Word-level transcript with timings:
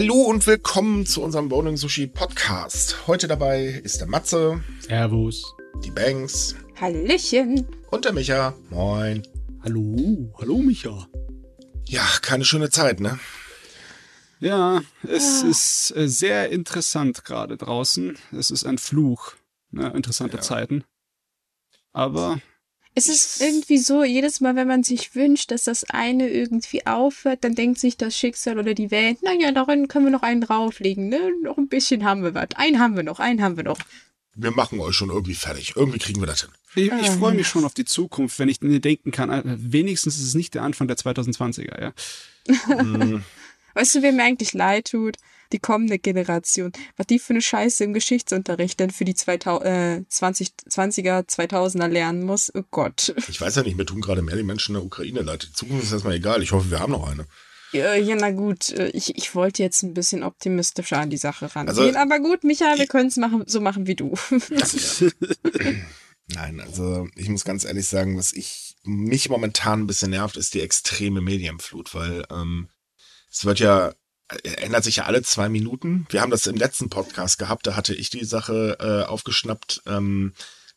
Hallo 0.00 0.22
und 0.22 0.46
willkommen 0.46 1.04
zu 1.04 1.22
unserem 1.22 1.50
Bowling 1.50 1.76
Sushi 1.76 2.06
Podcast. 2.06 3.06
Heute 3.06 3.28
dabei 3.28 3.66
ist 3.66 4.00
der 4.00 4.08
Matze. 4.08 4.64
Servus. 4.78 5.54
Die 5.84 5.90
Banks. 5.90 6.56
Hallöchen. 6.80 7.66
Und 7.90 8.06
der 8.06 8.14
Micha. 8.14 8.54
Moin. 8.70 9.22
Hallo. 9.62 10.32
Hallo, 10.38 10.56
Micha. 10.56 11.06
Ja, 11.84 12.02
keine 12.22 12.46
schöne 12.46 12.70
Zeit, 12.70 13.00
ne? 13.00 13.20
Ja, 14.38 14.80
es 15.06 15.42
ah. 15.44 15.48
ist 15.48 15.94
äh, 15.94 16.08
sehr 16.08 16.48
interessant 16.48 17.26
gerade 17.26 17.58
draußen. 17.58 18.16
Es 18.32 18.50
ist 18.50 18.64
ein 18.64 18.78
Fluch. 18.78 19.34
Ne? 19.70 19.92
Interessante 19.94 20.38
ja. 20.38 20.42
Zeiten. 20.42 20.82
Aber 21.92 22.40
es 22.94 23.08
ist 23.08 23.40
irgendwie 23.40 23.78
so, 23.78 24.02
jedes 24.02 24.40
Mal, 24.40 24.56
wenn 24.56 24.66
man 24.66 24.82
sich 24.82 25.14
wünscht, 25.14 25.50
dass 25.50 25.64
das 25.64 25.84
eine 25.90 26.28
irgendwie 26.28 26.86
aufhört, 26.86 27.44
dann 27.44 27.54
denkt 27.54 27.78
sich 27.78 27.96
das 27.96 28.16
Schicksal 28.16 28.58
oder 28.58 28.74
die 28.74 28.90
Welt, 28.90 29.22
naja, 29.22 29.52
darin 29.52 29.88
können 29.88 30.06
wir 30.06 30.12
noch 30.12 30.22
einen 30.22 30.40
drauflegen, 30.40 31.08
ne? 31.08 31.30
Noch 31.42 31.56
ein 31.56 31.68
bisschen 31.68 32.04
haben 32.04 32.22
wir 32.22 32.34
was. 32.34 32.48
Einen 32.56 32.80
haben 32.80 32.96
wir 32.96 33.04
noch, 33.04 33.20
einen 33.20 33.42
haben 33.42 33.56
wir 33.56 33.64
noch. 33.64 33.78
Wir 34.34 34.50
machen 34.50 34.80
euch 34.80 34.94
schon 34.94 35.10
irgendwie 35.10 35.34
fertig. 35.34 35.74
Irgendwie 35.76 35.98
kriegen 35.98 36.20
wir 36.20 36.26
das 36.26 36.42
hin. 36.42 36.50
Ich, 36.74 36.86
ich 36.86 37.08
ähm. 37.08 37.18
freue 37.18 37.34
mich 37.34 37.46
schon 37.46 37.64
auf 37.64 37.74
die 37.74 37.84
Zukunft, 37.84 38.38
wenn 38.38 38.48
ich 38.48 38.60
mir 38.60 38.80
denken 38.80 39.10
kann, 39.10 39.42
wenigstens 39.44 40.16
ist 40.18 40.26
es 40.26 40.34
nicht 40.34 40.54
der 40.54 40.62
Anfang 40.62 40.88
der 40.88 40.96
2020er, 40.96 41.80
ja. 41.80 41.92
Mhm. 42.82 43.22
Weißt 43.74 43.94
du, 43.94 44.02
wer 44.02 44.12
mir 44.12 44.24
eigentlich 44.24 44.52
leid 44.52 44.90
tut? 44.90 45.16
Die 45.52 45.58
kommende 45.58 45.98
Generation. 45.98 46.72
Was 46.96 47.06
die 47.06 47.18
für 47.18 47.32
eine 47.32 47.42
Scheiße 47.42 47.84
im 47.84 47.92
Geschichtsunterricht 47.92 48.78
denn 48.80 48.90
für 48.90 49.04
die 49.04 49.14
2000, 49.14 49.66
äh, 49.66 50.04
2020er, 50.10 51.28
2000er 51.28 51.88
lernen 51.88 52.24
muss. 52.24 52.52
Oh 52.54 52.62
Gott. 52.70 53.14
Ich 53.28 53.40
weiß 53.40 53.56
ja 53.56 53.62
nicht, 53.62 53.76
mir 53.76 53.86
tun 53.86 54.00
gerade 54.00 54.22
mehr 54.22 54.36
die 54.36 54.42
Menschen 54.42 54.74
in 54.74 54.80
der 54.80 54.86
Ukraine 54.86 55.22
leid. 55.22 55.48
Die 55.48 55.52
Zukunft 55.52 55.84
ist 55.84 55.92
erstmal 55.92 56.14
egal. 56.14 56.42
Ich 56.42 56.52
hoffe, 56.52 56.70
wir 56.70 56.80
haben 56.80 56.92
noch 56.92 57.08
eine. 57.08 57.26
Ja, 57.72 57.94
ja 57.94 58.16
na 58.16 58.30
gut. 58.30 58.70
Äh, 58.70 58.88
ich, 58.88 59.16
ich 59.16 59.34
wollte 59.34 59.62
jetzt 59.62 59.82
ein 59.82 59.94
bisschen 59.94 60.22
optimistischer 60.22 60.98
an 60.98 61.10
die 61.10 61.16
Sache 61.16 61.54
rangehen. 61.54 61.78
Also, 61.78 61.98
aber 61.98 62.18
gut, 62.20 62.44
Micha, 62.44 62.74
wir 62.76 62.86
können 62.86 63.08
es 63.08 63.16
machen, 63.16 63.44
so 63.46 63.60
machen 63.60 63.86
wie 63.86 63.96
du. 63.96 64.14
Nein, 66.34 66.60
also 66.60 67.08
ich 67.16 67.28
muss 67.28 67.44
ganz 67.44 67.64
ehrlich 67.64 67.88
sagen, 67.88 68.16
was 68.16 68.32
ich 68.32 68.76
mich 68.84 69.28
momentan 69.28 69.80
ein 69.80 69.86
bisschen 69.86 70.10
nervt, 70.10 70.36
ist 70.36 70.54
die 70.54 70.60
extreme 70.60 71.20
Medienflut, 71.20 71.94
weil 71.94 72.24
ähm, 72.30 72.68
es 73.30 73.44
wird 73.44 73.58
ja, 73.58 73.92
ändert 74.42 74.84
sich 74.84 74.96
ja 74.96 75.04
alle 75.04 75.22
zwei 75.22 75.48
Minuten. 75.48 76.06
Wir 76.10 76.20
haben 76.20 76.30
das 76.30 76.46
im 76.46 76.56
letzten 76.56 76.88
Podcast 76.88 77.38
gehabt, 77.38 77.66
da 77.66 77.76
hatte 77.76 77.94
ich 77.94 78.10
die 78.10 78.24
Sache 78.24 78.76
äh, 78.80 79.08
aufgeschnappt, 79.08 79.82
ähm, 79.86 80.32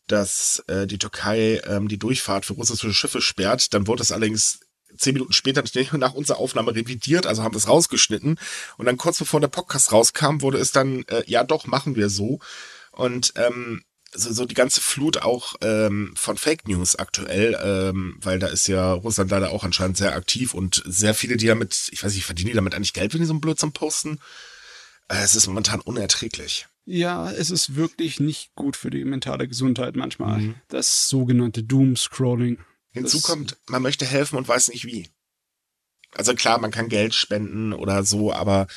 dass 0.07 0.63
äh, 0.67 0.87
die 0.87 0.97
Türkei 0.97 1.61
ähm, 1.65 1.87
die 1.87 1.99
Durchfahrt 1.99 2.45
für 2.45 2.53
russische 2.53 2.93
Schiffe 2.93 3.21
sperrt. 3.21 3.73
Dann 3.73 3.87
wurde 3.87 4.03
es 4.03 4.11
allerdings 4.11 4.59
zehn 4.97 5.13
Minuten 5.13 5.33
später 5.33 5.63
nach 5.97 6.13
unserer 6.13 6.37
Aufnahme 6.37 6.75
revidiert, 6.75 7.25
also 7.25 7.43
haben 7.43 7.53
wir 7.53 7.59
es 7.59 7.67
rausgeschnitten. 7.67 8.39
Und 8.77 8.85
dann 8.85 8.97
kurz 8.97 9.19
bevor 9.19 9.39
der 9.39 9.47
Podcast 9.47 9.91
rauskam, 9.91 10.41
wurde 10.41 10.57
es 10.57 10.71
dann, 10.71 11.03
äh, 11.07 11.23
ja 11.27 11.43
doch, 11.43 11.65
machen 11.65 11.95
wir 11.95 12.09
so. 12.09 12.39
Und 12.91 13.33
ähm, 13.37 13.83
so, 14.13 14.31
so 14.33 14.45
die 14.45 14.55
ganze 14.55 14.81
Flut 14.81 15.21
auch 15.21 15.55
ähm, 15.61 16.13
von 16.15 16.37
Fake 16.37 16.67
News 16.67 16.95
aktuell, 16.95 17.57
ähm, 17.63 18.17
weil 18.21 18.39
da 18.39 18.47
ist 18.47 18.67
ja 18.67 18.93
Russland 18.93 19.31
leider 19.31 19.51
auch 19.51 19.63
anscheinend 19.63 19.97
sehr 19.97 20.15
aktiv 20.15 20.53
und 20.53 20.83
sehr 20.85 21.13
viele, 21.13 21.37
die 21.37 21.47
damit, 21.47 21.89
ich 21.91 22.03
weiß 22.03 22.13
nicht, 22.13 22.25
verdienen 22.25 22.49
die 22.49 22.55
damit 22.55 22.75
eigentlich 22.75 22.93
Geld, 22.93 23.13
wenn 23.13 23.21
die 23.21 23.27
so 23.27 23.33
einen 23.33 23.41
Blödsinn 23.41 23.71
posten? 23.71 24.19
Äh, 25.09 25.23
es 25.23 25.35
ist 25.35 25.47
momentan 25.47 25.81
unerträglich. 25.81 26.67
Ja, 26.85 27.31
es 27.31 27.49
ist 27.49 27.75
wirklich 27.75 28.19
nicht 28.19 28.53
gut 28.55 28.75
für 28.75 28.89
die 28.89 29.05
mentale 29.05 29.47
Gesundheit 29.47 29.95
manchmal. 29.95 30.39
Mhm. 30.39 30.55
Das 30.67 31.07
sogenannte 31.09 31.63
Doom-Scrolling. 31.63 32.59
Hinzu 32.91 33.21
kommt, 33.21 33.57
man 33.67 33.81
möchte 33.81 34.05
helfen 34.05 34.37
und 34.37 34.47
weiß 34.47 34.69
nicht 34.69 34.85
wie. 34.85 35.09
Also 36.13 36.35
klar, 36.35 36.59
man 36.59 36.71
kann 36.71 36.89
Geld 36.89 37.15
spenden 37.15 37.73
oder 37.73 38.03
so, 38.03 38.31
aber 38.31 38.67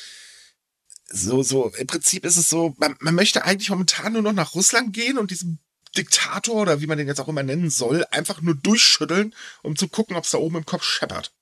so, 1.08 1.42
so, 1.42 1.72
im 1.76 1.86
Prinzip 1.86 2.24
ist 2.24 2.36
es 2.36 2.48
so, 2.48 2.74
man, 2.78 2.96
man 3.00 3.14
möchte 3.14 3.44
eigentlich 3.44 3.70
momentan 3.70 4.12
nur 4.12 4.22
noch 4.22 4.32
nach 4.32 4.54
Russland 4.54 4.92
gehen 4.92 5.18
und 5.18 5.30
diesem 5.30 5.58
Diktator 5.96 6.56
oder 6.56 6.80
wie 6.80 6.86
man 6.86 6.98
den 6.98 7.06
jetzt 7.06 7.20
auch 7.20 7.28
immer 7.28 7.42
nennen 7.42 7.70
soll, 7.70 8.04
einfach 8.10 8.42
nur 8.42 8.54
durchschütteln, 8.54 9.34
um 9.62 9.76
zu 9.76 9.88
gucken, 9.88 10.16
ob 10.16 10.24
es 10.24 10.30
da 10.30 10.38
oben 10.38 10.56
im 10.56 10.66
Kopf 10.66 10.82
scheppert. 10.82 11.32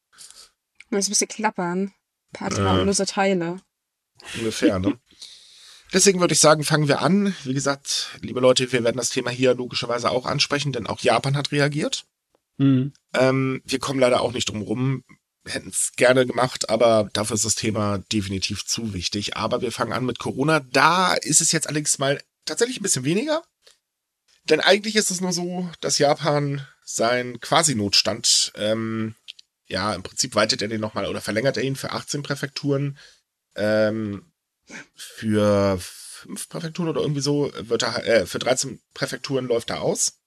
Du 0.91 0.97
musst 0.97 1.09
ein 1.09 1.13
bisschen 1.13 1.29
klappern. 1.29 1.93
Partnerlose 2.33 3.05
äh, 3.05 3.07
Teile. 3.07 3.61
Ungefähr, 4.37 4.79
ne? 4.79 4.99
Deswegen 5.93 6.19
würde 6.19 6.35
ich 6.35 6.41
sagen, 6.41 6.65
fangen 6.65 6.89
wir 6.89 7.03
an. 7.03 7.35
Wie 7.45 7.55
gesagt, 7.55 8.19
liebe 8.21 8.41
Leute, 8.41 8.73
wir 8.73 8.83
werden 8.83 8.97
das 8.97 9.11
Thema 9.11 9.31
hier 9.31 9.55
logischerweise 9.55 10.11
auch 10.11 10.27
ansprechen, 10.27 10.73
denn 10.73 10.89
auch 10.89 11.01
Japan 11.01 11.37
hat 11.37 11.53
reagiert. 11.53 12.05
Mhm. 12.57 12.93
Ähm, 13.13 13.63
wir 13.65 13.79
kommen 13.79 14.01
leider 14.01 14.21
auch 14.21 14.33
nicht 14.33 14.49
drum 14.49 14.63
rum 14.63 15.05
hätten 15.47 15.69
es 15.69 15.93
gerne 15.97 16.27
gemacht, 16.27 16.71
aber 16.71 17.09
dafür 17.13 17.35
ist 17.35 17.45
das 17.45 17.55
Thema 17.55 17.99
definitiv 18.13 18.65
zu 18.65 18.95
wichtig. 18.95 19.37
Aber 19.37 19.61
wir 19.61 19.73
fangen 19.73 19.93
an 19.93 20.07
mit 20.07 20.19
Corona. 20.19 20.61
Da 20.61 21.15
ist 21.15 21.41
es 21.41 21.53
jetzt 21.53 21.67
allerdings 21.67 21.99
mal 21.99 22.23
tatsächlich 22.45 22.81
ein 22.81 22.83
bisschen 22.83 23.05
weniger. 23.05 23.43
Denn 24.45 24.61
eigentlich 24.61 24.97
ist 24.97 25.11
es 25.11 25.21
nur 25.21 25.33
so, 25.33 25.71
dass 25.81 25.99
Japan 25.99 26.67
seinen 26.85 27.41
Quasi-Notstand, 27.41 28.53
ähm, 28.57 29.15
ja, 29.67 29.95
im 29.95 30.03
Prinzip 30.03 30.35
weitet 30.35 30.61
er 30.61 30.69
den 30.69 30.81
nochmal 30.81 31.07
oder 31.07 31.21
verlängert 31.21 31.57
er 31.57 31.63
ihn 31.63 31.77
für 31.77 31.93
18 31.93 32.23
Präfekturen. 32.23 32.99
Ähm, 33.57 34.33
für 34.95 35.79
fünf 35.81 36.49
Präfekturen 36.49 36.89
oder 36.89 37.01
irgendwie 37.01 37.21
so 37.21 37.51
wird 37.55 37.83
er, 37.83 38.07
äh, 38.07 38.27
für 38.27 38.39
13 38.39 38.81
Präfekturen 38.93 39.47
läuft 39.47 39.71
er 39.71 39.81
aus. 39.81 40.21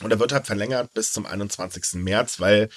Und 0.00 0.10
er 0.10 0.18
wird 0.18 0.32
halt 0.32 0.46
verlängert 0.46 0.92
bis 0.94 1.12
zum 1.12 1.26
21. 1.26 2.02
März, 2.02 2.40
weil 2.40 2.70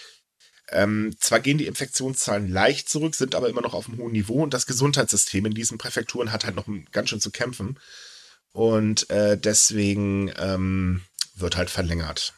ähm, 0.70 1.16
zwar 1.20 1.40
gehen 1.40 1.58
die 1.58 1.68
Infektionszahlen 1.68 2.50
leicht 2.50 2.90
zurück, 2.90 3.16
sind 3.16 3.36
aber 3.36 3.50
immer 3.50 3.62
noch 3.62 3.74
auf 3.74 3.88
einem 3.88 4.00
hohen 4.00 4.12
Niveau 4.12 4.42
und 4.44 4.54
das 4.54 4.66
Gesundheitssystem 4.66 5.46
in 5.46 5.54
diesen 5.54 5.78
Präfekturen 5.78 6.32
hat 6.32 6.46
halt 6.46 6.56
noch 6.56 6.68
ganz 6.92 7.10
schön 7.10 7.22
zu 7.22 7.32
kämpfen. 7.32 7.80
Und 8.52 9.10
äh, 9.10 9.38
deswegen 9.38 10.32
ähm, 10.38 11.02
wird 11.36 11.58
halt 11.58 11.70
verlängert. 11.70 12.34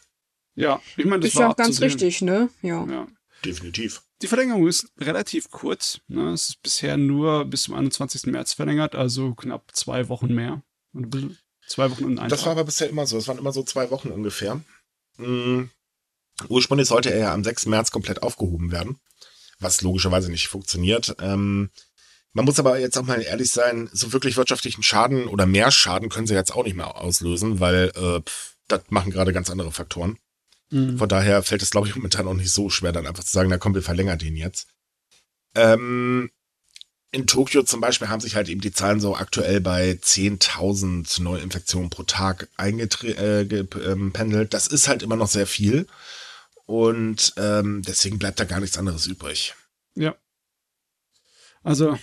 Ja, 0.55 0.81
ich 0.95 1.05
meine, 1.05 1.19
das 1.21 1.33
ist 1.33 1.39
ja 1.39 1.51
auch 1.51 1.55
ganz 1.55 1.79
richtig, 1.81 2.21
ne? 2.21 2.49
Ja. 2.63 2.85
ja. 2.87 3.07
Definitiv. 3.45 4.01
Die 4.23 4.27
Verlängerung 4.27 4.67
ist 4.67 4.87
relativ 4.97 5.51
kurz. 5.51 5.99
Ne? 6.07 6.31
Es 6.31 6.49
ist 6.49 6.63
bisher 6.63 6.97
nur 6.97 7.45
bis 7.45 7.63
zum 7.63 7.75
21. 7.75 8.25
März 8.25 8.53
verlängert, 8.53 8.95
also 8.95 9.35
knapp 9.35 9.75
zwei 9.75 10.09
Wochen 10.09 10.33
mehr. 10.33 10.63
Zwei 11.67 11.91
Wochen 11.91 12.05
und 12.05 12.17
ein 12.17 12.29
Das 12.29 12.39
Tag. 12.39 12.47
war 12.47 12.51
aber 12.53 12.63
bisher 12.63 12.89
immer 12.89 13.05
so. 13.05 13.17
Es 13.17 13.27
waren 13.27 13.37
immer 13.37 13.51
so 13.51 13.61
zwei 13.61 13.91
Wochen 13.91 14.09
ungefähr. 14.09 14.59
Mhm. 15.17 15.69
Ursprünglich 16.49 16.87
sollte 16.87 17.11
er 17.11 17.19
ja 17.19 17.33
am 17.33 17.43
6. 17.43 17.67
März 17.67 17.91
komplett 17.91 18.21
aufgehoben 18.23 18.71
werden, 18.71 18.99
was 19.59 19.81
logischerweise 19.81 20.29
nicht 20.29 20.47
funktioniert. 20.47 21.15
Ähm, 21.19 21.69
man 22.33 22.45
muss 22.45 22.59
aber 22.59 22.79
jetzt 22.79 22.97
auch 22.97 23.05
mal 23.05 23.21
ehrlich 23.21 23.49
sein, 23.49 23.89
so 23.91 24.13
wirklich 24.13 24.37
wirtschaftlichen 24.37 24.83
Schaden 24.83 25.27
oder 25.27 25.45
mehr 25.45 25.71
Schaden 25.71 26.09
können 26.09 26.27
sie 26.27 26.35
jetzt 26.35 26.53
auch 26.53 26.63
nicht 26.63 26.75
mehr 26.75 26.95
auslösen, 26.97 27.59
weil 27.59 27.91
äh, 27.95 28.21
pff, 28.21 28.55
das 28.67 28.81
machen 28.89 29.11
gerade 29.11 29.33
ganz 29.33 29.49
andere 29.49 29.71
Faktoren. 29.71 30.19
Mhm. 30.69 30.97
Von 30.97 31.09
daher 31.09 31.41
fällt 31.43 31.61
es, 31.63 31.71
glaube 31.71 31.87
ich, 31.87 31.95
momentan 31.95 32.27
auch 32.27 32.33
nicht 32.33 32.51
so 32.51 32.69
schwer, 32.69 32.91
dann 32.91 33.07
einfach 33.07 33.23
zu 33.23 33.31
sagen, 33.31 33.49
na 33.49 33.57
komm, 33.57 33.73
wir 33.73 33.81
verlängern 33.81 34.19
den 34.19 34.35
jetzt. 34.35 34.67
Ähm, 35.55 36.29
in 37.11 37.25
Tokio 37.25 37.63
zum 37.63 37.79
Beispiel 37.79 38.09
haben 38.09 38.19
sich 38.19 38.35
halt 38.35 38.49
eben 38.49 38.61
die 38.61 38.73
Zahlen 38.73 38.99
so 38.99 39.15
aktuell 39.15 39.61
bei 39.61 39.91
10.000 39.93 41.21
Neuinfektionen 41.21 41.89
pro 41.89 42.03
Tag 42.03 42.49
eingependelt. 42.57 44.47
Äh, 44.47 44.47
das 44.49 44.67
ist 44.67 44.87
halt 44.87 45.03
immer 45.03 45.15
noch 45.15 45.29
sehr 45.29 45.47
viel. 45.47 45.87
Und 46.67 47.33
ähm, 47.37 47.81
deswegen 47.81 48.19
bleibt 48.19 48.39
da 48.39 48.43
gar 48.43 48.59
nichts 48.59 48.77
anderes 48.77 49.07
übrig. 49.07 49.55
Ja. 49.95 50.15
Also, 51.63 51.97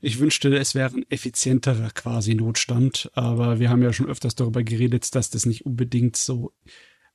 ich 0.00 0.18
wünschte, 0.18 0.54
es 0.56 0.74
wäre 0.74 0.92
ein 0.92 1.06
effizienterer 1.08 1.90
quasi 1.90 2.34
Notstand, 2.34 3.10
aber 3.14 3.60
wir 3.60 3.70
haben 3.70 3.82
ja 3.82 3.92
schon 3.92 4.08
öfters 4.08 4.34
darüber 4.34 4.64
geredet, 4.64 5.14
dass 5.14 5.30
das 5.30 5.46
nicht 5.46 5.64
unbedingt 5.64 6.16
so 6.16 6.52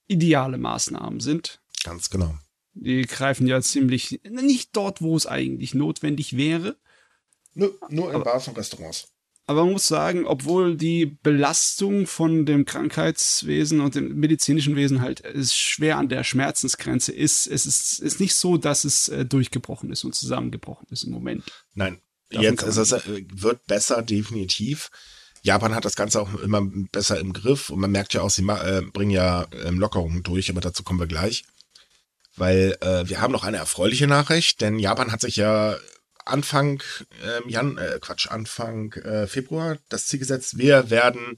ideale 0.07 0.57
Maßnahmen 0.57 1.19
sind. 1.19 1.61
Ganz 1.83 2.09
genau. 2.09 2.33
Die 2.73 3.01
greifen 3.01 3.47
ja 3.47 3.61
ziemlich 3.61 4.21
nicht 4.23 4.75
dort, 4.75 5.01
wo 5.01 5.17
es 5.17 5.27
eigentlich 5.27 5.73
notwendig 5.73 6.37
wäre. 6.37 6.77
Nur, 7.53 7.77
nur 7.89 8.13
in 8.13 8.23
Bars 8.23 8.47
und 8.47 8.57
Restaurants. 8.57 9.11
Aber 9.51 9.65
man 9.65 9.73
muss 9.73 9.85
sagen, 9.85 10.25
obwohl 10.25 10.77
die 10.77 11.05
Belastung 11.05 12.07
von 12.07 12.45
dem 12.45 12.63
Krankheitswesen 12.63 13.81
und 13.81 13.95
dem 13.95 14.17
medizinischen 14.17 14.77
Wesen 14.77 15.01
halt 15.01 15.19
ist 15.19 15.57
schwer 15.57 15.97
an 15.97 16.07
der 16.07 16.23
Schmerzensgrenze 16.23 17.11
ist, 17.11 17.47
es 17.47 17.65
ist, 17.65 17.99
ist 17.99 18.21
nicht 18.21 18.33
so, 18.33 18.55
dass 18.55 18.85
es 18.85 19.09
äh, 19.09 19.25
durchgebrochen 19.25 19.91
ist 19.91 20.05
und 20.05 20.15
zusammengebrochen 20.15 20.87
ist 20.89 21.03
im 21.03 21.11
Moment. 21.11 21.43
Nein, 21.73 21.99
Davon 22.29 22.45
jetzt 22.45 22.63
ist 22.63 22.77
es, 22.77 22.93
äh, 22.93 23.25
wird 23.33 23.67
besser, 23.67 24.01
definitiv. 24.01 24.89
Japan 25.41 25.75
hat 25.75 25.83
das 25.83 25.97
Ganze 25.97 26.21
auch 26.21 26.33
immer 26.35 26.61
besser 26.93 27.19
im 27.19 27.33
Griff 27.33 27.71
und 27.71 27.81
man 27.81 27.91
merkt 27.91 28.13
ja 28.13 28.21
auch, 28.21 28.29
sie 28.29 28.47
äh, 28.47 28.83
bringen 28.93 29.11
ja 29.11 29.47
ähm, 29.65 29.79
Lockerungen 29.79 30.23
durch, 30.23 30.49
aber 30.49 30.61
dazu 30.61 30.83
kommen 30.83 31.01
wir 31.01 31.07
gleich. 31.07 31.43
Weil 32.37 32.77
äh, 32.79 33.09
wir 33.09 33.19
haben 33.19 33.33
noch 33.33 33.43
eine 33.43 33.57
erfreuliche 33.57 34.07
Nachricht, 34.07 34.61
denn 34.61 34.79
Japan 34.79 35.11
hat 35.11 35.19
sich 35.19 35.35
ja 35.35 35.75
Anfang 36.25 36.81
ähm, 37.23 37.49
Jan, 37.49 37.77
äh, 37.77 37.99
Quatsch, 38.01 38.27
Anfang 38.27 38.93
äh, 38.93 39.27
Februar 39.27 39.77
das 39.89 40.07
Ziel 40.07 40.19
gesetzt. 40.19 40.57
Wir 40.57 40.89
werden 40.89 41.37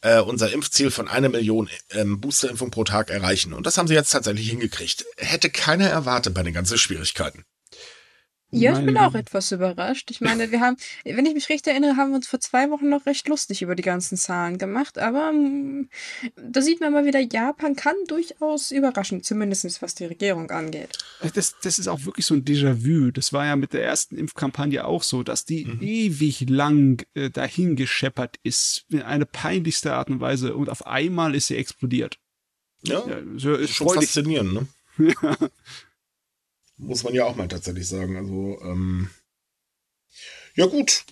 äh, 0.00 0.20
unser 0.20 0.52
Impfziel 0.52 0.90
von 0.90 1.08
einer 1.08 1.28
Million 1.28 1.68
ähm, 1.90 2.20
Boosterimpfung 2.20 2.70
pro 2.70 2.84
Tag 2.84 3.10
erreichen. 3.10 3.52
Und 3.52 3.66
das 3.66 3.78
haben 3.78 3.88
sie 3.88 3.94
jetzt 3.94 4.10
tatsächlich 4.10 4.48
hingekriegt. 4.48 5.04
Hätte 5.16 5.50
keiner 5.50 5.88
erwartet 5.88 6.34
bei 6.34 6.42
den 6.42 6.54
ganzen 6.54 6.78
Schwierigkeiten. 6.78 7.44
Ja, 8.50 8.78
ich 8.78 8.84
bin 8.84 8.96
auch 8.96 9.14
etwas 9.14 9.52
überrascht. 9.52 10.10
Ich 10.10 10.22
meine, 10.22 10.50
wir 10.50 10.60
haben, 10.60 10.76
wenn 11.04 11.26
ich 11.26 11.34
mich 11.34 11.48
recht 11.50 11.66
erinnere, 11.66 11.96
haben 11.96 12.10
wir 12.10 12.16
uns 12.16 12.26
vor 12.26 12.40
zwei 12.40 12.70
Wochen 12.70 12.88
noch 12.88 13.04
recht 13.04 13.28
lustig 13.28 13.60
über 13.60 13.74
die 13.74 13.82
ganzen 13.82 14.16
Zahlen 14.16 14.56
gemacht, 14.56 14.98
aber 14.98 15.32
mm, 15.32 15.88
da 16.36 16.62
sieht 16.62 16.80
man 16.80 16.92
mal 16.92 17.04
wieder, 17.04 17.20
Japan 17.20 17.76
kann 17.76 17.94
durchaus 18.06 18.70
überraschen, 18.70 19.22
zumindest 19.22 19.82
was 19.82 19.94
die 19.94 20.06
Regierung 20.06 20.50
angeht. 20.50 20.96
Das, 21.34 21.56
das 21.62 21.78
ist 21.78 21.88
auch 21.88 22.04
wirklich 22.06 22.24
so 22.24 22.34
ein 22.34 22.44
Déjà-vu. 22.44 23.10
Das 23.10 23.32
war 23.34 23.44
ja 23.44 23.56
mit 23.56 23.74
der 23.74 23.84
ersten 23.84 24.16
Impfkampagne 24.16 24.84
auch 24.86 25.02
so, 25.02 25.22
dass 25.22 25.44
die 25.44 25.66
mhm. 25.66 25.82
ewig 25.82 26.48
lang 26.48 27.04
äh, 27.14 27.28
dahin 27.30 27.76
gescheppert 27.76 28.36
ist, 28.42 28.86
in 28.88 29.02
eine 29.02 29.26
peinlichste 29.26 29.92
Art 29.92 30.08
und 30.08 30.20
Weise 30.20 30.54
und 30.54 30.70
auf 30.70 30.86
einmal 30.86 31.34
ist 31.34 31.48
sie 31.48 31.56
explodiert. 31.56 32.18
Ja, 32.82 33.06
ja 33.06 33.18
so, 33.36 33.54
ist 33.54 33.74
schon 33.74 33.88
faszinierend, 33.88 34.54
ne? 34.54 34.66
ja. 35.20 35.36
Muss 36.78 37.04
man 37.04 37.14
ja 37.14 37.24
auch 37.24 37.36
mal 37.36 37.48
tatsächlich 37.48 37.88
sagen. 37.88 38.16
Also, 38.16 38.60
ähm, 38.62 39.10
ja 40.54 40.66
gut. 40.66 41.04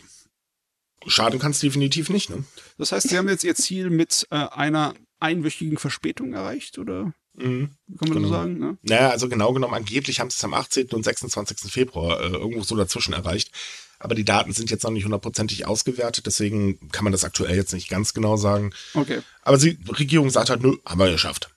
Schaden 1.07 1.39
kann 1.39 1.53
es 1.53 1.61
definitiv 1.61 2.09
nicht, 2.09 2.31
ne? 2.31 2.45
Das 2.79 2.91
heißt, 2.93 3.09
Sie 3.09 3.17
haben 3.17 3.29
jetzt 3.29 3.45
Ihr 3.45 3.55
Ziel 3.55 3.91
mit 3.91 4.27
äh, 4.31 4.37
einer 4.37 4.95
einwöchigen 5.21 5.79
Verspätung 5.79 6.33
erreicht, 6.33 6.79
oder? 6.79 7.13
Mhm, 7.35 7.71
kann 7.99 8.09
man 8.09 8.19
genau. 8.19 8.29
so 8.29 8.35
sagen? 8.35 8.59
Ne? 8.59 8.79
Naja, 8.83 9.11
also 9.11 9.29
genau 9.29 9.53
genommen, 9.53 9.75
angeblich 9.75 10.21
haben 10.21 10.31
sie 10.31 10.37
es 10.37 10.45
am 10.45 10.55
18. 10.55 10.89
und 10.93 11.05
26. 11.05 11.71
Februar 11.71 12.21
äh, 12.21 12.29
irgendwo 12.29 12.63
so 12.63 12.77
dazwischen 12.77 13.13
erreicht. 13.13 13.51
Aber 13.99 14.15
die 14.15 14.25
Daten 14.25 14.53
sind 14.53 14.71
jetzt 14.71 14.85
noch 14.85 14.91
nicht 14.91 15.05
hundertprozentig 15.05 15.67
ausgewertet, 15.67 16.27
deswegen 16.27 16.91
kann 16.91 17.05
man 17.05 17.13
das 17.13 17.25
aktuell 17.25 17.57
jetzt 17.57 17.73
nicht 17.73 17.89
ganz 17.89 18.15
genau 18.15 18.37
sagen. 18.37 18.73
Okay. 18.95 19.21
Aber 19.43 19.59
die 19.59 19.79
Regierung 19.89 20.31
sagt 20.31 20.51
halt, 20.51 20.63
nö, 20.63 20.77
haben 20.85 20.99
wir 20.99 21.11
geschafft. 21.11 21.51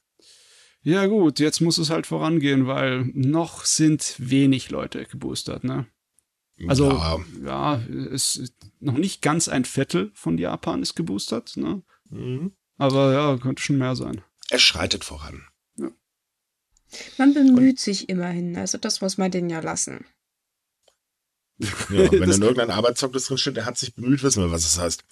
Ja 0.82 1.06
gut, 1.08 1.40
jetzt 1.40 1.60
muss 1.60 1.78
es 1.78 1.90
halt 1.90 2.08
vorangehen, 2.08 2.68
weil 2.68 3.06
noch 3.14 3.66
sind 3.66 4.16
wenig 4.18 4.70
Leute 4.70 5.06
geboostert, 5.06 5.64
ne? 5.64 5.88
Also 6.68 6.90
ja, 6.90 7.20
ja 7.44 7.82
es 8.14 8.36
ist 8.36 8.54
noch 8.80 8.98
nicht 8.98 9.22
ganz 9.22 9.48
ein 9.48 9.66
Viertel 9.66 10.12
von 10.14 10.38
Japan 10.38 10.82
ist 10.82 10.96
geboostert, 10.96 11.56
ne? 11.58 11.84
Mhm. 12.10 12.54
Aber 12.78 13.14
ja, 13.14 13.38
könnte 13.38 13.62
schon 13.62 13.78
mehr 13.78 13.96
sein. 13.96 14.24
Es 14.50 14.62
schreitet 14.62 15.04
voran. 15.04 15.44
Ja. 15.76 15.92
Man 17.18 17.34
bemüht 17.34 17.72
Und, 17.74 17.80
sich 17.80 18.10
immerhin, 18.10 18.58
also 18.58 18.78
das 18.78 19.02
muss 19.02 19.18
man 19.18 19.32
denen 19.32 19.50
ja 19.50 19.60
lassen. 19.60 20.06
Ja, 21.60 22.12
wenn 22.12 22.24
in 22.32 22.42
irgendein 22.42 22.72
Arbeitszeugnis 22.72 23.26
drin 23.26 23.38
steht, 23.38 23.58
der 23.58 23.66
hat 23.66 23.78
sich 23.78 23.94
bemüht, 23.94 24.24
wissen 24.24 24.42
wir, 24.42 24.52
was 24.52 24.66
es 24.66 24.76
das 24.76 24.84
heißt. 24.84 25.04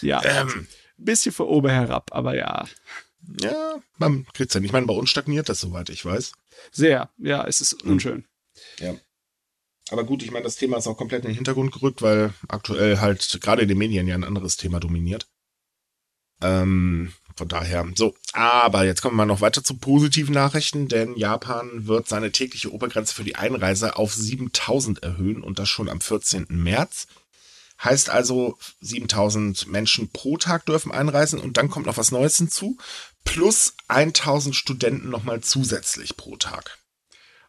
Ja, 0.00 0.22
ähm, 0.24 0.66
bisschen 0.96 1.32
von 1.32 1.46
oben 1.46 1.70
herab, 1.70 2.10
aber 2.12 2.36
ja. 2.36 2.66
Ja, 3.40 3.80
man 3.98 4.26
kriegt 4.32 4.50
es 4.50 4.54
ja 4.54 4.60
nicht. 4.60 4.68
Ich 4.68 4.72
meine, 4.72 4.86
bei 4.86 4.94
uns 4.94 5.10
stagniert 5.10 5.48
das, 5.48 5.60
soweit 5.60 5.88
ich 5.90 6.04
weiß. 6.04 6.32
Sehr, 6.72 7.10
ja, 7.18 7.46
es 7.46 7.60
ist 7.60 7.82
hm. 7.82 7.92
unschön. 7.92 8.24
Ja. 8.78 8.94
Aber 9.90 10.04
gut, 10.04 10.22
ich 10.22 10.30
meine, 10.30 10.44
das 10.44 10.56
Thema 10.56 10.78
ist 10.78 10.86
auch 10.86 10.96
komplett 10.96 11.24
in 11.24 11.30
den 11.30 11.36
Hintergrund 11.36 11.72
gerückt, 11.72 12.00
weil 12.02 12.32
aktuell 12.48 13.00
halt 13.00 13.40
gerade 13.40 13.62
in 13.62 13.68
den 13.68 13.78
Medien 13.78 14.06
ja 14.06 14.14
ein 14.14 14.24
anderes 14.24 14.56
Thema 14.56 14.78
dominiert. 14.78 15.26
Ähm, 16.42 17.12
von 17.36 17.48
daher, 17.48 17.86
so. 17.94 18.14
Aber 18.32 18.84
jetzt 18.84 19.02
kommen 19.02 19.16
wir 19.16 19.26
noch 19.26 19.40
weiter 19.40 19.64
zu 19.64 19.76
positiven 19.76 20.34
Nachrichten, 20.34 20.88
denn 20.88 21.16
Japan 21.16 21.86
wird 21.86 22.08
seine 22.08 22.32
tägliche 22.32 22.72
Obergrenze 22.72 23.14
für 23.14 23.24
die 23.24 23.36
Einreise 23.36 23.96
auf 23.96 24.14
7000 24.14 25.02
erhöhen 25.02 25.42
und 25.42 25.58
das 25.58 25.68
schon 25.68 25.88
am 25.88 26.00
14. 26.00 26.46
März. 26.50 27.06
Heißt 27.82 28.10
also, 28.10 28.58
7000 28.82 29.66
Menschen 29.68 30.10
pro 30.10 30.36
Tag 30.36 30.66
dürfen 30.66 30.92
einreisen 30.92 31.40
und 31.40 31.56
dann 31.56 31.70
kommt 31.70 31.86
noch 31.86 31.96
was 31.96 32.12
Neues 32.12 32.36
hinzu. 32.36 32.76
Plus 33.24 33.74
1000 33.88 34.54
Studenten 34.54 35.10
nochmal 35.10 35.40
zusätzlich 35.40 36.16
pro 36.16 36.36
Tag. 36.36 36.78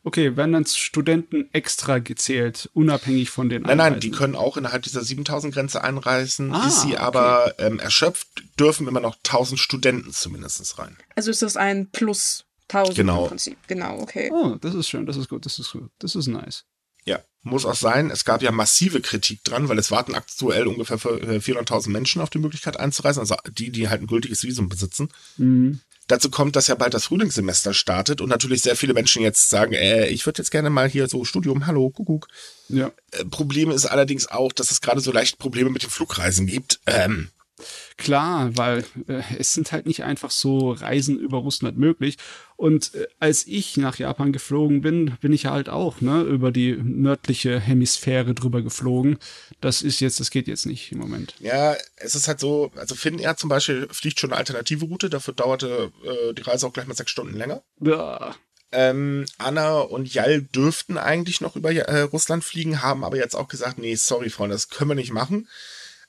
Okay, 0.04 0.36
werden 0.36 0.54
dann 0.54 0.66
Studenten 0.66 1.50
extra 1.54 2.00
gezählt, 2.00 2.70
unabhängig 2.74 3.30
von 3.30 3.50
den 3.50 3.62
Nein, 3.62 3.72
Einreisen? 3.72 3.92
nein, 3.92 4.00
die 4.00 4.12
können 4.12 4.36
auch 4.36 4.58
innerhalb 4.58 4.82
dieser 4.82 5.04
7000 5.04 5.54
Grenze 5.54 5.84
einreisen. 5.84 6.54
Ah, 6.54 6.68
ist 6.68 6.82
sie 6.82 6.94
okay. 6.94 6.98
aber 6.98 7.54
ähm, 7.60 7.78
erschöpft, 7.78 8.28
dürfen 8.60 8.88
immer 8.88 9.00
noch 9.00 9.18
1000 9.18 9.60
Studenten 9.60 10.12
zumindest 10.12 10.80
rein. 10.80 10.98
Also 11.16 11.30
ist 11.30 11.44
das 11.44 11.56
ein 11.56 11.92
Plus 11.92 12.46
1000 12.70 12.96
genau. 12.96 13.24
im 13.24 13.30
Prinzip. 13.30 13.58
Genau, 13.68 14.00
okay. 14.00 14.32
Oh, 14.34 14.56
das 14.60 14.74
ist 14.74 14.90
schön, 14.90 15.06
das 15.06 15.18
ist 15.18 15.30
gut, 15.30 15.46
das 15.46 15.60
ist 15.60 15.72
gut. 15.72 15.92
Das 16.00 16.16
ist 16.16 16.28
nice. 16.28 16.66
Ja, 17.06 17.20
muss 17.44 17.66
auch 17.66 17.76
sein. 17.76 18.12
Es 18.12 18.26
gab 18.26 18.42
ja 18.42 18.52
massive 18.52 19.02
Kritik 19.02 19.44
dran, 19.44 19.70
weil 19.70 19.80
es 19.80 19.92
warten 19.92 20.14
aktuell 20.14 20.68
ungefähr 20.68 20.98
400.000 20.98 21.88
äh, 21.88 21.90
Menschen 21.90 22.22
auf 22.22 22.30
die 22.30 22.40
Möglichkeit 22.40 22.78
einzureisen, 22.80 23.22
also 23.22 23.36
die, 23.50 23.72
die 23.72 23.90
halt 23.90 24.02
ein 24.02 24.08
gültiges 24.08 24.44
Visum 24.44 24.70
besitzen. 24.70 25.10
Mhm. 25.38 25.80
Dazu 26.08 26.30
kommt, 26.30 26.56
dass 26.56 26.68
ja 26.68 26.76
bald 26.76 26.94
das 26.94 27.06
Frühlingssemester 27.06 27.74
startet 27.74 28.20
und 28.22 28.30
natürlich 28.30 28.62
sehr 28.62 28.76
viele 28.76 28.94
Menschen 28.94 29.22
jetzt 29.22 29.50
sagen, 29.50 29.74
äh, 29.74 30.08
ich 30.08 30.26
würde 30.26 30.40
jetzt 30.40 30.52
gerne 30.52 30.70
mal 30.70 30.90
hier 30.90 31.08
so 31.08 31.24
Studium, 31.24 31.68
hallo, 31.68 31.90
Kuckuck. 31.90 32.28
Ja. 32.68 32.92
Äh, 33.12 33.26
Problem 33.26 33.72
ist 33.72 33.86
allerdings 33.86 34.28
auch, 34.28 34.52
dass 34.52 34.72
es 34.72 34.82
gerade 34.82 35.00
so 35.00 35.12
leicht 35.12 35.38
Probleme 35.38 35.70
mit 35.70 35.84
den 35.84 35.90
Flugreisen 35.90 36.48
gibt. 36.48 36.82
Ähm, 36.86 37.30
Klar, 37.98 38.58
weil 38.58 38.84
äh, 39.08 39.22
es 39.38 39.54
sind 39.54 39.72
halt 39.72 39.86
nicht 39.86 40.04
einfach 40.04 40.32
so 40.32 40.72
Reisen 40.72 41.20
über 41.20 41.38
Russland 41.38 41.78
möglich. 41.78 42.18
Und 42.62 42.94
äh, 42.94 43.08
als 43.18 43.48
ich 43.48 43.76
nach 43.78 43.98
Japan 43.98 44.32
geflogen 44.32 44.82
bin, 44.82 45.18
bin 45.20 45.34
ich 45.34 45.48
halt 45.48 45.68
auch 45.68 46.00
ne, 46.00 46.22
über 46.22 46.52
die 46.52 46.74
nördliche 46.76 47.60
Hemisphäre 47.60 48.36
drüber 48.36 48.62
geflogen. 48.62 49.18
Das 49.62 49.82
ist 49.82 50.00
jetzt, 50.00 50.20
das 50.20 50.30
geht 50.30 50.48
jetzt 50.48 50.68
nicht 50.68 50.92
im 50.92 51.00
Moment. 51.00 51.34
Ja, 51.40 51.76
es 51.96 52.14
ist 52.14 52.28
halt 52.28 52.40
so, 52.40 52.72
also 52.76 52.94
Finnair 52.94 53.36
zum 53.36 53.50
Beispiel 53.50 53.88
fliegt 53.90 54.20
schon 54.20 54.30
eine 54.30 54.38
alternative 54.38 54.86
Route, 54.86 55.10
dafür 55.10 55.34
dauerte 55.34 55.92
äh, 56.04 56.36
die 56.36 56.44
Reise 56.44 56.68
auch 56.68 56.74
gleich 56.74 56.86
mal 56.86 56.94
sechs 56.94 57.10
Stunden 57.10 57.36
länger. 57.36 57.64
Ja. 57.80 58.36
Ähm, 58.72 59.26
Anna 59.40 59.80
und 59.80 60.14
Jal 60.14 60.44
dürften 60.44 61.00
eigentlich 61.00 61.42
noch 61.42 61.56
über 61.56 61.72
äh, 61.72 62.02
Russland 62.02 62.44
fliegen, 62.44 62.84
haben 62.84 63.04
aber 63.04 63.18
jetzt 63.18 63.36
auch 63.36 63.48
gesagt, 63.48 63.80
nee, 63.80 63.96
sorry, 63.96 64.30
Freunde, 64.30 64.54
das 64.54 64.70
können 64.70 64.92
wir 64.92 64.96
nicht 64.96 65.12
machen 65.12 65.48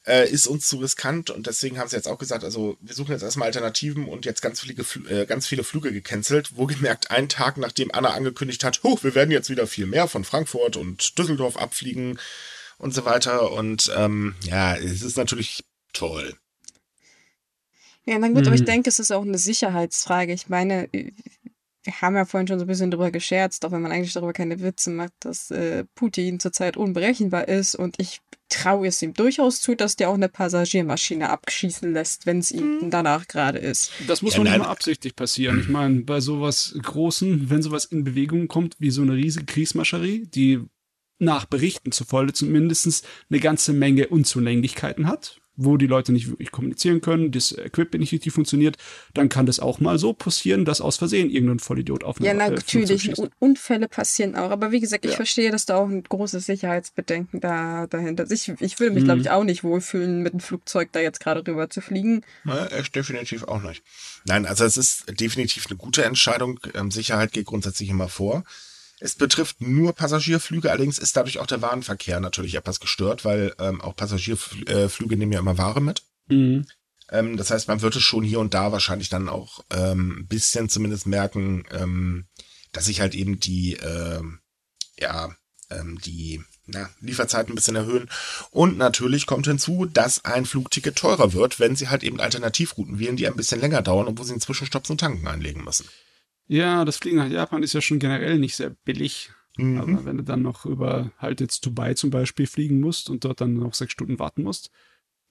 äh, 0.06 0.28
ist 0.28 0.46
uns 0.46 0.66
zu 0.66 0.78
riskant 0.78 1.30
und 1.30 1.46
deswegen 1.46 1.78
haben 1.78 1.88
sie 1.88 1.96
jetzt 1.96 2.08
auch 2.08 2.18
gesagt, 2.18 2.44
also 2.44 2.76
wir 2.80 2.94
suchen 2.94 3.12
jetzt 3.12 3.22
erstmal 3.22 3.46
Alternativen 3.46 4.06
und 4.06 4.24
jetzt 4.24 4.42
ganz 4.42 4.60
viele, 4.60 4.84
äh, 5.08 5.26
ganz 5.26 5.46
viele 5.46 5.64
Flüge 5.64 5.92
gecancelt. 5.92 6.56
Wohlgemerkt, 6.56 7.10
einen 7.10 7.28
Tag 7.28 7.56
nachdem 7.56 7.92
Anna 7.92 8.10
angekündigt 8.10 8.64
hat, 8.64 8.82
hoch, 8.82 9.04
wir 9.04 9.14
werden 9.14 9.30
jetzt 9.30 9.50
wieder 9.50 9.66
viel 9.66 9.86
mehr 9.86 10.08
von 10.08 10.24
Frankfurt 10.24 10.76
und 10.76 11.18
Düsseldorf 11.18 11.56
abfliegen 11.56 12.18
und 12.78 12.94
so 12.94 13.04
weiter. 13.04 13.52
Und 13.52 13.92
ähm, 13.96 14.34
ja, 14.42 14.76
es 14.76 15.02
ist 15.02 15.16
natürlich 15.16 15.64
toll. 15.92 16.34
Ja, 18.04 18.18
na 18.18 18.26
gut, 18.28 18.40
mhm. 18.40 18.46
aber 18.46 18.54
ich 18.54 18.62
mhm. 18.62 18.66
denke, 18.66 18.90
es 18.90 18.98
ist 18.98 19.12
auch 19.12 19.22
eine 19.22 19.38
Sicherheitsfrage. 19.38 20.32
Ich 20.32 20.48
meine, 20.48 20.88
wir 21.84 22.00
haben 22.00 22.16
ja 22.16 22.24
vorhin 22.24 22.46
schon 22.46 22.58
so 22.58 22.64
ein 22.64 22.68
bisschen 22.68 22.90
drüber 22.90 23.10
gescherzt, 23.10 23.64
auch 23.64 23.72
wenn 23.72 23.82
man 23.82 23.92
eigentlich 23.92 24.12
darüber 24.12 24.32
keine 24.32 24.60
Witze 24.60 24.90
macht, 24.90 25.12
dass 25.20 25.50
äh, 25.50 25.84
Putin 25.94 26.40
zurzeit 26.40 26.76
unberechenbar 26.76 27.48
ist 27.48 27.74
und 27.74 27.96
ich 27.98 28.20
traue 28.48 28.86
es 28.86 29.00
ihm 29.02 29.14
durchaus 29.14 29.60
zu, 29.60 29.74
dass 29.74 29.96
der 29.96 30.10
auch 30.10 30.14
eine 30.14 30.28
Passagiermaschine 30.28 31.30
abschießen 31.30 31.92
lässt, 31.92 32.26
wenn 32.26 32.38
es 32.38 32.50
ihm 32.50 32.80
mhm. 32.80 32.90
danach 32.90 33.26
gerade 33.26 33.58
ist. 33.58 33.90
Das 34.06 34.22
muss 34.22 34.36
ja, 34.36 34.42
nicht 34.42 34.58
mal 34.58 34.66
absichtlich 34.66 35.16
passieren. 35.16 35.60
Ich 35.60 35.68
meine, 35.68 36.02
bei 36.02 36.20
sowas 36.20 36.74
Großen, 36.80 37.50
wenn 37.50 37.62
sowas 37.62 37.86
in 37.86 38.04
Bewegung 38.04 38.48
kommt, 38.48 38.76
wie 38.78 38.90
so 38.90 39.02
eine 39.02 39.14
riesige 39.14 39.46
Kriegsmascherie, 39.46 40.26
die 40.26 40.60
nach 41.18 41.46
Berichten 41.46 41.92
zufolge 41.92 42.32
zumindest 42.32 43.06
eine 43.30 43.40
ganze 43.40 43.72
Menge 43.72 44.08
Unzulänglichkeiten 44.08 45.06
hat, 45.06 45.41
wo 45.56 45.76
die 45.76 45.86
Leute 45.86 46.12
nicht 46.12 46.28
wirklich 46.28 46.50
kommunizieren 46.50 47.00
können, 47.00 47.30
das 47.30 47.52
Equipment 47.52 48.00
nicht 48.00 48.12
richtig 48.12 48.32
funktioniert, 48.32 48.76
dann 49.14 49.28
kann 49.28 49.46
das 49.46 49.60
auch 49.60 49.80
mal 49.80 49.98
so 49.98 50.12
passieren, 50.12 50.64
dass 50.64 50.80
aus 50.80 50.96
Versehen 50.96 51.30
irgendein 51.30 51.58
Vollidiot 51.58 52.04
auf 52.04 52.18
eine 52.18 52.28
Ja, 52.28 52.34
natürlich. 52.34 53.18
Äh, 53.18 53.28
Unfälle 53.38 53.88
passieren 53.88 54.34
auch. 54.34 54.50
Aber 54.50 54.72
wie 54.72 54.80
gesagt, 54.80 55.04
ich 55.04 55.12
ja. 55.12 55.16
verstehe, 55.16 55.50
dass 55.50 55.66
da 55.66 55.76
auch 55.76 55.88
ein 55.88 56.02
großes 56.02 56.46
Sicherheitsbedenken 56.46 57.40
da, 57.40 57.86
dahinter 57.86 58.24
ist. 58.24 58.32
Ich, 58.32 58.60
ich 58.60 58.80
würde 58.80 58.94
mich, 58.94 59.02
mhm. 59.02 59.06
glaube 59.06 59.20
ich, 59.20 59.30
auch 59.30 59.44
nicht 59.44 59.62
wohlfühlen, 59.62 60.22
mit 60.22 60.32
dem 60.32 60.40
Flugzeug 60.40 60.90
da 60.92 61.00
jetzt 61.00 61.20
gerade 61.20 61.46
rüber 61.46 61.68
zu 61.68 61.80
fliegen. 61.80 62.22
Na, 62.44 62.66
echt 62.68 62.94
definitiv 62.94 63.44
auch 63.44 63.62
nicht. 63.62 63.82
Nein, 64.24 64.46
also 64.46 64.64
es 64.64 64.76
ist 64.76 65.20
definitiv 65.20 65.66
eine 65.68 65.76
gute 65.76 66.04
Entscheidung. 66.04 66.60
Ähm, 66.74 66.90
Sicherheit 66.90 67.32
geht 67.32 67.46
grundsätzlich 67.46 67.90
immer 67.90 68.08
vor. 68.08 68.44
Es 69.02 69.16
betrifft 69.16 69.60
nur 69.60 69.94
Passagierflüge, 69.94 70.70
allerdings 70.70 70.98
ist 70.98 71.16
dadurch 71.16 71.40
auch 71.40 71.46
der 71.48 71.60
Warenverkehr 71.60 72.20
natürlich 72.20 72.54
etwas 72.54 72.78
gestört, 72.78 73.24
weil 73.24 73.52
ähm, 73.58 73.80
auch 73.80 73.96
Passagierflüge 73.96 75.16
nehmen 75.16 75.32
ja 75.32 75.40
immer 75.40 75.58
Ware 75.58 75.80
mit. 75.80 76.04
Mhm. 76.28 76.66
Ähm, 77.10 77.36
das 77.36 77.50
heißt, 77.50 77.66
man 77.66 77.82
wird 77.82 77.96
es 77.96 78.02
schon 78.02 78.22
hier 78.22 78.38
und 78.38 78.54
da 78.54 78.70
wahrscheinlich 78.70 79.08
dann 79.08 79.28
auch 79.28 79.64
ähm, 79.70 80.18
ein 80.20 80.26
bisschen 80.28 80.68
zumindest 80.68 81.08
merken, 81.08 81.64
ähm, 81.72 82.26
dass 82.70 82.84
sich 82.84 83.00
halt 83.00 83.16
eben 83.16 83.40
die, 83.40 83.74
äh, 83.74 84.22
ja, 85.00 85.34
ähm, 85.70 85.98
die 86.04 86.40
na, 86.66 86.88
Lieferzeiten 87.00 87.52
ein 87.52 87.56
bisschen 87.56 87.74
erhöhen. 87.74 88.08
Und 88.52 88.78
natürlich 88.78 89.26
kommt 89.26 89.48
hinzu, 89.48 89.84
dass 89.84 90.24
ein 90.24 90.46
Flugticket 90.46 90.94
teurer 90.94 91.32
wird, 91.32 91.58
wenn 91.58 91.74
sie 91.74 91.88
halt 91.88 92.04
eben 92.04 92.20
Alternativrouten 92.20 93.00
wählen, 93.00 93.16
die 93.16 93.26
ein 93.26 93.34
bisschen 93.34 93.60
länger 93.60 93.82
dauern 93.82 94.06
und 94.06 94.20
wo 94.20 94.22
sie 94.22 94.30
einen 94.30 94.40
Zwischenstopp 94.40 94.86
zum 94.86 94.96
Tanken 94.96 95.26
einlegen 95.26 95.64
müssen. 95.64 95.88
Ja, 96.48 96.84
das 96.84 96.96
Fliegen 96.96 97.16
nach 97.16 97.28
Japan 97.28 97.62
ist 97.62 97.72
ja 97.72 97.80
schon 97.80 97.98
generell 97.98 98.38
nicht 98.38 98.56
sehr 98.56 98.70
billig. 98.70 99.30
Mhm. 99.56 99.80
Aber 99.80 100.04
wenn 100.04 100.16
du 100.16 100.22
dann 100.22 100.42
noch 100.42 100.64
über 100.64 101.12
halt 101.18 101.40
jetzt 101.40 101.64
Dubai 101.66 101.94
zum 101.94 102.10
Beispiel 102.10 102.46
fliegen 102.46 102.80
musst 102.80 103.10
und 103.10 103.24
dort 103.24 103.40
dann 103.40 103.54
noch 103.54 103.74
sechs 103.74 103.92
Stunden 103.92 104.18
warten 104.18 104.42
musst, 104.42 104.70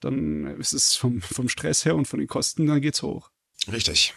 dann 0.00 0.46
ist 0.58 0.72
es 0.72 0.94
vom, 0.94 1.20
vom 1.20 1.48
Stress 1.48 1.84
her 1.84 1.96
und 1.96 2.06
von 2.06 2.18
den 2.18 2.28
Kosten, 2.28 2.66
dann 2.66 2.80
geht's 2.80 3.02
hoch. 3.02 3.30
Richtig. 3.70 4.14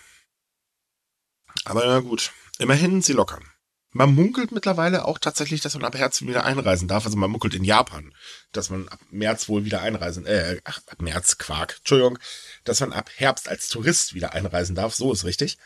Aber 1.63 1.85
na 1.85 1.99
gut, 1.99 2.31
immerhin 2.59 3.01
sie 3.01 3.13
lockern. 3.13 3.43
Man 3.91 4.13
munkelt 4.13 4.51
mittlerweile 4.51 5.05
auch 5.05 5.19
tatsächlich, 5.19 5.61
dass 5.61 5.73
man 5.75 5.85
ab 5.85 5.95
Herbst 5.95 6.27
wieder 6.27 6.43
einreisen 6.43 6.89
darf. 6.89 7.05
Also 7.05 7.15
man 7.15 7.31
munkelt 7.31 7.55
in 7.55 7.63
Japan, 7.63 8.13
dass 8.51 8.69
man 8.69 8.89
ab 8.89 8.99
März 9.09 9.47
wohl 9.47 9.63
wieder 9.63 9.81
einreisen, 9.81 10.25
äh, 10.25 10.59
ach, 10.65 10.81
ab 10.87 11.01
März, 11.01 11.37
Quark, 11.37 11.75
Entschuldigung, 11.77 12.19
dass 12.65 12.81
man 12.81 12.91
ab 12.91 13.09
Herbst 13.15 13.47
als 13.47 13.69
Tourist 13.69 14.13
wieder 14.13 14.33
einreisen 14.33 14.75
darf. 14.75 14.93
So 14.93 15.13
ist 15.13 15.23
richtig. 15.23 15.57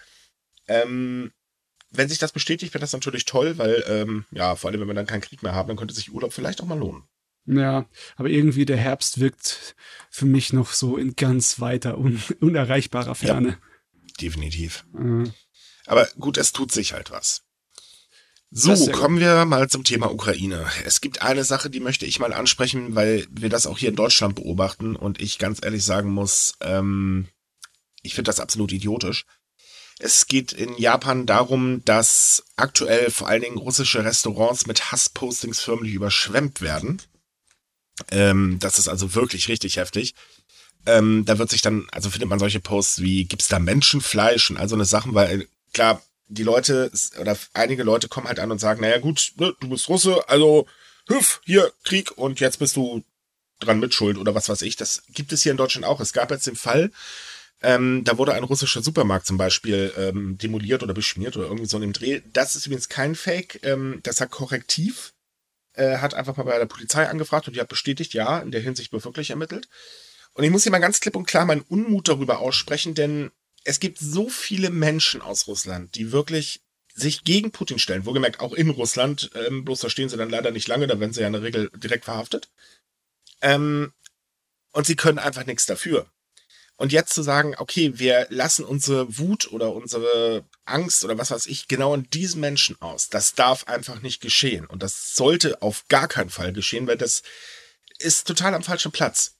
Ähm, 0.70 1.32
wenn 1.92 2.08
sich 2.08 2.20
das 2.20 2.32
bestätigt, 2.32 2.74
wäre 2.74 2.82
das 2.82 2.94
natürlich 2.94 3.26
toll, 3.26 3.58
weil, 3.58 3.84
ähm, 3.88 4.26
ja, 4.32 4.56
vor 4.56 4.70
allem, 4.70 4.80
wenn 4.80 4.88
wir 4.88 4.94
dann 4.94 5.08
keinen 5.08 5.22
Krieg 5.22 5.44
mehr 5.44 5.56
haben, 5.56 5.68
dann 5.68 5.78
könnte 5.78 5.94
sich 5.94 6.14
Urlaub 6.14 6.34
vielleicht 6.34 6.62
auch 6.62 6.68
mal 6.68 6.78
lohnen. 6.78 7.04
Ja, 7.46 7.86
aber 8.16 8.30
irgendwie 8.30 8.66
der 8.66 8.78
Herbst 8.78 9.20
wirkt 9.20 9.76
für 10.12 10.28
mich 10.28 10.54
noch 10.54 10.72
so 10.72 10.98
in 10.98 11.16
ganz 11.16 11.60
weiter, 11.60 11.98
un 11.98 12.22
unerreichbarer 12.40 13.16
Ferne. 13.16 13.50
Ja, 13.50 13.58
definitiv. 14.22 14.86
Mhm. 14.94 15.34
Aber 15.88 16.08
gut, 16.20 16.38
es 16.38 16.52
tut 16.52 16.72
sich 16.72 16.94
halt 16.94 17.10
was. 17.10 17.44
So, 18.52 18.92
kommen 18.92 19.20
wir 19.20 19.46
mal 19.46 19.70
zum 19.70 19.84
Thema 19.84 20.12
Ukraine. 20.12 20.66
Es 20.84 21.02
gibt 21.02 21.22
eine 21.22 21.44
Sache, 21.44 21.70
die 21.70 21.80
möchte 21.80 22.08
ich 22.08 22.20
mal 22.20 22.34
ansprechen, 22.34 22.96
weil 22.96 23.28
wir 23.30 23.50
das 23.50 23.68
auch 23.68 23.78
hier 23.78 23.90
in 23.90 23.96
Deutschland 23.96 24.36
beobachten 24.36 24.96
und 24.96 25.22
ich 25.22 25.38
ganz 25.38 25.64
ehrlich 25.64 25.86
sagen 25.86 26.12
muss, 26.12 26.56
ähm, 26.62 27.28
ich 28.02 28.16
finde 28.16 28.30
das 28.30 28.40
absolut 28.40 28.72
idiotisch. 28.72 29.26
Es 30.01 30.27
geht 30.27 30.53
in 30.53 30.77
Japan 30.77 31.25
darum, 31.25 31.84
dass 31.84 32.46
aktuell 32.56 33.12
vor 33.12 33.27
allen 33.27 33.41
Dingen 33.41 33.58
russische 33.58 34.03
Restaurants 34.06 34.65
mit 34.65 34.91
Hasspostings 34.91 35.60
förmlich 35.60 35.94
überschwemmt 35.94 36.62
werden. 36.62 37.01
Ähm, 38.10 38.58
das 38.62 38.79
ist 38.79 38.88
also 38.88 39.13
wirklich 39.13 39.50
richtig 39.50 39.75
heftig. 39.75 40.15
Ähm, 40.86 41.25
da 41.25 41.38
wird 41.38 41.50
sich 41.50 41.62
dann, 41.62 41.88
also 41.91 42.10
findet 42.10 42.29
man 42.29 42.39
solche 42.39 42.62
Posts 42.62 43.01
wie, 43.01 43.25
gibt's 43.25 43.50
da 43.50 43.60
Menschenfleisch 43.60 44.50
und 44.50 44.58
all 44.58 44.70
so 44.70 44.75
eine 44.75 44.86
Sachen, 44.86 45.13
weil 45.13 45.50
klar, 45.74 46.01
die 46.29 46.44
Leute 46.44 46.91
oder 47.20 47.38
einige 47.53 47.84
Leute 47.84 48.08
kommen 48.08 48.27
halt 48.27 48.39
an 48.39 48.51
und 48.51 48.60
sagen, 48.60 48.79
naja 48.82 49.00
gut, 49.00 49.34
ne, 49.36 49.53
du 49.60 49.68
bist 49.68 49.89
Russe, 49.89 50.27
also 50.29 50.65
hüff, 51.08 51.41
hier, 51.44 51.74
Krieg 51.84 52.18
und 52.18 52.39
jetzt 52.39 52.60
bist 52.60 52.77
du 52.77 53.03
dran 53.60 53.79
mit 53.79 53.94
Schuld 53.94 54.18
oder 54.18 54.34
was 54.34 54.48
weiß 54.48 54.62
ich. 54.62 54.77
Das 54.77 55.03
gibt 55.10 55.34
es 55.34 55.44
hier 55.44 55.51
in 55.51 55.58
Deutschland 55.58 55.86
auch. 55.86 56.00
Es 56.00 56.13
gab 56.13 56.32
jetzt 56.32 56.48
den 56.48 56.56
Fall, 56.56 56.91
ähm, 57.62 58.04
da 58.06 58.18
wurde 58.18 58.34
ein 58.34 58.44
russischer 58.44 58.82
Supermarkt 58.82 59.25
zum 59.25 59.38
Beispiel 59.38 59.94
ähm, 59.98 60.38
demoliert 60.38 60.82
oder 60.82 60.94
beschmiert 60.94 61.36
oder 61.36 61.48
irgendwie 61.48 61.68
so 61.68 61.78
in 61.78 61.82
dem 61.82 61.94
Dreh. 61.94 62.22
Das 62.32 62.56
ist 62.56 62.66
übrigens 62.66 62.88
kein 62.88 63.16
Fake. 63.16 63.60
Ähm, 63.63 64.00
das 64.04 64.22
hat 64.22 64.32
Korrektiv, 64.32 65.13
äh, 65.74 65.98
hat 65.98 66.13
einfach 66.13 66.38
mal 66.38 66.44
bei 66.44 66.58
der 66.58 66.66
Polizei 66.66 67.08
angefragt 67.08 67.48
und 67.48 67.56
die 67.56 67.60
hat 67.60 67.68
bestätigt, 67.68 68.13
ja, 68.13 68.39
in 68.39 68.51
der 68.51 68.62
Hinsicht 68.62 68.94
wird 68.94 69.04
wirklich 69.04 69.32
ermittelt. 69.32 69.68
Und 70.34 70.46
ich 70.46 70.51
muss 70.51 70.63
hier 70.63 70.72
mal 70.72 70.80
ganz 70.80 71.01
klipp 71.01 71.18
und 71.18 71.25
klar 71.25 71.46
meinen 71.46 71.62
Unmut 71.62 72.08
darüber 72.08 72.39
aussprechen, 72.39 72.94
denn 72.94 73.32
es 73.66 73.82
gibt 73.82 73.98
so 74.00 74.30
viele 74.30 74.70
Menschen 74.70 75.22
aus 75.22 75.48
Russland, 75.48 75.96
die 75.96 76.13
wirklich 76.13 76.62
sich 76.96 77.25
gegen 77.25 77.51
Putin 77.51 77.78
stellen. 77.78 78.06
Wohlgemerkt 78.06 78.39
auch 78.39 78.54
in 78.54 78.70
Russland, 78.70 79.32
ähm, 79.36 79.66
bloß 79.66 79.82
da 79.82 79.89
stehen 79.89 80.08
sie 80.08 80.18
dann 80.18 80.30
leider 80.30 80.51
nicht 80.51 80.68
lange, 80.68 80.88
da 80.88 81.00
werden 81.00 81.12
sie 81.12 81.22
ja 81.22 81.28
in 81.28 81.34
der 81.34 81.44
Regel 81.44 81.70
direkt 81.75 82.06
verhaftet. 82.06 82.50
Ähm, 83.42 83.92
und 84.72 84.86
sie 84.86 84.96
können 84.96 85.20
einfach 85.20 85.46
nichts 85.46 85.66
dafür. 85.66 86.10
Und 86.79 86.93
jetzt 86.93 87.13
zu 87.13 87.24
sagen, 87.24 87.55
okay, 87.57 88.00
wir 88.00 88.25
lassen 88.29 88.63
unsere 88.63 89.17
Wut 89.17 89.51
oder 89.51 89.74
unsere 89.74 90.45
Angst 90.63 91.03
oder 91.03 91.17
was 91.17 91.29
weiß 91.29 91.45
ich 91.48 91.67
genau 91.67 91.93
in 91.93 92.09
diesen 92.09 92.39
Menschen 92.39 92.81
aus, 92.81 93.09
das 93.09 93.36
darf 93.36 93.67
einfach 93.67 94.01
nicht 94.01 94.21
geschehen. 94.21 94.65
Und 94.65 94.81
das 94.81 95.13
sollte 95.13 95.62
auf 95.62 95.89
gar 95.89 96.07
keinen 96.07 96.29
Fall 96.29 96.53
geschehen, 96.53 96.88
weil 96.88 96.98
das 96.98 97.21
ist 97.98 98.25
total 98.27 98.53
am 98.53 98.63
falschen 98.63 98.93
Platz. 98.93 99.36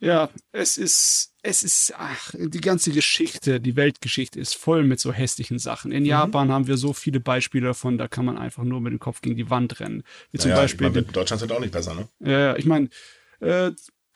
Ja, 0.00 0.30
es 0.52 0.78
ist, 0.78 1.34
es 1.42 1.64
ist, 1.64 1.92
ach, 1.98 2.32
die 2.34 2.62
ganze 2.62 2.92
Geschichte, 2.92 3.60
die 3.60 3.76
Weltgeschichte 3.76 4.40
ist 4.40 4.56
voll 4.56 4.84
mit 4.84 5.00
so 5.00 5.12
hässlichen 5.12 5.58
Sachen. 5.58 5.92
In 5.92 6.04
mhm. 6.04 6.08
Japan 6.08 6.50
haben 6.50 6.66
wir 6.66 6.78
so 6.78 6.94
viele 6.94 7.20
Beispiele 7.20 7.66
davon, 7.66 7.98
da 7.98 8.08
kann 8.08 8.24
man 8.24 8.38
einfach 8.38 8.64
nur 8.64 8.80
mit 8.80 8.90
dem 8.90 9.00
Kopf 9.00 9.20
gegen 9.20 9.36
die 9.36 9.50
Wand 9.50 9.80
rennen. 9.80 10.02
Wie 10.30 10.38
zum 10.38 10.50
naja, 10.50 10.62
Beispiel. 10.62 10.86
Ich 10.86 10.94
mein, 10.94 11.12
Deutschland 11.12 11.40
sind 11.40 11.52
auch 11.52 11.60
nicht 11.60 11.72
besser, 11.72 11.94
ne? 11.94 12.08
Ja, 12.20 12.56
ich 12.56 12.64
meine, 12.64 12.88
äh, 13.40 13.72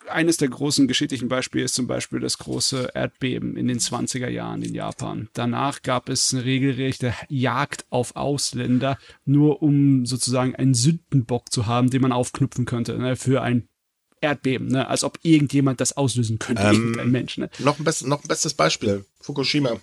eines 0.09 0.37
der 0.37 0.49
großen 0.49 0.89
geschichtlichen 0.89 1.29
Beispiele 1.29 1.65
ist 1.65 1.75
zum 1.75 1.87
Beispiel 1.87 2.21
das 2.21 2.39
große 2.39 2.91
Erdbeben 2.95 3.57
in 3.57 3.69
den 3.69 3.79
20er 3.79 4.29
Jahren 4.29 4.63
in 4.63 4.75
Japan. 4.75 5.29
Danach 5.33 5.83
gab 5.83 6.09
es 6.09 6.33
eine 6.33 6.45
regelrechte 6.45 7.15
Jagd 7.29 7.87
auf 7.91 8.17
Ausländer, 8.17 8.99
nur 9.25 9.63
um 9.63 10.07
sozusagen 10.07 10.55
einen 10.55 10.75
Sündenbock 10.75 11.53
zu 11.53 11.67
haben, 11.67 11.91
den 11.91 12.03
man 12.03 12.13
aufknüpfen 12.13 12.65
könnte 12.65 12.99
ne, 12.99 13.17
für 13.17 13.43
ein 13.43 13.69
Erdbeben, 14.21 14.69
ne? 14.69 14.89
als 14.89 15.05
ob 15.05 15.19
irgendjemand 15.23 15.81
das 15.81 15.97
auslösen 15.97 16.39
könnte, 16.39 16.63
ähm, 16.63 16.75
irgendein 16.75 17.11
Mensch. 17.11 17.39
Ne? 17.39 17.51
Noch, 17.59 17.79
ein 17.79 17.85
best, 17.85 18.07
noch 18.07 18.23
ein 18.23 18.29
bestes 18.29 18.55
Beispiel, 18.55 19.05
Fukushima. 19.21 19.79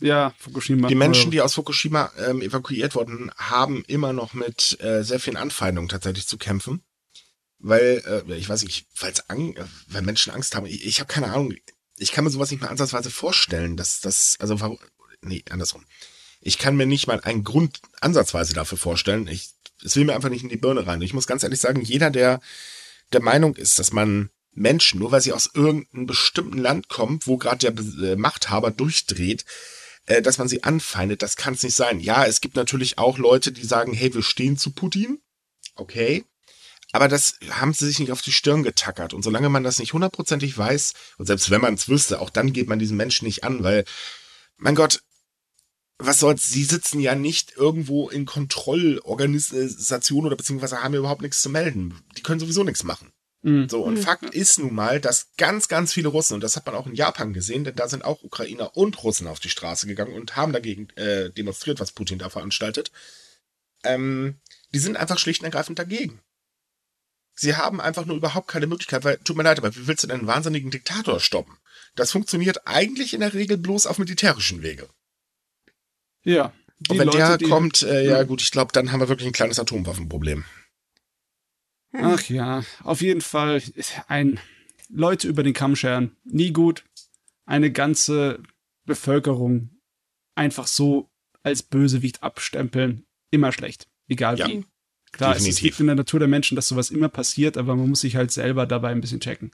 Ja, 0.00 0.34
Fukushima. 0.38 0.88
Die 0.88 0.94
Menschen, 0.94 1.30
die 1.30 1.40
aus 1.40 1.54
Fukushima 1.54 2.10
ähm, 2.26 2.42
evakuiert 2.42 2.94
wurden, 2.94 3.30
haben 3.36 3.84
immer 3.86 4.12
noch 4.12 4.34
mit 4.34 4.78
äh, 4.80 5.02
sehr 5.02 5.20
vielen 5.20 5.36
Anfeindungen 5.36 5.88
tatsächlich 5.88 6.26
zu 6.26 6.38
kämpfen. 6.38 6.82
Weil, 7.66 8.24
äh, 8.28 8.34
ich 8.34 8.48
weiß 8.48 8.62
nicht, 8.64 8.86
weil's 9.00 9.28
Ang 9.30 9.56
weil 9.88 10.02
Menschen 10.02 10.32
Angst 10.32 10.54
haben. 10.54 10.66
Ich, 10.66 10.84
ich 10.84 11.00
habe 11.00 11.12
keine 11.12 11.32
Ahnung. 11.32 11.54
Ich 11.96 12.12
kann 12.12 12.24
mir 12.24 12.30
sowas 12.30 12.50
nicht 12.50 12.60
mal 12.60 12.68
ansatzweise 12.68 13.10
vorstellen, 13.10 13.76
dass 13.76 14.00
das, 14.00 14.36
also, 14.38 14.78
nee, 15.22 15.44
andersrum. 15.48 15.84
Ich 16.40 16.58
kann 16.58 16.76
mir 16.76 16.86
nicht 16.86 17.06
mal 17.06 17.20
einen 17.20 17.42
Grund 17.42 17.80
ansatzweise 18.00 18.52
dafür 18.52 18.76
vorstellen. 18.76 19.28
Ich, 19.28 19.50
es 19.82 19.96
will 19.96 20.04
mir 20.04 20.14
einfach 20.14 20.28
nicht 20.28 20.42
in 20.42 20.50
die 20.50 20.58
Birne 20.58 20.86
rein. 20.86 21.00
Ich 21.00 21.14
muss 21.14 21.26
ganz 21.26 21.42
ehrlich 21.42 21.60
sagen, 21.60 21.80
jeder, 21.80 22.10
der 22.10 22.40
der 23.12 23.22
Meinung 23.22 23.54
ist, 23.56 23.78
dass 23.78 23.92
man 23.92 24.30
Menschen, 24.52 25.00
nur 25.00 25.10
weil 25.10 25.20
sie 25.20 25.32
aus 25.32 25.50
irgendeinem 25.54 26.06
bestimmten 26.06 26.58
Land 26.58 26.88
kommen, 26.88 27.20
wo 27.24 27.36
gerade 27.36 27.70
der 27.70 28.10
äh, 28.10 28.16
Machthaber 28.16 28.70
durchdreht, 28.70 29.44
äh, 30.06 30.22
dass 30.22 30.38
man 30.38 30.48
sie 30.48 30.62
anfeindet, 30.62 31.22
das 31.22 31.36
kann 31.36 31.54
es 31.54 31.62
nicht 31.62 31.74
sein. 31.74 32.00
Ja, 32.00 32.24
es 32.24 32.40
gibt 32.40 32.56
natürlich 32.56 32.98
auch 32.98 33.18
Leute, 33.18 33.52
die 33.52 33.64
sagen, 33.64 33.94
hey, 33.94 34.14
wir 34.14 34.22
stehen 34.22 34.56
zu 34.56 34.72
Putin. 34.72 35.20
Okay. 35.74 36.24
Aber 36.94 37.08
das 37.08 37.40
haben 37.50 37.74
sie 37.74 37.86
sich 37.86 37.98
nicht 37.98 38.12
auf 38.12 38.22
die 38.22 38.30
Stirn 38.30 38.62
getackert. 38.62 39.14
Und 39.14 39.24
solange 39.24 39.48
man 39.48 39.64
das 39.64 39.80
nicht 39.80 39.94
hundertprozentig 39.94 40.56
weiß, 40.56 40.94
und 41.18 41.26
selbst 41.26 41.50
wenn 41.50 41.60
man 41.60 41.74
es 41.74 41.88
wüsste, 41.88 42.20
auch 42.20 42.30
dann 42.30 42.52
geht 42.52 42.68
man 42.68 42.78
diesen 42.78 42.96
Menschen 42.96 43.24
nicht 43.24 43.42
an, 43.42 43.64
weil, 43.64 43.84
mein 44.58 44.76
Gott, 44.76 45.02
was 45.98 46.20
soll's, 46.20 46.48
sie 46.48 46.62
sitzen 46.62 47.00
ja 47.00 47.16
nicht 47.16 47.56
irgendwo 47.56 48.08
in 48.10 48.26
Kontrollorganisation 48.26 50.24
oder 50.24 50.36
beziehungsweise 50.36 50.84
haben 50.84 50.94
ja 50.94 51.00
überhaupt 51.00 51.22
nichts 51.22 51.42
zu 51.42 51.50
melden. 51.50 52.00
Die 52.16 52.22
können 52.22 52.38
sowieso 52.38 52.62
nichts 52.62 52.84
machen. 52.84 53.10
Mhm. 53.42 53.68
So, 53.68 53.82
und 53.82 53.94
mhm. 53.94 54.02
Fakt 54.02 54.32
ist 54.32 54.60
nun 54.60 54.72
mal, 54.72 55.00
dass 55.00 55.32
ganz, 55.36 55.66
ganz 55.66 55.92
viele 55.92 56.10
Russen, 56.10 56.34
und 56.34 56.44
das 56.44 56.54
hat 56.54 56.64
man 56.64 56.76
auch 56.76 56.86
in 56.86 56.94
Japan 56.94 57.32
gesehen, 57.32 57.64
denn 57.64 57.74
da 57.74 57.88
sind 57.88 58.04
auch 58.04 58.22
Ukrainer 58.22 58.76
und 58.76 59.02
Russen 59.02 59.26
auf 59.26 59.40
die 59.40 59.48
Straße 59.50 59.88
gegangen 59.88 60.14
und 60.14 60.36
haben 60.36 60.52
dagegen 60.52 60.90
äh, 60.90 61.30
demonstriert, 61.30 61.80
was 61.80 61.90
Putin 61.90 62.20
da 62.20 62.30
veranstaltet. 62.30 62.92
Ähm, 63.82 64.36
die 64.72 64.78
sind 64.78 64.96
einfach 64.96 65.18
schlicht 65.18 65.40
und 65.40 65.46
ergreifend 65.46 65.80
dagegen. 65.80 66.20
Sie 67.34 67.56
haben 67.56 67.80
einfach 67.80 68.06
nur 68.06 68.16
überhaupt 68.16 68.48
keine 68.48 68.66
Möglichkeit, 68.66 69.04
weil, 69.04 69.18
tut 69.18 69.36
mir 69.36 69.42
leid, 69.42 69.58
aber 69.58 69.74
wie 69.74 69.86
willst 69.86 70.04
du 70.04 70.06
denn 70.06 70.20
einen 70.20 70.26
wahnsinnigen 70.28 70.70
Diktator 70.70 71.18
stoppen? 71.20 71.56
Das 71.96 72.12
funktioniert 72.12 72.66
eigentlich 72.66 73.14
in 73.14 73.20
der 73.20 73.34
Regel 73.34 73.56
bloß 73.56 73.86
auf 73.86 73.98
militärischen 73.98 74.62
Wege. 74.62 74.88
Ja. 76.22 76.52
Und 76.88 76.98
wenn 76.98 77.06
Leute, 77.06 77.38
der 77.38 77.48
kommt, 77.48 77.82
äh, 77.82 78.06
ja 78.06 78.22
gut, 78.24 78.42
ich 78.42 78.50
glaube, 78.50 78.72
dann 78.72 78.92
haben 78.92 79.00
wir 79.00 79.08
wirklich 79.08 79.28
ein 79.28 79.32
kleines 79.32 79.58
Atomwaffenproblem. 79.58 80.44
Ach 81.92 82.22
ja, 82.28 82.64
auf 82.82 83.00
jeden 83.00 83.20
Fall 83.20 83.62
ein 84.08 84.40
Leute 84.88 85.28
über 85.28 85.42
den 85.42 85.54
Kamm 85.54 85.76
scheren, 85.76 86.16
nie 86.24 86.52
gut. 86.52 86.84
Eine 87.46 87.70
ganze 87.70 88.42
Bevölkerung 88.84 89.70
einfach 90.34 90.66
so 90.66 91.10
als 91.42 91.62
Bösewicht 91.62 92.22
abstempeln, 92.22 93.06
immer 93.30 93.52
schlecht. 93.52 93.86
Egal 94.08 94.38
ja, 94.38 94.48
wie. 94.48 94.64
Klar, 95.16 95.34
definitiv. 95.34 95.56
es 95.56 95.62
liegt 95.62 95.80
in 95.80 95.86
der 95.86 95.96
Natur 95.96 96.18
der 96.20 96.28
Menschen, 96.28 96.56
dass 96.56 96.68
sowas 96.68 96.90
immer 96.90 97.08
passiert, 97.08 97.56
aber 97.56 97.76
man 97.76 97.88
muss 97.88 98.00
sich 98.00 98.16
halt 98.16 98.32
selber 98.32 98.66
dabei 98.66 98.90
ein 98.90 99.00
bisschen 99.00 99.20
checken. 99.20 99.52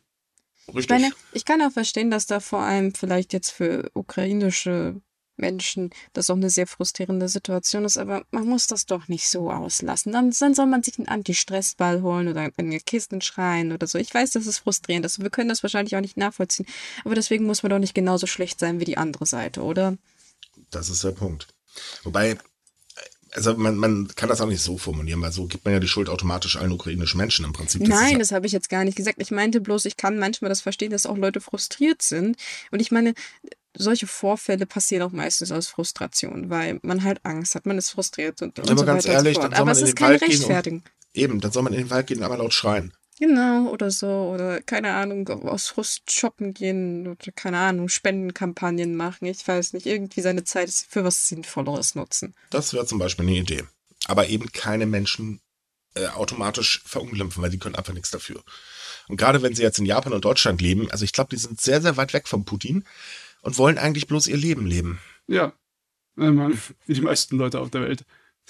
Richtig. 0.68 0.84
Ich 0.84 0.88
meine, 0.88 1.12
ich 1.32 1.44
kann 1.44 1.62
auch 1.62 1.72
verstehen, 1.72 2.10
dass 2.10 2.26
da 2.26 2.40
vor 2.40 2.60
allem 2.60 2.94
vielleicht 2.94 3.32
jetzt 3.32 3.50
für 3.50 3.90
ukrainische 3.94 5.00
Menschen 5.36 5.90
das 6.12 6.30
auch 6.30 6.36
eine 6.36 6.50
sehr 6.50 6.66
frustrierende 6.66 7.28
Situation 7.28 7.84
ist, 7.84 7.96
aber 7.96 8.24
man 8.30 8.46
muss 8.46 8.66
das 8.66 8.86
doch 8.86 9.08
nicht 9.08 9.28
so 9.28 9.50
auslassen. 9.50 10.12
Dann, 10.12 10.30
dann 10.38 10.54
soll 10.54 10.66
man 10.66 10.82
sich 10.82 10.98
einen 10.98 11.08
Anti-Stress-Ball 11.08 12.02
holen 12.02 12.28
oder 12.28 12.50
in 12.56 12.70
den 12.70 12.84
Kisten 12.84 13.20
schreien 13.20 13.72
oder 13.72 13.86
so. 13.86 13.98
Ich 13.98 14.12
weiß, 14.12 14.30
das 14.32 14.46
ist 14.46 14.58
frustrierend. 14.58 15.04
Also 15.04 15.22
wir 15.22 15.30
können 15.30 15.48
das 15.48 15.62
wahrscheinlich 15.62 15.96
auch 15.96 16.00
nicht 16.00 16.16
nachvollziehen. 16.16 16.66
Aber 17.04 17.14
deswegen 17.14 17.46
muss 17.46 17.62
man 17.62 17.70
doch 17.70 17.78
nicht 17.78 17.94
genauso 17.94 18.26
schlecht 18.26 18.60
sein 18.60 18.80
wie 18.80 18.84
die 18.84 18.98
andere 18.98 19.26
Seite, 19.26 19.62
oder? 19.62 19.96
Das 20.70 20.90
ist 20.90 21.02
der 21.02 21.12
Punkt. 21.12 21.48
Wobei, 22.04 22.38
also 23.32 23.56
man, 23.56 23.76
man 23.76 24.08
kann 24.14 24.28
das 24.28 24.40
auch 24.40 24.46
nicht 24.46 24.62
so 24.62 24.78
formulieren, 24.78 25.20
weil 25.22 25.32
so 25.32 25.46
gibt 25.46 25.64
man 25.64 25.74
ja 25.74 25.80
die 25.80 25.88
Schuld 25.88 26.08
automatisch 26.08 26.56
allen 26.56 26.72
ukrainischen 26.72 27.18
Menschen 27.18 27.44
im 27.44 27.52
Prinzip. 27.52 27.80
Das 27.80 27.88
Nein, 27.88 28.12
ja 28.12 28.18
das 28.18 28.32
habe 28.32 28.46
ich 28.46 28.52
jetzt 28.52 28.68
gar 28.68 28.84
nicht 28.84 28.96
gesagt. 28.96 29.16
Ich 29.20 29.30
meinte 29.30 29.60
bloß, 29.60 29.84
ich 29.84 29.96
kann 29.96 30.18
manchmal 30.18 30.48
das 30.48 30.60
verstehen, 30.60 30.90
dass 30.90 31.06
auch 31.06 31.16
Leute 31.16 31.40
frustriert 31.40 32.02
sind. 32.02 32.36
Und 32.70 32.80
ich 32.80 32.90
meine, 32.90 33.14
solche 33.76 34.06
Vorfälle 34.06 34.66
passieren 34.66 35.02
auch 35.02 35.12
meistens 35.12 35.52
aus 35.52 35.68
Frustration, 35.68 36.50
weil 36.50 36.80
man 36.82 37.04
halt 37.04 37.20
Angst 37.24 37.54
hat, 37.54 37.66
man 37.66 37.78
ist 37.78 37.90
frustriert 37.90 38.42
und, 38.42 38.58
und 38.58 38.70
Aber 38.70 38.80
so 38.80 38.86
ganz 38.86 39.04
weiter 39.04 39.14
ehrlich, 39.14 39.38
und 39.38 39.54
so 39.54 39.62
Aber 39.62 39.70
es 39.70 39.82
ist 39.82 39.96
keine 39.96 40.20
Rechtfertigung. 40.20 40.82
eben, 41.14 41.40
dann 41.40 41.52
soll 41.52 41.62
man 41.62 41.72
in 41.72 41.80
den 41.80 41.90
Wald 41.90 42.06
gehen 42.06 42.18
und 42.18 42.24
einmal 42.24 42.38
laut 42.38 42.52
schreien. 42.52 42.92
Genau, 43.20 43.68
oder 43.70 43.90
so. 43.90 44.06
Oder 44.34 44.62
keine 44.62 44.94
Ahnung, 44.94 45.28
aus 45.28 45.68
Frust 45.68 46.10
shoppen 46.10 46.54
gehen 46.54 47.06
oder 47.06 47.30
keine 47.32 47.58
Ahnung, 47.58 47.88
Spendenkampagnen 47.90 48.96
machen. 48.96 49.26
Ich 49.26 49.46
weiß 49.46 49.74
nicht, 49.74 49.86
irgendwie 49.86 50.22
seine 50.22 50.42
Zeit 50.44 50.70
für 50.70 51.04
was 51.04 51.28
Sinnvolleres 51.28 51.94
nutzen. 51.94 52.34
Das 52.48 52.72
wäre 52.72 52.86
zum 52.86 52.98
Beispiel 52.98 53.26
eine 53.26 53.36
Idee. 53.36 53.64
aber 54.06 54.28
eben 54.28 54.50
keine 54.52 54.86
Menschen 54.86 55.40
äh, 55.94 56.06
automatisch 56.06 56.82
verunglimpfen, 56.86 57.42
weil 57.42 57.50
die 57.50 57.58
können 57.58 57.74
einfach 57.74 57.92
nichts 57.92 58.10
dafür. 58.10 58.42
Und 59.08 59.18
gerade 59.18 59.42
wenn 59.42 59.54
sie 59.54 59.62
jetzt 59.62 59.78
in 59.78 59.86
Japan 59.86 60.14
und 60.14 60.24
Deutschland 60.24 60.62
leben, 60.62 60.90
also 60.90 61.04
ich 61.04 61.12
glaube, 61.12 61.30
die 61.30 61.36
sind 61.36 61.60
sehr, 61.60 61.82
sehr 61.82 61.96
weit 61.98 62.14
weg 62.14 62.26
vom 62.28 62.44
Putin 62.46 62.84
und 63.42 63.58
wollen 63.58 63.76
eigentlich 63.76 64.06
bloß 64.06 64.28
ihr 64.28 64.36
Leben 64.38 64.66
leben. 64.66 65.00
Ja, 65.26 65.52
wie 66.16 66.94
die 66.94 67.00
meisten 67.02 67.36
Leute 67.36 67.60
auf 67.60 67.70
der 67.70 67.82
Welt. 67.82 68.04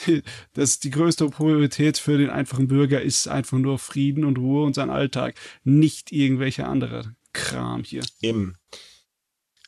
Das 0.55 0.81
die 0.81 0.91
größte 0.91 1.29
Priorität 1.29 1.99
für 1.99 2.19
den 2.19 2.31
einfachen 2.31 2.69
Bürger 2.69 3.01
ist 3.01 3.29
einfach 3.29 3.59
nur 3.59 3.79
Frieden 3.79 4.25
und 4.25 4.39
Ruhe 4.39 4.65
und 4.65 4.75
sein 4.75 4.91
Alltag, 4.91 5.35
nicht 5.65 6.13
irgendwelche 6.13 6.67
andere 6.67 7.15
Kram 7.33 7.85
hier. 7.85 8.03
Eben. 8.21 8.57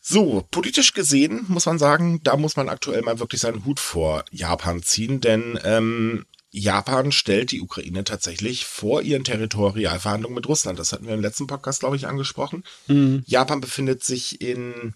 So, 0.04 0.44
politisch 0.50 0.94
gesehen 0.94 1.44
muss 1.46 1.66
man 1.66 1.78
sagen, 1.78 2.20
da 2.24 2.36
muss 2.36 2.56
man 2.56 2.68
aktuell 2.68 3.02
mal 3.02 3.20
wirklich 3.20 3.40
seinen 3.40 3.64
Hut 3.64 3.78
vor 3.78 4.24
Japan 4.32 4.82
ziehen, 4.82 5.20
denn 5.20 5.58
ähm, 5.62 6.26
Japan 6.50 7.12
stellt 7.12 7.52
die 7.52 7.60
Ukraine 7.60 8.02
tatsächlich 8.02 8.66
vor 8.66 9.02
ihren 9.02 9.22
Territorialverhandlungen 9.22 10.34
mit 10.34 10.48
Russland. 10.48 10.78
Das 10.78 10.92
hatten 10.92 11.06
wir 11.06 11.14
im 11.14 11.20
letzten 11.20 11.46
Podcast, 11.46 11.80
glaube 11.80 11.96
ich, 11.96 12.08
angesprochen. 12.08 12.64
Mhm. 12.88 13.22
Japan 13.26 13.60
befindet 13.60 14.02
sich 14.02 14.40
in, 14.40 14.94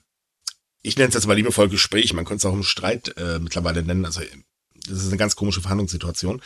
ich 0.82 0.96
nenne 0.96 1.08
es 1.08 1.14
jetzt 1.14 1.26
mal 1.26 1.34
liebevoll 1.34 1.68
Gespräch, 1.68 2.12
man 2.12 2.24
könnte 2.24 2.46
es 2.46 2.50
auch 2.50 2.56
im 2.56 2.64
Streit 2.64 3.16
äh, 3.16 3.38
mittlerweile 3.38 3.84
nennen. 3.84 4.04
Also 4.04 4.22
das 4.88 4.98
ist 4.98 5.08
eine 5.08 5.16
ganz 5.16 5.36
komische 5.36 5.60
Verhandlungssituation. 5.60 6.42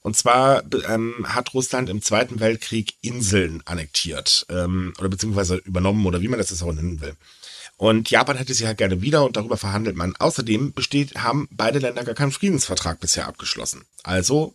Und 0.00 0.16
zwar 0.16 0.62
ähm, 0.88 1.26
hat 1.28 1.52
Russland 1.52 1.88
im 1.88 2.00
Zweiten 2.00 2.38
Weltkrieg 2.38 2.94
Inseln 3.00 3.62
annektiert 3.64 4.46
ähm, 4.50 4.94
oder 4.98 5.08
beziehungsweise 5.08 5.56
übernommen 5.56 6.06
oder 6.06 6.20
wie 6.20 6.28
man 6.28 6.38
das 6.38 6.50
jetzt 6.50 6.62
auch 6.62 6.72
nennen 6.72 7.00
will. 7.00 7.16
Und 7.76 8.10
Japan 8.10 8.36
hätte 8.36 8.54
sie 8.54 8.66
halt 8.66 8.78
gerne 8.78 9.02
wieder 9.02 9.24
und 9.24 9.36
darüber 9.36 9.56
verhandelt 9.56 9.96
man. 9.96 10.14
Außerdem 10.16 10.72
besteht, 10.72 11.16
haben 11.16 11.48
beide 11.50 11.78
Länder 11.78 12.04
gar 12.04 12.14
keinen 12.14 12.32
Friedensvertrag 12.32 13.00
bisher 13.00 13.26
abgeschlossen. 13.26 13.84
Also 14.02 14.54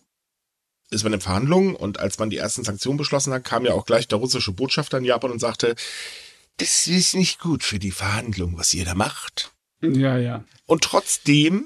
ist 0.89 1.03
man 1.03 1.13
in 1.13 1.21
Verhandlungen 1.21 1.75
und 1.75 1.99
als 1.99 2.17
man 2.17 2.29
die 2.29 2.37
ersten 2.37 2.63
Sanktionen 2.63 2.97
beschlossen 2.97 3.33
hat, 3.33 3.43
kam 3.43 3.65
ja 3.65 3.73
auch 3.73 3.85
gleich 3.85 4.07
der 4.07 4.17
russische 4.17 4.51
Botschafter 4.51 4.97
in 4.97 5.05
Japan 5.05 5.31
und 5.31 5.39
sagte, 5.39 5.75
das 6.57 6.87
ist 6.87 7.15
nicht 7.15 7.39
gut 7.39 7.63
für 7.63 7.79
die 7.79 7.91
Verhandlungen, 7.91 8.57
was 8.57 8.73
ihr 8.73 8.85
da 8.85 8.95
macht. 8.95 9.51
Ja, 9.81 10.17
ja. 10.17 10.43
Und 10.65 10.83
trotzdem 10.83 11.65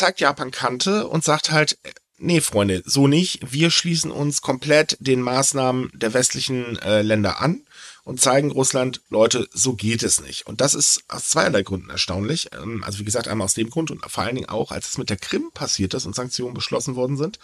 zeigt 0.00 0.20
Japan 0.20 0.50
Kante 0.50 1.06
und 1.06 1.24
sagt 1.24 1.50
halt, 1.50 1.78
nee, 2.16 2.40
Freunde, 2.40 2.82
so 2.86 3.06
nicht. 3.06 3.52
Wir 3.52 3.70
schließen 3.70 4.10
uns 4.10 4.40
komplett 4.40 4.96
den 4.98 5.20
Maßnahmen 5.20 5.90
der 5.94 6.14
westlichen 6.14 6.78
äh, 6.78 7.02
Länder 7.02 7.40
an 7.40 7.62
und 8.04 8.18
zeigen 8.18 8.50
Russland, 8.50 9.02
Leute, 9.10 9.46
so 9.52 9.74
geht 9.74 10.02
es 10.02 10.22
nicht. 10.22 10.46
Und 10.46 10.62
das 10.62 10.72
ist 10.72 11.04
aus 11.08 11.28
zweierlei 11.28 11.62
Gründen 11.62 11.90
erstaunlich. 11.90 12.48
Ähm, 12.54 12.82
also 12.82 12.98
wie 12.98 13.04
gesagt, 13.04 13.28
einmal 13.28 13.44
aus 13.44 13.52
dem 13.52 13.68
Grund 13.68 13.90
und 13.90 14.02
vor 14.10 14.24
allen 14.24 14.36
Dingen 14.36 14.48
auch, 14.48 14.72
als 14.72 14.88
es 14.88 14.96
mit 14.98 15.10
der 15.10 15.18
Krim 15.18 15.50
passiert 15.52 15.92
ist 15.92 16.06
und 16.06 16.14
Sanktionen 16.14 16.54
beschlossen 16.54 16.96
worden 16.96 17.18
sind. 17.18 17.38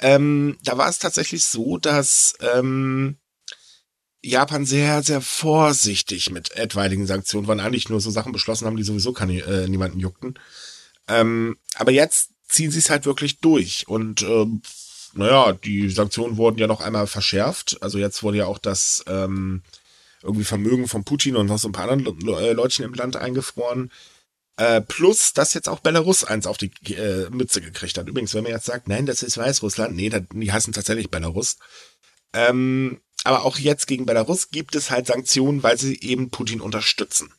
Ähm, 0.00 0.58
da 0.62 0.76
war 0.76 0.88
es 0.90 0.98
tatsächlich 0.98 1.46
so, 1.46 1.78
dass 1.78 2.34
ähm, 2.40 3.16
Japan 4.22 4.66
sehr, 4.66 5.02
sehr 5.02 5.22
vorsichtig 5.22 6.30
mit 6.30 6.50
etwaigen 6.52 7.06
Sanktionen 7.06 7.46
waren, 7.48 7.60
eigentlich 7.60 7.88
nur 7.88 8.02
so 8.02 8.10
Sachen 8.10 8.32
beschlossen 8.32 8.66
haben, 8.66 8.76
die 8.76 8.82
sowieso 8.82 9.14
keine, 9.14 9.40
äh, 9.44 9.66
niemanden 9.66 9.98
juckten. 9.98 10.38
Ähm, 11.10 11.56
aber 11.74 11.90
jetzt 11.90 12.30
ziehen 12.48 12.70
sie 12.70 12.78
es 12.78 12.90
halt 12.90 13.04
wirklich 13.04 13.40
durch 13.40 13.86
und 13.88 14.22
ähm, 14.22 14.62
naja, 15.12 15.52
die 15.52 15.90
Sanktionen 15.90 16.36
wurden 16.36 16.58
ja 16.58 16.66
noch 16.66 16.80
einmal 16.80 17.06
verschärft. 17.06 17.78
Also 17.82 17.98
jetzt 17.98 18.22
wurde 18.22 18.38
ja 18.38 18.46
auch 18.46 18.58
das 18.58 19.04
ähm, 19.08 19.62
irgendwie 20.22 20.44
Vermögen 20.44 20.86
von 20.86 21.04
Putin 21.04 21.36
und 21.36 21.46
noch 21.46 21.58
so 21.58 21.68
ein 21.68 21.72
paar 21.72 21.90
anderen 21.90 22.20
Le 22.20 22.52
Leutchen 22.52 22.84
im 22.84 22.94
Land 22.94 23.16
eingefroren. 23.16 23.90
Äh, 24.56 24.82
plus, 24.82 25.32
dass 25.32 25.54
jetzt 25.54 25.68
auch 25.68 25.80
Belarus 25.80 26.22
eins 26.22 26.46
auf 26.46 26.58
die 26.58 26.70
äh, 26.92 27.28
Mütze 27.30 27.60
gekriegt 27.60 27.96
hat. 27.98 28.06
Übrigens, 28.06 28.34
wenn 28.34 28.42
man 28.42 28.52
jetzt 28.52 28.66
sagt, 28.66 28.88
nein, 28.88 29.06
das 29.06 29.22
ist 29.22 29.38
Weißrussland, 29.38 29.96
nee, 29.96 30.10
die 30.10 30.52
heißen 30.52 30.72
tatsächlich 30.72 31.10
Belarus. 31.10 31.56
Ähm, 32.32 33.00
aber 33.24 33.44
auch 33.44 33.58
jetzt 33.58 33.86
gegen 33.86 34.06
Belarus 34.06 34.50
gibt 34.50 34.74
es 34.76 34.90
halt 34.90 35.06
Sanktionen, 35.06 35.62
weil 35.62 35.78
sie 35.78 35.98
eben 36.00 36.30
Putin 36.30 36.60
unterstützen. 36.60 37.32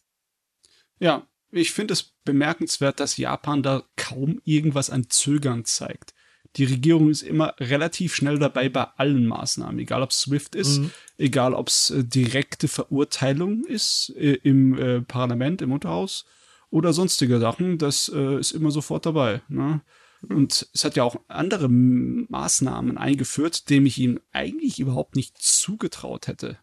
Ja, 0.99 1.27
ich 1.51 1.71
finde 1.71 1.93
es 1.93 2.10
bemerkenswert, 2.23 2.99
dass 2.99 3.17
Japan 3.17 3.63
da 3.63 3.83
kaum 3.95 4.41
irgendwas 4.43 4.89
an 4.89 5.09
Zögern 5.09 5.65
zeigt 5.65 6.13
die 6.57 6.65
Regierung 6.65 7.09
ist 7.09 7.21
immer 7.21 7.55
relativ 7.59 8.13
schnell 8.13 8.37
dabei 8.37 8.67
bei 8.69 8.85
allen 8.97 9.25
Maßnahmen, 9.25 9.79
egal 9.79 10.01
ob 10.01 10.11
SWIFT 10.11 10.55
ist, 10.55 10.79
mhm. 10.79 10.91
egal 11.17 11.53
ob 11.53 11.69
es 11.69 11.89
äh, 11.91 12.03
direkte 12.03 12.67
Verurteilung 12.67 13.63
ist 13.65 14.13
äh, 14.17 14.33
im 14.43 14.77
äh, 14.77 15.01
Parlament, 15.01 15.61
im 15.61 15.71
Unterhaus 15.71 16.25
oder 16.69 16.93
sonstige 16.93 17.39
Sachen. 17.39 17.77
Das 17.77 18.11
äh, 18.13 18.39
ist 18.39 18.51
immer 18.51 18.71
sofort 18.71 19.05
dabei. 19.05 19.41
Ne? 19.47 19.81
Und 20.27 20.67
es 20.73 20.83
hat 20.83 20.95
ja 20.95 21.03
auch 21.03 21.15
andere 21.27 21.69
Maßnahmen 21.69 22.97
eingeführt, 22.97 23.69
dem 23.69 23.85
ich 23.85 23.97
ihm 23.97 24.19
eigentlich 24.31 24.79
überhaupt 24.79 25.15
nicht 25.15 25.37
zugetraut 25.37 26.27
hätte. 26.27 26.57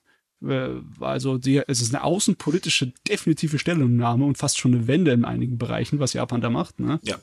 Äh, 0.47 0.81
also 1.01 1.39
die, 1.39 1.63
es 1.67 1.81
ist 1.81 1.95
eine 1.95 2.05
außenpolitische 2.05 2.93
definitive 3.09 3.59
Stellungnahme 3.59 4.25
und 4.25 4.39
fast 4.39 4.59
schon 4.59 4.75
eine 4.75 4.87
Wende 4.87 5.13
in 5.13 5.25
einigen 5.25 5.59
Bereichen, 5.59 5.99
was 5.99 6.13
Japan 6.13 6.41
da 6.41 6.51
macht. 6.51 6.81
Ne? 6.81 7.01
Ja, 7.03 7.19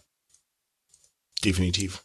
definitiv. 1.43 2.04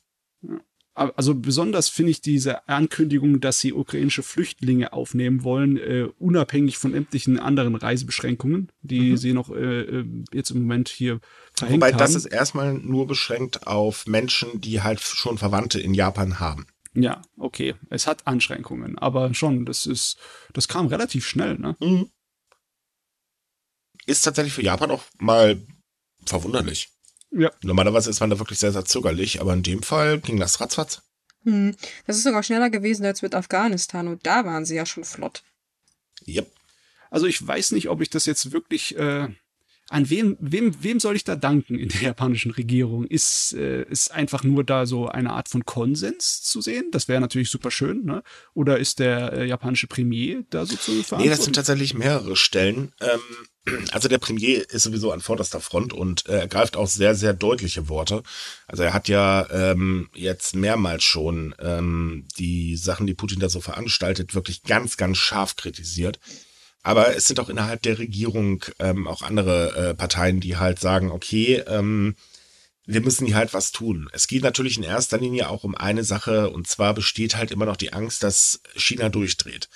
Also 0.94 1.34
besonders 1.34 1.88
finde 1.88 2.10
ich 2.10 2.20
diese 2.20 2.68
Ankündigung, 2.68 3.40
dass 3.40 3.60
sie 3.60 3.72
ukrainische 3.72 4.22
Flüchtlinge 4.22 4.92
aufnehmen 4.92 5.44
wollen, 5.44 5.78
äh, 5.78 6.08
unabhängig 6.18 6.76
von 6.76 6.92
sämtlichen 6.92 7.38
anderen 7.38 7.74
Reisebeschränkungen, 7.74 8.70
die 8.82 9.12
mhm. 9.12 9.16
sie 9.16 9.32
noch 9.32 9.50
äh, 9.50 9.80
äh 9.80 10.04
jetzt 10.32 10.50
im 10.50 10.62
Moment 10.62 10.88
hier 10.88 11.20
verhängt 11.54 11.76
Wobei, 11.76 11.92
haben. 11.92 11.94
Wobei 11.94 12.04
das 12.04 12.14
ist 12.16 12.26
erstmal 12.26 12.74
nur 12.74 13.06
beschränkt 13.06 13.66
auf 13.66 14.06
Menschen, 14.06 14.60
die 14.60 14.82
halt 14.82 15.00
schon 15.00 15.38
Verwandte 15.38 15.80
in 15.80 15.94
Japan 15.94 16.38
haben. 16.38 16.66
Ja, 16.94 17.22
okay. 17.36 17.74
Es 17.88 18.06
hat 18.06 18.26
Anschränkungen, 18.26 18.98
aber 18.98 19.32
schon, 19.34 19.64
das 19.64 19.86
ist, 19.86 20.18
das 20.52 20.66
kam 20.66 20.88
relativ 20.88 21.26
schnell, 21.26 21.56
ne? 21.58 21.76
Mhm. 21.80 22.10
Ist 24.06 24.22
tatsächlich 24.22 24.54
für 24.54 24.62
Japan 24.62 24.90
auch 24.90 25.04
mal 25.18 25.60
verwunderlich. 26.26 26.88
Ja. 27.30 27.52
Normalerweise 27.62 28.10
ist 28.10 28.20
man 28.20 28.30
da 28.30 28.38
wirklich 28.38 28.58
sehr, 28.58 28.72
sehr 28.72 28.84
zögerlich, 28.84 29.40
aber 29.40 29.52
in 29.52 29.62
dem 29.62 29.82
Fall 29.82 30.18
ging 30.20 30.38
das 30.38 30.60
ratzfatz. 30.60 31.02
Hm. 31.44 31.76
Das 32.06 32.16
ist 32.16 32.24
sogar 32.24 32.42
schneller 32.42 32.70
gewesen 32.70 33.06
als 33.06 33.22
mit 33.22 33.34
Afghanistan 33.34 34.08
und 34.08 34.26
da 34.26 34.44
waren 34.44 34.64
sie 34.64 34.74
ja 34.74 34.84
schon 34.84 35.04
flott. 35.04 35.42
Yep. 36.26 36.50
Also 37.10 37.26
ich 37.26 37.44
weiß 37.46 37.72
nicht, 37.72 37.88
ob 37.88 38.00
ich 38.00 38.10
das 38.10 38.26
jetzt 38.26 38.52
wirklich 38.52 38.96
äh, 38.96 39.28
an 39.90 40.08
wem, 40.08 40.36
wem, 40.38 40.72
wem 40.82 41.00
soll 41.00 41.16
ich 41.16 41.24
da 41.24 41.34
danken 41.34 41.76
in 41.76 41.88
der 41.88 42.00
japanischen 42.02 42.52
Regierung? 42.52 43.04
Ist, 43.06 43.52
äh, 43.54 43.82
ist 43.82 44.12
einfach 44.12 44.44
nur 44.44 44.62
da 44.62 44.86
so 44.86 45.08
eine 45.08 45.32
Art 45.32 45.48
von 45.48 45.64
Konsens 45.64 46.42
zu 46.42 46.60
sehen? 46.60 46.86
Das 46.92 47.08
wäre 47.08 47.20
natürlich 47.20 47.50
super 47.50 47.72
schön, 47.72 48.04
ne? 48.04 48.22
Oder 48.54 48.78
ist 48.78 49.00
der 49.00 49.32
äh, 49.32 49.46
japanische 49.46 49.88
Premier 49.88 50.44
da 50.50 50.64
so 50.64 50.76
zu? 50.76 50.92
Nee, 51.18 51.28
das 51.28 51.44
sind 51.44 51.56
tatsächlich 51.56 51.94
mehrere 51.94 52.36
Stellen. 52.36 52.92
Ähm, 53.00 53.88
also 53.90 54.08
der 54.08 54.18
Premier 54.18 54.64
ist 54.70 54.84
sowieso 54.84 55.10
an 55.10 55.20
vorderster 55.20 55.60
Front 55.60 55.92
und 55.92 56.28
äh, 56.28 56.38
ergreift 56.38 56.76
auch 56.76 56.86
sehr, 56.86 57.16
sehr 57.16 57.34
deutliche 57.34 57.88
Worte. 57.88 58.22
Also 58.68 58.84
er 58.84 58.94
hat 58.94 59.08
ja 59.08 59.48
ähm, 59.50 60.08
jetzt 60.14 60.54
mehrmals 60.54 61.02
schon 61.02 61.52
ähm, 61.58 62.28
die 62.38 62.76
Sachen, 62.76 63.08
die 63.08 63.14
Putin 63.14 63.40
da 63.40 63.48
so 63.48 63.60
veranstaltet, 63.60 64.36
wirklich 64.36 64.62
ganz, 64.62 64.96
ganz 64.96 65.18
scharf 65.18 65.56
kritisiert. 65.56 66.20
Aber 66.82 67.14
es 67.14 67.26
sind 67.26 67.40
auch 67.40 67.48
innerhalb 67.48 67.82
der 67.82 67.98
Regierung 67.98 68.64
ähm, 68.78 69.06
auch 69.06 69.22
andere 69.22 69.90
äh, 69.90 69.94
Parteien, 69.94 70.40
die 70.40 70.56
halt 70.56 70.80
sagen, 70.80 71.10
okay, 71.10 71.62
ähm, 71.66 72.14
wir 72.86 73.02
müssen 73.02 73.26
hier 73.26 73.36
halt 73.36 73.54
was 73.54 73.72
tun. 73.72 74.08
Es 74.12 74.26
geht 74.26 74.42
natürlich 74.42 74.76
in 74.76 74.82
erster 74.82 75.18
Linie 75.18 75.50
auch 75.50 75.62
um 75.62 75.74
eine 75.74 76.04
Sache, 76.04 76.50
und 76.50 76.66
zwar 76.66 76.94
besteht 76.94 77.36
halt 77.36 77.50
immer 77.50 77.66
noch 77.66 77.76
die 77.76 77.92
Angst, 77.92 78.22
dass 78.22 78.62
China 78.74 79.10
durchdreht. 79.10 79.68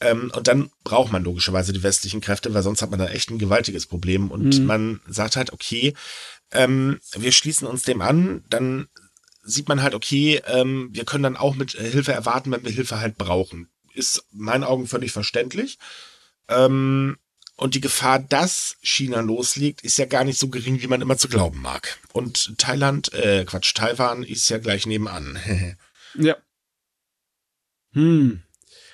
Ähm, 0.00 0.30
und 0.34 0.46
dann 0.48 0.70
braucht 0.82 1.12
man 1.12 1.24
logischerweise 1.24 1.72
die 1.72 1.82
westlichen 1.82 2.20
Kräfte, 2.20 2.52
weil 2.52 2.62
sonst 2.62 2.82
hat 2.82 2.90
man 2.90 2.98
da 2.98 3.08
echt 3.08 3.30
ein 3.30 3.38
gewaltiges 3.38 3.86
Problem. 3.86 4.30
Und 4.30 4.60
mhm. 4.60 4.66
man 4.66 5.00
sagt 5.08 5.36
halt, 5.36 5.52
okay, 5.52 5.94
ähm, 6.52 7.00
wir 7.16 7.32
schließen 7.32 7.66
uns 7.66 7.82
dem 7.82 8.02
an, 8.02 8.44
dann 8.50 8.88
sieht 9.42 9.68
man 9.68 9.82
halt, 9.82 9.94
okay, 9.94 10.42
ähm, 10.46 10.88
wir 10.92 11.04
können 11.04 11.24
dann 11.24 11.36
auch 11.36 11.54
mit 11.54 11.72
Hilfe 11.72 12.12
erwarten, 12.12 12.50
wenn 12.50 12.64
wir 12.64 12.70
Hilfe 12.70 13.00
halt 13.00 13.16
brauchen. 13.16 13.68
Ist 13.94 14.24
in 14.32 14.40
meinen 14.40 14.64
Augen 14.64 14.86
völlig 14.86 15.12
verständlich. 15.12 15.78
Ähm, 16.48 17.16
und 17.56 17.74
die 17.74 17.80
Gefahr, 17.80 18.18
dass 18.18 18.76
China 18.82 19.20
loslegt, 19.20 19.82
ist 19.82 19.96
ja 19.96 20.06
gar 20.06 20.24
nicht 20.24 20.38
so 20.38 20.48
gering, 20.48 20.82
wie 20.82 20.88
man 20.88 21.00
immer 21.00 21.16
zu 21.16 21.28
glauben 21.28 21.62
mag. 21.62 21.98
Und 22.12 22.58
Thailand, 22.58 23.12
äh, 23.12 23.44
Quatsch, 23.44 23.74
Taiwan 23.74 24.24
ist 24.24 24.48
ja 24.48 24.58
gleich 24.58 24.86
nebenan. 24.86 25.38
ja. 26.14 26.36
Hm. 27.92 28.42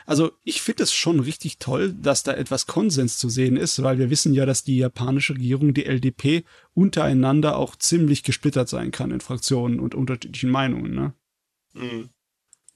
Also 0.05 0.33
ich 0.45 0.61
finde 0.61 0.83
es 0.83 0.93
schon 0.93 1.21
richtig 1.21 1.59
toll, 1.59 1.95
dass 1.95 2.23
da 2.23 2.35
etwas 2.35 2.67
Konsens 2.67 3.17
zu 3.17 3.31
sehen 3.31 3.57
ist, 3.57 3.83
weil 3.83 3.99
wir 3.99 4.11
wissen 4.11 4.35
ja, 4.35 4.45
dass 4.45 4.65
die 4.65 4.77
japanische 4.77 5.35
Regierung, 5.35 5.73
die 5.73 5.87
LDP, 5.87 6.45
untereinander 6.75 7.57
auch 7.57 7.77
ziemlich 7.77 8.25
gesplittert 8.25 8.69
sein 8.69 8.91
kann 8.91 9.11
in 9.11 9.21
Fraktionen 9.21 9.81
und 9.81 9.95
unterschiedlichen 9.95 10.51
Meinungen. 10.51 10.95
Ne? 10.95 11.15
Mhm. 11.73 12.11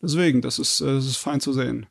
Deswegen, 0.01 0.41
das 0.41 0.59
ist, 0.59 0.81
äh, 0.81 0.87
das 0.87 1.07
ist 1.07 1.17
fein 1.17 1.41
zu 1.41 1.53
sehen 1.53 1.87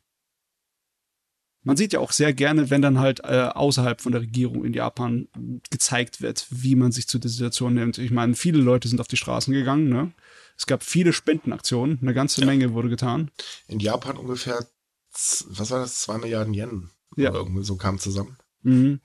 man 1.64 1.76
sieht 1.76 1.92
ja 1.92 2.00
auch 2.00 2.12
sehr 2.12 2.32
gerne, 2.32 2.70
wenn 2.70 2.82
dann 2.82 2.98
halt 2.98 3.20
äh, 3.24 3.48
außerhalb 3.52 4.00
von 4.00 4.12
der 4.12 4.20
Regierung 4.20 4.64
in 4.64 4.74
Japan 4.74 5.28
gezeigt 5.70 6.20
wird, 6.20 6.46
wie 6.50 6.76
man 6.76 6.92
sich 6.92 7.08
zu 7.08 7.18
der 7.18 7.30
Situation 7.30 7.74
nimmt. 7.74 7.98
Ich 7.98 8.10
meine, 8.10 8.34
viele 8.34 8.58
Leute 8.58 8.88
sind 8.88 9.00
auf 9.00 9.08
die 9.08 9.16
Straßen 9.16 9.52
gegangen, 9.52 9.88
ne? 9.88 10.12
Es 10.56 10.66
gab 10.66 10.84
viele 10.84 11.12
Spendenaktionen, 11.12 11.98
eine 12.00 12.14
ganze 12.14 12.42
ja. 12.42 12.46
Menge 12.46 12.74
wurde 12.74 12.88
getan. 12.88 13.30
In 13.66 13.80
Japan 13.80 14.16
ungefähr, 14.16 14.64
was 15.10 15.70
war 15.70 15.80
das, 15.80 16.02
zwei 16.02 16.18
Milliarden 16.18 16.54
Yen. 16.54 16.90
Ja. 17.16 17.30
Oder 17.30 17.40
irgendwie 17.40 17.64
so 17.64 17.76
kam 17.76 17.98
zusammen. 17.98 18.36
Mhm. 18.62 19.00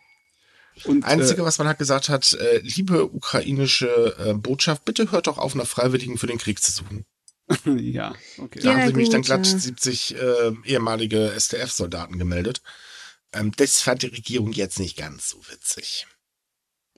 Und, 0.86 1.06
Einzige, 1.06 1.41
äh, 1.41 1.45
was 1.45 1.58
man 1.58 1.67
halt 1.67 1.80
gesagt 1.80 2.10
hat, 2.10 2.34
äh, 2.34 2.60
liebe 2.60 3.12
ukrainische 3.12 4.15
äh, 4.17 4.34
Botschaft, 4.34 4.86
bitte 4.86 5.12
hört 5.12 5.28
doch 5.28 5.38
auf, 5.38 5.56
nach 5.56 5.67
Freiwilligen 5.67 6.17
für 6.17 6.28
den 6.28 6.38
Krieg 6.38 6.62
zu 6.62 6.72
suchen. 6.72 7.06
ja, 7.65 8.15
okay. 8.38 8.59
Da 8.59 8.69
ja, 8.69 8.75
haben 8.75 8.85
sich 8.85 8.95
nämlich 8.95 9.09
dann 9.09 9.21
glatt 9.21 9.47
ja. 9.47 9.57
70 9.57 10.15
äh, 10.15 10.51
ehemalige 10.65 11.31
SDF-Soldaten 11.31 12.17
gemeldet. 12.19 12.62
Ähm, 13.33 13.51
das 13.57 13.81
fand 13.81 14.03
die 14.03 14.07
Regierung 14.07 14.51
jetzt 14.51 14.79
nicht 14.79 14.97
ganz 14.97 15.29
so 15.29 15.39
witzig. 15.49 16.07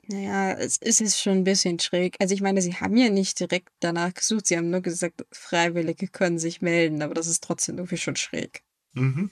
Naja, 0.08 0.52
es, 0.52 0.78
es 0.80 1.00
ist 1.00 1.20
schon 1.20 1.38
ein 1.38 1.44
bisschen 1.44 1.78
schräg. 1.78 2.16
Also 2.18 2.34
ich 2.34 2.40
meine, 2.40 2.60
sie 2.60 2.74
haben 2.74 2.96
ja 2.96 3.08
nicht 3.08 3.38
direkt 3.38 3.70
danach 3.80 4.12
gesucht, 4.12 4.46
sie 4.46 4.56
haben 4.56 4.70
nur 4.70 4.80
gesagt, 4.80 5.24
Freiwillige 5.30 6.08
können 6.08 6.38
sich 6.38 6.60
melden, 6.60 7.02
aber 7.02 7.14
das 7.14 7.28
ist 7.28 7.44
trotzdem 7.44 7.78
irgendwie 7.78 7.98
schon 7.98 8.16
schräg. 8.16 8.62
Mhm. 8.92 9.30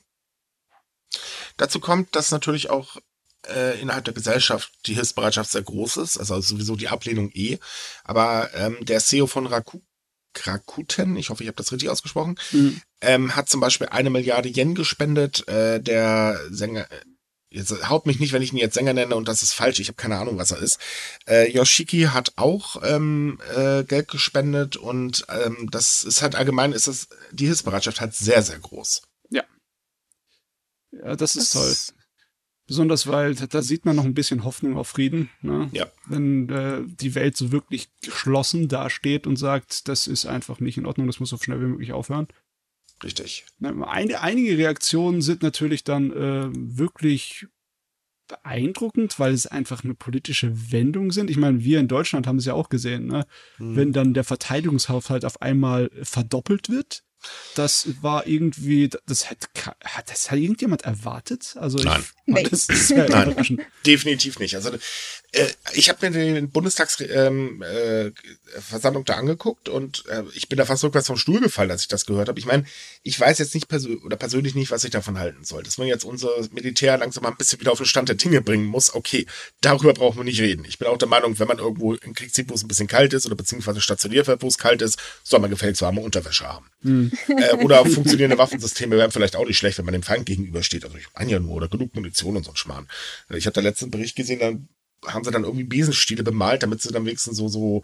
Dazu 1.57 1.81
kommt, 1.81 2.15
dass 2.15 2.31
natürlich 2.31 2.71
auch 2.71 2.97
äh, 3.49 3.81
innerhalb 3.81 4.05
der 4.05 4.15
Gesellschaft 4.15 4.73
die 4.87 4.95
Hilfsbereitschaft 4.95 5.51
sehr 5.51 5.63
groß 5.63 5.97
ist, 5.99 6.19
also 6.19 6.41
sowieso 6.41 6.77
die 6.77 6.89
Ablehnung 6.89 7.31
eh. 7.35 7.59
Aber 8.05 8.51
ähm, 8.55 8.79
der 8.83 9.01
CEO 9.01 9.27
von 9.27 9.47
Raku 9.47 9.81
Rakuten, 10.37 11.17
ich 11.17 11.31
hoffe, 11.31 11.43
ich 11.43 11.49
habe 11.49 11.57
das 11.57 11.73
richtig 11.73 11.91
ausgesprochen, 11.91 12.37
mhm. 12.53 12.81
ähm, 13.01 13.37
hat 13.37 13.49
zum 13.49 13.61
Beispiel 13.61 13.89
eine 13.89 14.11
Milliarde 14.11 14.49
Yen 14.49 14.75
gespendet. 14.75 15.47
Äh, 15.49 15.81
der 15.81 16.41
Sänger, 16.51 16.87
jetzt 17.51 17.89
haut 17.89 18.07
mich 18.07 18.21
nicht, 18.21 18.33
wenn 18.33 18.43
ich 18.43 18.53
ihn 18.53 18.59
jetzt 18.59 18.75
Sänger 18.75 18.93
nenne 18.93 19.17
und 19.17 19.29
das 19.29 19.43
ist 19.43 19.53
falsch, 19.53 19.81
ich 19.81 19.89
habe 19.89 19.97
keine 19.97 20.19
Ahnung, 20.19 20.39
was 20.39 20.53
er 20.53 20.59
ist. 20.59 20.79
Äh, 21.27 21.51
Yoshiki 21.51 22.03
hat 22.13 22.33
auch 22.37 22.77
ähm, 22.85 23.41
äh, 23.55 23.85
Geld 23.85 24.09
gespendet 24.09 24.77
und 24.77 25.25
ähm, 25.29 25.69
das 25.71 26.03
ist 26.03 26.23
halt 26.23 26.37
allgemein, 26.37 26.73
ist 26.73 26.87
das, 26.87 27.09
die 27.33 27.47
Hilfsbereitschaft 27.47 28.01
halt 28.01 28.15
sehr, 28.15 28.43
sehr 28.43 28.59
groß. 28.59 29.03
Ja. 29.31 29.45
Ja, 30.93 31.17
das 31.17 31.37
ist 31.37 31.55
das 31.55 31.87
toll. 31.87 32.00
Besonders 32.71 33.09
weil 33.09 33.35
da 33.35 33.63
sieht 33.63 33.85
man 33.85 33.97
noch 33.97 34.05
ein 34.05 34.15
bisschen 34.15 34.45
Hoffnung 34.45 34.77
auf 34.77 34.87
Frieden. 34.87 35.29
Ne? 35.43 35.69
Ja. 35.73 35.89
Wenn 36.07 36.49
äh, 36.51 36.83
die 36.87 37.17
Welt 37.17 37.37
so 37.37 37.51
wirklich 37.51 37.89
geschlossen 38.01 38.69
dasteht 38.69 39.27
und 39.27 39.35
sagt, 39.35 39.89
das 39.89 40.07
ist 40.07 40.25
einfach 40.25 40.61
nicht 40.61 40.79
in 40.79 40.87
Ordnung, 40.87 41.09
das 41.09 41.19
muss 41.19 41.31
so 41.31 41.37
schnell 41.37 41.61
wie 41.61 41.67
möglich 41.67 41.93
aufhören. 41.93 42.29
Richtig. 43.03 43.45
Eine, 43.61 44.21
einige 44.21 44.57
Reaktionen 44.57 45.21
sind 45.21 45.43
natürlich 45.43 45.83
dann 45.83 46.13
äh, 46.13 46.49
wirklich 46.53 47.49
beeindruckend, 48.29 49.19
weil 49.19 49.35
es 49.35 49.49
einfach 49.49 49.83
eine 49.83 49.95
politische 49.95 50.71
Wendung 50.71 51.11
sind. 51.11 51.29
Ich 51.29 51.39
meine, 51.39 51.65
wir 51.65 51.81
in 51.81 51.89
Deutschland 51.89 52.29
haben 52.29 52.39
es 52.39 52.45
ja 52.45 52.55
auch 52.55 52.69
gesehen, 52.69 53.09
ne? 53.09 53.27
Hm. 53.57 53.75
wenn 53.75 53.93
dann 53.93 54.15
der 54.15 54.23
Verteidigungshaushalt 54.23 55.25
auf 55.25 55.43
einmal 55.43 55.91
verdoppelt 56.05 56.69
wird 56.69 57.03
das 57.55 57.89
war 58.01 58.27
irgendwie, 58.27 58.91
das 59.07 59.31
hat, 59.31 59.49
das 60.07 60.31
hat 60.31 60.39
irgendjemand 60.39 60.83
erwartet? 60.83 61.55
Also 61.59 61.79
Nein. 61.79 62.05
Ich, 62.27 62.49
das, 62.49 62.67
das 62.67 62.91
Nein. 62.91 63.61
Definitiv 63.85 64.39
nicht. 64.39 64.55
Also 64.55 64.71
äh, 65.33 65.47
ich 65.73 65.89
habe 65.89 66.11
mir 66.11 66.13
den 66.13 66.51
Bundestagsversammlung 66.51 67.63
ähm, 67.63 67.63
äh, 67.63 69.05
da 69.05 69.15
angeguckt 69.15 69.69
und 69.69 70.05
äh, 70.09 70.25
ich 70.35 70.49
bin 70.49 70.57
da 70.57 70.65
fast 70.65 70.83
rückwärts 70.83 71.07
vom 71.07 71.17
Stuhl 71.17 71.41
gefallen, 71.41 71.71
als 71.71 71.83
ich 71.83 71.89
das 71.89 72.07
gehört 72.07 72.29
habe. 72.29 72.39
Ich 72.39 72.47
meine, 72.47 72.65
ich 73.03 73.19
weiß 73.19 73.39
jetzt 73.39 73.55
nicht 73.55 73.69
persönlich 73.69 74.03
oder 74.05 74.17
persönlich 74.17 74.55
nicht, 74.55 74.71
was 74.71 74.85
ich 74.85 74.91
davon 74.91 75.19
halten 75.19 75.45
soll. 75.45 75.63
Dass 75.63 75.79
man 75.79 75.87
jetzt 75.87 76.05
unser 76.05 76.31
Militär 76.53 76.99
langsam 76.99 77.23
mal 77.23 77.31
ein 77.31 77.37
bisschen 77.37 77.61
wieder 77.61 77.73
auf 77.73 77.79
den 77.79 77.87
Stand 77.87 78.09
der 78.09 78.17
Dinge 78.17 78.43
bringen 78.43 78.67
muss, 78.67 78.95
okay, 78.95 79.27
darüber 79.61 79.95
brauchen 79.95 80.19
wir 80.19 80.25
nicht 80.25 80.41
reden. 80.41 80.65
Ich 80.65 80.79
bin 80.79 80.89
auch 80.89 80.99
der 80.99 81.09
Meinung, 81.09 81.39
wenn 81.39 81.49
man 81.49 81.59
irgendwo 81.59 81.95
in 81.95 82.15
Krieg 82.15 82.35
zieht, 82.35 82.49
wo 82.49 82.55
es 82.55 82.65
ein 82.65 82.69
bisschen 82.69 82.89
kalt 82.89 83.13
ist 83.13 83.27
oder 83.27 83.37
beziehungsweise 83.37 83.81
stationiert 83.81 84.27
wird, 84.27 84.43
wo 84.43 84.49
es 84.49 84.59
kalt 84.59 84.83
ist, 84.83 84.99
soll 85.23 85.41
man 85.41 85.51
gefälligst 85.51 85.83
warme 85.83 86.01
Unterwäsche 86.01 86.49
haben. 86.49 86.67
Hm. 86.83 87.10
Äh, 87.29 87.55
oder 87.57 87.85
funktionierende 87.85 88.39
Waffensysteme 88.39 88.97
wären 88.97 89.11
vielleicht 89.11 89.37
auch 89.37 89.47
nicht 89.47 89.59
schlecht, 89.59 89.79
wenn 89.79 89.85
man 89.85 89.93
dem 89.93 90.03
Feind 90.03 90.27
gegenübersteht. 90.27 90.85
Also 90.85 90.97
ich 90.97 91.07
meine 91.17 91.31
ja 91.31 91.39
nur, 91.39 91.55
oder 91.55 91.69
genug 91.69 91.95
Munition 91.95 92.37
und 92.37 92.45
so 92.45 92.51
ein 92.51 92.57
Schmarrn. 92.57 92.89
Ich 93.31 93.47
habe 93.47 93.55
da 93.55 93.61
letzten 93.61 93.91
Bericht 93.91 94.17
gesehen, 94.17 94.41
dann 94.41 94.69
haben 95.07 95.25
sie 95.25 95.31
dann 95.31 95.45
irgendwie 95.45 95.65
Besenstiele 95.65 96.23
bemalt, 96.23 96.63
damit 96.63 96.83
sie 96.83 96.93
dann 96.93 97.07
wenigstens 97.07 97.37
so, 97.37 97.49
so 97.49 97.83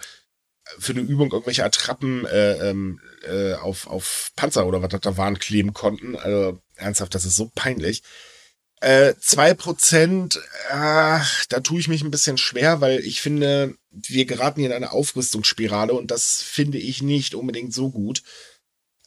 für 0.78 0.92
eine 0.92 1.00
Übung 1.00 1.30
irgendwelche 1.30 1.64
Attrappen 1.64 2.26
äh, 2.26 2.70
ähm, 2.70 3.00
äh, 3.22 3.54
auf, 3.54 3.86
auf 3.86 4.32
Panzer 4.36 4.66
oder 4.66 4.82
was 4.82 4.90
das 4.90 5.00
da 5.00 5.16
waren 5.16 5.38
kleben 5.38 5.72
konnten. 5.72 6.16
Also 6.16 6.60
ernsthaft, 6.74 7.14
das 7.14 7.24
ist 7.24 7.36
so 7.36 7.50
peinlich. 7.54 8.02
Äh, 8.80 9.14
zwei 9.20 9.54
Prozent, 9.54 10.36
äh, 10.68 11.20
da 11.48 11.60
tue 11.62 11.80
ich 11.80 11.88
mich 11.88 12.02
ein 12.02 12.10
bisschen 12.10 12.36
schwer, 12.36 12.80
weil 12.80 13.00
ich 13.00 13.22
finde, 13.22 13.74
wir 13.90 14.26
geraten 14.26 14.60
hier 14.60 14.68
in 14.68 14.76
eine 14.76 14.92
Aufrüstungsspirale 14.92 15.94
und 15.94 16.10
das 16.10 16.42
finde 16.42 16.78
ich 16.78 17.00
nicht 17.00 17.34
unbedingt 17.34 17.72
so 17.72 17.90
gut. 17.90 18.22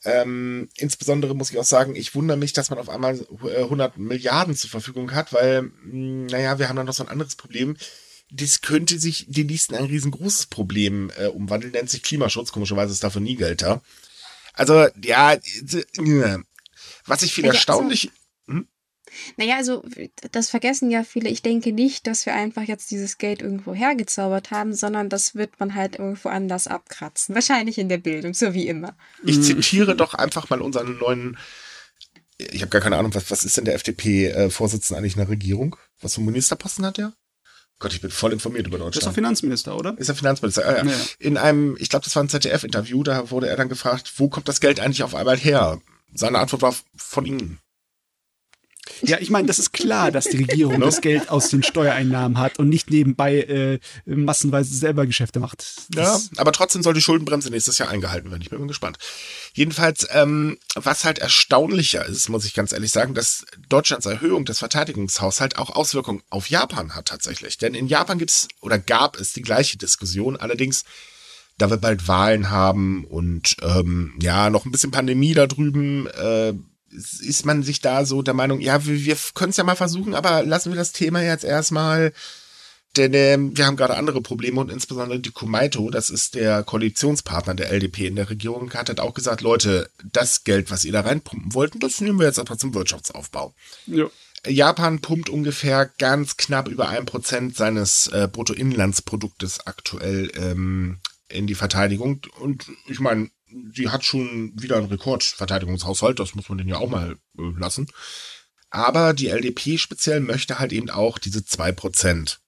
Ähm, 0.04 0.68
insbesondere 0.76 1.34
muss 1.34 1.50
ich 1.50 1.58
auch 1.58 1.64
sagen, 1.64 1.94
ich 1.94 2.14
wundere 2.14 2.38
mich, 2.38 2.52
dass 2.52 2.70
man 2.70 2.78
auf 2.78 2.88
einmal 2.88 3.20
100 3.42 3.96
äh, 3.96 4.00
Milliarden 4.00 4.56
zur 4.56 4.70
Verfügung 4.70 5.12
hat, 5.12 5.32
weil, 5.32 5.70
hm, 5.82 6.26
naja, 6.26 6.58
wir 6.58 6.68
haben 6.68 6.76
dann 6.76 6.86
noch 6.86 6.94
so 6.94 7.04
ein 7.04 7.10
anderes 7.10 7.36
Problem. 7.36 7.76
Das 8.30 8.62
könnte 8.62 8.98
sich 8.98 9.26
demnächst 9.28 9.70
in 9.70 9.76
ein 9.76 9.84
riesengroßes 9.84 10.46
Problem 10.46 11.10
äh, 11.18 11.26
umwandeln, 11.26 11.72
nennt 11.72 11.90
sich 11.90 12.02
Klimaschutz. 12.02 12.52
Komischerweise 12.52 12.92
ist 12.92 13.04
dafür 13.04 13.20
nie 13.20 13.36
Geld 13.36 13.62
da. 13.62 13.82
Also, 14.54 14.86
ja, 15.02 15.34
äh, 15.34 16.38
was 17.06 17.22
ich 17.22 17.34
viel 17.34 17.44
ja, 17.44 17.52
erstaunlich. 17.52 18.10
Naja, 19.36 19.56
also 19.56 19.84
das 20.32 20.50
vergessen 20.50 20.90
ja 20.90 21.04
viele. 21.04 21.28
Ich 21.28 21.42
denke 21.42 21.72
nicht, 21.72 22.06
dass 22.06 22.26
wir 22.26 22.34
einfach 22.34 22.62
jetzt 22.62 22.90
dieses 22.90 23.18
Geld 23.18 23.42
irgendwo 23.42 23.74
hergezaubert 23.74 24.50
haben, 24.50 24.74
sondern 24.74 25.08
das 25.08 25.34
wird 25.34 25.58
man 25.60 25.74
halt 25.74 25.98
irgendwo 25.98 26.28
anders 26.28 26.66
abkratzen. 26.66 27.34
Wahrscheinlich 27.34 27.78
in 27.78 27.88
der 27.88 27.98
Bildung, 27.98 28.34
so 28.34 28.54
wie 28.54 28.68
immer. 28.68 28.96
Ich 29.24 29.38
mhm. 29.38 29.42
zitiere 29.42 29.96
doch 29.96 30.14
einfach 30.14 30.50
mal 30.50 30.60
unseren 30.60 30.98
neuen. 30.98 31.38
Ich 32.38 32.62
habe 32.62 32.70
gar 32.70 32.80
keine 32.80 32.96
Ahnung, 32.96 33.14
was, 33.14 33.30
was 33.30 33.44
ist 33.44 33.56
denn 33.56 33.66
der 33.66 33.74
FDP-Vorsitzende 33.74 34.98
eigentlich 34.98 35.14
in 35.14 35.20
der 35.20 35.28
Regierung? 35.28 35.76
Was 36.00 36.14
für 36.14 36.22
Ministerposten 36.22 36.86
hat 36.86 36.96
der? 36.96 37.12
Gott, 37.80 37.94
ich 37.94 38.00
bin 38.02 38.10
voll 38.10 38.32
informiert 38.32 38.66
über 38.66 38.78
Deutschland. 38.78 39.02
Ist 39.02 39.06
er 39.06 39.14
Finanzminister, 39.14 39.76
oder? 39.76 39.94
Ist 39.98 40.10
er 40.10 40.14
Finanzminister, 40.14 40.66
ah, 40.66 40.76
ja. 40.76 40.84
ja. 40.84 40.96
In 41.18 41.38
einem, 41.38 41.76
ich 41.78 41.88
glaube, 41.88 42.04
das 42.04 42.14
war 42.14 42.22
ein 42.22 42.28
ZDF-Interview, 42.28 43.02
da 43.02 43.30
wurde 43.30 43.48
er 43.48 43.56
dann 43.56 43.70
gefragt, 43.70 44.12
wo 44.16 44.28
kommt 44.28 44.48
das 44.48 44.60
Geld 44.60 44.80
eigentlich 44.80 45.02
auf 45.02 45.14
einmal 45.14 45.38
her? 45.38 45.80
Seine 46.12 46.38
Antwort 46.38 46.62
war 46.62 46.74
von 46.94 47.24
Ihnen. 47.24 47.58
Ja, 49.02 49.18
ich 49.20 49.30
meine, 49.30 49.46
das 49.46 49.58
ist 49.58 49.72
klar, 49.72 50.10
dass 50.10 50.24
die 50.26 50.38
Regierung 50.38 50.80
das 50.80 51.00
Geld 51.00 51.30
aus 51.30 51.48
den 51.48 51.62
Steuereinnahmen 51.62 52.38
hat 52.38 52.58
und 52.58 52.68
nicht 52.68 52.90
nebenbei 52.90 53.40
äh, 53.40 53.78
massenweise 54.04 54.74
selber 54.74 55.06
Geschäfte 55.06 55.40
macht. 55.40 55.64
Das 55.90 56.24
ja, 56.24 56.40
aber 56.40 56.52
trotzdem 56.52 56.82
soll 56.82 56.94
die 56.94 57.00
Schuldenbremse 57.00 57.50
nächstes 57.50 57.78
Jahr 57.78 57.88
eingehalten 57.88 58.30
werden. 58.30 58.42
Ich 58.42 58.50
bin 58.50 58.68
gespannt. 58.68 58.98
Jedenfalls, 59.52 60.06
ähm, 60.10 60.58
was 60.74 61.04
halt 61.04 61.18
erstaunlicher 61.18 62.04
ist, 62.06 62.28
muss 62.28 62.44
ich 62.44 62.54
ganz 62.54 62.72
ehrlich 62.72 62.90
sagen, 62.90 63.14
dass 63.14 63.44
Deutschlands 63.68 64.06
Erhöhung 64.06 64.44
des 64.44 64.58
Verteidigungshaushalts 64.58 65.56
auch 65.56 65.70
Auswirkungen 65.70 66.22
auf 66.30 66.48
Japan 66.48 66.94
hat 66.94 67.06
tatsächlich. 67.06 67.58
Denn 67.58 67.74
in 67.74 67.86
Japan 67.86 68.18
gibt's 68.18 68.48
oder 68.60 68.78
gab 68.78 69.18
es 69.18 69.32
die 69.32 69.42
gleiche 69.42 69.78
Diskussion, 69.78 70.36
allerdings 70.36 70.84
da 71.60 71.70
wir 71.70 71.76
bald 71.76 72.08
Wahlen 72.08 72.50
haben 72.50 73.04
und 73.04 73.56
ähm, 73.62 74.14
ja 74.20 74.50
noch 74.50 74.64
ein 74.64 74.70
bisschen 74.70 74.90
Pandemie 74.90 75.34
da 75.34 75.46
drüben, 75.46 76.06
äh, 76.06 76.54
ist 76.90 77.46
man 77.46 77.62
sich 77.62 77.80
da 77.80 78.04
so 78.04 78.22
der 78.22 78.34
Meinung, 78.34 78.60
ja, 78.60 78.84
wir, 78.84 79.04
wir 79.04 79.16
können 79.34 79.50
es 79.50 79.56
ja 79.56 79.64
mal 79.64 79.76
versuchen, 79.76 80.14
aber 80.14 80.42
lassen 80.42 80.70
wir 80.70 80.76
das 80.76 80.92
Thema 80.92 81.22
jetzt 81.22 81.44
erstmal, 81.44 82.12
denn 82.96 83.14
ähm, 83.14 83.56
wir 83.56 83.66
haben 83.66 83.76
gerade 83.76 83.96
andere 83.96 84.20
Probleme 84.20 84.60
und 84.60 84.70
insbesondere 84.70 85.20
die 85.20 85.30
Kumaito, 85.30 85.90
das 85.90 86.10
ist 86.10 86.34
der 86.34 86.64
Koalitionspartner 86.64 87.54
der 87.54 87.70
LDP 87.70 88.08
in 88.08 88.16
der 88.16 88.30
Regierung, 88.30 88.72
hat 88.74 88.88
halt 88.88 88.98
auch 88.98 89.14
gesagt, 89.14 89.42
Leute, 89.42 89.88
das 90.04 90.42
Geld, 90.42 90.70
was 90.70 90.84
ihr 90.84 90.92
da 90.92 91.02
reinpumpen 91.02 91.54
wollten, 91.54 91.78
das 91.78 92.00
nehmen 92.00 92.18
wir 92.18 92.26
jetzt 92.26 92.40
einfach 92.40 92.56
zum 92.56 92.74
Wirtschaftsaufbau. 92.74 93.54
Ja. 93.86 94.06
Japan 94.46 95.00
pumpt 95.00 95.28
ungefähr 95.28 95.86
ganz 95.98 96.36
knapp 96.36 96.66
über 96.66 96.88
ein 96.88 97.04
Prozent 97.04 97.56
seines 97.56 98.06
äh, 98.08 98.26
Bruttoinlandsproduktes 98.30 99.66
aktuell 99.66 100.32
ähm, 100.34 100.98
in 101.28 101.46
die 101.46 101.54
Verteidigung. 101.54 102.22
Und 102.40 102.66
ich 102.86 103.00
meine, 103.00 103.30
die 103.50 103.88
hat 103.88 104.04
schon 104.04 104.52
wieder 104.60 104.76
einen 104.76 104.86
Rekordverteidigungshaushalt, 104.86 106.18
das 106.18 106.34
muss 106.34 106.48
man 106.48 106.58
den 106.58 106.68
ja 106.68 106.78
auch 106.78 106.88
mal 106.88 107.16
äh, 107.38 107.42
lassen. 107.58 107.88
Aber 108.70 109.14
die 109.14 109.28
LDP 109.28 109.78
speziell 109.78 110.20
möchte 110.20 110.58
halt 110.58 110.72
eben 110.72 110.90
auch 110.90 111.18
diese 111.18 111.44
zwei 111.44 111.72
Prozent. 111.72 112.40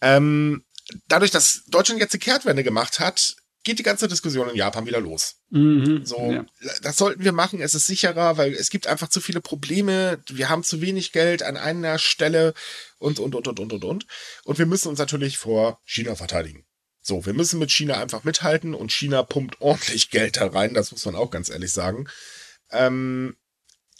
Ähm, 0.00 0.64
dadurch, 1.06 1.30
dass 1.30 1.64
Deutschland 1.68 2.00
jetzt 2.00 2.14
die 2.14 2.18
Kehrtwende 2.18 2.64
gemacht 2.64 2.98
hat, 3.00 3.36
geht 3.64 3.78
die 3.78 3.84
ganze 3.84 4.08
Diskussion 4.08 4.48
in 4.48 4.56
Japan 4.56 4.86
wieder 4.86 5.00
los. 5.00 5.36
Mhm, 5.50 6.04
so, 6.04 6.32
ja. 6.32 6.46
das 6.82 6.96
sollten 6.96 7.22
wir 7.22 7.32
machen. 7.32 7.60
Es 7.60 7.74
ist 7.74 7.86
sicherer, 7.86 8.36
weil 8.36 8.54
es 8.54 8.70
gibt 8.70 8.86
einfach 8.86 9.08
zu 9.08 9.20
viele 9.20 9.40
Probleme. 9.40 10.22
Wir 10.28 10.48
haben 10.48 10.62
zu 10.62 10.80
wenig 10.80 11.12
Geld 11.12 11.42
an 11.42 11.56
einer 11.56 11.98
Stelle 11.98 12.54
und, 12.98 13.18
und, 13.18 13.34
und, 13.34 13.46
und, 13.46 13.60
und, 13.60 13.72
und, 13.72 13.84
und. 13.84 14.06
Und 14.44 14.58
wir 14.58 14.66
müssen 14.66 14.88
uns 14.88 14.98
natürlich 14.98 15.38
vor 15.38 15.80
China 15.84 16.14
verteidigen. 16.14 16.64
So, 17.08 17.24
wir 17.24 17.32
müssen 17.32 17.58
mit 17.58 17.70
China 17.70 17.98
einfach 17.98 18.24
mithalten 18.24 18.74
und 18.74 18.92
China 18.92 19.22
pumpt 19.22 19.62
ordentlich 19.62 20.10
Geld 20.10 20.36
da 20.36 20.48
rein, 20.48 20.74
das 20.74 20.92
muss 20.92 21.06
man 21.06 21.14
auch 21.14 21.30
ganz 21.30 21.48
ehrlich 21.48 21.72
sagen. 21.72 22.06
Ähm, 22.70 23.34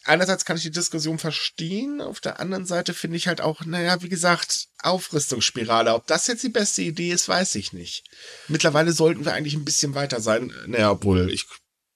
einerseits 0.04 0.44
kann 0.44 0.58
ich 0.58 0.62
die 0.62 0.70
Diskussion 0.70 1.18
verstehen, 1.18 2.02
auf 2.02 2.20
der 2.20 2.38
anderen 2.38 2.66
Seite 2.66 2.92
finde 2.92 3.16
ich 3.16 3.26
halt 3.26 3.40
auch, 3.40 3.64
naja, 3.64 4.02
wie 4.02 4.10
gesagt, 4.10 4.68
Aufrüstungsspirale. 4.82 5.94
Ob 5.94 6.06
das 6.06 6.26
jetzt 6.26 6.42
die 6.42 6.50
beste 6.50 6.82
Idee 6.82 7.10
ist, 7.10 7.30
weiß 7.30 7.54
ich 7.54 7.72
nicht. 7.72 8.04
Mittlerweile 8.46 8.92
sollten 8.92 9.24
wir 9.24 9.32
eigentlich 9.32 9.54
ein 9.54 9.64
bisschen 9.64 9.94
weiter 9.94 10.20
sein. 10.20 10.52
Naja, 10.66 10.90
obwohl 10.90 11.32
ich, 11.32 11.46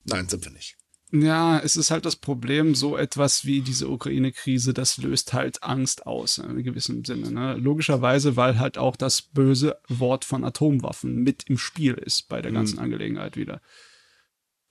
nein, 0.04 0.30
sind 0.30 0.46
wir 0.46 0.52
nicht. 0.52 0.78
Ja, 1.14 1.58
es 1.58 1.76
ist 1.76 1.90
halt 1.90 2.06
das 2.06 2.16
Problem, 2.16 2.74
so 2.74 2.96
etwas 2.96 3.44
wie 3.44 3.60
diese 3.60 3.90
Ukraine-Krise, 3.90 4.72
das 4.72 4.96
löst 4.96 5.34
halt 5.34 5.62
Angst 5.62 6.06
aus, 6.06 6.38
in 6.38 6.62
gewissem 6.62 7.04
Sinne. 7.04 7.30
Ne? 7.30 7.54
Logischerweise, 7.54 8.36
weil 8.36 8.58
halt 8.58 8.78
auch 8.78 8.96
das 8.96 9.20
böse 9.20 9.76
Wort 9.88 10.24
von 10.24 10.42
Atomwaffen 10.42 11.22
mit 11.22 11.44
im 11.50 11.58
Spiel 11.58 11.92
ist 11.92 12.30
bei 12.30 12.40
der 12.40 12.50
mhm. 12.50 12.56
ganzen 12.56 12.76
mhm. 12.76 12.84
Angelegenheit 12.84 13.36
wieder. 13.36 13.60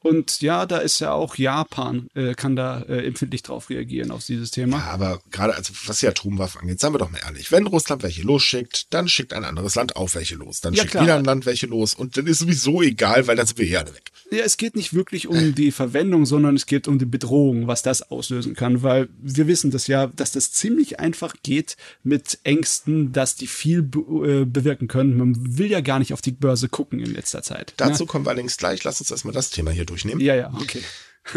Und 0.04 0.42
ja, 0.42 0.66
da 0.66 0.80
ist 0.80 1.00
ja 1.00 1.14
auch 1.14 1.36
Japan, 1.36 2.08
äh, 2.16 2.34
kann 2.34 2.56
da 2.56 2.82
äh, 2.82 3.06
empfindlich 3.06 3.44
drauf 3.44 3.70
reagieren, 3.70 4.10
auf 4.10 4.26
dieses 4.26 4.50
Thema. 4.50 4.78
Ja, 4.78 4.86
aber 4.86 5.22
gerade 5.30 5.56
also 5.56 5.74
was 5.86 6.00
die 6.00 6.08
Atomwaffen 6.08 6.62
angeht, 6.62 6.80
sagen 6.80 6.96
wir 6.96 7.00
doch 7.00 7.12
mal 7.12 7.22
ehrlich, 7.24 7.52
wenn 7.52 7.68
Russland 7.68 8.02
welche 8.02 8.24
losschickt, 8.24 8.94
dann 8.94 9.08
schickt 9.08 9.32
ein 9.34 9.46
anderes 9.46 9.76
Land 9.76 9.96
auch 9.96 10.16
welche 10.16 10.36
los. 10.36 10.62
Dann 10.62 10.74
ja, 10.74 10.82
schickt 10.82 10.92
klar. 10.92 11.04
wieder 11.04 11.16
ein 11.18 11.24
Land 11.24 11.46
welche 11.46 11.68
los 11.68 11.94
und 11.94 12.18
dann 12.18 12.26
ist 12.26 12.40
sowieso 12.40 12.82
egal, 12.82 13.28
weil 13.28 13.36
dann 13.36 13.46
sind 13.46 13.60
wir 13.60 13.66
hier 13.66 13.82
alle 13.82 13.94
weg. 13.94 14.12
Ja, 14.32 14.40
es 14.40 14.58
geht 14.58 14.76
nicht 14.76 14.94
wirklich 14.94 15.28
um 15.28 15.54
die 15.56 15.72
Verwendung, 15.72 16.26
sondern 16.26 16.56
es 16.56 16.66
geht 16.66 16.88
um 16.88 16.98
die 16.98 17.06
Bedrohung, 17.06 17.68
was 17.68 17.84
das 17.84 18.02
auslösen 18.02 18.56
kann, 18.56 18.82
weil 18.82 19.10
wir 19.22 19.46
wissen 19.46 19.72
das 19.72 19.88
ja, 19.88 20.08
dass 20.08 20.32
das 20.32 20.52
ziemlich 20.52 21.00
einfach 21.00 21.36
geht 21.44 21.76
mit 22.04 22.40
Ängsten, 22.44 23.12
dass 23.12 23.36
die 23.36 23.48
viel 23.48 23.84
be 23.84 24.00
äh, 24.00 24.46
bewirken 24.46 24.88
können. 24.88 25.18
Man 25.18 25.58
will 25.58 25.70
ja 25.70 25.82
gar 25.82 26.00
nicht 26.00 26.14
auf 26.14 26.22
die 26.22 26.32
Börse 26.32 26.70
gucken 26.70 27.00
in 27.00 27.14
letzter 27.14 27.44
Zeit. 27.44 27.74
Dazu 27.78 28.04
ja? 28.04 28.08
kommen 28.08 28.26
wir 28.26 28.30
allerdings 28.30 28.58
gleich. 28.58 28.84
Lass 28.84 29.02
uns 29.02 29.12
erstmal 29.12 29.34
das 29.34 29.50
Thema 29.50 29.72
hier 29.72 29.86
durchnehmen. 29.92 30.22
Ja, 30.22 30.36
ja, 30.36 30.54
okay. 30.60 30.84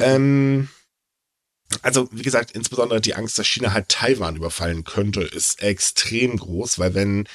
Ähm, 0.01 0.69
also, 1.83 2.09
wie 2.13 2.23
gesagt, 2.23 2.53
insbesondere 2.53 3.01
die 3.01 3.15
Angst, 3.15 3.39
dass 3.39 3.47
China 3.47 3.73
halt 3.73 3.89
Taiwan 3.89 4.37
überfallen 4.37 4.85
könnte, 4.85 5.23
ist 5.23 5.63
extrem 5.63 6.37
groß, 6.37 6.79
weil 6.79 6.95
wenn 6.95 7.29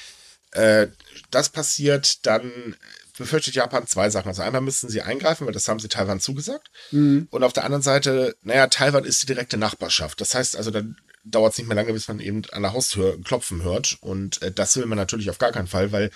äh, 0.51 0.88
das 1.32 1.49
passiert, 1.49 2.25
dann 2.25 2.75
befürchtet 3.17 3.53
Japan 3.53 3.86
zwei 3.86 4.10
Sachen. 4.10 4.29
Also 4.29 4.41
einmal 4.41 4.62
müssten 4.62 4.89
sie 4.89 5.01
eingreifen, 5.01 5.45
weil 5.45 5.53
das 5.53 5.67
haben 5.67 5.79
sie 5.79 5.89
Taiwan 5.89 6.19
zugesagt. 6.19 6.71
Mhm. 6.91 7.27
Und 7.29 7.43
auf 7.43 7.53
der 7.53 7.65
anderen 7.65 7.84
Seite, 7.84 8.36
naja, 8.41 8.67
Taiwan 8.67 9.03
ist 9.03 9.21
die 9.21 9.27
direkte 9.27 9.58
Nachbarschaft. 9.58 10.21
Das 10.21 10.34
heißt 10.34 10.55
also, 10.55 10.71
dann 10.71 10.95
dauert 11.25 11.51
es 11.51 11.58
nicht 11.58 11.67
mehr 11.67 11.75
lange, 11.75 11.93
bis 11.93 12.08
man 12.08 12.19
eben 12.19 12.43
an 12.51 12.62
der 12.62 12.73
Haustür 12.73 13.21
klopfen 13.21 13.62
hört. 13.62 13.97
Und 14.01 14.41
äh, 14.41 14.51
das 14.51 14.77
will 14.77 14.86
man 14.86 14.97
natürlich 14.97 15.29
auf 15.29 15.38
gar 15.38 15.51
keinen 15.51 15.67
Fall, 15.67 15.91
weil, 15.91 16.12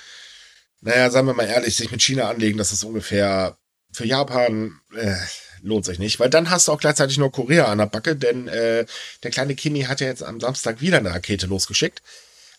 naja, 0.81 1.09
sagen 1.11 1.27
wir 1.27 1.33
mal 1.33 1.45
ehrlich, 1.45 1.75
sich 1.75 1.91
mit 1.91 2.01
China 2.01 2.29
anlegen, 2.29 2.57
das 2.57 2.71
ist 2.71 2.83
ungefähr 2.83 3.57
für 3.93 4.05
Japan 4.05 4.79
äh, 4.95 5.15
lohnt 5.61 5.85
sich 5.85 5.99
nicht, 5.99 6.19
weil 6.19 6.29
dann 6.29 6.49
hast 6.49 6.67
du 6.67 6.71
auch 6.71 6.79
gleichzeitig 6.79 7.17
nur 7.17 7.31
Korea 7.31 7.65
an 7.65 7.77
der 7.77 7.85
Backe, 7.85 8.15
denn 8.15 8.47
äh, 8.47 8.85
der 9.23 9.31
kleine 9.31 9.55
Kimi 9.55 9.83
hat 9.83 10.01
ja 10.01 10.07
jetzt 10.07 10.23
am 10.23 10.39
Samstag 10.39 10.81
wieder 10.81 10.97
eine 10.97 11.11
Rakete 11.11 11.47
losgeschickt. 11.47 12.01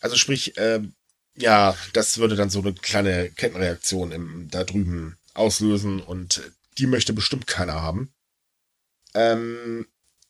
Also 0.00 0.16
sprich, 0.16 0.56
äh, 0.56 0.80
ja, 1.36 1.76
das 1.92 2.18
würde 2.18 2.36
dann 2.36 2.50
so 2.50 2.60
eine 2.60 2.72
kleine 2.74 3.30
Kettenreaktion 3.30 4.12
im, 4.12 4.48
da 4.50 4.64
drüben 4.64 5.18
auslösen 5.34 6.00
und 6.00 6.42
die 6.78 6.86
möchte 6.86 7.12
bestimmt 7.12 7.46
keiner 7.46 7.82
haben. 7.82 8.12
Ähm, 9.14 9.86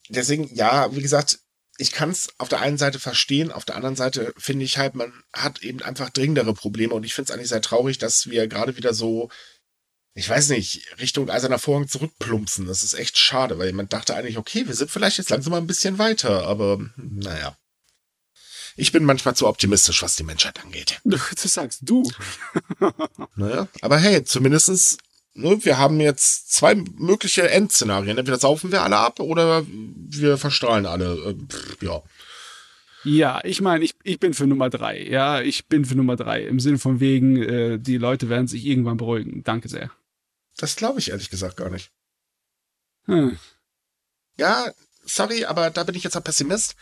deswegen, 0.09 0.55
ja, 0.55 0.95
wie 0.95 1.03
gesagt, 1.03 1.39
ich 1.77 1.93
kann 1.93 2.11
es 2.11 2.29
auf 2.39 2.49
der 2.49 2.61
einen 2.61 2.79
Seite 2.79 2.99
verstehen, 2.99 3.51
auf 3.51 3.65
der 3.65 3.77
anderen 3.77 3.97
Seite 3.97 4.33
finde 4.37 4.65
ich 4.65 4.79
halt, 4.79 4.95
man 4.95 5.13
hat 5.33 5.63
eben 5.63 5.83
einfach 5.83 6.11
dringendere 6.11 6.55
Probleme 6.55 6.95
und 6.95 7.05
ich 7.05 7.15
finde 7.15 7.31
es 7.31 7.35
eigentlich 7.35 7.49
sehr 7.49 7.63
traurig, 7.63 7.99
dass 7.99 8.31
wir 8.31 8.47
gerade 8.47 8.77
wieder 8.77 8.95
so 8.95 9.29
ich 10.15 10.29
weiß 10.29 10.51
nicht, 10.51 10.87
Richtung 11.01 11.29
Eiserner 11.29 11.59
Vorhang 11.59 11.89
zurückplumpsen. 11.89 12.67
Das 12.67 12.85
ist 12.85 12.95
echt 12.95 13.19
schade, 13.19 13.59
weil 13.59 13.73
man 13.73 13.89
dachte 13.89 14.15
eigentlich, 14.15 14.39
okay, 14.39 14.67
wir 14.67 14.75
sind 14.75 14.91
vielleicht 14.91 15.19
jetzt 15.19 15.31
langsam 15.31 15.51
mal 15.51 15.59
ein 15.59 15.67
bisschen 15.67 15.99
weiter, 15.99 16.47
aber 16.47 16.79
naja. 16.97 17.57
Ich 18.77 18.93
bin 18.93 19.05
manchmal 19.05 19.37
zu 19.37 19.47
optimistisch, 19.47 20.03
was 20.03 20.17
die 20.17 20.25
Menschheit 20.25 20.63
angeht. 20.63 21.01
Das 21.05 21.43
sagst 21.43 21.81
du. 21.83 22.09
naja, 23.37 23.69
aber 23.81 23.99
hey, 23.99 24.25
zumindestens, 24.25 24.99
ne, 25.35 25.65
wir 25.65 25.79
haben 25.79 26.01
jetzt 26.01 26.53
zwei 26.53 26.77
mögliche 26.77 27.51
Endszenarien. 27.51 28.17
Entweder 28.17 28.39
saufen 28.39 28.71
wir 28.71 28.83
alle 28.83 28.99
ab 28.99 29.19
oder 29.19 29.65
wir 29.67 30.39
verstrahlen 30.39 30.87
alle. 30.87 31.37
Äh, 31.81 31.85
ja. 31.85 32.03
Ja, 33.05 33.41
ich 33.45 33.61
meine, 33.61 33.85
ich, 33.85 33.95
ich 34.03 34.19
bin 34.19 34.33
für 34.33 34.47
Nummer 34.47 34.71
drei. 34.71 35.03
Ja, 35.03 35.41
ich 35.41 35.67
bin 35.67 35.85
für 35.85 35.95
Nummer 35.95 36.17
drei. 36.17 36.45
Im 36.45 36.59
Sinne 36.59 36.79
von 36.79 37.01
wegen, 37.01 37.37
äh, 37.37 37.79
die 37.79 37.99
Leute 37.99 38.29
werden 38.29 38.47
sich 38.47 38.65
irgendwann 38.65 38.97
beruhigen. 38.97 39.43
Danke 39.45 39.69
sehr. 39.69 39.91
Das 40.57 40.77
glaube 40.77 40.99
ich 40.99 41.11
ehrlich 41.11 41.31
gesagt 41.31 41.57
gar 41.57 41.71
nicht. 41.71 41.91
Hm. 43.07 43.39
Ja, 44.37 44.73
sorry, 45.05 45.45
aber 45.45 45.71
da 45.71 45.85
bin 45.85 45.95
ich 45.95 46.05
jetzt 46.05 46.17
ein 46.17 46.23
Pessimist. 46.23 46.75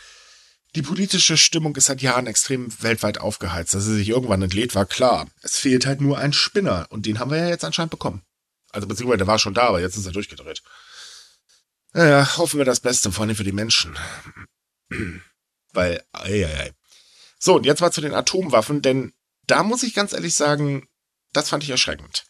Die 0.75 0.83
politische 0.83 1.37
Stimmung 1.37 1.77
ist 1.77 1.87
seit 1.87 2.01
Jahren 2.01 2.27
extrem 2.27 2.73
weltweit 2.83 3.19
aufgeheizt. 3.19 3.75
Dass 3.75 3.85
sie 3.85 3.97
sich 3.97 4.09
irgendwann 4.09 4.41
entlädt, 4.41 4.75
war 4.75 4.87
klar. 4.87 5.29
Es 5.43 5.59
fehlt 5.59 5.85
halt 5.85 6.01
nur 6.01 6.19
ein 6.19 6.33
Spinner 6.33 6.87
und 6.91 7.05
den 7.05 7.19
haben 7.19 7.31
wir 7.31 7.39
ja 7.39 7.49
jetzt 7.49 7.65
anscheinend 7.65 7.91
bekommen. 7.91 8.23
Also 8.71 8.89
beziehungsweise 8.89 9.19
der 9.19 9.27
war 9.27 9.39
schon 9.39 9.55
da, 9.55 9.65
aber 9.65 9.81
jetzt 9.81 9.97
ist 9.97 10.07
er 10.07 10.13
durchgedreht. 10.13 10.63
Naja, 11.93 12.39
hoffen 12.39 12.57
wir 12.57 12.65
das 12.65 12.81
Beste, 12.81 13.13
vor 13.13 13.25
allem 13.25 13.37
für 13.37 13.45
die 13.45 13.53
Menschen. 13.53 13.99
Weil, 15.73 16.03
ei, 16.13 16.47
ei, 16.47 16.59
ei. 16.59 16.73
So, 17.39 17.57
und 17.57 17.67
jetzt 17.67 17.81
mal 17.81 17.93
zu 17.93 18.01
den 18.01 18.15
Atomwaffen, 18.15 18.81
denn 18.81 19.13
da 19.47 19.63
muss 19.63 19.83
ich 19.83 19.95
ganz 19.95 20.15
ehrlich 20.15 20.35
sagen, 20.35 20.89
das 21.33 21.51
fand 21.51 21.65
ich 21.65 21.71
erschreckend. 21.71 22.25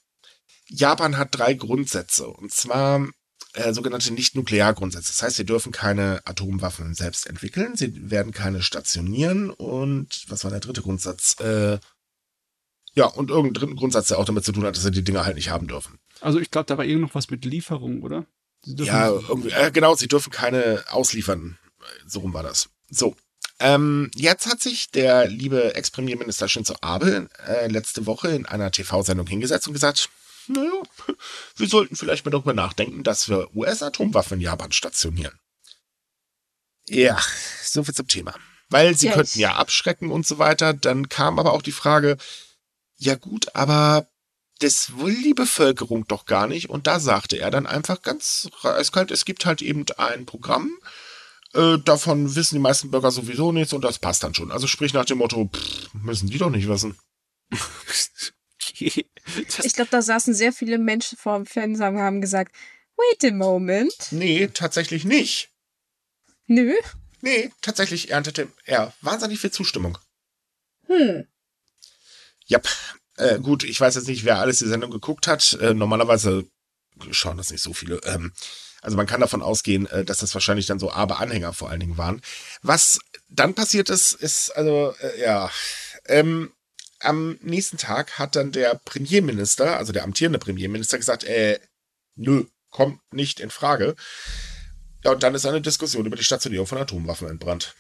Japan 0.73 1.19
hat 1.19 1.29
drei 1.33 1.55
Grundsätze, 1.55 2.27
und 2.27 2.53
zwar 2.53 3.07
äh, 3.55 3.73
sogenannte 3.73 4.13
Nicht-Nuklear-Grundsätze. 4.13 5.13
Das 5.13 5.23
heißt, 5.23 5.37
sie 5.37 5.45
dürfen 5.45 5.73
keine 5.73 6.23
Atomwaffen 6.25 6.95
selbst 6.95 7.27
entwickeln, 7.27 7.77
sie 7.77 8.11
werden 8.11 8.33
keine 8.33 8.63
stationieren 8.63 9.51
und 9.51 10.25
was 10.29 10.45
war 10.45 10.51
der 10.51 10.61
dritte 10.61 10.83
Grundsatz? 10.83 11.37
Äh, 11.41 11.79
ja, 12.95 13.07
und 13.07 13.31
irgendein 13.31 13.55
dritten 13.55 13.77
Grundsatz, 13.77 14.09
der 14.09 14.19
auch 14.19 14.25
damit 14.25 14.45
zu 14.45 14.53
tun 14.53 14.65
hat, 14.65 14.77
dass 14.77 14.83
sie 14.83 14.91
die 14.91 15.05
Dinger 15.05 15.25
halt 15.25 15.37
nicht 15.37 15.51
haben 15.51 15.67
dürfen. 15.67 15.99
Also 16.21 16.39
ich 16.39 16.51
glaube, 16.51 16.67
da 16.67 16.79
war 16.79 16.85
irgend 16.85 17.03
noch 17.03 17.15
was 17.15 17.31
mit 17.31 17.45
Lieferung, 17.45 18.03
oder? 18.03 18.27
Ja, 18.65 19.09
irgendwie, 19.11 19.51
äh, 19.51 19.71
genau, 19.71 19.95
sie 19.95 20.09
dürfen 20.09 20.31
keine 20.31 20.85
ausliefern. 20.89 21.59
So 22.07 22.21
rum 22.21 22.33
war 22.33 22.43
das. 22.43 22.69
So. 22.91 23.17
Ähm, 23.59 24.11
jetzt 24.15 24.47
hat 24.47 24.61
sich 24.61 24.91
der 24.91 25.29
liebe 25.29 25.75
Ex-Premierminister 25.75 26.49
Shinzo 26.49 26.75
Abe 26.81 27.29
äh, 27.47 27.69
letzte 27.69 28.07
Woche 28.07 28.29
in 28.29 28.47
einer 28.47 28.71
TV-Sendung 28.71 29.27
hingesetzt 29.27 29.67
und 29.67 29.73
gesagt, 29.73 30.11
naja, 30.49 30.83
wir 31.57 31.69
sollten 31.69 31.97
vielleicht 31.97 32.25
mal 32.25 32.31
darüber 32.31 32.55
nachdenken, 32.55 33.03
dass 33.03 33.29
wir 33.29 33.55
US-Atomwaffen 33.55 34.39
in 34.39 34.43
Japan 34.43 34.73
stationieren. 34.73 35.39
Ja, 36.89 37.19
so 37.63 37.85
viel 37.85 37.95
zum 37.95 38.09
Thema. 38.09 38.35
Weil 38.69 38.97
sie 38.97 39.07
yes. 39.07 39.15
könnten 39.15 39.39
ja 39.39 39.57
abschrecken 39.57 40.11
und 40.11 40.27
so 40.27 40.39
weiter. 40.39 40.73
Dann 40.75 41.09
kam 41.09 41.39
aber 41.39 41.53
auch 41.53 41.63
die 41.63 41.73
Frage, 41.73 42.17
ja 42.97 43.15
gut, 43.15 43.55
aber 43.55 44.07
das 44.61 44.99
will 44.99 45.23
die 45.23 45.35
Bevölkerung 45.35 46.07
doch 46.07 46.25
gar 46.25 46.47
nicht. 46.47 46.71
Und 46.71 46.87
da 46.87 47.01
sagte 47.01 47.39
er 47.39 47.51
dann 47.51 47.67
einfach 47.67 48.03
ganz 48.03 48.49
eiskalt, 48.63 49.11
es 49.11 49.25
gibt 49.25 49.45
halt 49.45 49.63
eben 49.63 49.85
ein 49.97 50.27
Programm, 50.27 50.71
äh, 51.55 51.79
davon 51.79 52.35
wissen 52.35 52.57
die 52.57 52.61
meisten 52.61 52.91
Bürger 52.91 53.11
sowieso 53.11 53.53
nichts 53.53 53.73
und 53.73 53.83
das 53.83 53.99
passt 53.99 54.23
dann 54.23 54.35
schon. 54.35 54.51
Also 54.51 54.67
sprich 54.67 54.95
nach 54.95 55.05
dem 55.05 55.19
Motto, 55.19 55.51
pff, 55.53 55.93
müssen 55.95 56.31
die 56.31 56.39
doch 56.39 56.51
nicht 56.51 56.69
wissen. 56.69 56.99
ich 58.81 59.73
glaube, 59.75 59.91
da 59.91 60.03
saßen 60.03 60.35
sehr 60.35 60.53
viele 60.53 60.79
Menschen 60.79 61.19
vor 61.19 61.37
dem 61.37 61.47
Fernseher 61.47 61.89
und 61.89 61.99
haben 61.99 62.21
gesagt, 62.21 62.55
wait 62.97 63.31
a 63.31 63.35
moment. 63.35 63.95
Nee, 64.11 64.49
tatsächlich 64.49 65.05
nicht. 65.05 65.51
Nö. 66.47 66.75
Nee, 67.21 67.51
tatsächlich 67.61 68.11
erntete 68.11 68.49
er 68.65 68.93
wahnsinnig 69.01 69.41
viel 69.41 69.53
Zustimmung. 69.53 69.97
Hm. 70.87 71.27
Ja, 72.47 72.61
äh, 73.17 73.39
gut, 73.39 73.65
ich 73.65 73.81
weiß 73.81 73.95
jetzt 73.95 74.09
nicht, 74.09 74.25
wer 74.25 74.39
alles 74.39 74.59
die 74.59 74.69
Sendung 74.69 74.91
geguckt 74.91 75.27
hat. 75.27 75.53
Äh, 75.61 75.75
normalerweise 75.75 76.45
schauen 77.11 77.37
das 77.37 77.51
nicht 77.51 77.63
so 77.63 77.73
viele. 77.73 78.01
Ähm, 78.05 78.33
also 78.83 78.97
man 78.97 79.07
kann 79.07 79.21
davon 79.21 79.43
ausgehen, 79.43 79.87
äh, 79.87 80.05
dass 80.05 80.19
das 80.19 80.35
wahrscheinlich 80.35 80.67
dann 80.67 80.81
so 80.81 80.93
Aber-Anhänger 80.93 81.53
vor 81.53 81.71
allen 81.71 81.81
Dingen 81.81 81.99
waren. 81.99 82.21
Was 82.63 82.99
dann 83.29 83.55
passiert 83.55 83.89
ist, 83.89 84.13
ist 84.13 84.51
also, 84.51 84.95
äh, 85.01 85.21
ja, 85.23 85.51
ähm, 86.07 86.53
am 87.03 87.39
nächsten 87.43 87.79
Tag 87.79 88.19
hat 88.19 88.37
dann 88.37 88.53
der 88.53 88.75
Premierminister, 88.75 89.77
also 89.77 89.93
der 89.93 90.05
amtierende 90.05 90.39
Premierminister, 90.39 90.99
gesagt, 90.99 91.25
äh, 91.25 91.61
nö, 92.17 92.45
kommt 92.71 93.01
nicht 93.13 93.41
in 93.41 93.51
Frage. 93.51 93.95
Ja, 95.05 95.13
und 95.13 95.23
dann 95.23 95.35
ist 95.35 95.47
eine 95.47 95.61
Diskussion 95.61 96.07
über 96.07 96.17
die 96.17 96.25
Stationierung 96.25 96.67
von 96.67 96.79
Atomwaffen 96.79 97.29
entbrannt. 97.29 97.75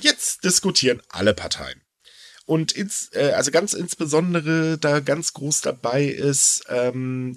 Jetzt 0.00 0.44
diskutieren 0.44 1.02
alle 1.08 1.34
Parteien. 1.34 1.82
Und 2.46 2.72
ins, 2.72 3.10
äh, 3.12 3.32
also 3.36 3.50
ganz 3.50 3.74
insbesondere 3.74 4.78
da 4.78 5.00
ganz 5.00 5.34
groß 5.34 5.60
dabei 5.60 6.04
ist 6.04 6.64
ähm, 6.68 7.34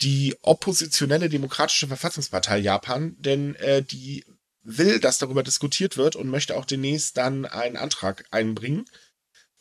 die 0.00 0.34
oppositionelle 0.42 1.28
Demokratische 1.28 1.86
Verfassungspartei 1.86 2.58
Japan, 2.58 3.14
denn 3.20 3.54
äh, 3.56 3.82
die 3.82 4.24
will, 4.64 4.98
dass 4.98 5.18
darüber 5.18 5.44
diskutiert 5.44 5.96
wird 5.96 6.16
und 6.16 6.28
möchte 6.28 6.56
auch 6.56 6.64
demnächst 6.64 7.16
dann 7.16 7.44
einen 7.44 7.76
Antrag 7.76 8.24
einbringen, 8.32 8.86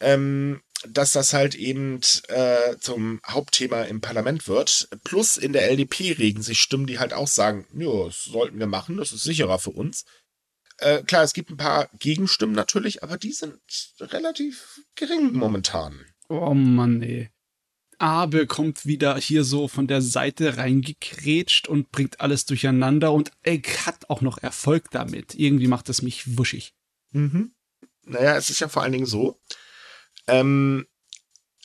ähm, 0.04 0.62
dass 0.88 1.14
das 1.14 1.34
halt 1.34 1.56
eben 1.56 2.02
äh, 2.28 2.78
zum 2.80 3.22
Hauptthema 3.26 3.84
im 3.84 4.02
Parlament 4.02 4.48
wird. 4.48 4.90
Plus 5.04 5.38
in 5.38 5.54
der 5.54 5.70
LDP 5.72 6.12
regen 6.12 6.42
sich 6.42 6.60
Stimmen, 6.60 6.88
die 6.88 7.00
halt 7.00 7.14
auch 7.14 7.28
sagen, 7.28 7.66
ja, 7.74 8.06
das 8.06 8.26
sollten 8.26 8.60
wir 8.60 8.68
machen, 8.68 8.98
das 8.98 9.12
ist 9.12 9.24
sicherer 9.24 9.60
für 9.60 9.72
uns. 9.72 10.06
Äh, 10.80 11.04
klar, 11.04 11.24
es 11.24 11.34
gibt 11.34 11.50
ein 11.50 11.58
paar 11.58 11.90
Gegenstimmen 12.00 12.56
natürlich, 12.56 13.04
aber 13.04 13.18
die 13.18 13.32
sind 13.32 13.60
relativ 14.00 14.82
gering 14.96 15.34
momentan. 15.34 16.02
Oh 16.30 16.54
Mann, 16.54 17.02
ey. 17.02 17.30
Abe 18.00 18.48
kommt 18.48 18.86
wieder 18.86 19.18
hier 19.18 19.46
so 19.46 19.70
von 19.70 19.88
der 19.88 20.02
Seite 20.02 20.58
reingekrätscht 20.58 21.70
und 21.70 21.92
bringt 21.92 22.20
alles 22.20 22.46
durcheinander 22.46 23.14
und 23.14 23.32
er 23.44 23.62
hat 23.86 24.10
auch 24.10 24.22
noch 24.22 24.40
Erfolg 24.40 24.92
damit. 24.92 25.36
Irgendwie 25.36 25.68
macht 25.68 25.88
es 25.88 26.02
mich 26.02 26.38
wuschig. 26.38 26.74
Mhm. 27.12 27.54
Naja, 28.06 28.36
es 28.36 28.50
ist 28.50 28.60
ja 28.60 28.68
vor 28.68 28.84
allen 28.84 28.92
Dingen 28.92 29.06
so, 29.06 29.40
ähm, 30.28 30.86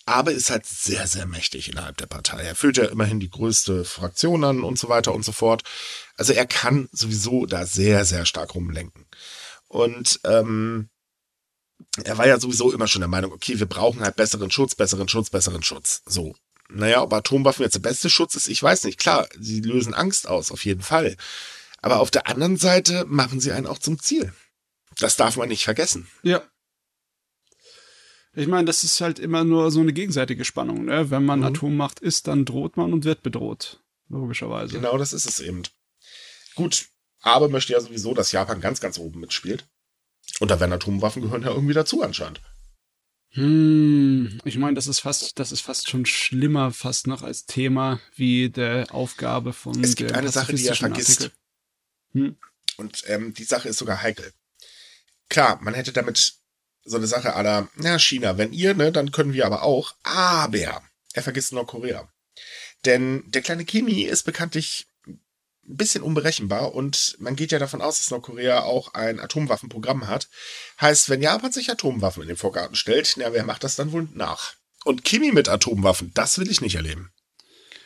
Abe 0.09 0.33
ist 0.33 0.51
halt 0.51 0.65
sehr, 0.65 1.07
sehr 1.07 1.27
mächtig 1.27 1.71
innerhalb 1.71 1.99
der 1.99 2.07
Partei. 2.07 2.43
Er 2.43 2.55
führt 2.55 2.79
ja 2.79 2.87
immerhin 2.87 3.21
die 3.21 3.31
größte 3.31 3.85
Fraktion 3.85 4.43
an 4.43 4.63
und 4.63 4.79
so 4.79 4.89
weiter 4.89 5.15
und 5.15 5.25
so 5.25 5.33
fort. 5.33 5.63
Also 6.17 6.33
er 6.33 6.47
kann 6.47 6.89
sowieso 6.93 7.45
da 7.45 7.67
sehr, 7.67 8.05
sehr 8.05 8.25
stark 8.25 8.55
rumlenken. 8.55 9.07
Und 9.69 10.21
ähm, 10.25 10.89
er 12.05 12.17
war 12.17 12.27
ja 12.27 12.41
sowieso 12.41 12.73
immer 12.73 12.89
schon 12.89 13.01
der 13.01 13.09
Meinung, 13.09 13.33
okay, 13.33 13.59
wir 13.59 13.67
brauchen 13.67 14.01
halt 14.01 14.17
besseren 14.17 14.51
Schutz, 14.51 14.75
besseren 14.75 15.09
Schutz, 15.09 15.31
besseren 15.31 15.63
Schutz. 15.63 16.03
So. 16.07 16.35
Naja, 16.71 17.03
ob 17.03 17.13
Atomwaffen 17.13 17.63
jetzt 17.63 17.75
der 17.75 17.81
beste 17.81 18.11
Schutz 18.11 18.35
ist, 18.35 18.49
ich 18.49 18.63
weiß 18.63 18.85
nicht. 18.85 18.99
Klar, 18.99 19.27
sie 19.39 19.61
lösen 19.61 19.95
Angst 19.95 20.29
aus, 20.29 20.51
auf 20.51 20.65
jeden 20.65 20.83
Fall. 20.83 21.17
Aber 21.81 22.01
auf 22.01 22.11
der 22.11 22.27
anderen 22.27 22.57
Seite 22.57 23.05
machen 23.07 23.41
sie 23.41 23.53
einen 23.53 23.67
auch 23.67 23.79
zum 23.79 23.99
Ziel. 23.99 24.33
Das 24.99 25.17
darf 25.17 25.37
man 25.37 25.49
nicht 25.49 25.65
vergessen. 25.65 26.09
Ja. 26.23 26.43
Ich 28.39 28.47
meine, 28.47 28.67
das 28.67 28.85
ist 28.85 29.01
halt 29.01 29.19
immer 29.19 29.43
nur 29.43 29.73
so 29.73 29.81
eine 29.81 29.93
gegenseitige 29.93 30.45
Spannung. 30.45 30.85
Ne? 30.85 31.11
Wenn 31.11 31.25
man 31.25 31.41
mhm. 31.41 31.47
Atommacht 31.47 31.99
ist, 31.99 32.29
dann 32.29 32.45
droht 32.45 32.77
man 32.77 32.93
und 32.93 33.05
wird 33.05 33.25
bedroht. 33.25 33.83
Logischerweise. 34.09 34.75
Genau, 34.75 34.97
das 34.97 35.13
ist 35.13 35.27
es 35.27 35.41
eben. 35.41 35.65
Gut, 36.55 36.87
aber 37.21 37.49
möchte 37.49 37.73
ja 37.73 37.81
sowieso, 37.81 38.15
dass 38.15 38.31
Japan 38.31 38.61
ganz, 38.61 38.81
ganz 38.81 38.97
oben 38.99 39.19
mitspielt. 39.19 39.67
Und 40.39 40.53
da 40.53 40.61
werden 40.61 40.73
Atomwaffen 40.73 41.23
gehören 41.23 41.43
ja 41.43 41.51
irgendwie 41.51 41.75
dazu 41.75 42.01
anscheinend. 42.01 42.41
Hm, 43.31 44.41
ich 44.45 44.57
meine, 44.57 44.75
das 44.75 44.87
ist 44.87 45.01
fast, 45.01 45.39
das 45.41 45.51
ist 45.51 45.63
fast 45.63 45.91
schon 45.91 46.07
schlimmer, 46.07 46.71
fast 46.71 47.09
noch 47.09 47.23
als 47.23 47.45
Thema 47.47 48.01
wie 48.15 48.51
der 48.51 48.95
Aufgabe 48.95 49.53
von. 49.53 49.83
Es 49.83 49.97
gibt 49.97 50.13
eine 50.13 50.31
Sache, 50.31 50.55
die 50.55 50.65
er 50.65 50.77
vergisst. 50.77 51.33
Hm? 52.13 52.37
Und 52.77 53.03
ähm, 53.07 53.35
die 53.35 53.45
Sache 53.45 53.69
ist 53.69 53.79
sogar 53.79 54.01
heikel. 54.01 54.33
Klar, 55.29 55.59
man 55.61 55.75
hätte 55.75 55.93
damit 55.93 56.39
so 56.89 56.97
eine 56.97 57.07
Sache 57.07 57.35
aller, 57.35 57.69
na, 57.77 57.99
China, 57.99 58.39
wenn 58.39 58.53
ihr, 58.53 58.75
ne, 58.75 58.91
dann 58.91 59.13
können 59.13 59.33
wir 59.33 59.47
aber 59.47 59.63
auch. 59.63 59.95
Aber 60.03 60.83
er 61.13 61.23
vergisst 61.23 61.53
Nordkorea. 61.53 62.09
Denn 62.85 63.25
der 63.27 63.43
kleine 63.43 63.65
Kimi 63.65 64.03
ist 64.03 64.23
bekanntlich 64.23 64.87
ein 65.07 65.77
bisschen 65.77 66.03
unberechenbar 66.03 66.75
und 66.75 67.17
man 67.19 67.37
geht 67.37 67.53
ja 67.53 67.59
davon 67.59 67.83
aus, 67.83 67.99
dass 67.99 68.11
Nordkorea 68.11 68.63
auch 68.63 68.95
ein 68.95 69.21
Atomwaffenprogramm 69.21 70.07
hat. 70.09 70.29
Heißt, 70.81 71.11
wenn 71.11 71.21
Japan 71.21 71.53
sich 71.53 71.71
Atomwaffen 71.71 72.23
in 72.23 72.29
den 72.29 72.37
Vorgarten 72.37 72.77
stellt, 72.77 73.15
na, 73.19 73.33
wer 73.33 73.45
macht 73.45 73.65
das 73.65 73.77
dann 73.77 73.93
wohl 73.93 74.09
nach? 74.15 74.55
Und 74.85 75.05
Kimi 75.05 75.33
mit 75.33 75.49
Atomwaffen, 75.49 76.13
das 76.15 76.39
will 76.39 76.51
ich 76.51 76.63
nicht 76.63 76.77
erleben. 76.77 77.13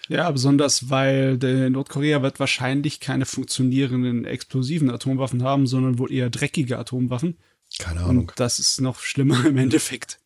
Ja, 0.08 0.30
besonders 0.30 0.90
weil 0.90 1.38
Nordkorea 1.38 2.22
wird 2.22 2.38
wahrscheinlich 2.38 3.00
keine 3.00 3.24
funktionierenden 3.24 4.26
explosiven 4.26 4.90
Atomwaffen 4.90 5.42
haben, 5.42 5.66
sondern 5.66 5.98
wohl 5.98 6.12
eher 6.12 6.28
dreckige 6.28 6.78
Atomwaffen. 6.78 7.38
Keine 7.78 8.00
Ahnung. 8.00 8.28
Und 8.28 8.32
das 8.36 8.58
ist 8.58 8.80
noch 8.80 9.00
schlimmer 9.00 9.44
im 9.46 9.56
Endeffekt. 9.58 10.18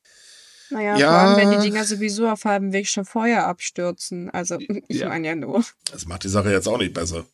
Naja, 0.71 0.97
ja. 0.97 1.09
vor 1.09 1.19
allem, 1.19 1.37
wenn 1.37 1.61
die 1.61 1.69
Dinger 1.69 1.85
sowieso 1.85 2.29
auf 2.29 2.45
halbem 2.45 2.73
Weg 2.73 2.89
schon 2.89 3.05
vorher 3.05 3.47
abstürzen. 3.47 4.31
Also, 4.31 4.59
ich 4.89 4.99
ja. 5.01 5.09
meine 5.09 5.29
ja 5.29 5.35
nur. 5.35 5.65
Das 5.91 6.07
macht 6.07 6.25
die 6.25 6.29
Sache 6.29 6.51
jetzt 6.51 6.69
auch 6.69 6.79
nicht 6.79 6.95
besser. 6.95 7.25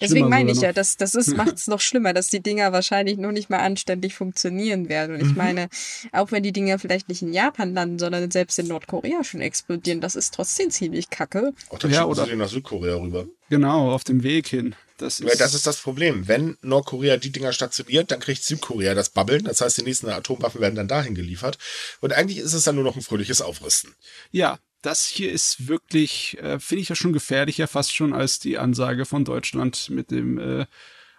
Deswegen 0.00 0.30
meine 0.30 0.50
ich 0.50 0.60
ja, 0.62 0.72
das, 0.72 0.96
das 0.96 1.14
macht 1.28 1.54
es 1.54 1.66
noch 1.66 1.80
schlimmer, 1.80 2.14
dass 2.14 2.28
die 2.28 2.40
Dinger 2.40 2.72
wahrscheinlich 2.72 3.18
noch 3.18 3.32
nicht 3.32 3.50
mal 3.50 3.58
anständig 3.58 4.14
funktionieren 4.14 4.88
werden. 4.88 5.14
Und 5.14 5.20
ich 5.20 5.32
mhm. 5.32 5.36
meine, 5.36 5.68
auch 6.12 6.32
wenn 6.32 6.42
die 6.42 6.52
Dinger 6.52 6.78
vielleicht 6.78 7.10
nicht 7.10 7.20
in 7.20 7.34
Japan 7.34 7.74
landen, 7.74 7.98
sondern 7.98 8.30
selbst 8.30 8.58
in 8.58 8.68
Nordkorea 8.68 9.24
schon 9.24 9.42
explodieren, 9.42 10.00
das 10.00 10.16
ist 10.16 10.32
trotzdem 10.32 10.70
ziemlich 10.70 11.10
kacke. 11.10 11.52
Auch 11.68 11.78
dann 11.78 11.90
ja, 11.90 12.06
oder 12.06 12.24
sie 12.24 12.34
nach 12.34 12.48
Südkorea 12.48 12.96
rüber. 12.96 13.26
Genau, 13.50 13.92
auf 13.92 14.04
dem 14.04 14.22
Weg 14.22 14.46
hin. 14.46 14.74
Das 15.00 15.20
ist, 15.20 15.40
das 15.40 15.54
ist 15.54 15.66
das 15.66 15.78
Problem. 15.78 16.28
Wenn 16.28 16.58
Nordkorea 16.62 17.16
die 17.16 17.32
Dinger 17.32 17.52
stationiert, 17.52 18.10
dann 18.10 18.20
kriegt 18.20 18.42
Südkorea 18.42 18.94
das 18.94 19.10
Babbeln. 19.10 19.44
Das 19.44 19.60
heißt, 19.60 19.78
die 19.78 19.82
nächsten 19.82 20.08
Atomwaffen 20.08 20.60
werden 20.60 20.74
dann 20.74 20.88
dahin 20.88 21.14
geliefert. 21.14 21.58
Und 22.00 22.12
eigentlich 22.12 22.38
ist 22.38 22.52
es 22.52 22.64
dann 22.64 22.74
nur 22.74 22.84
noch 22.84 22.96
ein 22.96 23.02
fröhliches 23.02 23.40
Aufrüsten. 23.40 23.94
Ja, 24.30 24.58
das 24.82 25.06
hier 25.06 25.32
ist 25.32 25.68
wirklich, 25.68 26.38
äh, 26.38 26.58
finde 26.58 26.82
ich 26.82 26.88
ja 26.88 26.96
schon 26.96 27.12
gefährlicher, 27.12 27.66
fast 27.66 27.94
schon 27.94 28.12
als 28.12 28.38
die 28.38 28.58
Ansage 28.58 29.04
von 29.04 29.24
Deutschland 29.24 29.90
mit 29.90 30.10
dem 30.10 30.38
äh, 30.38 30.66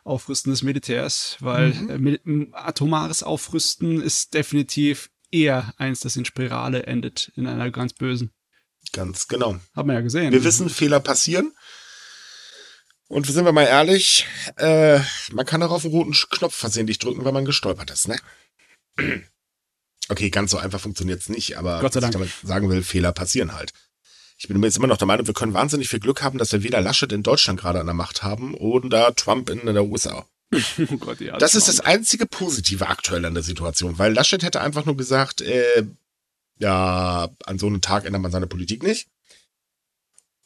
Aufrüsten 0.03 0.51
des 0.51 0.63
Militärs, 0.63 1.37
weil 1.39 1.73
mhm. 1.73 2.07
äh, 2.07 2.47
atomares 2.53 3.23
Aufrüsten 3.23 4.01
ist 4.01 4.33
definitiv 4.33 5.09
eher 5.31 5.73
eins, 5.77 6.01
das 6.01 6.15
in 6.15 6.25
Spirale 6.25 6.83
endet, 6.83 7.31
in 7.35 7.47
einer 7.47 7.71
ganz 7.71 7.93
bösen. 7.93 8.31
Ganz 8.93 9.27
genau. 9.27 9.57
Haben 9.75 9.89
wir 9.89 9.93
ja 9.93 10.01
gesehen. 10.01 10.33
Wir 10.33 10.43
wissen, 10.43 10.69
Fehler 10.69 10.99
passieren. 10.99 11.53
Und 13.11 13.27
sind 13.27 13.43
wir 13.43 13.51
mal 13.51 13.65
ehrlich, 13.65 14.25
äh, 14.55 14.99
man 15.33 15.45
kann 15.45 15.61
auch 15.63 15.71
auf 15.71 15.81
den 15.81 15.91
roten 15.91 16.13
Knopf 16.13 16.55
versehentlich 16.55 16.97
drücken, 16.97 17.25
wenn 17.25 17.33
man 17.33 17.43
gestolpert 17.43 17.91
ist, 17.91 18.07
ne? 18.07 18.17
Okay, 20.07 20.29
ganz 20.29 20.51
so 20.51 20.57
einfach 20.57 20.79
funktioniert's 20.79 21.27
nicht, 21.27 21.57
aber 21.57 21.81
Gott 21.81 21.91
sei 21.91 21.99
Dank. 21.99 22.13
was 22.13 22.21
ich 22.27 22.33
damit 22.35 22.47
sagen 22.47 22.69
will, 22.69 22.83
Fehler 22.83 23.11
passieren 23.11 23.53
halt. 23.53 23.73
Ich 24.37 24.47
bin 24.47 24.57
mir 24.61 24.67
jetzt 24.67 24.77
immer 24.77 24.87
noch 24.87 24.95
der 24.95 25.07
Meinung, 25.07 25.27
wir 25.27 25.33
können 25.33 25.53
wahnsinnig 25.53 25.89
viel 25.89 25.99
Glück 25.99 26.21
haben, 26.21 26.37
dass 26.37 26.53
wir 26.53 26.63
weder 26.63 26.79
Laschet 26.79 27.11
in 27.11 27.21
Deutschland 27.21 27.59
gerade 27.59 27.81
an 27.81 27.85
der 27.85 27.95
Macht 27.95 28.23
haben 28.23 28.53
oder 28.55 29.13
Trump 29.13 29.49
in 29.49 29.65
der 29.65 29.83
USA. 29.83 30.25
Oh 30.89 30.97
Gott, 30.97 31.19
ja, 31.19 31.37
das 31.37 31.55
ist 31.55 31.67
das 31.67 31.81
einzige 31.81 32.25
Positive 32.25 32.87
aktuell 32.87 33.25
an 33.25 33.33
der 33.33 33.43
Situation, 33.43 33.99
weil 33.99 34.13
Laschet 34.13 34.41
hätte 34.41 34.61
einfach 34.61 34.85
nur 34.85 34.95
gesagt, 34.95 35.41
äh, 35.41 35.85
ja, 36.59 37.29
an 37.45 37.59
so 37.59 37.67
einem 37.67 37.81
Tag 37.81 38.05
ändert 38.05 38.21
man 38.21 38.31
seine 38.31 38.47
Politik 38.47 38.83
nicht. 38.83 39.09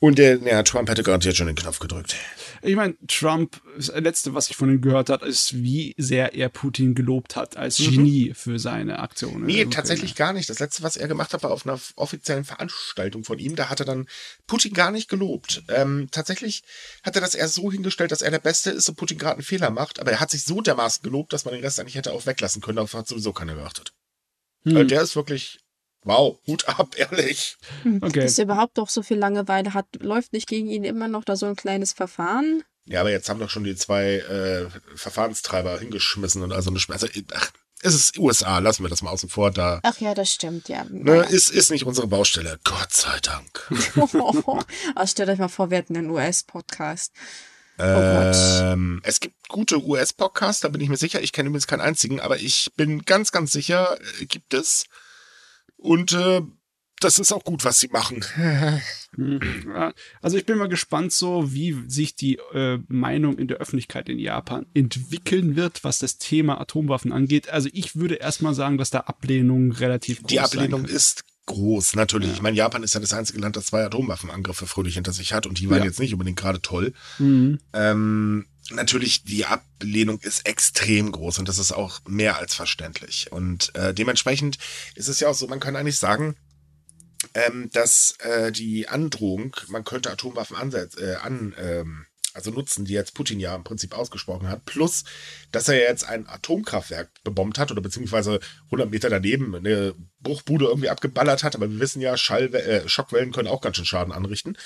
Und 0.06 0.20
der, 0.20 0.38
ja, 0.38 0.62
Trump 0.62 0.88
hätte 0.88 1.02
garantiert 1.02 1.36
schon 1.36 1.48
den 1.48 1.56
Knopf 1.56 1.80
gedrückt. 1.80 2.16
Ich 2.62 2.76
meine, 2.76 2.96
Trump, 3.08 3.60
das 3.76 3.88
letzte, 3.88 4.36
was 4.36 4.52
ich 4.52 4.56
von 4.56 4.70
ihm 4.70 4.80
gehört 4.80 5.10
habe, 5.10 5.26
ist, 5.26 5.56
wie 5.56 5.96
sehr 5.98 6.36
er 6.36 6.50
Putin 6.50 6.94
gelobt 6.94 7.36
hat 7.36 7.58
als 7.58 7.80
mhm. 7.80 7.90
Genie 7.90 8.34
für 8.36 8.60
seine 8.60 9.00
Aktionen. 9.00 9.48
Nee, 9.48 9.66
tatsächlich 9.66 10.14
gar 10.14 10.32
nicht. 10.32 10.48
Das 10.48 10.60
letzte, 10.60 10.84
was 10.84 10.96
er 10.96 11.08
gemacht 11.08 11.34
hat, 11.34 11.42
war 11.42 11.50
auf 11.50 11.66
einer 11.66 11.80
offiziellen 11.96 12.44
Veranstaltung 12.44 13.24
von 13.24 13.40
ihm. 13.40 13.56
Da 13.56 13.72
hat 13.72 13.80
er 13.80 13.88
dann 13.88 14.06
Putin 14.46 14.74
gar 14.74 14.92
nicht 14.92 15.10
gelobt. 15.10 15.64
Ähm, 15.70 16.08
tatsächlich 16.12 16.62
hat 17.02 17.16
er 17.16 17.22
das 17.22 17.34
eher 17.34 17.48
so 17.48 17.72
hingestellt, 17.72 18.12
dass 18.12 18.22
er 18.22 18.30
der 18.30 18.38
Beste 18.38 18.70
ist 18.70 18.88
und 18.88 18.98
Putin 18.98 19.18
gerade 19.18 19.38
einen 19.38 19.44
Fehler 19.44 19.72
macht. 19.72 20.00
Aber 20.00 20.12
er 20.12 20.20
hat 20.20 20.30
sich 20.30 20.44
so 20.44 20.62
dermaßen 20.62 21.02
gelobt, 21.02 21.34
dass 21.34 21.46
man 21.46 21.56
den 21.56 21.64
Rest 21.64 21.80
eigentlich 21.80 21.96
hätte 21.96 22.14
auch 22.14 22.28
weglassen 22.28 22.62
können. 22.62 22.76
Darauf 22.76 22.94
hat 22.94 23.08
sowieso 23.08 23.34
keiner 23.34 23.56
geachtet. 23.56 23.92
Hm. 24.66 24.78
Also 24.78 24.88
der 24.88 25.02
ist 25.02 25.16
wirklich 25.16 25.65
Wow, 26.06 26.40
Hut 26.48 26.68
ab, 26.70 26.96
ehrlich. 26.98 27.58
Hm, 27.82 28.00
okay. 28.02 28.22
Dass 28.22 28.38
er 28.38 28.46
überhaupt 28.46 28.78
doch 28.78 28.90
so 28.90 29.04
viel 29.04 29.18
Langeweile 29.18 29.74
hat, 29.74 29.88
läuft 30.00 30.34
nicht 30.34 30.48
gegen 30.48 30.68
ihn 30.68 30.84
immer 30.86 31.08
noch 31.08 31.26
da 31.26 31.36
so 31.36 31.48
ein 31.48 31.56
kleines 31.56 31.92
Verfahren? 31.92 32.64
Ja, 32.86 33.02
aber 33.02 33.10
jetzt 33.10 33.28
haben 33.28 33.40
doch 33.40 33.50
schon 33.50 33.64
die 33.64 33.76
zwei 33.76 34.18
äh, 34.18 34.68
Verfahrenstreiber 34.96 35.80
hingeschmissen 35.80 36.44
und 36.44 36.54
also 36.54 36.70
eine 36.70 36.80
also, 36.90 37.08
ach, 37.34 37.52
es 37.82 37.96
ist 37.96 38.20
USA, 38.20 38.60
lassen 38.60 38.84
wir 38.84 38.90
das 38.90 39.02
mal 39.02 39.10
außen 39.10 39.30
vor. 39.30 39.50
Da, 39.50 39.80
ach 39.82 40.00
ja, 40.00 40.14
das 40.14 40.32
stimmt, 40.32 40.70
ja. 40.70 40.86
Ne, 40.90 41.26
ist, 41.30 41.50
ist 41.50 41.72
nicht 41.72 41.86
unsere 41.86 42.08
Baustelle, 42.08 42.60
Gott 42.64 42.94
sei 42.94 43.20
Dank. 43.22 43.72
oh, 44.14 44.60
also 44.96 45.12
stellt 45.12 45.30
euch 45.30 45.40
mal 45.40 45.48
vor, 45.48 45.72
wir 45.72 45.80
hätten 45.80 45.98
einen 45.98 46.12
US-Podcast. 46.12 47.12
Oh 47.78 47.84
ähm, 47.84 49.02
es 49.04 49.20
gibt 49.20 49.36
gute 49.50 49.84
US-Podcasts, 49.84 50.62
da 50.62 50.70
bin 50.70 50.80
ich 50.80 50.88
mir 50.88 50.98
sicher. 50.98 51.22
Ich 51.22 51.34
kenne 51.34 51.50
übrigens 51.50 51.68
keinen 51.68 51.82
einzigen, 51.82 52.22
aber 52.22 52.38
ich 52.38 52.72
bin 52.78 53.04
ganz, 53.04 53.32
ganz 53.32 53.52
sicher, 53.52 53.98
äh, 54.22 54.26
gibt 54.26 54.54
es. 54.54 54.86
Und 55.86 56.14
äh, 56.14 56.42
das 57.00 57.20
ist 57.20 57.32
auch 57.32 57.44
gut, 57.44 57.64
was 57.64 57.80
sie 57.80 57.90
machen. 57.90 58.26
also 60.22 60.38
ich 60.38 60.46
bin 60.46 60.58
mal 60.58 60.68
gespannt, 60.68 61.12
so 61.12 61.54
wie 61.54 61.78
sich 61.88 62.16
die 62.16 62.40
äh, 62.54 62.80
Meinung 62.88 63.38
in 63.38 63.48
der 63.48 63.58
Öffentlichkeit 63.58 64.10
in 64.10 64.18
Japan 64.18 64.66
entwickeln 64.74 65.56
wird, 65.56 65.84
was 65.84 66.00
das 66.00 66.18
Thema 66.18 66.60
Atomwaffen 66.60 67.12
angeht. 67.12 67.50
Also 67.50 67.70
ich 67.74 67.96
würde 67.96 68.16
erstmal 68.16 68.56
sagen, 68.56 68.78
dass 68.78 68.90
da 68.90 69.02
Ablehnung 69.02 69.72
relativ 69.74 70.22
groß 70.22 70.26
ist. 70.26 70.32
Die 70.32 70.40
Ablehnung 70.40 70.86
ist 70.86 71.24
groß, 71.46 71.96
natürlich. 71.96 72.30
Ja. 72.30 72.34
Ich 72.34 72.42
meine, 72.42 72.58
Japan 72.58 72.82
ist 72.82 72.96
ja 72.96 73.00
das 73.00 73.14
einzige 73.14 73.40
Land, 73.40 73.56
das 73.56 73.68
zwei 73.68 73.84
Atomwaffenangriffe 73.86 74.66
fröhlich 74.66 74.96
hinter 74.96 75.14
sich 75.14 75.34
hat 75.34 75.46
und 75.46 75.60
die 75.60 75.70
waren 75.70 75.80
ja. 75.80 75.86
jetzt 75.86 76.00
nicht 76.00 76.14
unbedingt 76.14 76.40
gerade 76.40 76.62
toll. 76.62 76.94
Mhm. 77.20 77.60
Ähm, 77.74 78.48
natürlich, 78.72 79.24
die 79.24 79.46
Ablehnung 79.46 80.20
ist 80.22 80.48
extrem 80.48 81.12
groß 81.12 81.40
und 81.40 81.48
das 81.48 81.58
ist 81.58 81.72
auch 81.72 82.02
mehr 82.08 82.38
als 82.38 82.54
verständlich. 82.54 83.32
Und 83.32 83.74
äh, 83.76 83.94
dementsprechend 83.94 84.58
ist 84.96 85.08
es 85.08 85.20
ja 85.20 85.30
auch 85.30 85.36
so, 85.36 85.48
man 85.48 85.60
kann 85.60 85.76
eigentlich 85.76 86.00
sagen, 86.00 86.36
ähm, 87.34 87.70
dass 87.72 88.16
äh, 88.20 88.52
die 88.52 88.88
Androhung, 88.88 89.56
man 89.68 89.84
könnte 89.84 90.12
Atomwaffen 90.12 90.58
ansetz, 90.58 90.98
äh, 90.98 91.16
an, 91.16 91.56
ähm, 91.58 92.06
also 92.34 92.52
Nutzen, 92.52 92.86
die 92.86 92.94
jetzt 92.94 93.14
Putin 93.14 93.40
ja 93.40 93.56
im 93.56 93.64
Prinzip 93.64 93.98
ausgesprochen 93.98 94.50
hat, 94.50 94.66
plus, 94.66 95.06
dass 95.52 95.70
er 95.70 95.80
jetzt 95.80 96.04
ein 96.04 96.28
Atomkraftwerk 96.28 97.10
bebombt 97.24 97.58
hat 97.58 97.72
oder 97.72 97.82
beziehungsweise 97.82 98.42
100 98.66 98.92
Meter 98.92 99.10
daneben 99.10 99.56
eine 99.56 99.96
Bruchbude 100.20 100.66
irgendwie 100.66 100.90
abgeballert 100.90 101.44
hat, 101.44 101.56
aber 101.56 101.72
wir 101.72 101.80
wissen 101.80 102.02
ja, 102.02 102.18
Schall, 102.18 102.54
äh, 102.54 102.88
Schockwellen 102.90 103.32
können 103.32 103.48
auch 103.48 103.62
ganz 103.62 103.78
schön 103.78 103.86
Schaden 103.86 104.12
anrichten. 104.12 104.58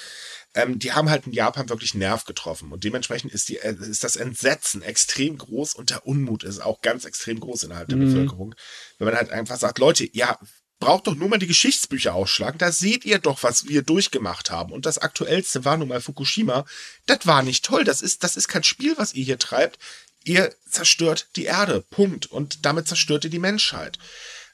Ähm, 0.55 0.79
die 0.79 0.93
haben 0.93 1.09
halt 1.09 1.27
in 1.27 1.33
Japan 1.33 1.69
wirklich 1.69 1.93
Nerv 1.93 2.25
getroffen 2.25 2.71
und 2.71 2.83
dementsprechend 2.83 3.31
ist, 3.31 3.49
die, 3.49 3.57
äh, 3.57 3.75
ist 3.79 4.03
das 4.03 4.15
Entsetzen 4.15 4.81
extrem 4.81 5.37
groß 5.37 5.75
und 5.75 5.91
der 5.91 6.07
Unmut 6.07 6.43
ist 6.43 6.59
auch 6.59 6.81
ganz 6.81 7.05
extrem 7.05 7.39
groß 7.39 7.63
innerhalb 7.63 7.89
der 7.89 7.97
mhm. 7.97 8.05
Bevölkerung. 8.05 8.55
Wenn 8.97 9.05
man 9.05 9.15
halt 9.15 9.29
einfach 9.29 9.57
sagt, 9.57 9.77
Leute, 9.77 10.09
ja, 10.11 10.39
braucht 10.79 11.07
doch 11.07 11.15
nur 11.15 11.29
mal 11.29 11.37
die 11.37 11.47
Geschichtsbücher 11.47 12.15
ausschlagen. 12.15 12.57
Da 12.57 12.71
seht 12.71 13.05
ihr 13.05 13.19
doch, 13.19 13.43
was 13.43 13.67
wir 13.67 13.81
durchgemacht 13.81 14.49
haben. 14.49 14.71
Und 14.71 14.85
das 14.85 14.97
aktuellste 14.97 15.65
war 15.65 15.77
nun 15.77 15.89
mal 15.89 16.01
Fukushima. 16.01 16.65
Das 17.05 17.27
war 17.27 17.43
nicht 17.43 17.65
toll. 17.65 17.83
Das 17.83 18.01
ist, 18.01 18.23
das 18.23 18.37
ist 18.37 18.47
kein 18.47 18.63
Spiel, 18.63 18.97
was 18.97 19.13
ihr 19.13 19.25
hier 19.25 19.39
treibt. 19.39 19.77
Ihr 20.23 20.55
zerstört 20.67 21.29
die 21.35 21.45
Erde. 21.45 21.81
Punkt. 21.89 22.27
Und 22.27 22.65
damit 22.65 22.87
zerstört 22.87 23.25
ihr 23.25 23.29
die 23.29 23.39
Menschheit. 23.39 23.99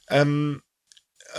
Ähm, 0.10 0.62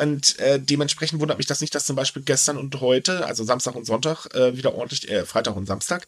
und 0.00 0.38
äh, 0.38 0.60
dementsprechend 0.60 1.20
wundert 1.20 1.38
mich 1.38 1.46
das 1.46 1.60
nicht, 1.60 1.74
dass 1.74 1.86
zum 1.86 1.96
Beispiel 1.96 2.22
gestern 2.22 2.56
und 2.56 2.80
heute, 2.80 3.26
also 3.26 3.44
Samstag 3.44 3.74
und 3.74 3.86
Sonntag, 3.86 4.26
äh, 4.34 4.56
wieder 4.56 4.74
ordentlich, 4.74 5.10
äh, 5.10 5.24
Freitag 5.24 5.56
und 5.56 5.66
Samstag, 5.66 6.06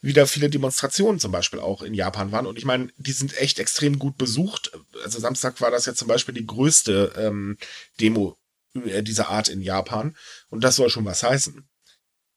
wieder 0.00 0.26
viele 0.26 0.50
Demonstrationen 0.50 1.20
zum 1.20 1.32
Beispiel 1.32 1.60
auch 1.60 1.82
in 1.82 1.94
Japan 1.94 2.32
waren. 2.32 2.46
Und 2.46 2.58
ich 2.58 2.64
meine, 2.64 2.90
die 2.96 3.12
sind 3.12 3.36
echt 3.38 3.58
extrem 3.58 3.98
gut 3.98 4.16
besucht. 4.18 4.72
Also 5.04 5.20
Samstag 5.20 5.60
war 5.60 5.70
das 5.70 5.86
ja 5.86 5.94
zum 5.94 6.08
Beispiel 6.08 6.34
die 6.34 6.46
größte 6.46 7.12
ähm, 7.16 7.56
Demo 8.00 8.36
äh, 8.74 9.02
dieser 9.02 9.28
Art 9.28 9.48
in 9.48 9.60
Japan. 9.60 10.16
Und 10.48 10.64
das 10.64 10.76
soll 10.76 10.90
schon 10.90 11.04
was 11.04 11.22
heißen. 11.22 11.68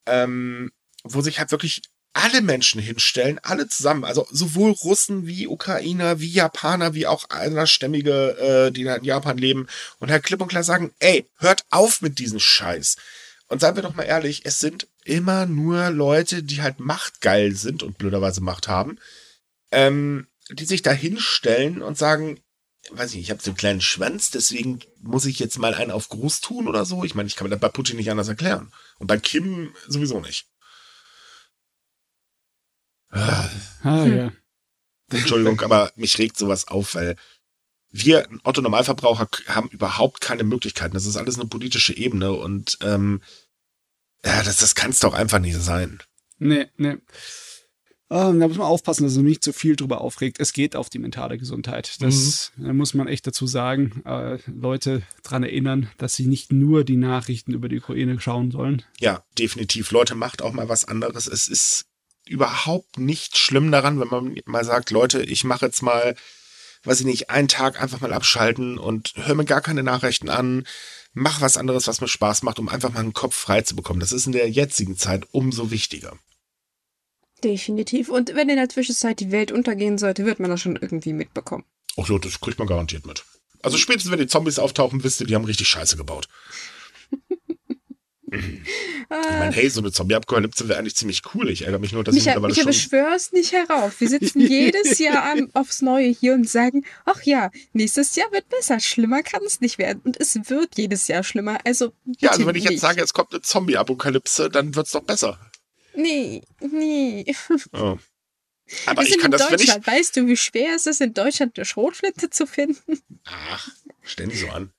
Ähm, 0.05 0.71
wo 1.03 1.21
sich 1.21 1.39
halt 1.39 1.51
wirklich 1.51 1.81
alle 2.13 2.41
Menschen 2.41 2.79
hinstellen, 2.79 3.39
alle 3.41 3.67
zusammen, 3.67 4.05
also 4.05 4.27
sowohl 4.31 4.71
Russen 4.71 5.25
wie 5.25 5.47
Ukrainer, 5.47 6.19
wie 6.19 6.31
Japaner, 6.31 6.93
wie 6.93 7.07
auch 7.07 7.29
andersstämmige, 7.29 8.37
äh, 8.37 8.71
die 8.71 8.83
in 8.83 9.03
Japan 9.03 9.37
leben 9.37 9.67
und 9.99 10.11
halt 10.11 10.23
klipp 10.23 10.41
und 10.41 10.47
klar 10.47 10.63
sagen, 10.63 10.93
ey, 10.99 11.27
hört 11.37 11.65
auf 11.71 12.01
mit 12.01 12.19
diesem 12.19 12.39
Scheiß. 12.39 12.97
Und 13.47 13.59
seien 13.59 13.75
wir 13.75 13.83
doch 13.83 13.95
mal 13.95 14.03
ehrlich, 14.03 14.45
es 14.45 14.59
sind 14.59 14.87
immer 15.03 15.45
nur 15.45 15.89
Leute, 15.89 16.43
die 16.43 16.61
halt 16.61 16.79
machtgeil 16.79 17.55
sind 17.55 17.83
und 17.83 17.97
blöderweise 17.97 18.41
Macht 18.41 18.67
haben, 18.67 18.99
ähm, 19.71 20.27
die 20.49 20.65
sich 20.65 20.81
da 20.81 20.91
hinstellen 20.91 21.81
und 21.81 21.97
sagen, 21.97 22.39
weiß 22.91 23.11
ich 23.11 23.17
nicht, 23.17 23.25
ich 23.25 23.31
habe 23.31 23.41
so 23.41 23.51
einen 23.51 23.57
kleinen 23.57 23.81
Schwanz, 23.81 24.29
deswegen 24.29 24.79
muss 25.01 25.25
ich 25.25 25.39
jetzt 25.39 25.57
mal 25.57 25.73
einen 25.73 25.91
auf 25.91 26.09
Gruß 26.09 26.41
tun 26.41 26.67
oder 26.67 26.85
so. 26.85 27.03
Ich 27.03 27.15
meine, 27.15 27.27
ich 27.27 27.35
kann 27.35 27.45
mir 27.45 27.51
das 27.51 27.59
bei 27.59 27.69
Putin 27.69 27.97
nicht 27.97 28.11
anders 28.11 28.27
erklären. 28.27 28.71
Und 28.99 29.07
bei 29.07 29.17
Kim 29.17 29.73
sowieso 29.87 30.19
nicht. 30.19 30.47
Ah, 33.13 34.05
ja. 34.05 34.31
Entschuldigung, 35.11 35.61
aber 35.61 35.91
mich 35.95 36.17
regt 36.17 36.37
sowas 36.37 36.67
auf, 36.67 36.95
weil 36.95 37.15
wir 37.91 38.27
Otto 38.43 38.61
Normalverbraucher 38.61 39.27
haben 39.47 39.69
überhaupt 39.69 40.19
keine 40.19 40.43
Möglichkeiten. 40.43 40.95
Das 40.95 41.05
ist 41.05 41.15
alles 41.15 41.39
eine 41.39 41.47
politische 41.47 41.95
Ebene 41.95 42.33
und 42.33 42.77
ähm, 42.81 43.21
ja, 44.25 44.41
das, 44.41 44.57
das 44.57 44.73
kann 44.73 44.91
es 44.91 44.99
doch 44.99 45.13
einfach 45.13 45.39
nicht 45.39 45.61
sein. 45.61 46.01
Nee, 46.39 46.67
nee. 46.77 46.97
Ähm, 48.09 48.39
da 48.39 48.47
muss 48.47 48.57
man 48.57 48.67
aufpassen, 48.67 49.03
dass 49.03 49.15
man 49.15 49.25
nicht 49.25 49.43
zu 49.43 49.53
viel 49.53 49.75
drüber 49.75 50.01
aufregt. 50.01 50.39
Es 50.39 50.53
geht 50.53 50.75
auf 50.75 50.89
die 50.89 50.99
mentale 50.99 51.37
Gesundheit. 51.37 52.01
Das 52.01 52.51
mhm. 52.55 52.65
da 52.65 52.73
muss 52.73 52.93
man 52.93 53.07
echt 53.07 53.25
dazu 53.27 53.47
sagen. 53.47 54.01
Äh, 54.05 54.39
Leute 54.47 55.03
dran 55.23 55.43
erinnern, 55.43 55.89
dass 55.97 56.15
sie 56.15 56.27
nicht 56.27 56.51
nur 56.51 56.83
die 56.83 56.97
Nachrichten 56.97 57.53
über 57.53 57.69
die 57.69 57.79
Ukraine 57.79 58.19
schauen 58.19 58.51
sollen. 58.51 58.83
Ja, 58.99 59.23
definitiv. 59.37 59.91
Leute, 59.91 60.15
macht 60.15 60.41
auch 60.41 60.53
mal 60.53 60.69
was 60.69 60.85
anderes. 60.85 61.27
Es 61.27 61.47
ist 61.47 61.85
überhaupt 62.25 62.97
nicht 62.97 63.37
schlimm 63.37 63.71
daran, 63.71 63.99
wenn 63.99 64.07
man 64.07 64.39
mal 64.45 64.63
sagt, 64.63 64.91
Leute, 64.91 65.21
ich 65.23 65.43
mache 65.43 65.65
jetzt 65.65 65.81
mal, 65.81 66.15
weiß 66.83 67.01
ich 67.01 67.05
nicht, 67.05 67.29
einen 67.29 67.47
Tag 67.47 67.81
einfach 67.81 68.01
mal 68.01 68.13
abschalten 68.13 68.77
und 68.77 69.13
höre 69.15 69.35
mir 69.35 69.45
gar 69.45 69.61
keine 69.61 69.83
Nachrichten 69.83 70.29
an, 70.29 70.65
mach 71.13 71.41
was 71.41 71.57
anderes, 71.57 71.87
was 71.87 72.01
mir 72.01 72.07
Spaß 72.07 72.43
macht, 72.43 72.59
um 72.59 72.69
einfach 72.69 72.93
mal 72.93 72.99
einen 72.99 73.13
Kopf 73.13 73.35
frei 73.35 73.61
zu 73.61 73.75
bekommen. 73.75 73.99
Das 73.99 74.11
ist 74.11 74.25
in 74.25 74.31
der 74.31 74.49
jetzigen 74.49 74.97
Zeit 74.97 75.27
umso 75.31 75.71
wichtiger. 75.71 76.17
Definitiv. 77.43 78.09
Und 78.09 78.35
wenn 78.35 78.49
in 78.49 78.55
der 78.55 78.69
Zwischenzeit 78.69 79.19
die 79.19 79.31
Welt 79.31 79.51
untergehen 79.51 79.97
sollte, 79.97 80.25
wird 80.25 80.39
man 80.39 80.49
das 80.49 80.61
schon 80.61 80.77
irgendwie 80.77 81.13
mitbekommen. 81.13 81.65
Ach 81.97 82.07
so, 82.07 82.17
das 82.17 82.39
kriegt 82.39 82.57
man 82.57 82.67
garantiert 82.67 83.05
mit. 83.05 83.25
Also 83.61 83.77
spätestens, 83.77 84.11
wenn 84.11 84.19
die 84.19 84.27
Zombies 84.27 84.59
auftauchen, 84.59 85.03
wisst 85.03 85.21
ihr, 85.21 85.27
die 85.27 85.35
haben 85.35 85.45
richtig 85.45 85.67
Scheiße 85.67 85.97
gebaut. 85.97 86.27
Ich 88.33 89.09
meine, 89.09 89.51
hey, 89.51 89.69
so 89.69 89.81
eine 89.81 89.91
Zombie-Apokalypse 89.91 90.67
wäre 90.67 90.79
eigentlich 90.79 90.95
ziemlich 90.95 91.21
cool. 91.33 91.49
Ich 91.49 91.63
ärgere 91.63 91.79
mich 91.79 91.91
nur, 91.91 92.03
dass 92.03 92.15
Micha, 92.15 92.31
ich 92.31 92.35
mittlerweile 92.35 92.53
Micha, 92.53 92.63
schon... 92.63 92.71
beschwör's 92.71 93.31
nicht 93.31 93.51
herauf. 93.51 93.99
Wir 93.99 94.09
sitzen 94.09 94.39
jedes 94.47 94.97
Jahr 94.99 95.35
aufs 95.53 95.81
Neue 95.81 96.07
hier 96.07 96.33
und 96.33 96.49
sagen, 96.49 96.85
ach 97.05 97.21
ja, 97.23 97.51
nächstes 97.73 98.15
Jahr 98.15 98.31
wird 98.31 98.49
besser. 98.49 98.79
Schlimmer 98.79 99.21
kann 99.21 99.41
es 99.45 99.61
nicht 99.61 99.77
werden. 99.77 100.01
Und 100.03 100.19
es 100.19 100.35
wird 100.49 100.77
jedes 100.77 101.07
Jahr 101.07 101.23
schlimmer. 101.23 101.59
Also 101.63 101.93
Ja, 102.19 102.31
also 102.31 102.45
wenn 102.45 102.55
ich 102.55 102.63
jetzt 102.63 102.81
sage, 102.81 103.01
es 103.01 103.13
kommt 103.13 103.33
eine 103.33 103.41
Zombie-Apokalypse, 103.41 104.49
dann 104.49 104.75
wird's 104.75 104.91
doch 104.91 105.03
besser. 105.03 105.39
Nee, 105.95 106.41
nee. 106.59 107.35
Oh. 107.73 107.97
Aber 108.85 109.03
Wir 109.03 109.09
ich 109.09 109.19
kann 109.19 109.29
das, 109.29 109.51
wenn 109.51 109.59
ich... 109.59 109.69
Weißt 109.69 110.15
du, 110.15 110.25
wie 110.25 110.37
schwer 110.37 110.75
es 110.75 110.87
ist, 110.87 111.01
in 111.01 111.13
Deutschland 111.13 111.57
eine 111.57 111.65
Schrotflinte 111.65 112.29
zu 112.29 112.47
finden? 112.47 112.99
Ach, 113.25 113.67
stell 114.01 114.27
nicht 114.27 114.39
so 114.39 114.47
an. 114.47 114.71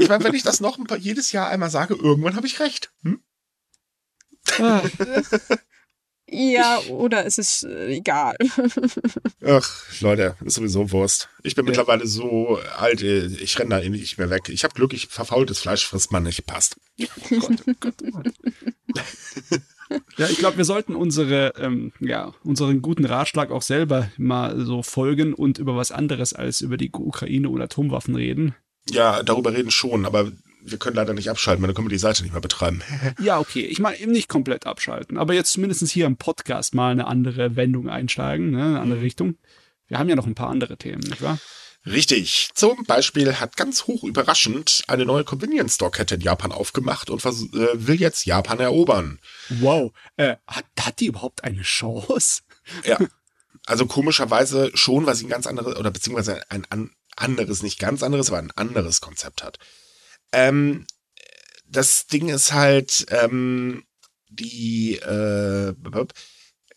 Ich 0.00 0.08
meine, 0.08 0.24
wenn 0.24 0.34
ich 0.34 0.42
das 0.42 0.60
noch 0.60 0.78
ein 0.78 0.84
paar, 0.84 0.98
jedes 0.98 1.32
Jahr 1.32 1.48
einmal 1.48 1.70
sage, 1.70 1.94
irgendwann 1.94 2.36
habe 2.36 2.46
ich 2.46 2.60
recht. 2.60 2.92
Hm? 3.02 3.22
Ah. 4.58 4.82
Ja, 6.32 6.78
oder 6.88 7.26
es 7.26 7.38
ist 7.38 7.64
äh, 7.64 7.88
egal. 7.88 8.36
Ach, 9.44 10.00
Leute, 10.00 10.36
ist 10.44 10.54
sowieso 10.54 10.92
Wurst. 10.92 11.28
Ich 11.42 11.56
bin 11.56 11.64
ja. 11.64 11.70
mittlerweile 11.70 12.06
so 12.06 12.60
alt, 12.76 13.02
äh, 13.02 13.26
ich 13.26 13.58
renne 13.58 13.70
da 13.70 13.80
eh 13.80 13.88
nicht 13.88 14.16
mehr 14.16 14.30
weg. 14.30 14.48
Ich 14.48 14.62
habe 14.62 14.74
Glück, 14.74 14.92
ich 14.92 15.08
verfaultes 15.08 15.58
Fleisch 15.58 15.86
frisst 15.86 16.12
man 16.12 16.22
nicht, 16.22 16.46
passt. 16.46 16.76
Gott, 17.28 17.64
Gott, 17.80 18.02
Gott. 18.12 18.32
Ja, 20.18 20.28
ich 20.28 20.38
glaube, 20.38 20.56
wir 20.56 20.64
sollten 20.64 20.94
unsere, 20.94 21.52
ähm, 21.58 21.92
ja, 21.98 22.32
unseren 22.44 22.80
guten 22.80 23.04
Ratschlag 23.04 23.50
auch 23.50 23.62
selber 23.62 24.08
mal 24.18 24.64
so 24.64 24.84
folgen 24.84 25.34
und 25.34 25.58
über 25.58 25.74
was 25.74 25.90
anderes 25.90 26.32
als 26.32 26.60
über 26.60 26.76
die 26.76 26.92
Ukraine 26.92 27.48
oder 27.48 27.64
Atomwaffen 27.64 28.14
reden. 28.14 28.54
Ja, 28.88 29.22
darüber 29.22 29.52
reden 29.52 29.70
schon, 29.70 30.06
aber 30.06 30.32
wir 30.62 30.78
können 30.78 30.96
leider 30.96 31.14
nicht 31.14 31.30
abschalten, 31.30 31.62
weil 31.62 31.68
dann 31.68 31.74
können 31.74 31.88
wir 31.88 31.94
die 31.94 31.98
Seite 31.98 32.22
nicht 32.22 32.32
mehr 32.32 32.40
betreiben. 32.40 32.82
ja, 33.20 33.38
okay. 33.38 33.64
Ich 33.64 33.78
meine 33.78 33.98
eben 33.98 34.12
nicht 34.12 34.28
komplett 34.28 34.66
abschalten, 34.66 35.18
aber 35.18 35.34
jetzt 35.34 35.52
zumindest 35.52 35.86
hier 35.90 36.06
im 36.06 36.16
Podcast 36.16 36.74
mal 36.74 36.92
eine 36.92 37.06
andere 37.06 37.56
Wendung 37.56 37.88
einsteigen, 37.88 38.50
ne, 38.50 38.64
eine 38.64 38.80
andere 38.80 38.98
mhm. 38.98 39.04
Richtung. 39.04 39.38
Wir 39.88 39.98
haben 39.98 40.08
ja 40.08 40.16
noch 40.16 40.26
ein 40.26 40.34
paar 40.34 40.50
andere 40.50 40.76
Themen, 40.76 41.00
nicht 41.00 41.22
wahr? 41.22 41.38
Richtig. 41.86 42.50
Zum 42.54 42.84
Beispiel 42.84 43.36
hat 43.36 43.56
ganz 43.56 43.86
hoch 43.86 44.04
überraschend 44.04 44.82
eine 44.86 45.06
neue 45.06 45.24
Convenience 45.24 45.76
Store 45.76 45.90
Kette 45.90 46.16
in 46.16 46.20
Japan 46.20 46.52
aufgemacht 46.52 47.08
und 47.08 47.24
äh, 47.24 47.68
will 47.74 47.98
jetzt 47.98 48.26
Japan 48.26 48.60
erobern. 48.60 49.18
Wow. 49.48 49.92
Äh, 50.16 50.36
hat, 50.46 50.66
hat 50.78 51.00
die 51.00 51.06
überhaupt 51.06 51.42
eine 51.44 51.62
Chance? 51.62 52.42
Ja. 52.84 52.98
Also 53.66 53.86
komischerweise 53.86 54.70
schon, 54.74 55.06
weil 55.06 55.14
sie 55.14 55.26
ein 55.26 55.28
ganz 55.28 55.46
anderes 55.46 55.76
oder 55.76 55.90
beziehungsweise 55.90 56.50
ein, 56.50 56.66
ein 56.70 56.90
anderes, 57.20 57.62
nicht 57.62 57.78
ganz 57.78 58.02
anderes, 58.02 58.28
aber 58.28 58.38
ein 58.38 58.52
anderes 58.52 59.00
Konzept 59.00 59.42
hat. 59.42 59.58
Ähm, 60.32 60.86
das 61.66 62.06
Ding 62.06 62.28
ist 62.28 62.52
halt, 62.52 63.06
ähm, 63.10 63.84
die 64.28 64.96
äh, 64.96 65.74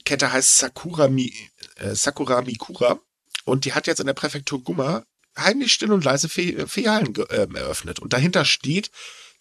Kette 0.05 0.31
heißt 0.31 0.57
Sakura, 0.57 1.07
Mi, 1.07 1.33
äh, 1.77 1.95
Sakura 1.95 2.41
Mikura 2.41 2.99
und 3.45 3.65
die 3.65 3.73
hat 3.73 3.87
jetzt 3.87 3.99
in 3.99 4.07
der 4.07 4.13
Präfektur 4.13 4.63
Gumma 4.63 5.05
heimlich 5.37 5.73
still 5.73 5.91
und 5.91 6.03
leise 6.03 6.29
Filialen 6.29 7.15
äh, 7.15 7.47
eröffnet. 7.55 7.99
Und 7.99 8.13
dahinter 8.13 8.45
steht 8.45 8.91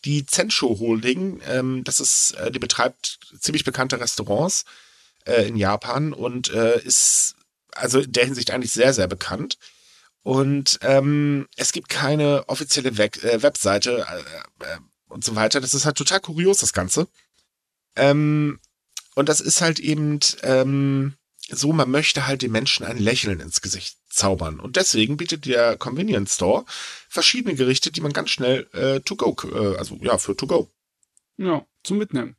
die 0.04 0.26
Zensho 0.26 0.78
Holding. 0.78 1.40
Ähm, 1.46 1.84
das 1.84 2.00
ist, 2.00 2.32
äh, 2.32 2.50
die 2.50 2.58
betreibt 2.58 3.18
ziemlich 3.38 3.64
bekannte 3.64 4.00
Restaurants 4.00 4.64
äh, 5.26 5.46
in 5.46 5.56
Japan 5.56 6.12
und 6.12 6.50
äh, 6.50 6.80
ist 6.80 7.36
also 7.72 8.00
in 8.00 8.12
der 8.12 8.24
Hinsicht 8.24 8.50
eigentlich 8.50 8.72
sehr, 8.72 8.92
sehr 8.94 9.06
bekannt. 9.06 9.58
Und 10.22 10.78
ähm, 10.82 11.48
es 11.56 11.72
gibt 11.72 11.88
keine 11.88 12.48
offizielle 12.48 12.96
Web 12.96 13.22
äh, 13.24 13.42
Webseite 13.42 14.06
äh, 14.08 14.64
äh, 14.64 14.78
und 15.08 15.24
so 15.24 15.34
weiter. 15.34 15.60
Das 15.60 15.74
ist 15.74 15.84
halt 15.84 15.96
total 15.96 16.20
kurios, 16.20 16.58
das 16.58 16.72
Ganze. 16.72 17.08
Ähm, 17.96 18.60
und 19.14 19.28
das 19.28 19.40
ist 19.40 19.60
halt 19.60 19.80
eben 19.80 20.20
ähm, 20.42 21.14
so, 21.48 21.72
man 21.72 21.90
möchte 21.90 22.26
halt 22.26 22.42
den 22.42 22.52
Menschen 22.52 22.86
ein 22.86 22.98
Lächeln 22.98 23.40
ins 23.40 23.60
Gesicht 23.60 23.98
zaubern. 24.08 24.60
Und 24.60 24.76
deswegen 24.76 25.16
bietet 25.16 25.44
der 25.44 25.76
Convenience 25.76 26.36
Store 26.36 26.64
verschiedene 27.08 27.56
Gerichte, 27.56 27.90
die 27.90 28.00
man 28.00 28.12
ganz 28.12 28.30
schnell 28.30 28.68
äh, 28.72 29.00
to 29.00 29.16
go, 29.16 29.36
äh, 29.52 29.76
also 29.76 29.98
ja, 30.00 30.18
für 30.18 30.36
to 30.36 30.46
go. 30.46 30.70
Ja, 31.36 31.66
zum 31.82 31.98
Mitnehmen. 31.98 32.36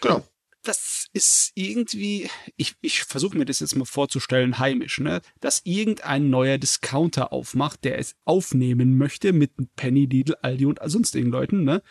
Genau 0.00 0.22
das 0.62 1.06
ist 1.12 1.52
irgendwie, 1.54 2.30
ich, 2.56 2.76
ich 2.80 3.02
versuche 3.04 3.36
mir 3.36 3.44
das 3.44 3.60
jetzt 3.60 3.76
mal 3.76 3.84
vorzustellen, 3.84 4.58
heimisch, 4.58 4.98
ne? 4.98 5.20
Dass 5.40 5.62
irgendein 5.64 6.30
neuer 6.30 6.58
Discounter 6.58 7.32
aufmacht, 7.32 7.84
der 7.84 7.98
es 7.98 8.14
aufnehmen 8.24 8.96
möchte 8.96 9.32
mit 9.32 9.52
Penny, 9.76 10.06
Lidl, 10.06 10.36
Aldi 10.42 10.66
und 10.66 10.80
sonstigen 10.84 11.30
Leuten, 11.30 11.64
ne? 11.64 11.82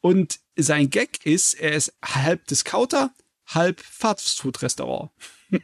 Und 0.00 0.40
sein 0.56 0.90
Gag 0.90 1.24
ist, 1.24 1.54
er 1.54 1.72
ist 1.72 1.94
halb 2.04 2.46
Discounter, 2.46 3.14
halb 3.46 3.80
Fastfood-Restaurant. 3.80 5.10
ja, 5.50 5.58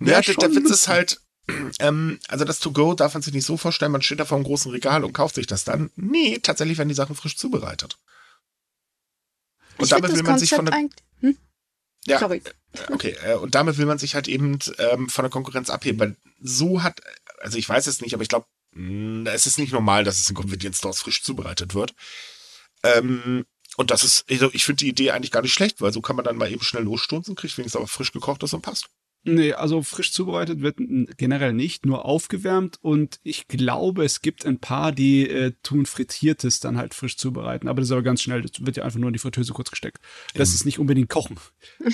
der, 0.00 0.22
der 0.22 0.54
Witz 0.54 0.70
ist 0.70 0.88
halt, 0.88 1.20
ähm, 1.78 2.18
also 2.28 2.44
das 2.44 2.60
To-Go 2.60 2.94
darf 2.94 3.14
man 3.14 3.22
sich 3.22 3.34
nicht 3.34 3.46
so 3.46 3.56
vorstellen, 3.56 3.92
man 3.92 4.02
steht 4.02 4.20
da 4.20 4.24
vor 4.24 4.36
einem 4.36 4.44
großen 4.44 4.70
Regal 4.70 5.04
und 5.04 5.12
kauft 5.12 5.34
sich 5.34 5.46
das 5.46 5.64
dann. 5.64 5.90
Nee, 5.96 6.38
tatsächlich 6.38 6.78
werden 6.78 6.88
die 6.88 6.94
Sachen 6.94 7.16
frisch 7.16 7.36
zubereitet. 7.36 7.98
Und 9.78 9.84
ich 9.84 9.90
damit 9.90 10.14
will 10.14 10.22
man 10.22 10.38
sich 10.38 10.50
von 10.50 10.66
der? 10.66 10.88
Ja, 12.08 12.18
Sorry. 12.18 12.42
Äh, 12.72 12.92
okay, 12.92 13.16
äh, 13.24 13.34
und 13.34 13.54
damit 13.54 13.78
will 13.78 13.86
man 13.86 13.98
sich 13.98 14.14
halt 14.14 14.28
eben 14.28 14.58
ähm, 14.78 15.08
von 15.08 15.22
der 15.22 15.30
Konkurrenz 15.30 15.70
abheben, 15.70 16.00
weil 16.00 16.16
so 16.40 16.82
hat, 16.82 17.00
also 17.40 17.58
ich 17.58 17.68
weiß 17.68 17.86
es 17.86 18.00
nicht, 18.00 18.14
aber 18.14 18.22
ich 18.22 18.28
glaube, 18.28 18.46
hm, 18.72 19.26
es 19.26 19.46
ist 19.46 19.58
nicht 19.58 19.72
normal, 19.72 20.04
dass 20.04 20.18
es 20.18 20.28
in 20.28 20.36
Convenience 20.36 20.78
Stores 20.78 21.00
frisch 21.00 21.22
zubereitet 21.22 21.74
wird. 21.74 21.94
Ähm, 22.82 23.44
und 23.76 23.90
das 23.90 24.02
ist, 24.02 24.24
also 24.30 24.50
ich 24.52 24.64
finde 24.64 24.84
die 24.84 24.88
Idee 24.88 25.10
eigentlich 25.10 25.30
gar 25.30 25.42
nicht 25.42 25.52
schlecht, 25.54 25.80
weil 25.80 25.92
so 25.92 26.00
kann 26.00 26.16
man 26.16 26.24
dann 26.24 26.36
mal 26.36 26.50
eben 26.50 26.62
schnell 26.62 26.82
losstunzen, 26.82 27.36
kriegt 27.36 27.56
wenigstens 27.58 27.76
aber 27.78 27.88
frisch 27.88 28.12
gekochtes 28.12 28.52
und 28.52 28.62
passt. 28.62 28.88
Nee, 29.24 29.52
also 29.52 29.82
frisch 29.82 30.12
zubereitet 30.12 30.62
wird 30.62 30.78
generell 31.16 31.52
nicht, 31.52 31.84
nur 31.84 32.04
aufgewärmt 32.04 32.78
und 32.80 33.18
ich 33.22 33.48
glaube, 33.48 34.04
es 34.04 34.22
gibt 34.22 34.46
ein 34.46 34.58
paar, 34.58 34.92
die 34.92 35.28
äh, 35.28 35.52
tun 35.62 35.86
frittiertes 35.86 36.60
dann 36.60 36.78
halt 36.78 36.94
frisch 36.94 37.16
zubereiten, 37.16 37.68
aber 37.68 37.80
das 37.80 37.88
ist 37.88 37.92
aber 37.92 38.02
ganz 38.02 38.22
schnell, 38.22 38.42
das 38.42 38.64
wird 38.64 38.76
ja 38.76 38.84
einfach 38.84 38.98
nur 38.98 39.08
in 39.08 39.12
die 39.12 39.18
Fritteuse 39.18 39.52
kurz 39.52 39.70
gesteckt. 39.70 39.98
Das 40.34 40.50
mhm. 40.50 40.54
ist 40.54 40.64
nicht 40.64 40.78
unbedingt 40.78 41.10
kochen. 41.10 41.38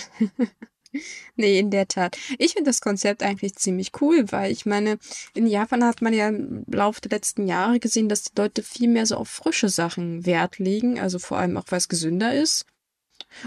nee, 1.36 1.58
in 1.58 1.70
der 1.70 1.88
Tat. 1.88 2.18
Ich 2.38 2.52
finde 2.52 2.70
das 2.70 2.80
Konzept 2.80 3.22
eigentlich 3.22 3.54
ziemlich 3.54 3.92
cool, 4.00 4.26
weil 4.30 4.52
ich 4.52 4.66
meine, 4.66 4.98
in 5.34 5.46
Japan 5.46 5.84
hat 5.84 6.02
man 6.02 6.12
ja 6.12 6.28
im 6.28 6.64
Laufe 6.70 7.00
der 7.00 7.10
letzten 7.10 7.46
Jahre 7.46 7.80
gesehen, 7.80 8.08
dass 8.08 8.24
die 8.24 8.32
Leute 8.36 8.62
viel 8.62 8.88
mehr 8.88 9.06
so 9.06 9.16
auf 9.16 9.28
frische 9.28 9.68
Sachen 9.68 10.26
Wert 10.26 10.58
legen, 10.58 11.00
also 11.00 11.18
vor 11.18 11.38
allem 11.38 11.56
auch, 11.56 11.64
weil 11.68 11.78
es 11.78 11.88
gesünder 11.88 12.34
ist. 12.34 12.66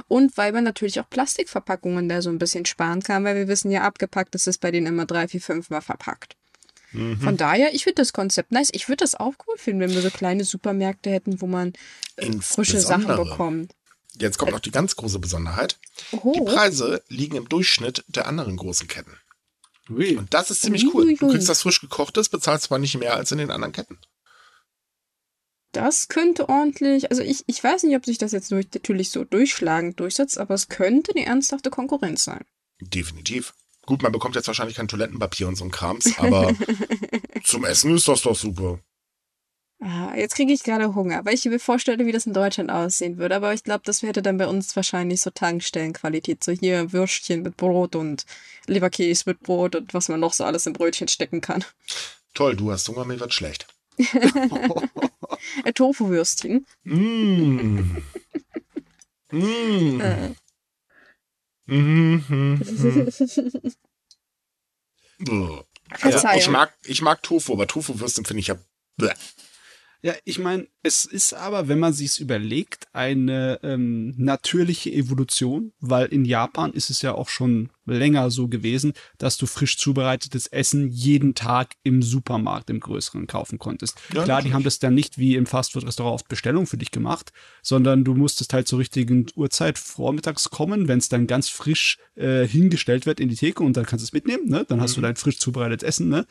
Und 0.07 0.37
weil 0.37 0.51
man 0.51 0.63
natürlich 0.63 0.99
auch 0.99 1.09
Plastikverpackungen 1.09 2.09
da 2.09 2.21
so 2.21 2.29
ein 2.29 2.39
bisschen 2.39 2.65
sparen 2.65 3.01
kann, 3.01 3.23
weil 3.23 3.35
wir 3.35 3.47
wissen 3.47 3.71
ja, 3.71 3.83
abgepackt 3.83 4.35
ist 4.35 4.47
es 4.47 4.57
bei 4.57 4.71
denen 4.71 4.87
immer 4.87 5.05
drei, 5.05 5.27
vier, 5.27 5.41
fünf 5.41 5.69
Mal 5.69 5.81
verpackt. 5.81 6.35
Mhm. 6.91 7.19
Von 7.19 7.37
daher, 7.37 7.73
ich 7.73 7.83
finde 7.83 8.01
das 8.01 8.13
Konzept 8.13 8.51
nice. 8.51 8.69
Ich 8.71 8.87
würde 8.87 9.03
das 9.03 9.15
auch 9.15 9.33
cool 9.47 9.57
finden, 9.57 9.81
wenn 9.81 9.93
wir 9.93 10.01
so 10.01 10.09
kleine 10.09 10.43
Supermärkte 10.43 11.09
hätten, 11.09 11.41
wo 11.41 11.47
man 11.47 11.73
äh, 12.15 12.31
frische 12.39 12.79
Sachen 12.79 13.07
bekommt. 13.07 13.73
Jetzt 14.19 14.37
kommt 14.37 14.51
noch 14.51 14.59
die 14.59 14.71
ganz 14.71 14.95
große 14.95 15.19
Besonderheit. 15.19 15.77
Oho. 16.11 16.33
Die 16.33 16.41
Preise 16.41 17.03
liegen 17.07 17.35
im 17.35 17.49
Durchschnitt 17.49 18.03
der 18.07 18.27
anderen 18.27 18.57
großen 18.57 18.87
Ketten. 18.87 19.13
Ui. 19.89 20.17
Und 20.17 20.33
das 20.33 20.49
ist 20.49 20.61
ziemlich 20.63 20.85
cool. 20.93 21.15
Du 21.15 21.29
kriegst 21.29 21.47
das 21.47 21.61
frisch 21.61 21.81
gekochtes, 21.81 22.29
bezahlst 22.29 22.65
zwar 22.65 22.79
nicht 22.79 22.97
mehr 22.97 23.15
als 23.15 23.31
in 23.31 23.37
den 23.37 23.51
anderen 23.51 23.73
Ketten 23.73 23.99
das 25.77 26.07
könnte 26.07 26.49
ordentlich, 26.49 27.11
also 27.11 27.21
ich, 27.21 27.43
ich 27.45 27.63
weiß 27.63 27.83
nicht, 27.83 27.95
ob 27.95 28.03
sich 28.03 28.17
das 28.17 28.31
jetzt 28.31 28.51
durch, 28.51 28.67
natürlich 28.73 29.11
so 29.11 29.23
durchschlagend 29.23 29.99
durchsetzt, 29.99 30.39
aber 30.39 30.55
es 30.55 30.69
könnte 30.69 31.11
eine 31.15 31.25
ernsthafte 31.25 31.69
Konkurrenz 31.69 32.23
sein. 32.23 32.43
Definitiv. 32.81 33.53
Gut, 33.85 34.01
man 34.01 34.11
bekommt 34.11 34.35
jetzt 34.35 34.47
wahrscheinlich 34.47 34.75
kein 34.75 34.87
Toilettenpapier 34.87 35.47
und 35.47 35.55
so 35.55 35.65
ein 35.65 35.71
Krams, 35.71 36.17
aber 36.17 36.51
zum 37.43 37.63
Essen 37.63 37.95
ist 37.95 38.07
das 38.07 38.23
doch 38.23 38.35
super. 38.35 38.79
Ah, 39.79 40.15
jetzt 40.15 40.33
kriege 40.33 40.51
ich 40.51 40.63
gerade 40.63 40.95
Hunger, 40.95 41.23
weil 41.23 41.35
ich 41.35 41.45
mir 41.45 41.59
vorstelle, 41.59 42.03
wie 42.07 42.11
das 42.11 42.25
in 42.25 42.33
Deutschland 42.33 42.71
aussehen 42.71 43.19
würde. 43.19 43.35
Aber 43.35 43.53
ich 43.53 43.63
glaube, 43.63 43.83
das 43.85 44.01
hätte 44.01 44.23
dann 44.23 44.39
bei 44.39 44.47
uns 44.47 44.75
wahrscheinlich 44.75 45.21
so 45.21 45.29
Tankstellenqualität. 45.29 46.43
So 46.43 46.51
hier 46.51 46.91
Würstchen 46.91 47.43
mit 47.43 47.55
Brot 47.57 47.95
und 47.95 48.25
Leberkäse 48.65 49.25
mit 49.27 49.41
Brot 49.41 49.75
und 49.75 49.93
was 49.93 50.09
man 50.09 50.19
noch 50.19 50.33
so 50.33 50.43
alles 50.43 50.65
im 50.65 50.73
Brötchen 50.73 51.07
stecken 51.07 51.41
kann. 51.41 51.63
Toll, 52.33 52.55
du 52.55 52.71
hast 52.71 52.87
Hunger, 52.89 53.05
mir 53.05 53.19
wird 53.19 53.33
schlecht. 53.33 53.67
Tofu-Würstchen. 55.73 56.65
Mm. 56.83 57.79
mm. 59.31 60.01
Äh. 60.01 60.33
Mhm, 65.19 65.61
ja, 66.03 66.35
ich 66.35 66.49
mag, 66.49 66.73
ich 66.83 67.01
mag 67.01 67.23
Tofu, 67.23 67.53
aber 67.53 67.67
Tofu-Würstchen 67.67 68.25
finde 68.25 68.41
ich 68.41 68.47
ja. 68.47 68.55
Bleh. 68.97 69.13
Ja, 70.07 70.13
ich 70.23 70.39
meine, 70.39 70.69
es 70.83 71.03
ist 71.03 71.33
aber, 71.33 71.67
wenn 71.67 71.79
man 71.79 71.91
sich's 71.91 72.17
überlegt, 72.17 72.87
eine 72.93 73.59
ähm, 73.61 74.13
natürliche 74.15 74.89
Evolution, 74.89 75.73
weil 75.81 76.05
in 76.05 76.23
Japan 76.23 76.71
ist 76.71 76.89
es 76.89 77.01
ja 77.01 77.13
auch 77.13 77.27
schon 77.27 77.71
länger 77.85 78.31
so 78.31 78.47
gewesen, 78.47 78.93
dass 79.17 79.35
du 79.35 79.47
frisch 79.47 79.77
zubereitetes 79.77 80.47
Essen 80.47 80.87
jeden 80.87 81.35
Tag 81.35 81.75
im 81.83 82.01
Supermarkt 82.01 82.69
im 82.69 82.79
größeren 82.79 83.27
kaufen 83.27 83.59
konntest. 83.59 83.97
Ja, 84.13 84.23
Klar, 84.23 84.41
die 84.41 84.53
haben 84.53 84.63
das 84.63 84.79
dann 84.79 84.95
nicht 84.95 85.17
wie 85.17 85.35
im 85.35 85.45
Fastfood-Restaurant 85.45 86.13
auf 86.13 86.23
Bestellung 86.23 86.67
für 86.67 86.77
dich 86.77 86.91
gemacht, 86.91 87.33
sondern 87.61 88.05
du 88.05 88.13
musstest 88.13 88.53
halt 88.53 88.69
zur 88.69 88.79
richtigen 88.79 89.25
Uhrzeit 89.35 89.77
vormittags 89.77 90.49
kommen, 90.49 90.87
wenn 90.87 90.99
es 90.99 91.09
dann 91.09 91.27
ganz 91.27 91.49
frisch 91.49 91.97
äh, 92.15 92.47
hingestellt 92.47 93.05
wird 93.07 93.19
in 93.19 93.27
die 93.27 93.35
Theke 93.35 93.61
und 93.61 93.75
dann 93.75 93.85
kannst 93.85 94.03
du 94.03 94.07
es 94.07 94.13
mitnehmen, 94.13 94.47
ne? 94.47 94.65
Dann 94.65 94.79
hast 94.79 94.91
mhm. 94.91 95.01
du 95.01 95.07
dein 95.07 95.15
frisch 95.17 95.37
zubereitetes 95.37 95.85
Essen, 95.85 96.07
ne? 96.07 96.25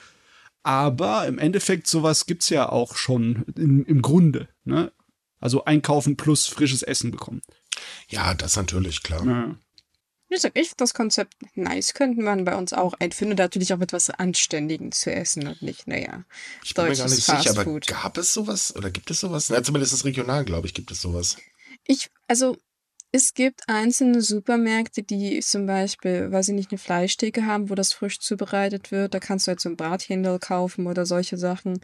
Aber 0.67 1.29
im 1.29 1.39
Endeffekt, 1.39 1.87
sowas 1.87 2.27
gibt's 2.27 2.49
ja 2.49 2.69
auch 2.69 2.97
schon 2.97 3.45
im, 3.57 3.85
im 3.85 4.03
Grunde. 4.03 4.49
Ne? 4.65 4.91
Also 5.39 5.65
einkaufen 5.65 6.17
plus 6.17 6.49
frisches 6.49 6.83
Essen 6.83 7.13
bekommen. 7.13 7.41
Ja, 8.09 8.35
das 8.35 8.57
natürlich, 8.57 9.05
klar. 9.05 9.25
Ja. 9.25 9.55
Ich 10.29 10.41
sag, 10.41 10.59
ich 10.59 10.73
das 10.77 10.93
Konzept 10.93 11.35
nice 11.55 11.95
könnte 11.95 12.21
man 12.21 12.45
bei 12.45 12.57
uns 12.57 12.73
auch 12.73 12.95
einfinden. 12.99 13.37
Natürlich 13.37 13.73
auch 13.75 13.81
etwas 13.81 14.11
Anständigen 14.11 14.91
zu 14.91 15.13
essen 15.13 15.47
und 15.47 15.63
nicht, 15.63 15.87
naja. 15.87 16.25
Ich 16.65 16.75
bin 16.75 16.89
mir 16.89 16.97
gar 16.97 17.09
nicht 17.09 17.23
sicher, 17.23 17.51
aber 17.51 17.65
gab 17.79 18.19
es 18.19 18.35
sowas 18.35 18.75
oder 18.75 18.91
gibt 18.91 19.13
es 19.13 19.21
sowas? 19.21 19.51
Na, 19.51 19.63
zumindest 19.63 20.05
regional, 20.05 20.45
glaube 20.45 20.67
ich, 20.67 20.75
gibt 20.75 20.91
es 20.91 21.01
sowas. 21.01 21.37
Ich, 21.87 22.11
also 22.27 22.57
es 23.17 23.33
gibt 23.33 23.63
einzelne 23.67 24.21
Supermärkte, 24.21 25.03
die 25.03 25.41
zum 25.41 25.65
Beispiel, 25.65 26.31
weiß 26.31 26.49
ich 26.49 26.55
nicht, 26.55 26.71
eine 26.71 26.79
Fleischtheke 26.79 27.47
haben, 27.47 27.71
wo 27.71 27.75
das 27.75 27.95
frisch 27.95 28.21
zubereitet 28.21 28.91
wird. 28.91 29.15
Da 29.15 29.21
kannst 29.21 29.47
du 29.47 29.51
halt 29.51 29.61
so 29.61 29.71
ein 29.71 29.77
Brathändel 29.77 30.39
kaufen 30.39 30.87
oder 30.87 31.07
solche 31.07 31.39
Sachen. 31.39 31.81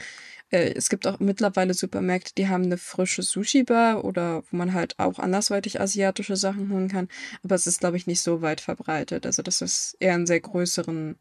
Äh, 0.50 0.74
es 0.74 0.90
gibt 0.90 1.06
auch 1.06 1.20
mittlerweile 1.20 1.72
Supermärkte, 1.72 2.34
die 2.36 2.48
haben 2.48 2.64
eine 2.64 2.76
frische 2.76 3.22
Sushi-Bar 3.22 4.04
oder 4.04 4.42
wo 4.50 4.56
man 4.58 4.74
halt 4.74 4.98
auch 4.98 5.18
andersweitig 5.18 5.80
asiatische 5.80 6.36
Sachen 6.36 6.70
holen 6.70 6.88
kann. 6.88 7.08
Aber 7.42 7.54
es 7.54 7.66
ist, 7.66 7.80
glaube 7.80 7.96
ich, 7.96 8.06
nicht 8.06 8.20
so 8.20 8.42
weit 8.42 8.60
verbreitet. 8.60 9.24
Also 9.24 9.40
das 9.40 9.62
ist 9.62 9.96
eher 10.00 10.14
in 10.14 10.26
sehr 10.26 10.40
größeren 10.40 11.16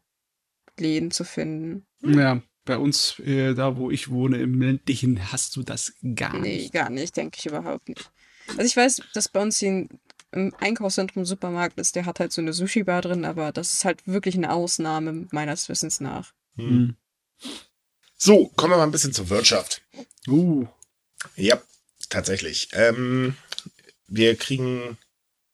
Läden 0.78 1.10
zu 1.10 1.24
finden. 1.24 1.86
Ja, 2.02 2.42
bei 2.66 2.76
uns, 2.76 3.18
äh, 3.20 3.54
da 3.54 3.78
wo 3.78 3.90
ich 3.90 4.10
wohne, 4.10 4.36
im 4.36 4.60
ländlichen, 4.60 5.32
hast 5.32 5.56
du 5.56 5.62
das 5.62 5.94
gar 6.14 6.38
nicht. 6.38 6.64
Nee, 6.64 6.68
gar 6.68 6.90
nicht, 6.90 7.16
denke 7.16 7.38
ich 7.38 7.46
überhaupt 7.46 7.88
nicht. 7.88 8.10
Also 8.48 8.62
ich 8.62 8.76
weiß, 8.76 9.02
dass 9.14 9.28
bei 9.28 9.40
uns 9.40 9.58
hier 9.58 9.86
im 10.32 10.54
Einkaufszentrum 10.58 11.24
Supermarkt 11.24 11.78
ist, 11.78 11.94
der 11.94 12.06
hat 12.06 12.20
halt 12.20 12.32
so 12.32 12.40
eine 12.40 12.52
Sushi-Bar 12.52 13.02
drin, 13.02 13.24
aber 13.24 13.52
das 13.52 13.74
ist 13.74 13.84
halt 13.84 14.06
wirklich 14.06 14.34
eine 14.34 14.52
Ausnahme 14.52 15.26
meines 15.30 15.68
Wissens 15.68 16.00
nach. 16.00 16.32
Hm. 16.56 16.96
So, 18.16 18.48
kommen 18.56 18.72
wir 18.72 18.76
mal 18.78 18.84
ein 18.84 18.92
bisschen 18.92 19.12
zur 19.12 19.30
Wirtschaft. 19.30 19.82
Uh. 20.26 20.66
Ja, 21.36 21.60
tatsächlich. 22.08 22.68
Ähm, 22.72 23.36
wir 24.06 24.36
kriegen 24.36 24.96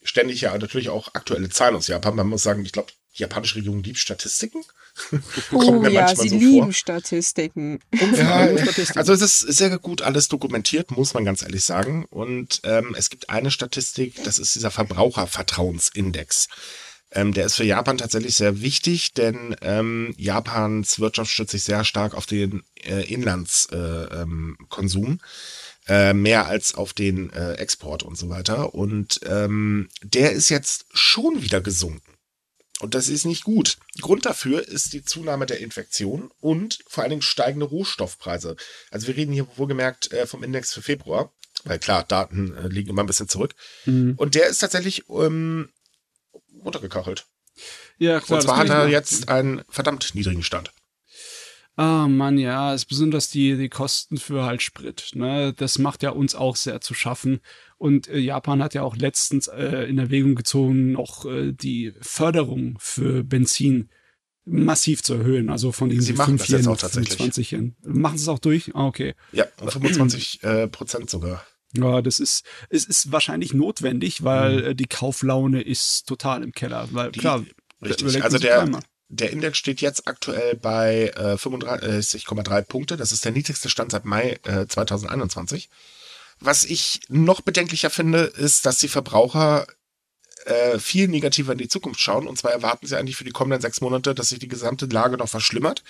ständig 0.03 0.41
ja 0.43 0.57
natürlich 0.57 0.89
auch 0.89 1.14
aktuelle 1.14 1.49
Zahlen 1.49 1.76
aus 1.76 1.89
Japan. 1.89 2.16
Man 2.16 2.29
muss 2.29 2.43
sagen, 2.43 2.64
ich 2.64 2.72
glaube, 2.72 2.93
die 3.16 3.22
japanische 3.22 3.57
Regierung 3.57 3.83
liebt 3.83 3.99
Statistiken. 3.99 4.64
oh 5.53 5.85
ja, 5.87 6.15
sie 6.15 6.29
so 6.29 6.37
lieben 6.37 6.65
vor. 6.65 6.73
Statistiken. 6.73 7.81
Ja, 8.17 8.49
also 8.95 9.13
es 9.13 9.23
ist 9.23 9.41
sehr 9.41 9.79
gut 9.79 10.03
alles 10.03 10.29
dokumentiert, 10.29 10.91
muss 10.91 11.15
man 11.15 11.25
ganz 11.25 11.43
ehrlich 11.43 11.65
sagen. 11.65 12.05
Und 12.11 12.61
ähm, 12.65 12.95
es 12.97 13.11
gibt 13.11 13.31
eine 13.31 13.51
Statistik, 13.51 14.23
das 14.25 14.39
ist 14.39 14.55
dieser 14.55 14.71
Verbrauchervertrauensindex. 14.71 16.49
Ähm, 17.11 17.33
der 17.33 17.47
ist 17.47 17.57
für 17.57 17.65
Japan 17.65 17.99
tatsächlich 17.99 18.35
sehr 18.35 18.61
wichtig, 18.61 19.15
denn 19.15 19.57
ähm, 19.63 20.15
Japans 20.17 21.01
Wirtschaft 21.01 21.31
stützt 21.31 21.53
sich 21.53 21.65
sehr 21.65 21.85
stark 21.85 22.15
auf 22.15 22.27
den 22.27 22.63
äh, 22.85 23.13
Inlandskonsum. 23.13 25.15
Äh, 25.15 25.19
äh, 25.89 26.13
mehr 26.13 26.47
als 26.47 26.75
auf 26.75 26.93
den 26.93 27.33
äh, 27.33 27.55
Export 27.55 28.03
und 28.03 28.19
so 28.19 28.29
weiter. 28.29 28.75
Und 28.75 29.21
ähm, 29.27 29.89
der 30.03 30.33
ist 30.33 30.51
jetzt 30.51 30.85
schon 30.93 31.43
wieder 31.43 31.63
gesunken. 31.63 32.18
Und 32.81 32.95
das 32.95 33.09
ist 33.09 33.24
nicht 33.24 33.45
gut. 33.45 33.76
Grund 34.01 34.24
dafür 34.24 34.66
ist 34.66 34.93
die 34.93 35.05
Zunahme 35.05 35.47
der 35.47 35.59
Infektion 35.59 36.31
und 36.41 36.79
vor 36.87 37.03
allen 37.03 37.11
Dingen 37.11 37.22
steigende 37.22 37.66
Rohstoffpreise. 37.66 38.57
Also 38.91 39.09
wir 39.09 39.16
reden 39.16 39.33
hier 39.33 39.49
wohlgemerkt 39.57 40.12
äh, 40.12 40.26
vom 40.26 40.45
Index 40.45 40.72
für 40.72 40.83
Februar, 40.83 41.33
weil 41.64 41.79
klar, 41.79 42.05
Daten 42.05 42.57
äh, 42.57 42.68
liegen 42.68 42.91
immer 42.91 43.03
ein 43.03 43.07
bisschen 43.07 43.29
zurück. 43.29 43.55
Mhm. 43.85 44.14
Und 44.16 44.35
der 44.35 44.47
ist 44.47 44.59
tatsächlich 44.59 45.09
ähm, 45.09 45.70
runtergekachelt. 46.64 47.26
Ja, 47.99 48.20
klar. 48.20 48.39
Und 48.39 48.43
zwar 48.43 48.57
hat 48.59 48.68
er 48.68 48.89
jetzt 48.89 49.29
einen 49.29 49.62
verdammt 49.68 50.14
niedrigen 50.14 50.45
Stand. 50.45 50.72
Ah, 51.79 52.07
oh 52.07 52.09
Mann, 52.09 52.39
ja, 52.39 52.74
es 52.74 52.85
besonders 52.85 53.31
die, 53.31 53.57
die 53.57 53.68
Kosten 53.68 54.16
für 54.16 54.43
halt 54.43 54.62
Sprit. 54.62 55.12
Ne? 55.14 55.55
Das 55.57 55.79
macht 55.79 56.03
ja 56.03 56.11
uns 56.11 56.35
auch 56.35 56.57
sehr 56.57 56.81
zu 56.81 56.93
schaffen. 56.93 57.39
Und 57.76 58.09
äh, 58.09 58.18
Japan 58.18 58.64
hat 58.64 58.74
ja 58.74 58.83
auch 58.83 58.97
letztens 58.97 59.47
äh, 59.47 59.85
in 59.89 59.97
Erwägung 59.97 60.35
gezogen, 60.35 60.91
noch 60.91 61.24
äh, 61.24 61.53
die 61.53 61.93
Förderung 62.01 62.76
für 62.81 63.22
Benzin 63.22 63.91
massiv 64.45 65.05
zu 65.05 65.14
erhöhen. 65.14 65.51
Also 65.51 65.70
von 65.70 65.89
diesen 65.89 66.16
5 66.16 66.49
Yen 66.49 66.66
auf 66.66 66.81
25 66.81 67.53
Yen. 67.53 67.76
Machen 67.85 68.18
sie 68.18 68.24
es 68.24 68.29
auch 68.29 68.41
durch? 68.41 68.74
Ah, 68.74 68.87
okay. 68.87 69.14
Ja, 69.31 69.47
um 69.61 69.70
25 69.70 70.43
äh, 70.43 70.66
Prozent 70.66 71.09
sogar. 71.09 71.47
Ja, 71.76 72.03
das 72.03 72.18
ist, 72.18 72.45
es 72.70 72.87
ist 72.87 73.12
wahrscheinlich 73.12 73.55
notwendig, 73.55 74.24
weil 74.24 74.57
mhm. 74.57 74.64
äh, 74.64 74.74
die 74.74 74.87
Kauflaune 74.87 75.62
ist 75.62 76.09
total 76.09 76.43
im 76.43 76.51
Keller. 76.51 76.89
Weil 76.91 77.12
die, 77.12 77.20
klar. 77.20 77.45
Richtig, 77.81 78.24
also 78.24 78.39
der, 78.39 78.68
der 79.09 79.31
Index 79.31 79.59
steht 79.59 79.81
jetzt 79.81 80.07
aktuell 80.07 80.55
bei 80.57 81.13
äh, 81.17 81.35
35,3 81.35 82.63
Punkte. 82.63 82.97
Das 82.97 83.13
ist 83.13 83.25
der 83.25 83.33
niedrigste 83.33 83.71
Stand 83.71 83.93
seit 83.93 84.05
Mai 84.05 84.39
äh, 84.45 84.67
2021. 84.67 85.71
Was 86.41 86.65
ich 86.65 87.01
noch 87.09 87.41
bedenklicher 87.41 87.91
finde, 87.91 88.21
ist, 88.21 88.67
dass 88.67 88.79
die 88.79 88.89
Verbraucher 88.89 89.67
äh, 90.45 90.79
viel 90.79 91.09
negativer 91.09 91.53
in 91.53 91.59
die 91.59 91.69
Zukunft 91.69 92.01
schauen. 92.01 92.29
Und 92.29 92.39
zwar 92.39 92.53
erwarten 92.53 92.87
sie 92.87 92.97
eigentlich 92.97 93.17
für 93.17 93.25
die 93.25 93.33
kommenden 93.33 93.61
sechs 93.61 93.81
Monate, 93.81 94.15
dass 94.15 94.29
sich 94.29 94.39
die 94.39 94.49
gesamte 94.49 94.87
Lage 94.87 95.17
noch 95.17 95.29
verschlimmert. 95.29 95.83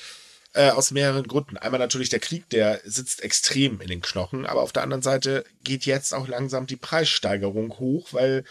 Äh, 0.54 0.70
aus 0.70 0.92
mehreren 0.92 1.24
Gründen. 1.24 1.58
Einmal 1.58 1.78
natürlich 1.78 2.08
der 2.08 2.20
Krieg, 2.20 2.48
der 2.48 2.80
sitzt 2.84 3.22
extrem 3.22 3.82
in 3.82 3.88
den 3.88 4.00
Knochen, 4.00 4.46
aber 4.46 4.62
auf 4.62 4.72
der 4.72 4.82
anderen 4.82 5.02
Seite 5.02 5.44
geht 5.62 5.84
jetzt 5.84 6.14
auch 6.14 6.26
langsam 6.26 6.66
die 6.66 6.76
Preissteigerung 6.76 7.78
hoch, 7.78 8.08
weil 8.12 8.44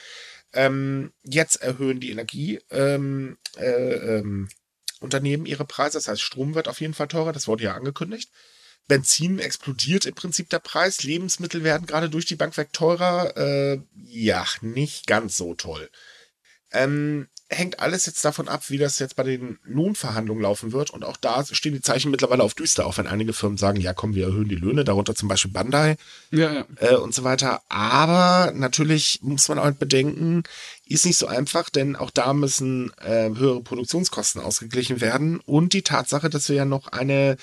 ähm, 0.54 1.12
jetzt 1.24 1.62
erhöhen 1.62 2.00
die 2.00 2.12
Energie 2.12 2.60
ähm, 2.70 3.38
äh, 3.58 4.18
ähm, 4.20 4.50
ihre 5.46 5.66
Preise. 5.66 5.98
Das 5.98 6.08
heißt, 6.08 6.22
Strom 6.22 6.56
wird 6.56 6.68
auf 6.68 6.82
jeden 6.82 6.94
Fall 6.94 7.08
teurer. 7.08 7.34
Das 7.34 7.48
wurde 7.48 7.64
ja 7.64 7.76
angekündigt. 7.76 8.32
Benzin 8.88 9.40
explodiert 9.40 10.06
im 10.06 10.16
Prinzip 10.16 10.50
der 10.50 10.60
Preis. 10.60 11.04
Lebensmittel 11.04 11.64
werden 11.64 11.88
gerade 11.88 12.10
durch 12.10 12.26
die 12.26 12.36
Bank 12.36 12.56
weg 12.58 12.72
teurer. 12.72 13.36
Äh, 13.36 13.82
ja, 13.96 14.46
nicht 14.62 15.08
ganz 15.08 15.38
so 15.38 15.54
toll. 15.56 15.90
Ähm, 16.72 17.28
hängt 17.50 17.80
alles 17.80 18.06
jetzt 18.06 18.24
davon 18.26 18.48
ab, 18.48 18.70
wie 18.70 18.78
das 18.78 19.00
jetzt 19.00 19.16
bei 19.16 19.24
den 19.24 19.58
Lohnverhandlungen 19.64 20.44
laufen 20.44 20.74
wird. 20.74 20.90
Und 20.90 21.06
auch 21.06 21.18
da 21.18 21.46
stehen 21.46 21.74
die 21.74 21.82
Zeichen 21.82 22.12
mittlerweile 22.12 22.44
auf 22.44 22.54
düster, 22.54 22.86
auch 22.86 22.98
wenn 22.98 23.08
einige 23.08 23.34
Firmen 23.34 23.58
sagen, 23.58 23.80
ja 23.80 23.94
komm, 23.94 24.16
wir 24.16 24.28
erhöhen 24.28 24.50
die 24.50 24.56
Löhne, 24.56 24.84
darunter 24.84 25.16
zum 25.16 25.30
Beispiel 25.30 25.52
Bandai 25.52 25.96
ja, 26.32 26.52
ja. 26.52 26.66
Äh, 26.78 26.96
und 26.96 27.14
so 27.14 27.24
weiter. 27.24 27.62
Aber 27.70 28.52
natürlich 28.54 29.20
muss 29.22 29.48
man 29.48 29.60
auch 29.60 29.72
bedenken, 29.72 30.44
ist 30.86 31.06
nicht 31.06 31.18
so 31.18 31.28
einfach, 31.28 31.70
denn 31.70 31.96
auch 31.96 32.12
da 32.12 32.34
müssen 32.34 32.92
äh, 33.00 33.30
höhere 33.30 33.62
Produktionskosten 33.62 34.42
ausgeglichen 34.42 35.00
werden. 35.00 35.40
Und 35.40 35.74
die 35.74 35.84
Tatsache, 35.84 36.30
dass 36.30 36.50
wir 36.50 36.56
ja 36.58 36.66
noch 36.66 36.90
eine 36.90 37.38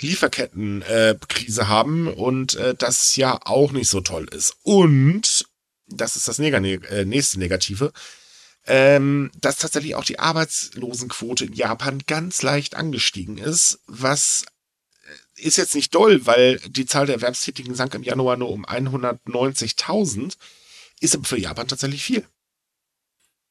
Lieferkettenkrise 0.00 1.60
äh, 1.60 1.64
haben 1.64 2.08
und 2.08 2.56
äh, 2.56 2.74
das 2.74 3.16
ja 3.16 3.38
auch 3.44 3.72
nicht 3.72 3.88
so 3.88 4.00
toll 4.00 4.26
ist. 4.32 4.56
Und, 4.62 5.46
das 5.88 6.16
ist 6.16 6.26
das 6.26 6.38
Neg 6.38 6.52
äh, 6.54 7.04
nächste 7.04 7.38
Negative, 7.38 7.92
ähm, 8.66 9.30
dass 9.40 9.58
tatsächlich 9.58 9.94
auch 9.94 10.04
die 10.04 10.18
Arbeitslosenquote 10.18 11.44
in 11.44 11.52
Japan 11.52 12.02
ganz 12.06 12.42
leicht 12.42 12.74
angestiegen 12.74 13.38
ist, 13.38 13.80
was 13.86 14.44
äh, 15.36 15.42
ist 15.42 15.56
jetzt 15.56 15.74
nicht 15.74 15.94
doll, 15.94 16.26
weil 16.26 16.58
die 16.58 16.86
Zahl 16.86 17.06
der 17.06 17.16
Erwerbstätigen 17.16 17.74
sank 17.74 17.94
im 17.94 18.02
Januar 18.02 18.36
nur 18.36 18.50
um 18.50 18.66
190.000, 18.66 20.36
ist 21.00 21.14
aber 21.14 21.24
für 21.24 21.38
Japan 21.38 21.68
tatsächlich 21.68 22.02
viel. 22.02 22.26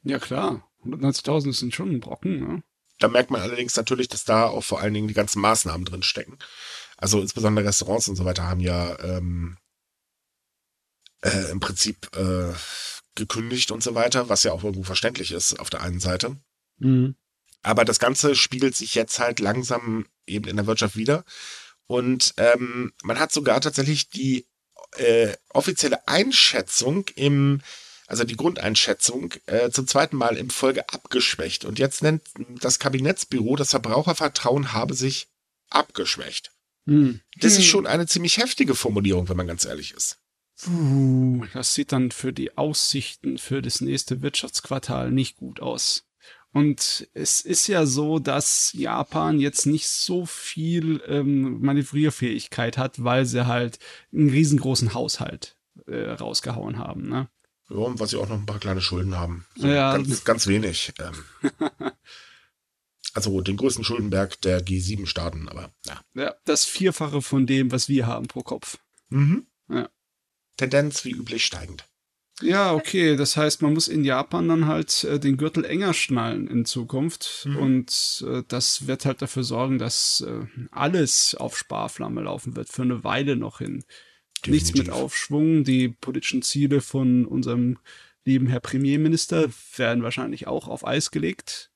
Ja 0.04 0.20
klar, 0.20 0.70
190.000 0.84 1.54
sind 1.54 1.74
schon 1.74 1.92
ein 1.92 2.00
Brocken. 2.02 2.40
Ne? 2.40 2.64
Da 3.00 3.08
merkt 3.08 3.32
man 3.32 3.42
allerdings 3.42 3.76
natürlich, 3.76 4.10
dass 4.10 4.26
da 4.26 4.48
auch 4.48 4.64
vor 4.64 4.82
allen 4.82 4.94
Dingen 4.94 5.08
die 5.08 5.14
ganzen 5.14 5.42
Maßnahmen 5.42 5.86
drin 5.86 6.04
stecken. 6.04 6.38
Also 6.98 7.22
insbesondere 7.22 7.66
Restaurants 7.66 8.08
und 8.08 8.16
so 8.16 8.26
weiter 8.26 8.44
haben 8.44 8.62
ja 8.62 8.98
ähm, 9.00 9.58
äh, 11.22 11.52
im 11.52 11.60
Prinzip 11.60 12.16
äh, 12.16 12.54
gekündigt 13.16 13.72
und 13.72 13.82
so 13.82 13.96
weiter, 13.96 14.30
was 14.30 14.44
ja 14.44 14.52
auch 14.52 14.64
irgendwo 14.64 14.84
verständlich 14.84 15.32
ist 15.32 15.60
auf 15.60 15.70
der 15.70 15.82
einen 15.82 16.00
Seite. 16.00 16.38
Mhm. 16.78 17.16
Aber 17.64 17.86
das 17.86 18.00
Ganze 18.00 18.36
spiegelt 18.36 18.76
sich 18.76 18.94
jetzt 18.94 19.20
halt 19.20 19.40
langsam 19.40 20.06
eben 20.28 20.48
in 20.48 20.56
der 20.56 20.68
Wirtschaft 20.68 20.96
wieder. 20.96 21.26
Und 21.88 22.34
ähm, 22.38 22.94
man 23.04 23.20
hat 23.20 23.32
sogar 23.32 23.62
tatsächlich 23.62 24.10
die 24.10 24.46
äh, 24.98 25.34
offizielle 25.50 26.08
Einschätzung 26.08 27.06
im, 27.16 27.62
also 28.08 28.24
die 28.24 28.36
Grundeinschätzung 28.36 29.34
äh, 29.46 29.70
zum 29.72 29.88
zweiten 29.88 30.16
Mal 30.16 30.38
in 30.38 30.50
Folge 30.50 30.90
abgeschwächt. 30.90 31.66
Und 31.66 31.80
jetzt 31.80 32.04
nennt 32.04 32.22
das 32.62 32.80
Kabinettsbüro, 32.80 33.56
das 33.56 33.72
Verbrauchervertrauen 33.72 34.74
habe 34.74 34.94
sich 34.94 35.28
abgeschwächt. 35.70 36.52
Mhm. 36.86 37.22
Das 37.38 37.54
ist 37.54 37.60
hm. 37.60 37.66
schon 37.66 37.88
eine 37.88 38.06
ziemlich 38.06 38.38
heftige 38.38 38.76
Formulierung, 38.76 39.28
wenn 39.28 39.38
man 39.38 39.48
ganz 39.48 39.66
ehrlich 39.66 39.94
ist. 39.94 40.20
Das 41.54 41.74
sieht 41.74 41.92
dann 41.92 42.12
für 42.12 42.32
die 42.32 42.58
Aussichten 42.58 43.38
für 43.38 43.62
das 43.62 43.82
nächste 43.82 44.22
Wirtschaftsquartal 44.22 45.12
nicht 45.12 45.38
gut 45.38 45.60
aus. 45.60 46.06
Und 46.56 47.10
es 47.14 47.42
ist 47.42 47.68
ja 47.68 47.86
so, 47.86 48.18
dass 48.18 48.72
Japan 48.72 49.42
jetzt 49.42 49.66
nicht 49.66 49.90
so 49.90 50.26
viel 50.26 51.04
ähm, 51.06 51.60
Manövrierfähigkeit 51.60 52.78
hat, 52.78 53.04
weil 53.04 53.26
sie 53.26 53.46
halt 53.46 53.78
einen 54.14 54.30
riesengroßen 54.30 54.94
Haushalt 54.94 55.58
äh, 55.86 56.12
rausgehauen 56.12 56.78
haben. 56.78 57.10
Ne? 57.10 57.28
Ja, 57.70 57.76
und 57.76 58.00
was 58.00 58.12
sie 58.12 58.18
auch 58.18 58.30
noch 58.30 58.38
ein 58.38 58.46
paar 58.46 58.60
kleine 58.60 58.80
Schulden 58.80 59.18
haben. 59.18 59.46
So 59.58 59.68
ja. 59.68 59.98
Ganz, 59.98 60.24
ganz 60.24 60.48
wenig. 60.48 60.94
Ähm. 61.00 61.52
also 63.14 63.42
den 63.42 63.58
größten 63.58 63.84
Schuldenberg 63.84 64.40
der 64.40 64.66
G7-Staaten, 64.66 65.50
aber 65.50 65.74
ja. 65.86 66.00
Ja, 66.14 66.36
das 66.46 66.64
Vierfache 66.64 67.22
von 67.22 67.48
dem, 67.48 67.74
was 67.74 67.90
wir 67.90 68.08
haben 68.08 68.28
pro 68.28 68.44
Kopf. 68.44 68.78
Mhm. 69.10 69.48
Ja. 69.68 69.90
Tendenz 70.58 71.06
wie 71.06 71.12
üblich 71.12 71.46
steigend. 71.46 71.86
Ja, 72.42 72.74
okay. 72.74 73.16
Das 73.16 73.38
heißt, 73.38 73.62
man 73.62 73.74
muss 73.74 73.88
in 73.88 74.04
Japan 74.04 74.50
dann 74.50 74.68
halt 74.68 75.06
äh, 75.06 75.20
den 75.20 75.38
Gürtel 75.38 75.64
enger 75.64 75.94
schnallen 75.94 76.48
in 76.48 76.66
Zukunft. 76.66 77.46
Mhm. 77.46 77.58
Und 77.58 78.26
äh, 78.28 78.44
das 78.48 78.88
wird 78.88 79.06
halt 79.06 79.22
dafür 79.22 79.44
sorgen, 79.44 79.78
dass 79.78 80.22
äh, 80.22 80.46
alles 80.72 81.36
auf 81.36 81.58
Sparflamme 81.58 82.22
laufen 82.24 82.56
wird, 82.56 82.70
für 82.70 82.82
eine 82.82 83.04
Weile 83.04 83.36
noch 83.36 83.60
hin. 83.60 83.86
Definitiv. 84.46 84.52
Nichts 84.52 84.78
mit 84.78 84.90
Aufschwung. 84.90 85.64
Die 85.64 85.90
politischen 85.90 86.42
Ziele 86.42 86.82
von 86.82 87.26
unserem 87.26 87.78
lieben 88.26 88.48
Herr 88.48 88.60
Premierminister 88.60 89.50
werden 89.78 90.04
wahrscheinlich 90.04 90.48
auch 90.48 90.68
auf 90.68 90.86
Eis 90.86 91.12
gelegt. 91.12 91.72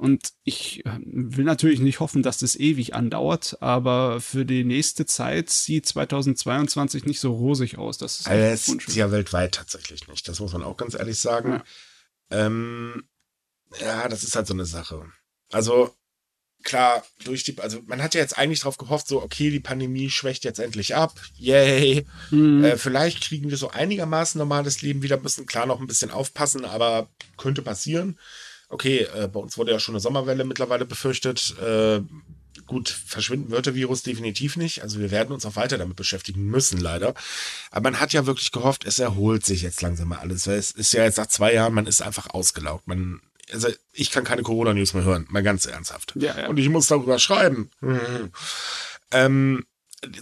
Und 0.00 0.32
ich 0.44 0.86
äh, 0.86 0.98
will 1.04 1.44
natürlich 1.44 1.78
nicht 1.78 2.00
hoffen, 2.00 2.22
dass 2.22 2.38
das 2.38 2.56
ewig 2.56 2.94
andauert, 2.94 3.58
aber 3.60 4.22
für 4.22 4.46
die 4.46 4.64
nächste 4.64 5.04
Zeit 5.04 5.50
sieht 5.50 5.84
2022 5.84 7.04
nicht 7.04 7.20
so 7.20 7.34
rosig 7.34 7.76
aus. 7.76 7.98
Das 7.98 8.20
ist 8.20 8.26
also 8.26 8.42
es 8.42 8.68
ist 8.88 8.96
ja 8.96 9.12
weltweit 9.12 9.56
tatsächlich 9.56 10.08
nicht. 10.08 10.26
Das 10.26 10.40
muss 10.40 10.54
man 10.54 10.62
auch 10.62 10.78
ganz 10.78 10.94
ehrlich 10.94 11.18
sagen. 11.18 11.60
Ja. 12.30 12.46
Ähm, 12.46 13.04
ja, 13.78 14.08
das 14.08 14.22
ist 14.22 14.34
halt 14.34 14.46
so 14.46 14.54
eine 14.54 14.64
Sache. 14.64 15.04
Also 15.52 15.94
klar, 16.64 17.04
durch 17.24 17.44
die, 17.44 17.58
also 17.58 17.82
man 17.84 18.02
hat 18.02 18.14
ja 18.14 18.22
jetzt 18.22 18.38
eigentlich 18.38 18.60
darauf 18.60 18.78
gehofft, 18.78 19.06
so, 19.06 19.20
okay, 19.22 19.50
die 19.50 19.60
Pandemie 19.60 20.08
schwächt 20.08 20.44
jetzt 20.44 20.60
endlich 20.60 20.96
ab, 20.96 21.20
yay. 21.36 22.06
Mhm. 22.30 22.64
Äh, 22.64 22.78
vielleicht 22.78 23.20
kriegen 23.20 23.50
wir 23.50 23.58
so 23.58 23.68
einigermaßen 23.68 24.38
normales 24.38 24.80
Leben 24.80 25.02
wieder, 25.02 25.20
müssen 25.20 25.44
klar 25.44 25.66
noch 25.66 25.78
ein 25.78 25.86
bisschen 25.86 26.10
aufpassen, 26.10 26.64
aber 26.64 27.10
könnte 27.36 27.60
passieren 27.60 28.18
okay, 28.70 29.06
äh, 29.14 29.28
bei 29.28 29.40
uns 29.40 29.58
wurde 29.58 29.72
ja 29.72 29.78
schon 29.78 29.94
eine 29.94 30.00
Sommerwelle 30.00 30.44
mittlerweile 30.44 30.86
befürchtet. 30.86 31.54
Äh, 31.60 32.00
gut, 32.66 32.88
verschwinden 32.88 33.50
wird 33.50 33.66
der 33.66 33.74
Virus 33.74 34.02
definitiv 34.02 34.56
nicht. 34.56 34.82
Also 34.82 35.00
wir 35.00 35.10
werden 35.10 35.32
uns 35.32 35.44
auch 35.44 35.56
weiter 35.56 35.76
damit 35.76 35.96
beschäftigen 35.96 36.44
müssen, 36.44 36.80
leider. 36.80 37.14
Aber 37.70 37.90
man 37.90 38.00
hat 38.00 38.12
ja 38.12 38.26
wirklich 38.26 38.52
gehofft, 38.52 38.84
es 38.84 38.98
erholt 38.98 39.44
sich 39.44 39.62
jetzt 39.62 39.82
langsam 39.82 40.08
mal 40.08 40.18
alles. 40.18 40.46
Weil 40.46 40.56
es 40.56 40.70
ist 40.70 40.92
ja 40.92 41.04
jetzt 41.04 41.18
nach 41.18 41.26
zwei 41.26 41.52
Jahren, 41.52 41.74
man 41.74 41.86
ist 41.86 42.00
einfach 42.00 42.30
ausgelaugt. 42.30 42.86
Man, 42.86 43.20
also 43.52 43.68
ich 43.92 44.10
kann 44.10 44.24
keine 44.24 44.42
Corona-News 44.42 44.94
mehr 44.94 45.04
hören, 45.04 45.26
mal 45.30 45.42
ganz 45.42 45.66
ernsthaft. 45.66 46.14
Ja, 46.16 46.38
ja. 46.38 46.48
Und 46.48 46.58
ich 46.58 46.68
muss 46.68 46.86
darüber 46.86 47.18
schreiben. 47.18 47.70
Mhm. 47.80 48.30
Ähm, 49.10 49.66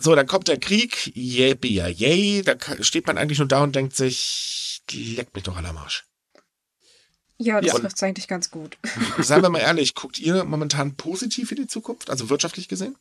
so, 0.00 0.14
dann 0.14 0.26
kommt 0.26 0.48
der 0.48 0.58
Krieg, 0.58 1.12
yay, 1.14 1.56
ja, 1.64 1.86
yay. 1.86 2.42
Da 2.42 2.56
steht 2.80 3.06
man 3.06 3.18
eigentlich 3.18 3.38
nur 3.38 3.46
da 3.46 3.62
und 3.62 3.76
denkt 3.76 3.94
sich, 3.94 4.82
leck 4.90 5.34
mich 5.34 5.44
doch 5.44 5.56
an 5.56 5.64
der 5.64 5.74
Marsch. 5.74 6.07
Ja, 7.38 7.60
das 7.60 7.72
ja. 7.72 7.78
trifft 7.78 8.02
eigentlich 8.02 8.26
ganz 8.26 8.50
gut. 8.50 8.78
Seien 9.18 9.42
wir 9.42 9.50
mal 9.50 9.58
ehrlich, 9.60 9.94
guckt 9.94 10.18
ihr 10.18 10.44
momentan 10.44 10.96
positiv 10.96 11.50
in 11.52 11.58
die 11.58 11.66
Zukunft, 11.66 12.10
also 12.10 12.30
wirtschaftlich 12.30 12.68
gesehen? 12.68 12.96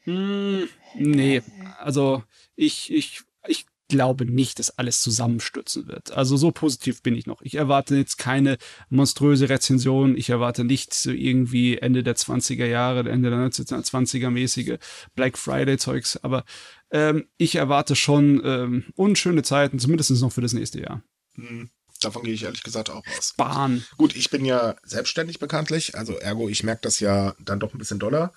Hm, 0.00 0.68
nee, 0.96 1.40
also 1.78 2.22
ich, 2.56 2.92
ich, 2.92 3.22
ich 3.46 3.66
glaube 3.88 4.26
nicht, 4.26 4.58
dass 4.58 4.76
alles 4.78 5.00
zusammenstürzen 5.00 5.86
wird. 5.86 6.12
Also 6.12 6.36
so 6.36 6.50
positiv 6.50 7.02
bin 7.02 7.14
ich 7.14 7.26
noch. 7.26 7.42
Ich 7.42 7.54
erwarte 7.54 7.96
jetzt 7.96 8.18
keine 8.18 8.58
monströse 8.88 9.48
Rezension. 9.48 10.16
Ich 10.16 10.30
erwarte 10.30 10.64
nicht 10.64 10.92
so 10.92 11.10
irgendwie 11.10 11.78
Ende 11.78 12.02
der 12.02 12.16
20er 12.16 12.66
Jahre, 12.66 13.08
Ende 13.08 13.30
der 13.30 13.38
1920er 13.38 14.30
mäßige 14.30 14.78
Black 15.14 15.38
Friday 15.38 15.78
Zeugs. 15.78 16.16
Aber 16.18 16.44
ähm, 16.90 17.28
ich 17.36 17.54
erwarte 17.54 17.94
schon 17.94 18.42
ähm, 18.44 18.84
unschöne 18.94 19.42
Zeiten, 19.42 19.78
zumindest 19.78 20.10
noch 20.10 20.32
für 20.32 20.42
das 20.42 20.54
nächste 20.54 20.80
Jahr. 20.80 21.02
Hm. 21.34 21.70
Davon 22.04 22.22
gehe 22.22 22.34
ich 22.34 22.44
ehrlich 22.44 22.62
gesagt 22.62 22.90
auch 22.90 23.02
aus. 23.16 23.34
Bahn. 23.36 23.84
Gut, 23.96 24.14
ich 24.16 24.30
bin 24.30 24.44
ja 24.44 24.76
selbstständig 24.84 25.38
bekanntlich, 25.38 25.96
also 25.96 26.16
ergo, 26.16 26.48
ich 26.48 26.62
merke 26.62 26.82
das 26.82 27.00
ja 27.00 27.34
dann 27.38 27.60
doch 27.60 27.74
ein 27.74 27.78
bisschen 27.78 27.98
doller. 27.98 28.32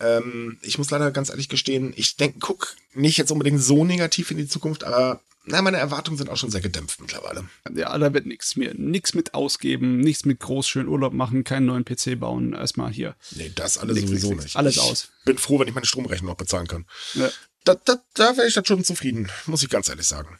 Ähm, 0.00 0.58
ich 0.62 0.78
muss 0.78 0.90
leider 0.90 1.10
ganz 1.10 1.28
ehrlich 1.28 1.48
gestehen, 1.48 1.92
ich 1.94 2.16
denke, 2.16 2.38
guck 2.40 2.76
nicht 2.94 3.18
jetzt 3.18 3.30
unbedingt 3.30 3.62
so 3.62 3.84
negativ 3.84 4.30
in 4.30 4.38
die 4.38 4.48
Zukunft, 4.48 4.84
aber 4.84 5.20
na, 5.44 5.62
meine 5.62 5.78
Erwartungen 5.78 6.18
sind 6.18 6.28
auch 6.28 6.36
schon 6.36 6.50
sehr 6.50 6.60
gedämpft 6.60 7.00
mittlerweile. 7.00 7.48
Ja, 7.74 7.96
da 7.96 8.12
wird 8.12 8.26
nichts 8.26 8.56
mehr. 8.56 8.74
Nichts 8.74 9.14
mit 9.14 9.32
ausgeben, 9.32 9.98
nichts 9.98 10.24
mit 10.24 10.38
groß 10.38 10.68
schön 10.68 10.86
Urlaub 10.86 11.14
machen, 11.14 11.44
keinen 11.44 11.66
neuen 11.66 11.84
PC 11.84 12.20
bauen. 12.20 12.52
Erstmal 12.52 12.92
hier. 12.92 13.16
Nee, 13.32 13.50
das 13.54 13.78
alles 13.78 13.96
nix, 13.96 14.08
sowieso 14.08 14.30
nix, 14.30 14.44
nicht. 14.44 14.56
Alles 14.56 14.76
ich 14.76 14.82
aus. 14.82 15.08
Bin 15.24 15.38
froh, 15.38 15.58
wenn 15.58 15.68
ich 15.68 15.74
meine 15.74 15.86
Stromrechnung 15.86 16.30
noch 16.30 16.36
bezahlen 16.36 16.66
kann. 16.66 16.86
Ja. 17.14 17.30
Da, 17.64 17.74
da, 17.74 18.02
da 18.14 18.36
wäre 18.36 18.48
ich 18.48 18.54
dann 18.54 18.64
schon 18.64 18.84
zufrieden, 18.84 19.30
muss 19.46 19.62
ich 19.62 19.70
ganz 19.70 19.88
ehrlich 19.88 20.06
sagen. 20.06 20.38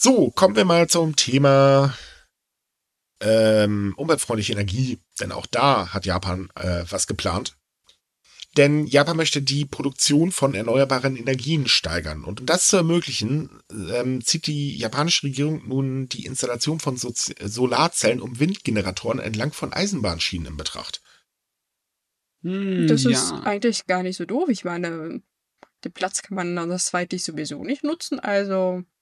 So, 0.00 0.30
kommen 0.30 0.54
wir 0.54 0.64
mal 0.64 0.88
zum 0.88 1.16
Thema 1.16 1.92
ähm, 3.20 3.94
umweltfreundliche 3.96 4.52
Energie, 4.52 5.00
denn 5.20 5.32
auch 5.32 5.46
da 5.46 5.92
hat 5.92 6.06
Japan 6.06 6.50
äh, 6.54 6.84
was 6.88 7.08
geplant. 7.08 7.56
Denn 8.56 8.86
Japan 8.86 9.16
möchte 9.16 9.42
die 9.42 9.64
Produktion 9.64 10.30
von 10.30 10.54
erneuerbaren 10.54 11.16
Energien 11.16 11.66
steigern. 11.66 12.22
Und 12.22 12.38
um 12.38 12.46
das 12.46 12.68
zu 12.68 12.76
ermöglichen, 12.76 13.60
ähm, 13.72 14.24
zieht 14.24 14.46
die 14.46 14.76
japanische 14.76 15.24
Regierung 15.24 15.66
nun 15.66 16.08
die 16.08 16.26
Installation 16.26 16.78
von 16.78 16.96
so 16.96 17.12
Solarzellen 17.12 18.22
um 18.22 18.38
Windgeneratoren 18.38 19.18
entlang 19.18 19.52
von 19.52 19.72
Eisenbahnschienen 19.72 20.46
in 20.46 20.56
Betracht. 20.56 21.02
Hm, 22.42 22.86
das 22.86 23.04
ist 23.04 23.32
eigentlich 23.32 23.86
gar 23.88 24.04
nicht 24.04 24.16
so 24.16 24.26
doof. 24.26 24.48
Ich 24.48 24.64
meine, 24.64 25.22
den 25.84 25.92
Platz 25.92 26.22
kann 26.22 26.36
man 26.36 26.56
andersweitig 26.56 27.24
sowieso 27.24 27.64
nicht 27.64 27.82
nutzen. 27.82 28.20
Also 28.20 28.84
ja. 28.84 28.97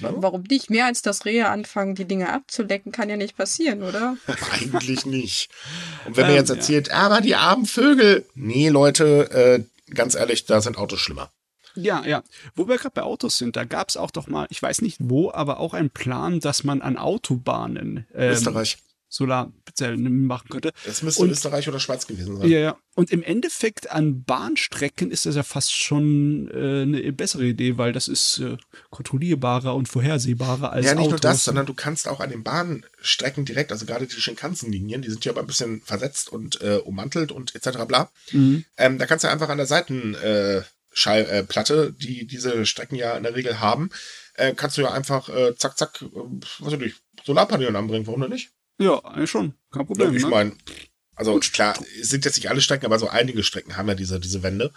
Warum 0.00 0.42
nicht? 0.42 0.70
Mehr 0.70 0.86
als 0.86 1.02
das 1.02 1.24
Rehe 1.24 1.48
anfangen, 1.48 1.94
die 1.94 2.04
Dinge 2.04 2.32
abzulecken, 2.32 2.92
kann 2.92 3.08
ja 3.08 3.16
nicht 3.16 3.36
passieren, 3.36 3.82
oder? 3.82 4.16
Eigentlich 4.52 5.06
nicht. 5.06 5.50
Und 6.06 6.16
wenn 6.16 6.24
ähm, 6.24 6.30
mir 6.32 6.36
jetzt 6.36 6.50
erzählt, 6.50 6.88
ja. 6.88 6.94
aber 6.94 7.20
die 7.20 7.34
armen 7.34 7.66
Vögel. 7.66 8.26
Nee, 8.34 8.68
Leute, 8.68 9.66
äh, 9.88 9.92
ganz 9.94 10.14
ehrlich, 10.14 10.46
da 10.46 10.60
sind 10.60 10.78
Autos 10.78 11.00
schlimmer. 11.00 11.30
Ja, 11.74 12.04
ja. 12.04 12.22
Wo 12.54 12.68
wir 12.68 12.76
gerade 12.76 12.94
bei 12.94 13.02
Autos 13.02 13.38
sind, 13.38 13.56
da 13.56 13.64
gab 13.64 13.88
es 13.88 13.96
auch 13.96 14.10
doch 14.10 14.26
mal, 14.26 14.46
ich 14.50 14.62
weiß 14.62 14.82
nicht 14.82 14.98
wo, 15.00 15.30
aber 15.30 15.58
auch 15.58 15.74
einen 15.74 15.90
Plan, 15.90 16.40
dass 16.40 16.64
man 16.64 16.82
an 16.82 16.98
Autobahnen 16.98 18.06
ähm, 18.14 18.32
Österreich. 18.32 18.78
Solarzellen 19.12 20.24
machen 20.26 20.48
könnte. 20.48 20.72
Das 20.86 21.02
müsste 21.02 21.22
und, 21.22 21.30
Österreich 21.30 21.68
oder 21.68 21.78
Schweiz 21.78 22.06
gewesen 22.06 22.38
sein. 22.38 22.48
Ja, 22.48 22.58
ja. 22.58 22.78
Und 22.94 23.10
im 23.10 23.22
Endeffekt 23.22 23.90
an 23.90 24.24
Bahnstrecken 24.24 25.10
ist 25.10 25.26
das 25.26 25.36
ja 25.36 25.42
fast 25.42 25.74
schon 25.74 26.48
äh, 26.48 26.82
eine 26.82 27.12
bessere 27.12 27.44
Idee, 27.44 27.76
weil 27.76 27.92
das 27.92 28.08
ist 28.08 28.38
äh, 28.38 28.56
kontrollierbarer 28.88 29.74
und 29.74 29.86
vorhersehbarer 29.86 30.72
als 30.72 30.86
Ja, 30.86 30.94
nicht 30.94 31.00
Autos. 31.02 31.10
nur 31.10 31.20
das, 31.20 31.44
sondern 31.44 31.66
du 31.66 31.74
kannst 31.74 32.08
auch 32.08 32.20
an 32.20 32.30
den 32.30 32.42
Bahnstrecken 32.42 33.44
direkt, 33.44 33.70
also 33.70 33.84
gerade 33.84 34.06
die 34.06 34.18
Shinkansen-Linien, 34.18 35.02
die 35.02 35.10
sind 35.10 35.22
ja 35.26 35.32
aber 35.32 35.42
ein 35.42 35.46
bisschen 35.46 35.82
versetzt 35.82 36.32
und 36.32 36.62
äh, 36.62 36.76
ummantelt 36.76 37.32
und 37.32 37.54
etc. 37.54 37.84
bla. 37.86 38.10
Mhm. 38.30 38.64
Ähm, 38.78 38.96
da 38.96 39.04
kannst 39.04 39.24
du 39.24 39.28
einfach 39.28 39.50
an 39.50 39.58
der 39.58 39.66
Seitenplatte, 39.66 40.64
äh, 40.94 41.92
die 42.02 42.26
diese 42.26 42.64
Strecken 42.64 42.96
ja 42.96 43.14
in 43.14 43.24
der 43.24 43.34
Regel 43.34 43.60
haben, 43.60 43.90
äh, 44.36 44.54
kannst 44.54 44.78
du 44.78 44.82
ja 44.82 44.90
einfach 44.90 45.28
äh, 45.28 45.54
zack, 45.56 45.76
zack, 45.76 46.00
äh, 46.00 46.06
was 46.60 46.72
weiß 46.72 46.80
ich, 46.80 46.94
Solarpaneele 47.24 47.76
anbringen, 47.76 48.06
warum 48.06 48.22
denn 48.22 48.30
nicht? 48.30 48.52
Ja, 48.82 48.98
eigentlich 49.04 49.30
schon. 49.30 49.54
Kein 49.70 49.86
Problem. 49.86 50.14
Ich 50.16 50.22
ne? 50.22 50.28
meine, 50.28 50.52
also 51.14 51.38
klar, 51.38 51.74
es 52.00 52.08
sind 52.08 52.24
jetzt 52.24 52.36
nicht 52.36 52.50
alle 52.50 52.60
Strecken, 52.60 52.86
aber 52.86 52.98
so 52.98 53.08
einige 53.08 53.42
Strecken 53.42 53.76
haben 53.76 53.88
ja 53.88 53.94
diese, 53.94 54.18
diese 54.20 54.42
Wände. 54.42 54.72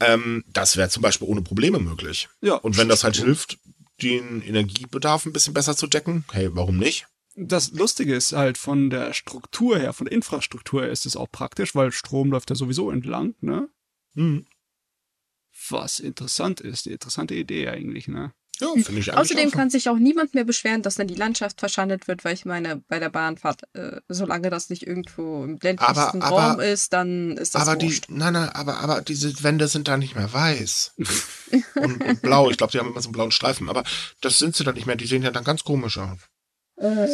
Ähm, 0.00 0.44
das 0.46 0.76
wäre 0.76 0.88
zum 0.88 1.02
Beispiel 1.02 1.28
ohne 1.28 1.42
Probleme 1.42 1.78
möglich. 1.78 2.28
Ja. 2.40 2.54
Und 2.54 2.76
wenn 2.76 2.88
das 2.88 3.04
halt 3.04 3.16
hilft, 3.16 3.58
den 4.02 4.42
Energiebedarf 4.42 5.26
ein 5.26 5.32
bisschen 5.32 5.54
besser 5.54 5.76
zu 5.76 5.86
decken, 5.86 6.24
hey, 6.32 6.54
warum 6.54 6.78
nicht? 6.78 7.06
Das 7.34 7.70
Lustige 7.72 8.14
ist 8.14 8.32
halt 8.32 8.58
von 8.58 8.90
der 8.90 9.12
Struktur 9.12 9.78
her, 9.78 9.92
von 9.92 10.06
der 10.06 10.12
Infrastruktur 10.12 10.82
her 10.82 10.90
ist 10.90 11.06
es 11.06 11.16
auch 11.16 11.30
praktisch, 11.30 11.74
weil 11.74 11.92
Strom 11.92 12.30
läuft 12.30 12.50
ja 12.50 12.56
sowieso 12.56 12.90
entlang, 12.90 13.34
ne? 13.40 13.68
Mhm. 14.14 14.46
Was 15.68 16.00
interessant 16.00 16.60
ist, 16.60 16.86
die 16.86 16.92
interessante 16.92 17.34
Idee 17.34 17.68
eigentlich, 17.68 18.08
ne? 18.08 18.32
Ja, 18.60 18.72
finde 18.82 19.00
ich 19.00 19.12
Außerdem 19.12 19.50
kann 19.50 19.70
sich 19.70 19.88
auch 19.88 19.98
niemand 19.98 20.34
mehr 20.34 20.44
beschweren, 20.44 20.82
dass 20.82 20.96
dann 20.96 21.06
die 21.06 21.14
Landschaft 21.14 21.60
verschandelt 21.60 22.08
wird, 22.08 22.24
weil 22.24 22.34
ich 22.34 22.44
meine, 22.44 22.82
bei 22.88 22.98
der 22.98 23.08
Bahnfahrt, 23.08 23.62
äh, 23.74 24.00
solange 24.08 24.50
das 24.50 24.68
nicht 24.70 24.86
irgendwo 24.86 25.44
im 25.44 25.58
ländlichsten 25.62 26.22
Raum 26.22 26.60
ist, 26.60 26.92
dann 26.92 27.36
ist 27.36 27.54
das 27.54 27.68
Aber 27.68 27.80
wurscht. 27.80 28.08
die, 28.08 28.14
nein, 28.14 28.32
nein, 28.32 28.48
aber, 28.48 28.78
aber 28.78 29.02
diese 29.02 29.42
Wände 29.42 29.68
sind 29.68 29.88
da 29.88 29.96
nicht 29.96 30.16
mehr 30.16 30.32
weiß. 30.32 30.94
und, 31.76 32.04
und, 32.04 32.22
blau. 32.22 32.50
Ich 32.50 32.56
glaube, 32.56 32.72
die 32.72 32.78
haben 32.78 32.90
immer 32.90 33.00
so 33.00 33.08
einen 33.08 33.12
blauen 33.14 33.30
Streifen. 33.30 33.68
Aber 33.68 33.84
das 34.20 34.38
sind 34.38 34.56
sie 34.56 34.64
dann 34.64 34.74
nicht 34.74 34.86
mehr. 34.86 34.96
Die 34.96 35.06
sehen 35.06 35.22
ja 35.22 35.30
dann 35.30 35.44
ganz 35.44 35.64
komisch 35.64 35.98
aus. 35.98 36.18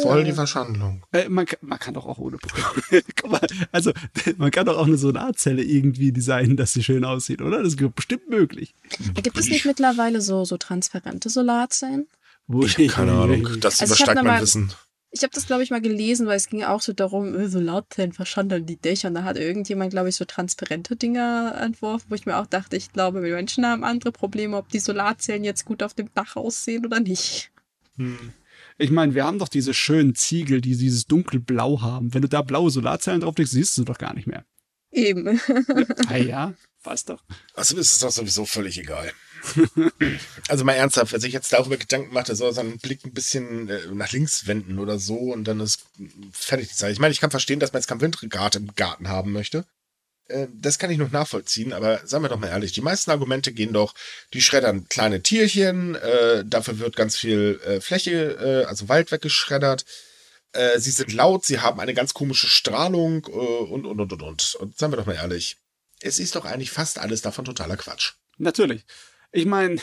Voll 0.01 0.23
die 0.23 0.31
Verschandlung. 0.31 1.03
Äh, 1.11 1.27
man, 1.27 1.45
man, 1.61 1.79
kann 1.79 1.95
doch 1.95 2.05
auch 2.05 2.19
ohne 2.19 2.37
Guck 3.15 3.31
mal, 3.31 3.41
also 3.71 3.91
man 4.37 4.51
kann 4.51 4.67
doch 4.67 4.77
auch 4.77 4.85
eine 4.85 4.97
Solarzelle 4.97 5.63
irgendwie 5.63 6.11
designen, 6.11 6.55
dass 6.55 6.73
sie 6.73 6.83
schön 6.83 7.03
aussieht, 7.03 7.41
oder? 7.41 7.63
Das 7.63 7.73
ist 7.73 7.95
bestimmt 7.95 8.29
möglich. 8.29 8.75
Gibt 9.15 9.37
es 9.37 9.49
nicht 9.49 9.65
mittlerweile 9.65 10.21
so, 10.21 10.45
so 10.45 10.57
transparente 10.57 11.29
Solarzellen? 11.29 12.07
Ich 12.47 12.77
habe 12.77 12.87
keine 12.87 13.11
Ahnung. 13.13 13.47
Das 13.59 13.81
also 13.81 13.95
übersteigt 13.95 14.23
mein 14.23 14.41
Wissen. 14.41 14.71
Ich 15.09 15.23
habe 15.23 15.31
das, 15.33 15.47
glaube 15.47 15.63
ich, 15.63 15.71
mal 15.71 15.81
gelesen, 15.81 16.27
weil 16.27 16.35
es 16.35 16.49
ging 16.49 16.63
auch 16.63 16.81
so 16.81 16.91
darum, 16.91 17.33
äh, 17.33 17.47
Solarzellen 17.47 18.11
verschandeln 18.11 18.65
die 18.65 18.75
Dächer. 18.75 19.07
Und 19.07 19.15
da 19.15 19.23
hat 19.23 19.37
irgendjemand, 19.37 19.91
glaube 19.91 20.09
ich, 20.09 20.15
so 20.15 20.25
transparente 20.25 20.95
Dinger 20.97 21.57
entworfen, 21.59 22.07
wo 22.09 22.15
ich 22.15 22.25
mir 22.25 22.37
auch 22.37 22.47
dachte, 22.47 22.75
ich 22.75 22.91
glaube, 22.91 23.23
wir 23.23 23.33
Menschen 23.33 23.65
haben 23.65 23.83
andere 23.83 24.11
Probleme, 24.11 24.57
ob 24.57 24.69
die 24.69 24.79
Solarzellen 24.79 25.45
jetzt 25.45 25.65
gut 25.65 25.81
auf 25.81 25.93
dem 25.93 26.09
Dach 26.13 26.35
aussehen 26.35 26.85
oder 26.85 26.99
nicht. 26.99 27.51
Hm. 27.97 28.33
Ich 28.77 28.91
meine, 28.91 29.15
wir 29.15 29.23
haben 29.23 29.39
doch 29.39 29.47
diese 29.47 29.73
schönen 29.73 30.15
Ziegel, 30.15 30.59
die 30.59 30.75
dieses 30.75 31.05
dunkelblau 31.05 31.81
haben. 31.81 32.13
Wenn 32.13 32.21
du 32.21 32.27
da 32.27 32.41
blaue 32.41 32.69
Solarzellen 32.71 33.21
drauflegst, 33.21 33.53
siehst 33.53 33.77
du 33.77 33.81
sie 33.81 33.85
doch 33.85 33.97
gar 33.97 34.13
nicht 34.13 34.27
mehr. 34.27 34.45
Eben. 34.91 35.39
ah 36.07 36.17
ja, 36.17 36.53
passt 36.83 37.09
doch. 37.09 37.23
Also 37.53 37.77
ist 37.77 37.91
es 37.93 37.99
doch 37.99 38.11
sowieso 38.11 38.45
völlig 38.45 38.77
egal. 38.77 39.11
also 40.49 40.65
mal 40.65 40.73
ernsthaft, 40.73 41.13
wenn 41.13 41.21
sich 41.21 41.33
jetzt 41.33 41.53
darüber 41.53 41.77
Gedanken 41.77 42.13
macht, 42.13 42.29
er 42.29 42.35
soll 42.35 42.53
seinen 42.53 42.79
Blick 42.79 43.05
ein 43.05 43.13
bisschen 43.13 43.69
äh, 43.69 43.79
nach 43.93 44.11
links 44.11 44.47
wenden 44.47 44.79
oder 44.79 44.97
so 44.97 45.15
und 45.15 45.45
dann 45.45 45.59
ist 45.59 45.85
fertig 46.31 46.69
die 46.69 46.75
Zeit. 46.75 46.93
Ich 46.93 46.99
meine, 46.99 47.11
ich 47.11 47.19
kann 47.19 47.31
verstehen, 47.31 47.59
dass 47.59 47.71
man 47.71 47.81
jetzt 47.81 47.87
kein 47.87 48.01
Windregat 48.01 48.55
im 48.55 48.73
Garten 48.75 49.07
haben 49.07 49.31
möchte. 49.31 49.65
Äh, 50.27 50.47
das 50.53 50.79
kann 50.79 50.91
ich 50.91 50.97
noch 50.97 51.11
nachvollziehen, 51.11 51.73
aber 51.73 52.05
sagen 52.05 52.23
wir 52.23 52.29
doch 52.29 52.39
mal 52.39 52.47
ehrlich, 52.47 52.71
die 52.71 52.81
meisten 52.81 53.11
Argumente 53.11 53.51
gehen 53.51 53.73
doch, 53.73 53.93
die 54.33 54.41
schreddern 54.41 54.87
kleine 54.89 55.21
Tierchen, 55.21 55.95
äh, 55.95 56.43
dafür 56.45 56.79
wird 56.79 56.95
ganz 56.95 57.17
viel 57.17 57.59
äh, 57.65 57.81
Fläche, 57.81 58.63
äh, 58.63 58.65
also 58.65 58.89
Wald 58.89 59.11
weggeschreddert, 59.11 59.85
äh, 60.55 60.79
sie 60.79 60.91
sind 60.91 61.13
laut, 61.13 61.45
sie 61.45 61.59
haben 61.59 61.79
eine 61.79 61.93
ganz 61.93 62.13
komische 62.13 62.47
Strahlung 62.47 63.25
äh, 63.27 63.29
und, 63.29 63.85
und, 63.85 63.99
und, 63.99 64.13
und, 64.13 64.21
und. 64.21 64.55
Und 64.55 64.77
sagen 64.77 64.93
wir 64.93 64.97
doch 64.97 65.05
mal 65.05 65.15
ehrlich, 65.15 65.57
es 66.01 66.19
ist 66.19 66.35
doch 66.35 66.45
eigentlich 66.45 66.71
fast 66.71 66.99
alles 66.99 67.21
davon 67.21 67.45
totaler 67.45 67.77
Quatsch. 67.77 68.13
Natürlich. 68.37 68.85
Ich 69.31 69.45
meine, 69.45 69.79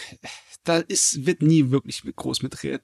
da 0.64 0.78
ist, 0.78 1.26
wird 1.26 1.42
nie 1.42 1.70
wirklich 1.70 2.04
mit, 2.04 2.16
groß 2.16 2.42
mit 2.42 2.62
Re 2.62 2.80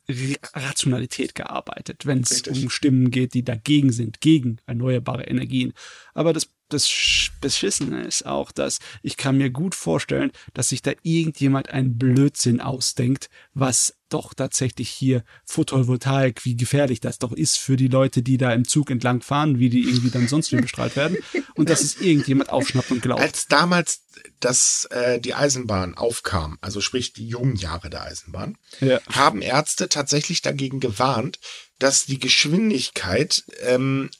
Rationalität 0.53 1.35
gearbeitet, 1.35 2.05
wenn 2.05 2.21
es 2.21 2.43
um 2.43 2.69
Stimmen 2.69 3.11
geht, 3.11 3.35
die 3.35 3.45
dagegen 3.45 3.93
sind, 3.93 4.21
gegen 4.21 4.61
erneuerbare 4.67 5.25
Energien. 5.25 5.73
Aber 6.15 6.33
das 6.33 6.49
das 6.69 7.31
Beschissene 7.41 8.03
ist 8.03 8.27
auch, 8.27 8.53
dass 8.53 8.79
ich 9.03 9.17
kann 9.17 9.39
mir 9.39 9.51
gut 9.51 9.75
vorstellen, 9.75 10.31
dass 10.55 10.71
sich 10.71 10.83
da 10.83 10.93
irgendjemand 11.03 11.71
einen 11.71 11.99
Blödsinn 11.99 12.61
ausdenkt, 12.61 13.31
was 13.55 13.95
doch 14.09 14.35
tatsächlich 14.35 14.89
hier 14.89 15.23
Photovoltaik, 15.45 16.45
wie 16.45 16.57
gefährlich 16.57 17.01
das 17.01 17.19
doch 17.19 17.33
ist 17.33 17.59
für 17.59 17.77
die 17.77 17.89
Leute, 17.89 18.23
die 18.23 18.39
da 18.39 18.53
im 18.53 18.67
Zug 18.67 18.91
entlang 18.91 19.21
fahren, 19.21 19.59
wie 19.59 19.69
die 19.69 19.83
irgendwie 19.83 20.11
dann 20.11 20.29
sonst 20.29 20.51
wie 20.53 20.57
bestrahlt 20.57 20.97
werden 20.97 21.19
und 21.55 21.69
dass 21.69 21.83
es 21.83 22.01
irgendjemand 22.01 22.51
aufschnappt 22.51 22.91
und 22.91 23.03
glaubt. 23.03 23.21
Als 23.21 23.47
damals 23.47 24.03
dass 24.41 24.87
äh, 24.91 25.21
die 25.21 25.35
Eisenbahn 25.35 25.97
aufkam, 25.97 26.59
also 26.61 26.81
sprich 26.81 27.13
die 27.13 27.27
jungen 27.27 27.57
Jahre 27.57 27.91
der 27.91 28.03
Eisenbahn, 28.03 28.57
ja. 28.81 29.01
haben 29.11 29.43
Ärzte 29.43 29.89
tatsächlich 29.89 30.43
dagegen 30.43 30.81
gewarnt, 30.81 31.39
dass 31.79 32.07
die 32.07 32.19
Geschwindigkeit 32.19 33.45
ähm, 33.63 34.11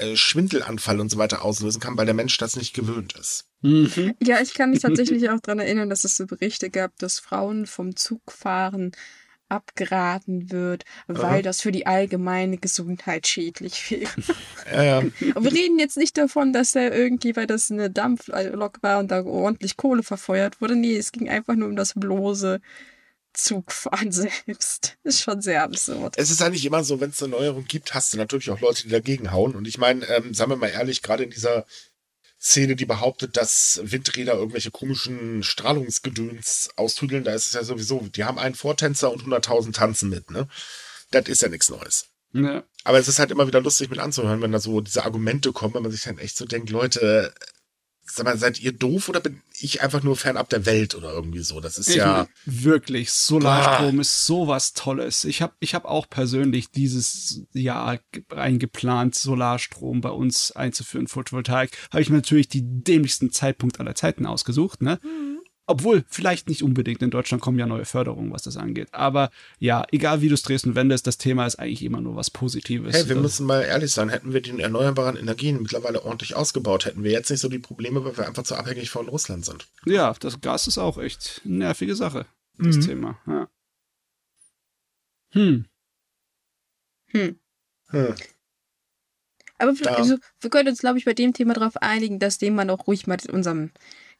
äh, 0.00 0.16
Schwindelanfall 0.16 1.00
und 1.00 1.10
so 1.10 1.18
weiter 1.18 1.44
auslösen 1.44 1.80
kann, 1.80 1.96
weil 1.96 2.06
der 2.06 2.14
Mensch 2.14 2.36
das 2.38 2.56
nicht 2.56 2.74
gewöhnt 2.74 3.14
ist. 3.18 3.46
Mhm. 3.62 4.14
Ja, 4.22 4.40
ich 4.40 4.54
kann 4.54 4.70
mich 4.70 4.80
tatsächlich 4.80 5.30
auch 5.30 5.40
daran 5.40 5.60
erinnern, 5.60 5.90
dass 5.90 6.04
es 6.04 6.16
so 6.16 6.26
Berichte 6.26 6.70
gab, 6.70 6.96
dass 6.98 7.18
Frauen 7.18 7.66
vom 7.66 7.96
Zugfahren 7.96 8.92
abgeraten 9.48 10.50
wird, 10.50 10.84
weil 11.06 11.24
Aha. 11.24 11.42
das 11.42 11.60
für 11.60 11.70
die 11.72 11.86
allgemeine 11.86 12.58
Gesundheit 12.58 13.26
schädlich 13.26 13.90
wäre. 13.90 14.10
Ja, 14.72 14.82
ja. 14.82 14.98
Und 14.98 15.44
wir 15.44 15.52
reden 15.52 15.78
jetzt 15.78 15.96
nicht 15.96 16.16
davon, 16.16 16.52
dass 16.52 16.74
er 16.74 16.94
irgendwie, 16.94 17.36
weil 17.36 17.46
das 17.46 17.70
eine 17.70 17.90
Dampflok 17.90 18.82
war 18.82 18.98
und 18.98 19.10
da 19.10 19.22
ordentlich 19.24 19.76
Kohle 19.76 20.02
verfeuert 20.02 20.60
wurde. 20.60 20.76
Nee, 20.76 20.96
es 20.96 21.12
ging 21.12 21.28
einfach 21.28 21.54
nur 21.54 21.68
um 21.68 21.76
das 21.76 21.94
bloße 21.94 22.60
Zugfahren 23.34 24.12
selbst. 24.12 24.96
Ist 25.02 25.20
schon 25.20 25.42
sehr 25.42 25.62
absurd. 25.62 26.14
Es 26.16 26.30
ist 26.30 26.40
eigentlich 26.40 26.64
immer 26.64 26.84
so, 26.84 27.00
wenn 27.00 27.10
es 27.10 27.22
eine 27.22 27.32
Neuerung 27.32 27.64
gibt, 27.66 27.94
hast 27.94 28.12
du 28.12 28.16
natürlich 28.16 28.50
auch 28.50 28.60
Leute, 28.60 28.84
die 28.84 28.88
dagegen 28.88 29.32
hauen. 29.32 29.54
Und 29.54 29.68
ich 29.68 29.78
meine, 29.78 30.06
ähm, 30.06 30.32
sagen 30.34 30.50
wir 30.52 30.56
mal 30.56 30.68
ehrlich, 30.68 31.02
gerade 31.02 31.24
in 31.24 31.30
dieser 31.30 31.66
Szene, 32.40 32.76
die 32.76 32.84
behauptet, 32.84 33.36
dass 33.36 33.80
Windräder 33.82 34.34
irgendwelche 34.34 34.70
komischen 34.70 35.42
Strahlungsgedöns 35.42 36.70
austüdeln, 36.76 37.24
da 37.24 37.32
ist 37.32 37.46
es 37.46 37.54
ja 37.54 37.64
sowieso, 37.64 38.00
die 38.14 38.24
haben 38.24 38.38
einen 38.38 38.54
Vortänzer 38.54 39.10
und 39.10 39.22
100.000 39.22 39.72
tanzen 39.72 40.10
mit, 40.10 40.30
ne? 40.30 40.46
Das 41.10 41.26
ist 41.28 41.42
ja 41.42 41.48
nichts 41.48 41.70
Neues. 41.70 42.06
Ja. 42.34 42.64
Aber 42.82 42.98
es 42.98 43.08
ist 43.08 43.18
halt 43.18 43.30
immer 43.30 43.46
wieder 43.46 43.60
lustig 43.60 43.88
mit 43.88 43.98
anzuhören, 43.98 44.42
wenn 44.42 44.52
da 44.52 44.58
so 44.58 44.80
diese 44.80 45.04
Argumente 45.04 45.52
kommen, 45.52 45.74
wenn 45.74 45.82
man 45.82 45.92
sich 45.92 46.02
dann 46.02 46.18
echt 46.18 46.36
so 46.36 46.44
denkt, 46.44 46.68
Leute, 46.70 47.32
sag 48.14 48.24
mal, 48.24 48.38
seid 48.38 48.60
ihr 48.60 48.72
doof 48.72 49.08
oder 49.08 49.20
bin 49.20 49.42
ich 49.58 49.82
einfach 49.82 50.02
nur 50.02 50.16
fernab 50.16 50.48
der 50.48 50.66
Welt 50.66 50.94
oder 50.94 51.12
irgendwie 51.12 51.40
so? 51.40 51.60
Das 51.60 51.78
ist 51.78 51.88
ich 51.88 51.96
ja 51.96 52.28
wirklich 52.44 53.10
Solarstrom 53.10 53.98
ah. 53.98 54.00
ist 54.00 54.26
sowas 54.26 54.72
Tolles. 54.72 55.24
Ich 55.24 55.42
habe 55.42 55.54
ich 55.58 55.74
habe 55.74 55.88
auch 55.88 56.08
persönlich 56.08 56.70
dieses 56.70 57.42
Jahr 57.52 57.98
eingeplant 58.30 59.14
Solarstrom 59.14 60.00
bei 60.00 60.10
uns 60.10 60.52
einzuführen 60.52 61.08
Photovoltaik. 61.08 61.72
Habe 61.90 62.02
ich 62.02 62.10
mir 62.10 62.16
natürlich 62.16 62.48
die 62.48 62.62
dämlichsten 62.62 63.32
Zeitpunkt 63.32 63.80
aller 63.80 63.94
Zeiten 63.94 64.26
ausgesucht, 64.26 64.80
ne? 64.82 65.00
Mhm. 65.02 65.33
Obwohl, 65.66 66.04
vielleicht 66.08 66.48
nicht 66.48 66.62
unbedingt. 66.62 67.00
In 67.02 67.10
Deutschland 67.10 67.42
kommen 67.42 67.58
ja 67.58 67.66
neue 67.66 67.86
Förderungen, 67.86 68.32
was 68.32 68.42
das 68.42 68.58
angeht. 68.58 68.88
Aber 68.92 69.30
ja, 69.58 69.86
egal 69.92 70.20
wie 70.20 70.28
du 70.28 70.34
es 70.34 70.42
drehst 70.42 70.66
und 70.66 70.74
wendest, 70.74 71.06
das 71.06 71.16
Thema 71.16 71.46
ist 71.46 71.58
eigentlich 71.58 71.82
immer 71.82 72.02
nur 72.02 72.16
was 72.16 72.30
Positives. 72.30 72.94
Hey, 72.94 73.08
wir 73.08 73.16
müssen 73.16 73.46
mal 73.46 73.62
ehrlich 73.62 73.90
sein. 73.90 74.10
Hätten 74.10 74.34
wir 74.34 74.42
die 74.42 74.60
erneuerbaren 74.60 75.16
Energien 75.16 75.62
mittlerweile 75.62 76.04
ordentlich 76.04 76.36
ausgebaut, 76.36 76.84
hätten 76.84 77.02
wir 77.02 77.12
jetzt 77.12 77.30
nicht 77.30 77.40
so 77.40 77.48
die 77.48 77.58
Probleme, 77.58 78.04
weil 78.04 78.16
wir 78.16 78.26
einfach 78.26 78.42
zu 78.42 78.56
abhängig 78.56 78.90
von 78.90 79.08
Russland 79.08 79.46
sind. 79.46 79.66
Ja, 79.86 80.14
das 80.20 80.40
Gas 80.42 80.66
ist 80.66 80.76
auch 80.76 80.98
echt 80.98 81.40
eine 81.44 81.56
nervige 81.56 81.94
Sache, 81.94 82.26
das 82.58 82.76
mhm. 82.76 82.80
Thema. 82.82 83.18
Ja. 83.26 83.48
Hm. 85.30 85.64
Hm. 87.06 87.38
hm. 87.88 88.14
Aber 89.56 89.72
also, 89.96 90.18
wir 90.40 90.50
können 90.50 90.68
uns, 90.68 90.80
glaube 90.80 90.98
ich, 90.98 91.04
bei 91.04 91.14
dem 91.14 91.32
Thema 91.32 91.54
darauf 91.54 91.76
einigen, 91.78 92.18
dass 92.18 92.38
dem 92.38 92.54
man 92.54 92.68
auch 92.70 92.86
ruhig 92.86 93.06
mal 93.06 93.18
unserem 93.32 93.70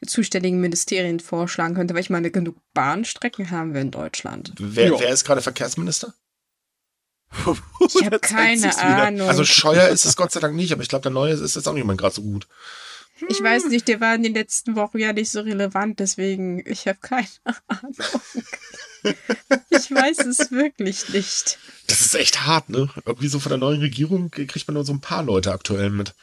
zuständigen 0.07 0.61
Ministerien 0.61 1.20
vorschlagen 1.20 1.74
könnte, 1.74 1.94
weil 1.94 2.00
ich 2.00 2.11
meine, 2.11 2.30
genug 2.30 2.57
Bahnstrecken 2.72 3.50
haben 3.50 3.74
wir 3.74 3.80
in 3.80 3.90
Deutschland. 3.90 4.52
Wer, 4.59 4.98
wer 4.98 5.09
ist 5.09 5.24
gerade 5.24 5.42
Verkehrsminister? 5.42 6.14
ich 7.80 8.05
habe 8.05 8.18
keine 8.20 8.76
Ahnung. 8.78 9.28
Also 9.28 9.44
Scheuer 9.44 9.88
ist 9.88 10.05
es 10.05 10.16
Gott 10.16 10.32
sei 10.32 10.40
Dank 10.40 10.55
nicht, 10.55 10.72
aber 10.72 10.82
ich 10.82 10.88
glaube, 10.88 11.02
der 11.02 11.12
neue 11.12 11.32
ist 11.32 11.57
jetzt 11.57 11.66
auch 11.66 11.72
nicht 11.72 11.86
mehr 11.86 11.96
gerade 11.96 12.14
so 12.14 12.22
gut. 12.22 12.46
Ich 13.28 13.42
weiß 13.42 13.66
nicht, 13.66 13.86
der 13.88 14.00
war 14.00 14.14
in 14.14 14.22
den 14.22 14.34
letzten 14.34 14.76
Wochen 14.76 14.98
ja 14.98 15.12
nicht 15.12 15.30
so 15.30 15.40
relevant, 15.40 16.00
deswegen 16.00 16.62
ich 16.66 16.86
habe 16.88 16.98
keine 17.00 17.28
Ahnung. 17.68 17.94
ich 19.70 19.90
weiß 19.90 20.18
es 20.26 20.50
wirklich 20.50 21.09
nicht. 21.11 21.59
Das 21.86 22.00
ist 22.00 22.14
echt 22.14 22.44
hart, 22.44 22.70
ne? 22.70 22.88
Irgendwie 23.05 23.28
so 23.28 23.38
von 23.38 23.50
der 23.50 23.59
neuen 23.59 23.80
Regierung 23.80 24.30
kriegt 24.30 24.66
man 24.66 24.74
nur 24.74 24.84
so 24.84 24.92
ein 24.92 25.00
paar 25.00 25.22
Leute 25.22 25.52
aktuell 25.52 25.90
mit. 25.90 26.14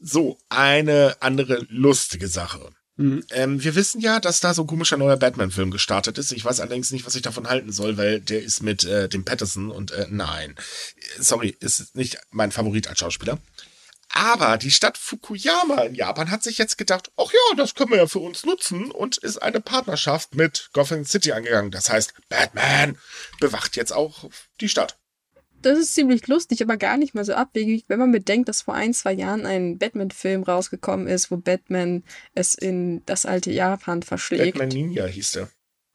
So, 0.00 0.38
eine 0.48 1.16
andere 1.20 1.64
lustige 1.68 2.26
Sache. 2.26 2.70
Mhm. 2.96 3.24
Ähm, 3.30 3.62
wir 3.62 3.74
wissen 3.74 4.00
ja, 4.00 4.20
dass 4.20 4.40
da 4.40 4.52
so 4.52 4.62
ein 4.62 4.66
komischer 4.66 4.96
neuer 4.96 5.16
Batman-Film 5.16 5.70
gestartet 5.70 6.18
ist. 6.18 6.32
Ich 6.32 6.44
weiß 6.44 6.60
allerdings 6.60 6.90
nicht, 6.90 7.06
was 7.06 7.14
ich 7.14 7.22
davon 7.22 7.48
halten 7.48 7.72
soll, 7.72 7.96
weil 7.96 8.20
der 8.20 8.42
ist 8.42 8.62
mit 8.62 8.84
äh, 8.84 9.08
dem 9.08 9.24
Patterson 9.24 9.70
und 9.70 9.92
äh, 9.92 10.06
nein, 10.10 10.56
sorry, 11.18 11.56
ist 11.60 11.96
nicht 11.96 12.18
mein 12.30 12.52
Favorit 12.52 12.88
als 12.88 12.98
Schauspieler. 12.98 13.38
Aber 14.14 14.58
die 14.58 14.70
Stadt 14.70 14.98
Fukuyama 14.98 15.82
in 15.84 15.94
Japan 15.94 16.30
hat 16.30 16.42
sich 16.42 16.58
jetzt 16.58 16.76
gedacht, 16.76 17.10
ach 17.16 17.32
ja, 17.32 17.56
das 17.56 17.74
können 17.74 17.90
wir 17.90 17.96
ja 17.96 18.06
für 18.06 18.18
uns 18.18 18.44
nutzen 18.44 18.90
und 18.90 19.16
ist 19.16 19.38
eine 19.38 19.60
Partnerschaft 19.60 20.34
mit 20.34 20.68
Gotham 20.74 21.06
City 21.06 21.32
angegangen. 21.32 21.70
Das 21.70 21.88
heißt, 21.88 22.12
Batman 22.28 22.98
bewacht 23.40 23.74
jetzt 23.76 23.92
auch 23.92 24.28
die 24.60 24.68
Stadt. 24.68 24.98
Das 25.62 25.78
ist 25.78 25.94
ziemlich 25.94 26.26
lustig, 26.26 26.62
aber 26.62 26.76
gar 26.76 26.96
nicht 26.96 27.14
mal 27.14 27.24
so 27.24 27.34
abwegig, 27.34 27.84
wenn 27.88 27.98
man 27.98 28.12
bedenkt, 28.12 28.48
dass 28.48 28.62
vor 28.62 28.74
ein, 28.74 28.92
zwei 28.94 29.12
Jahren 29.12 29.46
ein 29.46 29.78
Batman-Film 29.78 30.42
rausgekommen 30.42 31.06
ist, 31.06 31.30
wo 31.30 31.36
Batman 31.36 32.02
es 32.34 32.54
in 32.54 33.02
das 33.06 33.26
alte 33.26 33.50
Japan 33.50 34.02
verschlägt. 34.02 34.58
Batman 34.58 34.68
Ninja 34.68 35.06
hieß 35.06 35.32
der. 35.32 35.48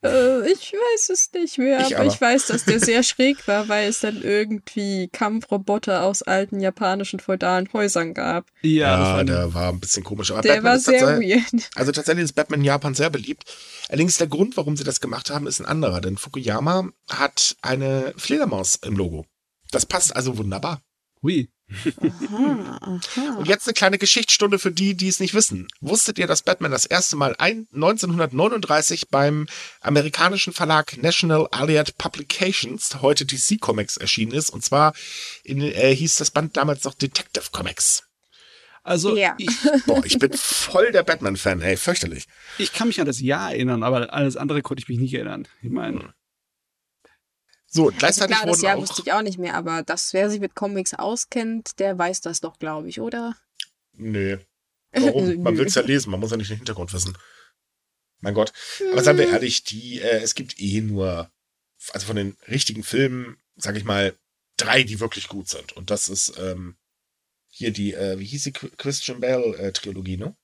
Äh, 0.03 0.51
ich 0.51 0.73
weiß 0.73 1.09
es 1.09 1.31
nicht 1.33 1.57
mehr, 1.57 1.79
ich 1.79 1.95
aber, 1.95 2.05
aber, 2.05 2.13
ich 2.13 2.21
weiß, 2.21 2.47
dass 2.47 2.65
der 2.65 2.79
sehr 2.79 3.01
schräg 3.03 3.47
war, 3.47 3.67
weil 3.67 3.89
es 3.89 4.01
dann 4.01 4.21
irgendwie 4.21 5.09
Kampfroboter 5.11 6.03
aus 6.03 6.21
alten 6.21 6.59
japanischen 6.59 7.19
feudalen 7.19 7.67
Häusern 7.73 8.13
gab. 8.13 8.45
Ja, 8.61 9.17
ja 9.17 9.23
der 9.23 9.53
war 9.53 9.69
ein 9.69 9.79
bisschen 9.79 10.03
komisch. 10.03 10.31
Aber 10.31 10.41
der 10.41 10.61
Batman 10.61 10.71
war 10.71 10.79
sehr 10.79 11.19
weird. 11.19 11.69
Also 11.75 11.91
tatsächlich 11.91 12.25
ist 12.25 12.33
Batman 12.33 12.59
in 12.59 12.65
Japan 12.65 12.93
sehr 12.93 13.09
beliebt. 13.09 13.43
Allerdings 13.89 14.17
der 14.17 14.27
Grund, 14.27 14.55
warum 14.55 14.77
sie 14.77 14.83
das 14.83 15.01
gemacht 15.01 15.31
haben, 15.31 15.47
ist 15.47 15.59
ein 15.59 15.65
anderer, 15.65 15.99
denn 15.99 16.17
Fukuyama 16.17 16.89
hat 17.09 17.55
eine 17.61 18.13
Fledermaus 18.17 18.75
im 18.75 18.95
Logo. 18.95 19.25
Das 19.71 19.85
passt 19.85 20.15
also 20.15 20.37
wunderbar. 20.37 20.81
Hui. 21.21 21.49
Aha, 21.69 22.79
aha. 22.81 23.35
Und 23.37 23.47
jetzt 23.47 23.67
eine 23.67 23.73
kleine 23.73 23.97
Geschichtsstunde 23.97 24.57
für 24.57 24.71
die, 24.71 24.95
die 24.95 25.09
es 25.09 25.19
nicht 25.19 25.33
wissen. 25.33 25.67
Wusstet 25.81 26.17
ihr, 26.17 26.27
dass 26.27 26.43
Batman 26.43 26.71
das 26.71 26.85
erste 26.85 27.17
Mal 27.17 27.35
ein, 27.39 27.67
1939 27.73 29.09
beim 29.09 29.47
amerikanischen 29.81 30.53
Verlag 30.53 30.95
National 31.01 31.47
Allied 31.51 31.97
Publications, 31.97 33.01
heute 33.01 33.25
DC 33.25 33.59
Comics, 33.59 33.97
erschienen 33.97 34.31
ist? 34.31 34.49
Und 34.49 34.63
zwar 34.63 34.93
in, 35.43 35.61
äh, 35.61 35.93
hieß 35.93 36.15
das 36.15 36.31
Band 36.31 36.55
damals 36.55 36.85
noch 36.85 36.93
Detective 36.93 37.45
Comics. 37.51 38.03
Also, 38.83 39.17
ja. 39.17 39.35
ich, 39.37 39.49
boah, 39.85 40.01
ich 40.05 40.17
bin 40.17 40.31
voll 40.33 40.93
der 40.93 41.03
Batman-Fan, 41.03 41.61
ey, 41.61 41.75
fürchterlich. 41.75 42.25
Ich 42.57 42.71
kann 42.71 42.87
mich 42.87 43.01
an 43.01 43.05
das 43.05 43.19
Jahr 43.19 43.51
erinnern, 43.51 43.83
aber 43.83 44.13
alles 44.13 44.37
andere 44.37 44.61
konnte 44.61 44.81
ich 44.81 44.87
mich 44.87 44.99
nicht 44.99 45.13
erinnern. 45.13 45.45
Ich 45.61 45.69
meine, 45.69 45.99
hm. 45.99 46.13
So, 47.69 47.91
gleichzeitig 47.97 48.35
also 48.35 48.43
klar, 48.43 48.53
das 48.53 48.61
Jahr 48.61 48.77
wusste 48.77 49.01
ich 49.05 49.11
auch 49.11 49.21
nicht 49.21 49.37
mehr, 49.37 49.55
aber 49.55 49.83
das, 49.83 50.13
wer 50.13 50.29
sich 50.29 50.39
mit 50.39 50.55
Comics 50.55 50.93
auskennt, 50.93 51.79
der 51.79 51.97
weiß 51.97 52.21
das 52.21 52.39
doch, 52.39 52.59
glaube 52.59 52.87
ich, 52.87 53.01
oder? 53.01 53.35
Nö. 53.93 54.37
Warum? 54.93 55.43
man 55.43 55.57
will 55.57 55.67
es 55.67 55.75
ja 55.75 55.81
lesen, 55.81 56.11
man 56.11 56.19
muss 56.19 56.31
ja 56.31 56.37
nicht 56.37 56.49
den 56.49 56.57
Hintergrund 56.57 56.93
wissen. 56.93 57.17
Mein 58.19 58.33
Gott. 58.33 58.53
Aber 58.91 59.03
seien 59.03 59.17
wir 59.17 59.27
hm. 59.27 59.33
ehrlich, 59.33 59.63
die, 59.63 59.99
äh, 59.99 60.21
es 60.21 60.33
gibt 60.33 60.59
eh 60.59 60.81
nur, 60.81 61.29
also 61.91 62.07
von 62.07 62.15
den 62.15 62.37
richtigen 62.47 62.83
Filmen, 62.83 63.37
sag 63.57 63.75
ich 63.75 63.83
mal, 63.83 64.17
drei, 64.55 64.83
die 64.83 64.99
wirklich 64.99 65.27
gut 65.27 65.49
sind. 65.49 65.73
Und 65.73 65.91
das 65.91 66.09
ist 66.09 66.33
ähm, 66.39 66.77
hier 67.49 67.71
die, 67.71 67.93
äh, 67.93 68.17
wie 68.17 68.25
hieß 68.25 68.43
die 68.43 68.53
Christian 68.53 69.19
Bale-Trilogie, 69.19 70.15
äh, 70.15 70.17
ne? 70.17 70.35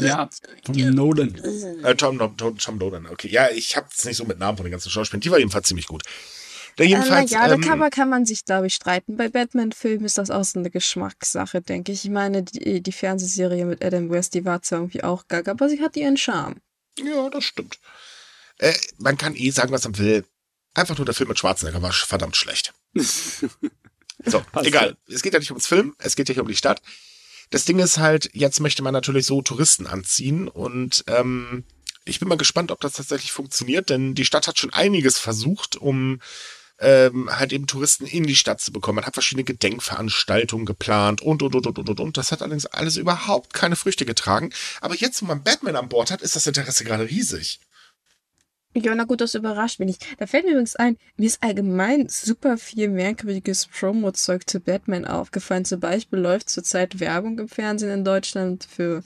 Ja, 0.00 0.28
Tom 0.62 0.76
Nolan. 0.76 1.34
Äh, 1.82 1.96
Tom, 1.96 2.36
Tom, 2.36 2.58
Tom 2.58 2.78
Nolan, 2.78 3.06
okay. 3.06 3.28
Ja, 3.28 3.50
ich 3.50 3.76
hab's 3.76 4.04
nicht 4.04 4.16
so 4.16 4.24
mit 4.24 4.38
Namen 4.38 4.56
von 4.56 4.64
den 4.64 4.70
ganzen 4.70 4.90
Schauspielern. 4.90 5.20
Die 5.20 5.30
war 5.30 5.38
jedenfalls 5.38 5.66
ziemlich 5.66 5.88
gut. 5.88 6.04
Der 6.78 6.86
jedenfalls, 6.86 7.30
äh, 7.30 7.34
ja, 7.34 7.44
ähm, 7.44 7.60
da 7.60 7.68
kann 7.68 7.78
man, 7.78 7.90
kann 7.90 8.08
man 8.08 8.26
sich, 8.26 8.44
glaube 8.44 8.66
ich, 8.66 8.74
streiten. 8.74 9.16
Bei 9.16 9.28
Batman-Filmen 9.28 10.04
ist 10.04 10.18
das 10.18 10.30
auch 10.30 10.44
so 10.44 10.58
eine 10.58 10.70
Geschmackssache, 10.70 11.60
denke 11.60 11.92
ich. 11.92 12.04
Ich 12.04 12.10
meine, 12.10 12.42
die, 12.42 12.82
die 12.82 12.92
Fernsehserie 12.92 13.64
mit 13.64 13.84
Adam 13.84 14.10
West, 14.10 14.34
die 14.34 14.44
war 14.44 14.62
zwar 14.62 14.80
irgendwie 14.80 15.04
auch 15.04 15.28
gaga, 15.28 15.52
aber 15.52 15.68
sie 15.68 15.80
hat 15.80 15.96
ihren 15.96 16.16
Charme. 16.16 16.56
Ja, 16.98 17.28
das 17.30 17.44
stimmt. 17.44 17.78
Äh, 18.58 18.74
man 18.98 19.16
kann 19.16 19.36
eh 19.36 19.50
sagen, 19.50 19.72
was 19.72 19.84
man 19.84 19.98
will. 19.98 20.24
Einfach 20.74 20.96
nur 20.96 21.04
der 21.04 21.14
Film 21.14 21.28
mit 21.28 21.38
Schwarzenegger 21.38 21.82
war 21.82 21.92
verdammt 21.92 22.36
schlecht. 22.36 22.74
so, 22.94 24.40
Passt 24.52 24.66
egal. 24.66 24.96
Es 25.06 25.22
geht 25.22 25.32
ja 25.32 25.38
nicht 25.38 25.50
ums 25.50 25.66
Film, 25.66 25.94
es 25.98 26.16
geht 26.16 26.28
ja 26.28 26.34
hier 26.34 26.42
um 26.42 26.48
die 26.48 26.56
Stadt. 26.56 26.82
Das 27.50 27.64
Ding 27.64 27.78
ist 27.78 27.98
halt, 27.98 28.30
jetzt 28.32 28.60
möchte 28.60 28.82
man 28.82 28.92
natürlich 28.92 29.26
so 29.26 29.42
Touristen 29.42 29.86
anziehen 29.86 30.48
und 30.48 31.04
ähm, 31.06 31.64
ich 32.04 32.18
bin 32.18 32.28
mal 32.28 32.36
gespannt, 32.36 32.70
ob 32.70 32.80
das 32.80 32.94
tatsächlich 32.94 33.32
funktioniert, 33.32 33.90
denn 33.90 34.14
die 34.14 34.24
Stadt 34.24 34.48
hat 34.48 34.58
schon 34.58 34.72
einiges 34.72 35.18
versucht, 35.18 35.76
um 35.76 36.20
ähm, 36.84 37.30
halt 37.30 37.52
eben 37.52 37.66
Touristen 37.66 38.06
in 38.06 38.24
die 38.24 38.36
Stadt 38.36 38.60
zu 38.60 38.72
bekommen. 38.72 38.96
Man 38.96 39.06
hat 39.06 39.14
verschiedene 39.14 39.44
Gedenkveranstaltungen 39.44 40.66
geplant 40.66 41.22
und, 41.22 41.42
und, 41.42 41.54
und, 41.54 41.66
und, 41.66 41.78
und, 41.78 42.00
und. 42.00 42.16
Das 42.16 42.30
hat 42.30 42.42
allerdings 42.42 42.66
alles 42.66 42.96
überhaupt 42.96 43.54
keine 43.54 43.76
Früchte 43.76 44.04
getragen. 44.04 44.50
Aber 44.80 44.94
jetzt, 44.94 45.22
wo 45.22 45.26
man 45.26 45.42
Batman 45.42 45.76
an 45.76 45.88
Bord 45.88 46.10
hat, 46.10 46.22
ist 46.22 46.36
das 46.36 46.46
Interesse 46.46 46.84
gerade 46.84 47.08
riesig. 47.08 47.60
Ja, 48.76 48.92
na 48.94 49.04
gut, 49.04 49.20
das 49.20 49.34
überrascht 49.34 49.78
mich 49.78 49.86
nicht. 49.86 50.06
Da 50.18 50.26
fällt 50.26 50.44
mir 50.44 50.50
übrigens 50.50 50.74
ein, 50.74 50.96
mir 51.16 51.26
ist 51.26 51.42
allgemein 51.42 52.08
super 52.08 52.58
viel 52.58 52.88
merkwürdiges 52.88 53.66
Promo-Zeug 53.66 54.48
zu 54.48 54.58
Batman 54.58 55.04
aufgefallen. 55.04 55.64
Zum 55.64 55.78
Beispiel 55.78 56.18
läuft 56.18 56.50
zurzeit 56.50 56.98
Werbung 56.98 57.38
im 57.38 57.48
Fernsehen 57.48 57.90
in 57.90 58.04
Deutschland 58.04 58.64
für 58.68 59.02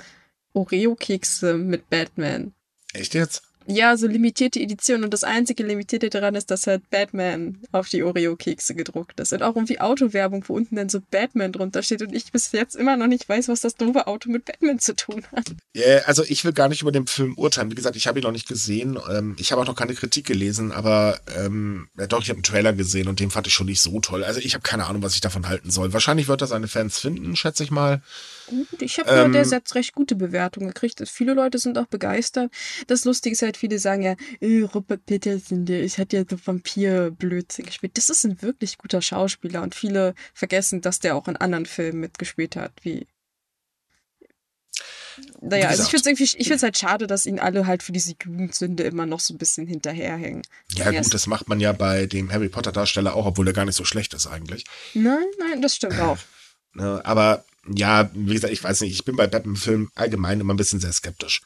Oreo-Kekse 0.55 1.55
mit 1.55 1.91
Batman. 1.91 2.55
Echt 2.95 3.13
jetzt? 3.13 3.43
Ja, 3.71 3.99
so 3.99 4.07
limitierte 4.07 4.61
Edition. 4.61 5.05
Und 5.05 5.13
das 5.13 5.25
einzige 5.25 5.63
Limitierte 5.63 6.09
daran 6.09 6.35
ist, 6.35 6.51
dass 6.51 6.67
halt 6.67 6.89
Batman 6.89 7.59
auf 7.71 7.91
die 7.91 8.03
Oreo-Kekse 8.03 8.75
gedruckt 8.75 9.21
ist. 9.21 9.35
Und 9.35 9.43
auch 9.43 9.57
irgendwie 9.57 9.79
Autowerbung, 9.79 10.43
wo 10.49 10.55
unten 10.55 10.77
dann 10.77 10.89
so 10.89 11.01
Batman 11.11 11.53
drunter 11.53 11.83
steht. 11.83 12.01
Und 12.01 12.15
ich 12.15 12.33
bis 12.33 12.53
jetzt 12.53 12.77
immer 12.77 12.97
noch 12.97 13.09
nicht 13.09 13.29
weiß, 13.29 13.49
was 13.49 13.61
das 13.61 13.75
doofe 13.75 14.07
Auto 14.07 14.31
mit 14.31 14.47
Batman 14.47 14.79
zu 14.79 14.97
tun 14.97 15.23
hat. 15.37 15.53
Yeah, 15.77 16.03
also 16.07 16.25
ich 16.25 16.47
will 16.47 16.55
gar 16.55 16.69
nicht 16.69 16.81
über 16.81 16.93
den 16.93 17.07
Film 17.07 17.35
urteilen. 17.37 17.71
Wie 17.71 17.75
gesagt, 17.75 17.95
ich 17.97 18.07
habe 18.07 18.19
ihn 18.19 18.23
noch 18.23 18.33
nicht 18.33 18.49
gesehen. 18.49 18.99
Ähm, 19.11 19.37
ich 19.39 19.53
habe 19.53 19.61
auch 19.61 19.67
noch 19.67 19.77
keine 19.77 19.93
Kritik 19.93 20.27
gelesen, 20.27 20.73
aber 20.73 21.21
ähm, 21.37 21.89
ja, 21.99 22.07
doch, 22.07 22.23
ich 22.23 22.31
habe 22.31 22.39
einen 22.39 22.45
Trailer 22.45 22.73
gesehen 22.73 23.07
und 23.07 23.21
den 23.21 23.31
fand 23.31 23.47
ich 23.47 23.53
schon 23.53 23.67
nicht 23.67 23.83
so 23.83 24.01
toll. 24.01 24.25
Also 24.25 24.41
ich 24.41 24.55
habe 24.55 24.63
keine 24.63 24.87
Ahnung, 24.87 25.03
was 25.03 25.15
ich 25.15 25.21
davon 25.21 25.47
halten 25.47 25.71
soll. 25.71 25.93
Wahrscheinlich 25.93 26.27
wird 26.27 26.41
das 26.41 26.49
seine 26.49 26.69
Fans 26.69 26.99
finden, 26.99 27.37
schätze 27.37 27.65
ich 27.65 27.71
mal. 27.71 28.01
Ich 28.81 28.99
habe 28.99 29.11
ähm, 29.11 29.33
der 29.33 29.45
Satz 29.45 29.75
recht 29.75 29.95
gute 29.95 30.15
Bewertungen 30.15 30.69
gekriegt. 30.69 31.07
Viele 31.07 31.35
Leute 31.35 31.59
sind 31.59 31.77
auch 31.77 31.87
begeistert. 31.87 32.51
Das 32.87 33.05
Lustige 33.05 33.35
ist 33.35 33.43
halt, 33.43 33.58
viele 33.59 33.79
sagen 33.79 34.03
ja, 34.03 34.17
äh, 34.41 34.63
Robert 34.63 35.03
der 35.09 35.85
ich 35.85 35.99
hat 35.99 36.13
ja 36.13 36.25
so 36.29 36.39
Vampir-Blödsinn 36.43 37.67
gespielt. 37.67 37.97
Das 37.97 38.11
ist 38.11 38.25
ein 38.25 38.41
wirklich 38.43 38.79
guter 38.79 39.03
Schauspieler 39.03 39.63
und 39.63 39.75
viele 39.75 40.15
vergessen, 40.33 40.81
dass 40.81 41.01
der 41.01 41.17
auch 41.17 41.29
in 41.29 41.37
anderen 41.37 41.67
Filmen 41.67 42.01
mitgespielt 42.01 42.57
hat, 42.57 42.73
wie 42.83 43.07
naja, 45.41 45.69
also 45.69 45.83
ich 45.83 45.89
finde 45.89 46.23
es 46.23 46.35
ich 46.35 46.63
halt 46.63 46.79
schade, 46.79 47.07
dass 47.07 47.27
ihnen 47.27 47.39
alle 47.39 47.67
halt 47.67 47.83
für 47.83 47.93
diese 47.93 48.15
Jugendsünde 48.23 48.85
immer 48.85 49.07
noch 49.07 49.21
so 49.21 49.35
ein 49.35 49.39
bisschen 49.39 49.67
hinterherhängen. 49.67 50.43
Ja, 50.73 50.91
gut, 50.91 51.13
das 51.13 51.27
macht 51.27 51.49
man 51.49 51.61
ja 51.61 51.73
bei 51.73 52.07
dem 52.07 52.33
Harry 52.33 52.49
Potter 52.49 52.73
Darsteller 52.73 53.15
auch, 53.15 53.27
obwohl 53.27 53.47
er 53.47 53.53
gar 53.53 53.65
nicht 53.65 53.75
so 53.75 53.85
schlecht 53.85 54.15
ist 54.15 54.27
eigentlich. 54.27 54.65
Nein, 54.95 55.27
nein, 55.39 55.63
das 55.63 55.77
stimmt 55.77 55.99
auch. 56.01 56.19
Ne, 56.75 57.01
aber 57.05 57.45
ja, 57.67 58.11
wie 58.15 58.35
gesagt, 58.35 58.53
ich 58.53 58.63
weiß 58.63 58.81
nicht, 58.83 58.93
ich 58.93 59.05
bin 59.05 59.17
bei 59.17 59.27
Batman-Filmen 59.27 59.91
allgemein 59.95 60.41
immer 60.41 60.55
ein 60.55 60.59
bisschen 60.59 60.81
sehr 60.81 60.93
skeptisch. 60.93 61.43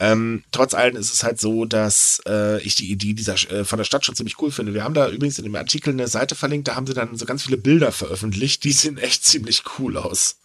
Ähm, 0.00 0.42
trotz 0.50 0.74
allem 0.74 0.96
ist 0.96 1.12
es 1.12 1.22
halt 1.22 1.40
so, 1.40 1.64
dass 1.64 2.20
äh, 2.26 2.60
ich 2.62 2.74
die 2.74 2.90
Idee 2.90 3.12
dieser 3.12 3.34
äh, 3.50 3.64
von 3.64 3.76
der 3.76 3.84
Stadt 3.84 4.04
schon 4.04 4.16
ziemlich 4.16 4.40
cool 4.40 4.50
finde. 4.50 4.74
Wir 4.74 4.82
haben 4.82 4.94
da 4.94 5.08
übrigens 5.08 5.38
in 5.38 5.44
dem 5.44 5.54
Artikel 5.54 5.92
eine 5.92 6.08
Seite 6.08 6.34
verlinkt, 6.34 6.66
da 6.66 6.74
haben 6.74 6.86
sie 6.86 6.94
dann 6.94 7.16
so 7.16 7.26
ganz 7.26 7.44
viele 7.44 7.56
Bilder 7.56 7.92
veröffentlicht, 7.92 8.64
die 8.64 8.72
sehen 8.72 8.98
echt 8.98 9.24
ziemlich 9.24 9.62
cool 9.78 9.96
aus. 9.96 10.40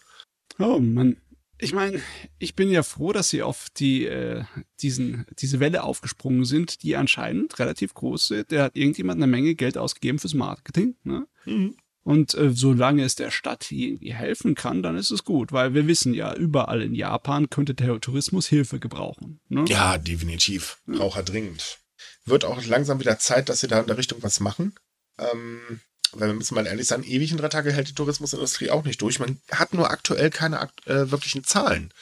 Oh 0.58 0.78
Mann. 0.78 1.16
ich 1.58 1.72
meine, 1.72 2.00
ich 2.38 2.54
bin 2.54 2.70
ja 2.70 2.84
froh, 2.84 3.12
dass 3.12 3.30
sie 3.30 3.42
auf 3.42 3.66
die, 3.76 4.06
äh, 4.06 4.44
diesen, 4.82 5.26
diese 5.38 5.58
Welle 5.58 5.82
aufgesprungen 5.82 6.44
sind, 6.44 6.82
die 6.84 6.94
anscheinend 6.94 7.58
relativ 7.58 7.92
groß 7.94 8.30
ist. 8.30 8.50
Der 8.52 8.64
hat 8.64 8.76
irgendjemand 8.76 9.18
eine 9.18 9.26
Menge 9.26 9.56
Geld 9.56 9.76
ausgegeben 9.76 10.20
fürs 10.20 10.34
Marketing. 10.34 10.94
Ne? 11.02 11.26
Mhm. 11.44 11.76
Und 12.02 12.34
äh, 12.34 12.50
solange 12.50 13.04
es 13.04 13.14
der 13.14 13.30
Stadt 13.30 13.70
irgendwie 13.70 14.14
helfen 14.14 14.54
kann, 14.54 14.82
dann 14.82 14.96
ist 14.96 15.10
es 15.10 15.24
gut, 15.24 15.52
weil 15.52 15.74
wir 15.74 15.86
wissen 15.86 16.14
ja, 16.14 16.34
überall 16.34 16.80
in 16.82 16.94
Japan 16.94 17.50
könnte 17.50 17.74
der 17.74 18.00
Tourismus 18.00 18.46
Hilfe 18.46 18.78
gebrauchen. 18.78 19.40
Ne? 19.48 19.64
Ja, 19.68 19.98
definitiv. 19.98 20.78
Braucht 20.86 21.18
er 21.18 21.22
dringend. 21.24 21.78
Wird 22.24 22.44
auch 22.44 22.64
langsam 22.64 23.00
wieder 23.00 23.18
Zeit, 23.18 23.48
dass 23.48 23.60
sie 23.60 23.68
da 23.68 23.80
in 23.80 23.86
der 23.86 23.98
Richtung 23.98 24.22
was 24.22 24.40
machen. 24.40 24.74
Ähm, 25.18 25.80
weil 26.12 26.28
wir 26.28 26.34
müssen 26.34 26.54
mal 26.54 26.66
ehrlich 26.66 26.86
sein, 26.86 27.04
ewig 27.04 27.30
in 27.30 27.36
drei 27.36 27.48
Tage 27.48 27.72
hält 27.72 27.88
die 27.88 27.94
Tourismusindustrie 27.94 28.70
auch 28.70 28.84
nicht 28.84 29.00
durch. 29.02 29.18
Man 29.18 29.40
hat 29.50 29.74
nur 29.74 29.90
aktuell 29.90 30.30
keine 30.30 30.60
äh, 30.86 31.10
wirklichen 31.10 31.44
Zahlen. 31.44 31.92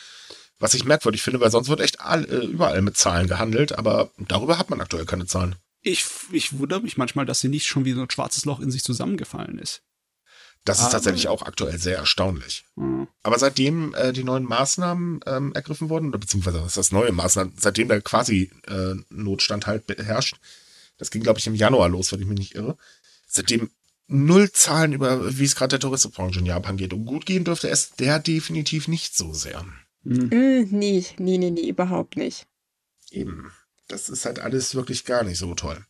Was 0.61 0.75
ich 0.75 0.85
merkwürdig 0.85 1.23
finde, 1.23 1.41
weil 1.41 1.51
sonst 1.51 1.69
wird 1.69 1.81
echt 1.81 2.01
all, 2.01 2.25
äh, 2.25 2.47
überall 2.47 2.83
mit 2.83 2.97
Zahlen 2.97 3.29
gehandelt, 3.29 3.73
aber 3.73 4.11
darüber 4.19 4.59
hat 4.59 4.71
man 4.71 4.81
aktuell 4.81 5.07
keine 5.07 5.27
Zahlen. 5.27 5.57
Ich, 5.89 6.07
ich 6.33 6.59
wundere 6.59 6.81
mich 6.81 6.97
manchmal, 6.97 7.27
dass 7.27 7.41
sie 7.41 7.49
nicht 7.49 7.67
schon 7.67 7.85
wie 7.85 7.93
so 7.93 8.03
ein 8.03 8.11
schwarzes 8.11 8.45
Loch 8.45 8.61
in 8.61 8.71
sich 8.71 8.85
zusammengefallen 8.85 9.59
ist. 9.59 9.83
Das 10.65 10.81
ist 10.81 10.87
ah, 10.87 10.91
tatsächlich 10.91 11.29
auch 11.29 11.43
aktuell 11.43 11.79
sehr 11.79 11.97
erstaunlich. 11.97 12.65
Mhm. 12.77 13.09
Aber 13.23 13.39
seitdem 13.39 13.95
äh, 13.95 14.13
die 14.13 14.25
neuen 14.25 14.45
Maßnahmen 14.45 15.21
ähm, 15.27 15.53
ergriffen 15.55 15.89
wurden, 15.89 16.09
oder 16.09 16.19
beziehungsweise 16.19 16.61
was 16.61 16.69
ist 16.69 16.77
das 16.77 16.93
neue 16.93 17.13
Maßnahmen, 17.13 17.55
seitdem 17.59 17.89
der 17.89 18.03
quasi 18.03 18.51
äh, 18.67 18.95
Notstand 19.09 19.67
halt 19.67 19.89
herrscht, 19.89 20.37
das 20.99 21.11
ging, 21.11 21.23
glaube 21.23 21.39
ich, 21.39 21.47
im 21.47 21.55
Januar 21.55 21.89
los, 21.89 22.13
wenn 22.13 22.21
ich 22.21 22.27
mich 22.27 22.39
nicht 22.39 22.55
irre, 22.55 22.77
seitdem 23.27 23.71
null 24.09 24.51
Zahlen 24.51 24.93
über, 24.93 25.39
wie 25.39 25.45
es 25.45 25.55
gerade 25.55 25.71
der 25.71 25.81
Tourismusbranche 25.81 26.41
in 26.41 26.47
Japan 26.47 26.77
geht. 26.77 26.93
Und 26.93 27.05
gut 27.05 27.25
gehen 27.25 27.45
dürfte 27.45 27.69
es 27.71 27.93
der 27.93 28.19
definitiv 28.19 28.89
nicht 28.89 29.17
so 29.17 29.33
sehr. 29.33 29.65
Mhm. 30.03 30.33
Äh, 30.33 30.65
nee, 30.65 31.05
nee, 31.19 31.39
nee, 31.39 31.51
nee, 31.51 31.69
überhaupt 31.69 32.17
nicht. 32.17 32.47
Eben. 33.11 33.53
Das 33.89 34.09
ist 34.09 34.25
halt 34.25 34.39
alles 34.39 34.75
wirklich 34.75 35.05
gar 35.05 35.25
nicht 35.25 35.39
so 35.39 35.55
toll. 35.55 35.85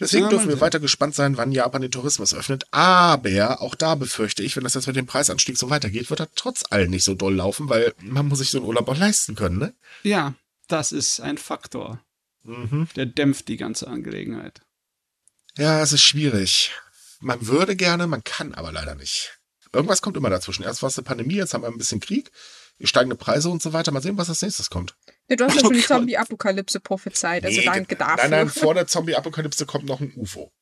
Deswegen 0.00 0.24
ja, 0.24 0.30
dürfen 0.30 0.48
wir 0.48 0.60
weiter 0.60 0.80
gespannt 0.80 1.14
sein, 1.14 1.36
wann 1.36 1.52
Japan 1.52 1.82
den 1.82 1.90
Tourismus 1.90 2.34
öffnet. 2.34 2.66
Aber 2.72 3.62
auch 3.62 3.76
da 3.76 3.94
befürchte 3.94 4.42
ich, 4.42 4.56
wenn 4.56 4.64
das 4.64 4.74
jetzt 4.74 4.88
mit 4.88 4.96
dem 4.96 5.06
Preisanstieg 5.06 5.56
so 5.56 5.70
weitergeht, 5.70 6.10
wird 6.10 6.20
er 6.20 6.34
trotz 6.34 6.64
allem 6.70 6.90
nicht 6.90 7.04
so 7.04 7.14
doll 7.14 7.34
laufen, 7.34 7.68
weil 7.68 7.94
man 8.00 8.26
muss 8.26 8.40
sich 8.40 8.50
so 8.50 8.58
einen 8.58 8.66
Urlaub 8.66 8.88
auch 8.88 8.98
leisten 8.98 9.36
können, 9.36 9.58
ne? 9.58 9.72
Ja, 10.02 10.34
das 10.66 10.90
ist 10.90 11.20
ein 11.20 11.38
Faktor. 11.38 12.00
Mhm. 12.42 12.88
Der 12.96 13.06
dämpft 13.06 13.46
die 13.46 13.56
ganze 13.56 13.86
Angelegenheit. 13.86 14.62
Ja, 15.56 15.80
es 15.80 15.92
ist 15.92 16.02
schwierig. 16.02 16.72
Man 17.20 17.46
würde 17.46 17.76
gerne, 17.76 18.08
man 18.08 18.24
kann 18.24 18.52
aber 18.54 18.72
leider 18.72 18.96
nicht. 18.96 19.38
Irgendwas 19.72 20.02
kommt 20.02 20.16
immer 20.16 20.30
dazwischen. 20.30 20.64
Erst 20.64 20.82
war 20.82 20.88
es 20.88 20.98
eine 20.98 21.04
Pandemie, 21.04 21.34
jetzt 21.34 21.54
haben 21.54 21.62
wir 21.62 21.68
ein 21.68 21.78
bisschen 21.78 22.00
Krieg, 22.00 22.32
steigende 22.82 23.16
Preise 23.16 23.48
und 23.48 23.62
so 23.62 23.72
weiter. 23.72 23.92
Mal 23.92 24.02
sehen, 24.02 24.18
was 24.18 24.28
als 24.28 24.42
nächstes 24.42 24.70
kommt. 24.70 24.96
Ja, 25.28 25.36
du 25.36 25.44
hast 25.44 25.54
ja 25.54 25.60
schon 25.60 25.72
die 25.72 25.82
Zombie-Apokalypse 25.82 26.80
prophezeit, 26.80 27.44
also 27.44 27.58
nee, 27.58 27.64
dann 27.64 27.86
gedarf. 27.86 28.16
Nein, 28.16 28.30
nein, 28.30 28.48
vor 28.48 28.74
der 28.74 28.86
Zombie-Apokalypse 28.86 29.64
kommt 29.64 29.86
noch 29.86 30.00
ein 30.00 30.12
UFO. 30.16 30.52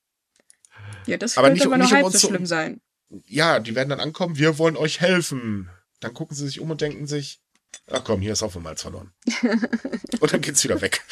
Ja, 1.06 1.16
das 1.16 1.36
aber 1.36 1.50
nicht, 1.50 1.66
aber 1.66 1.78
nicht 1.78 1.92
halb 1.92 2.06
um 2.06 2.12
so 2.12 2.28
schlimm 2.28 2.46
sein. 2.46 2.80
Ja, 3.26 3.58
die 3.58 3.74
werden 3.74 3.88
dann 3.88 4.00
ankommen, 4.00 4.38
wir 4.38 4.58
wollen 4.58 4.76
euch 4.76 5.00
helfen. 5.00 5.68
Dann 6.00 6.14
gucken 6.14 6.36
sie 6.36 6.46
sich 6.46 6.60
um 6.60 6.70
und 6.70 6.80
denken 6.80 7.06
sich, 7.06 7.40
ach 7.90 8.04
komm, 8.04 8.20
hier 8.20 8.32
ist 8.32 8.42
auch 8.42 8.54
Malz 8.54 8.82
verloren. 8.82 9.12
und 10.20 10.32
dann 10.32 10.40
geht's 10.40 10.62
wieder 10.64 10.80
weg. 10.80 11.02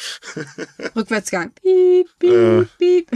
Rückwärtsgang. 0.95 1.51
Piep, 1.53 2.07
piep, 2.19 2.31
äh. 2.31 2.65
piep. 2.77 3.11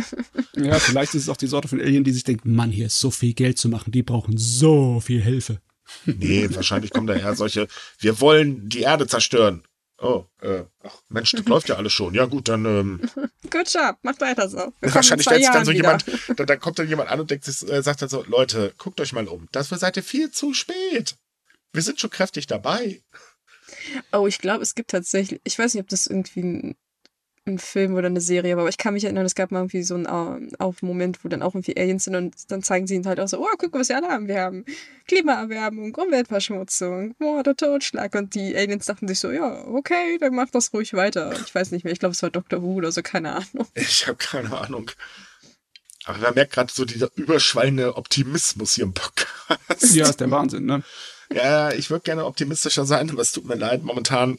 Ja, 0.57 0.79
vielleicht 0.79 1.15
ist 1.15 1.23
es 1.23 1.29
auch 1.29 1.37
die 1.37 1.47
Sorte 1.47 1.67
von 1.67 1.79
Alien, 1.81 2.03
die 2.03 2.11
sich 2.11 2.23
denkt, 2.25 2.45
Mann, 2.45 2.71
hier 2.71 2.87
ist 2.87 2.99
so 2.99 3.09
viel 3.09 3.33
Geld 3.33 3.57
zu 3.57 3.69
machen, 3.69 3.91
die 3.91 4.03
brauchen 4.03 4.37
so 4.37 4.99
viel 4.99 5.21
Hilfe. 5.21 5.61
Nee, 6.05 6.47
wahrscheinlich 6.51 6.91
kommen 6.91 7.07
daher 7.07 7.35
solche, 7.35 7.67
wir 7.99 8.19
wollen 8.19 8.67
die 8.67 8.81
Erde 8.81 9.07
zerstören. 9.07 9.63
Oh, 9.97 10.25
äh, 10.41 10.63
ach 10.83 11.01
Mensch, 11.07 11.31
das 11.31 11.45
läuft 11.45 11.69
ja 11.69 11.75
alles 11.75 11.93
schon. 11.93 12.13
Ja 12.13 12.25
gut, 12.25 12.49
dann. 12.49 12.65
Ähm, 12.65 13.01
Good 13.49 13.73
job, 13.73 13.97
macht 14.01 14.19
weiter 14.19 14.49
so. 14.49 14.73
wahrscheinlich 14.81 15.25
stellt 15.25 15.43
sich 15.43 15.51
dann 15.51 15.65
so 15.65 15.71
wieder. 15.71 15.97
jemand, 15.97 16.05
dann, 16.37 16.47
dann, 16.47 16.59
kommt 16.59 16.79
dann 16.79 16.89
jemand 16.89 17.09
an 17.09 17.21
und 17.21 17.31
denkt, 17.31 17.47
äh, 17.47 17.81
sagt 17.81 18.01
dann 18.01 18.09
so, 18.09 18.23
Leute, 18.23 18.73
guckt 18.77 18.99
euch 18.99 19.13
mal 19.13 19.27
um. 19.27 19.47
Dafür 19.51 19.77
seid 19.77 19.95
ihr 19.95 20.03
viel 20.03 20.31
zu 20.31 20.53
spät. 20.53 21.15
Wir 21.71 21.81
sind 21.81 21.99
schon 21.99 22.09
kräftig 22.09 22.47
dabei. 22.47 23.01
Oh, 24.11 24.27
ich 24.27 24.39
glaube, 24.39 24.63
es 24.63 24.75
gibt 24.75 24.91
tatsächlich, 24.91 25.39
ich 25.43 25.57
weiß 25.57 25.73
nicht, 25.73 25.83
ob 25.83 25.89
das 25.89 26.07
irgendwie 26.07 26.41
ein, 26.41 26.75
ein, 27.45 27.59
Film 27.59 27.93
oder 27.95 28.07
eine 28.07 28.21
Serie 28.21 28.55
war, 28.55 28.61
aber 28.61 28.69
ich 28.69 28.77
kann 28.77 28.93
mich 28.93 29.03
erinnern, 29.03 29.25
es 29.25 29.35
gab 29.35 29.51
mal 29.51 29.59
irgendwie 29.59 29.83
so 29.83 29.95
einen 29.95 30.07
uh, 30.07 30.55
auf 30.59 30.81
Moment, 30.81 31.23
wo 31.23 31.29
dann 31.29 31.41
auch 31.41 31.53
irgendwie 31.53 31.77
Aliens 31.77 32.05
sind 32.05 32.15
und 32.15 32.51
dann 32.51 32.63
zeigen 32.63 32.87
sie 32.87 32.95
ihnen 32.95 33.05
halt 33.05 33.19
auch 33.19 33.27
so, 33.27 33.39
oh, 33.39 33.53
guck, 33.57 33.73
was 33.73 33.89
wir 33.89 33.97
alle 33.97 34.07
haben. 34.07 34.27
Wir 34.27 34.41
haben 34.41 34.65
Klimaerwärmung, 35.07 35.93
Umweltverschmutzung, 35.95 37.15
Mord 37.19 37.47
und 37.47 37.59
Totschlag. 37.59 38.15
Und 38.15 38.35
die 38.35 38.55
Aliens 38.55 38.85
dachten 38.85 39.07
sich 39.07 39.19
so, 39.19 39.31
ja, 39.31 39.65
okay, 39.67 40.17
dann 40.19 40.35
mach 40.35 40.49
das 40.49 40.73
ruhig 40.73 40.93
weiter. 40.93 41.33
Ich 41.45 41.53
weiß 41.53 41.71
nicht 41.71 41.83
mehr, 41.83 41.93
ich 41.93 41.99
glaube, 41.99 42.13
es 42.13 42.23
war 42.23 42.29
Dr. 42.29 42.61
Who 42.61 42.75
oder 42.75 42.91
so, 42.91 43.01
keine 43.01 43.33
Ahnung. 43.33 43.67
Ich 43.75 44.07
habe 44.07 44.17
keine 44.17 44.55
Ahnung. 44.57 44.91
Aber 46.05 46.19
man 46.19 46.35
merkt 46.35 46.53
gerade 46.53 46.71
so 46.71 46.85
dieser 46.85 47.09
überschwallende 47.15 47.95
Optimismus 47.95 48.73
hier 48.75 48.85
im 48.85 48.93
Podcast. 48.93 49.95
Ja, 49.95 50.09
ist 50.09 50.19
der 50.19 50.31
Wahnsinn, 50.31 50.65
ne? 50.65 50.83
Ja, 51.33 51.71
ich 51.71 51.89
würde 51.89 52.03
gerne 52.03 52.25
optimistischer 52.25 52.85
sein, 52.85 53.09
aber 53.09 53.21
es 53.21 53.31
tut 53.31 53.45
mir 53.45 53.55
leid. 53.55 53.83
Momentan, 53.83 54.37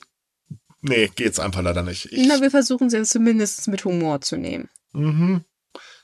nee, 0.88 1.10
geht's 1.14 1.38
einfach 1.38 1.62
leider 1.62 1.82
nicht. 1.82 2.06
Ich, 2.12 2.26
Na, 2.26 2.40
wir 2.40 2.50
versuchen 2.50 2.90
sie 2.90 3.02
zumindest 3.04 3.68
mit 3.68 3.84
Humor 3.84 4.20
zu 4.20 4.36
nehmen. 4.36 4.68
Mhm. 4.92 5.44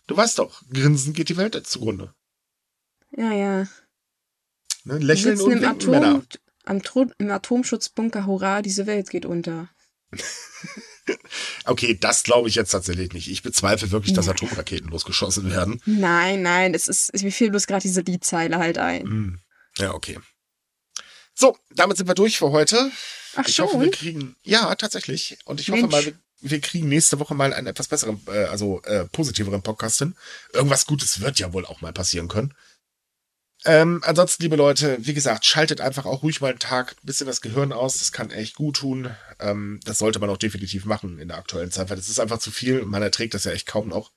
Du 0.06 0.16
weißt 0.16 0.38
doch, 0.38 0.62
Grinsen 0.72 1.12
geht 1.14 1.28
die 1.28 1.36
Welt 1.36 1.54
zugrunde. 1.66 2.14
Ja, 3.16 3.32
ja. 3.32 3.68
Ne, 4.84 4.98
lächeln 4.98 5.40
und 5.40 5.52
im, 5.52 5.64
Atom, 5.64 5.90
Männer. 5.90 6.22
Am 6.64 6.80
Im 7.18 7.30
Atomschutzbunker, 7.30 8.26
hurra, 8.26 8.62
diese 8.62 8.86
Welt 8.86 9.10
geht 9.10 9.26
unter. 9.26 9.68
okay, 11.64 11.96
das 11.98 12.22
glaube 12.22 12.48
ich 12.48 12.54
jetzt 12.54 12.70
tatsächlich 12.70 13.12
nicht. 13.12 13.30
Ich 13.30 13.42
bezweifle 13.42 13.90
wirklich, 13.90 14.14
dass 14.14 14.28
Atomraketen 14.28 14.88
losgeschossen 14.88 15.50
werden. 15.50 15.80
Nein, 15.86 16.42
nein, 16.42 16.74
es 16.74 16.88
ist, 16.88 17.10
wie 17.14 17.30
viel 17.30 17.50
bloß 17.50 17.66
gerade 17.66 17.82
diese 17.82 18.02
Liedzeile 18.02 18.58
halt 18.58 18.78
ein. 18.78 19.02
Hm. 19.02 19.38
Ja, 19.78 19.94
okay. 19.94 20.18
So, 21.34 21.56
damit 21.70 21.96
sind 21.96 22.08
wir 22.08 22.14
durch 22.14 22.38
für 22.38 22.50
heute. 22.50 22.90
Ach 23.36 23.46
ich 23.46 23.54
schon? 23.54 23.66
hoffe, 23.66 23.80
wir 23.80 23.90
kriegen, 23.90 24.36
ja, 24.42 24.74
tatsächlich. 24.74 25.38
Und 25.44 25.60
ich 25.60 25.68
Mensch. 25.68 25.82
hoffe 25.82 25.92
mal, 25.92 26.04
wir, 26.04 26.14
wir, 26.40 26.60
kriegen 26.60 26.88
nächste 26.88 27.18
Woche 27.18 27.34
mal 27.34 27.52
einen 27.52 27.66
etwas 27.66 27.88
besseren, 27.88 28.20
äh, 28.26 28.44
also 28.44 28.82
äh, 28.82 29.06
positiveren 29.06 29.62
Podcast 29.62 29.98
hin. 29.98 30.14
Irgendwas 30.52 30.86
Gutes 30.86 31.20
wird 31.20 31.38
ja 31.38 31.52
wohl 31.52 31.66
auch 31.66 31.80
mal 31.80 31.92
passieren 31.92 32.28
können. 32.28 32.54
Ähm, 33.64 34.00
ansonsten, 34.04 34.42
liebe 34.42 34.56
Leute, 34.56 34.98
wie 35.00 35.14
gesagt, 35.14 35.46
schaltet 35.46 35.80
einfach 35.80 36.04
auch 36.04 36.22
ruhig 36.22 36.40
mal 36.40 36.50
einen 36.50 36.58
Tag 36.58 36.96
ein 37.00 37.06
bisschen 37.06 37.28
das 37.28 37.40
Gehirn 37.40 37.72
aus. 37.72 37.98
Das 37.98 38.10
kann 38.10 38.30
echt 38.30 38.56
gut 38.56 38.76
tun. 38.76 39.14
Ähm, 39.38 39.78
das 39.84 39.98
sollte 39.98 40.18
man 40.18 40.30
auch 40.30 40.36
definitiv 40.36 40.84
machen 40.84 41.18
in 41.18 41.28
der 41.28 41.38
aktuellen 41.38 41.70
Zeit, 41.70 41.88
weil 41.88 41.96
das 41.96 42.08
ist 42.08 42.18
einfach 42.18 42.38
zu 42.38 42.50
viel. 42.50 42.84
Man 42.84 43.02
erträgt 43.02 43.34
das 43.34 43.44
ja 43.44 43.52
echt 43.52 43.68
kaum 43.68 43.88
noch. 43.88 44.10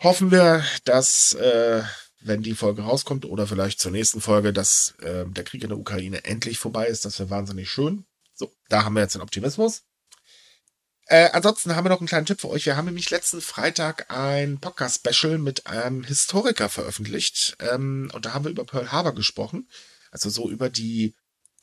Hoffen 0.00 0.30
wir, 0.30 0.64
dass 0.84 1.34
äh, 1.34 1.82
wenn 2.20 2.42
die 2.42 2.54
Folge 2.54 2.82
rauskommt 2.82 3.24
oder 3.24 3.46
vielleicht 3.46 3.80
zur 3.80 3.92
nächsten 3.92 4.20
Folge, 4.20 4.52
dass 4.52 4.94
äh, 5.02 5.24
der 5.26 5.44
Krieg 5.44 5.62
in 5.62 5.70
der 5.70 5.78
Ukraine 5.78 6.24
endlich 6.24 6.58
vorbei 6.58 6.86
ist. 6.86 7.04
Das 7.04 7.18
wäre 7.20 7.30
wahnsinnig 7.30 7.70
schön. 7.70 8.04
So, 8.38 8.54
da 8.68 8.84
haben 8.84 8.94
wir 8.94 9.02
jetzt 9.02 9.16
den 9.16 9.22
Optimismus. 9.22 9.82
Äh, 11.06 11.30
ansonsten 11.32 11.74
haben 11.74 11.84
wir 11.84 11.90
noch 11.90 12.00
einen 12.00 12.06
kleinen 12.06 12.26
Tipp 12.26 12.40
für 12.40 12.50
euch. 12.50 12.66
Wir 12.66 12.76
haben 12.76 12.84
nämlich 12.84 13.10
letzten 13.10 13.40
Freitag 13.40 14.10
ein 14.10 14.60
Podcast-Special 14.60 15.38
mit 15.38 15.66
einem 15.66 16.04
Historiker 16.04 16.68
veröffentlicht. 16.68 17.56
Ähm, 17.58 18.10
und 18.12 18.26
da 18.26 18.34
haben 18.34 18.44
wir 18.44 18.52
über 18.52 18.64
Pearl 18.64 18.92
Harbor 18.92 19.14
gesprochen. 19.14 19.68
Also 20.12 20.30
so 20.30 20.48
über 20.48 20.70
die 20.70 21.14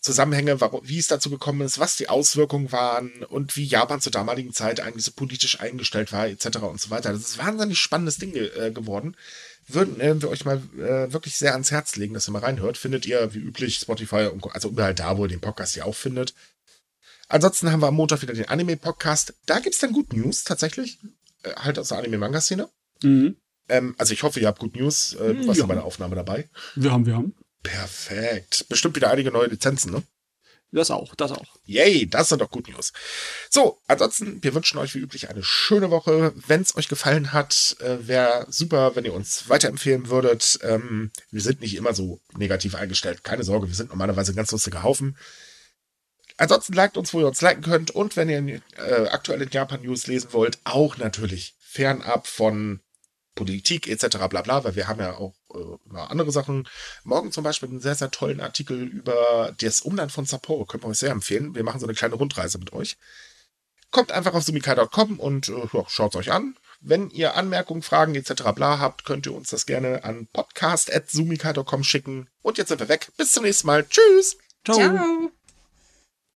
Zusammenhänge, 0.02 0.60
warum, 0.60 0.82
wie 0.84 1.00
es 1.00 1.08
dazu 1.08 1.30
gekommen 1.30 1.62
ist, 1.62 1.80
was 1.80 1.96
die 1.96 2.10
Auswirkungen 2.10 2.72
waren 2.72 3.24
und 3.24 3.56
wie 3.56 3.64
Japan 3.64 4.02
zur 4.02 4.12
damaligen 4.12 4.54
Zeit 4.54 4.82
eigentlich 4.82 5.06
so 5.06 5.12
politisch 5.12 5.62
eingestellt 5.62 6.12
war, 6.12 6.28
etc. 6.28 6.58
und 6.58 6.82
so 6.82 6.90
weiter. 6.90 7.14
Das 7.14 7.22
ist 7.22 7.40
ein 7.40 7.48
wahnsinnig 7.48 7.80
spannendes 7.80 8.18
Ding 8.18 8.36
äh, 8.36 8.72
geworden 8.72 9.16
würden 9.68 10.00
äh, 10.00 10.22
wir 10.22 10.30
euch 10.30 10.46
mal 10.46 10.62
äh, 10.78 11.12
wirklich 11.12 11.38
sehr 11.38 11.54
ans 11.54 11.72
Herz 11.72 11.96
legen, 11.96 12.14
dass 12.14 12.28
ihr 12.28 12.32
mal 12.32 12.40
reinhört. 12.40 12.78
Findet 12.78 13.06
ihr 13.06 13.34
wie 13.34 13.40
üblich 13.40 13.78
Spotify, 13.78 14.30
und, 14.32 14.46
also 14.54 14.70
überall 14.70 14.94
da, 14.94 15.18
wo 15.18 15.26
ihr 15.26 15.30
den 15.30 15.42
Podcast 15.42 15.76
ja 15.76 15.86
auch 15.86 15.96
findet. 15.96 16.34
Ansonsten 17.28 17.72
haben 17.72 17.82
wir 17.82 17.88
am 17.88 17.96
Montag 17.96 18.22
wieder 18.22 18.34
den 18.34 18.48
Anime-Podcast. 18.48 19.34
Da 19.46 19.60
gibt's 19.60 19.80
dann 19.80 19.94
Good 19.94 20.14
News 20.14 20.44
tatsächlich. 20.44 21.00
Äh, 21.44 21.54
halt 21.56 21.80
aus 21.80 21.90
der 21.90 21.98
Anime-Manga-Szene. 22.00 22.70
Mhm. 23.02 23.38
Ähm, 23.68 23.96
also 23.98 24.14
ich 24.14 24.24
hoffe, 24.24 24.40
ihr 24.40 24.48
habt 24.48 24.60
Good 24.60 24.76
News. 24.76 25.14
Äh, 25.14 25.34
du 25.34 25.48
warst 25.48 25.60
ja 25.60 25.66
bei 25.66 25.76
der 25.76 25.86
Aufnahme 25.86 26.16
dabei. 26.16 26.50
Wir 26.76 26.92
haben, 26.92 27.06
wir 27.06 27.16
haben. 27.16 27.36
Perfekt. 27.64 28.68
Bestimmt 28.70 28.96
wieder 28.96 29.10
einige 29.10 29.32
neue 29.32 29.48
Lizenzen, 29.48 29.92
ne? 29.92 30.04
Das 30.72 30.92
auch, 30.92 31.16
das 31.16 31.32
auch. 31.32 31.46
Yay, 31.66 32.06
das 32.08 32.30
sind 32.30 32.42
doch 32.42 32.52
Good 32.52 32.68
News. 32.68 32.92
So, 33.50 33.80
ansonsten, 33.88 34.44
wir 34.44 34.54
wünschen 34.54 34.78
euch 34.78 34.94
wie 34.94 35.00
üblich 35.00 35.30
eine 35.30 35.42
schöne 35.42 35.90
Woche. 35.90 36.34
Wenn 36.48 36.62
es 36.62 36.76
euch 36.76 36.90
gefallen 36.90 37.32
hat, 37.32 37.78
äh, 37.80 38.08
wäre 38.08 38.46
super, 38.50 38.96
wenn 38.96 39.06
ihr 39.06 39.14
uns 39.14 39.48
weiterempfehlen 39.48 40.10
würdet. 40.10 40.60
Ähm, 40.64 41.12
wir 41.32 41.42
sind 41.42 41.62
nicht 41.62 41.76
immer 41.76 41.94
so 41.94 42.20
negativ 42.36 42.76
eingestellt. 42.76 43.24
Keine 43.24 43.44
Sorge, 43.44 43.68
wir 43.68 43.76
sind 43.76 43.90
normalerweise 43.90 44.34
ein 44.34 44.36
ganz 44.36 44.52
lustiger 44.52 44.84
Haufen. 44.84 45.18
Ansonsten 46.38 46.74
liked 46.74 46.98
uns, 46.98 47.14
wo 47.14 47.20
ihr 47.20 47.28
uns 47.28 47.42
liken 47.42 47.64
könnt. 47.64 47.92
Und 47.92 48.16
wenn 48.16 48.30
ihr 48.30 48.62
äh, 48.78 49.08
aktuelle 49.08 49.48
Japan-News 49.50 50.08
lesen 50.08 50.34
wollt, 50.34 50.60
auch 50.64 50.98
natürlich 50.98 51.56
fernab 51.60 52.28
von 52.28 52.82
Politik 53.36 53.88
etc. 53.88 54.18
bla 54.30 54.42
bla, 54.42 54.64
weil 54.64 54.76
wir 54.76 54.88
haben 54.88 55.00
ja 55.00 55.18
auch 55.18 55.36
äh, 55.54 55.98
andere 55.98 56.32
Sachen. 56.32 56.68
Morgen 57.04 57.32
zum 57.32 57.44
Beispiel 57.44 57.70
einen 57.70 57.82
sehr, 57.82 57.96
sehr 57.96 58.12
tollen 58.12 58.42
Artikel 58.42 58.82
über 58.84 59.54
das 59.60 59.82
Umland 59.82 60.12
von 60.12 60.26
Sapporo. 60.26 60.66
Können 60.66 60.84
wir 60.84 60.90
euch 60.90 60.98
sehr 60.98 61.12
empfehlen. 61.12 61.56
Wir 61.56 61.64
machen 61.64 61.80
so 61.80 61.86
eine 61.86 61.96
kleine 61.96 62.16
Rundreise 62.16 62.58
mit 62.58 62.74
euch. 62.74 62.98
Kommt 63.92 64.12
einfach 64.12 64.34
auf 64.34 64.44
sumikai.com 64.44 65.20
und 65.20 65.50
äh, 65.50 65.68
schaut 65.88 66.16
es 66.16 66.20
euch 66.20 66.32
an. 66.32 66.58
Wenn 66.82 67.10
ihr 67.10 67.36
Anmerkungen, 67.36 67.82
Fragen 67.82 68.16
etc. 68.16 68.44
bla 68.54 68.80
habt, 68.80 69.06
könnt 69.06 69.26
ihr 69.26 69.34
uns 69.34 69.50
das 69.50 69.66
gerne 69.66 70.04
an 70.04 70.28
podcast.sumikai.com 70.34 71.84
schicken. 71.84 72.30
Und 72.42 72.58
jetzt 72.58 72.70
sind 72.70 72.80
wir 72.80 72.90
weg. 72.90 73.12
Bis 73.18 73.32
zum 73.32 73.44
nächsten 73.44 73.68
Mal. 73.68 73.86
Tschüss. 73.88 74.38
Ciao. 74.66 74.78
Ciao. 74.78 75.32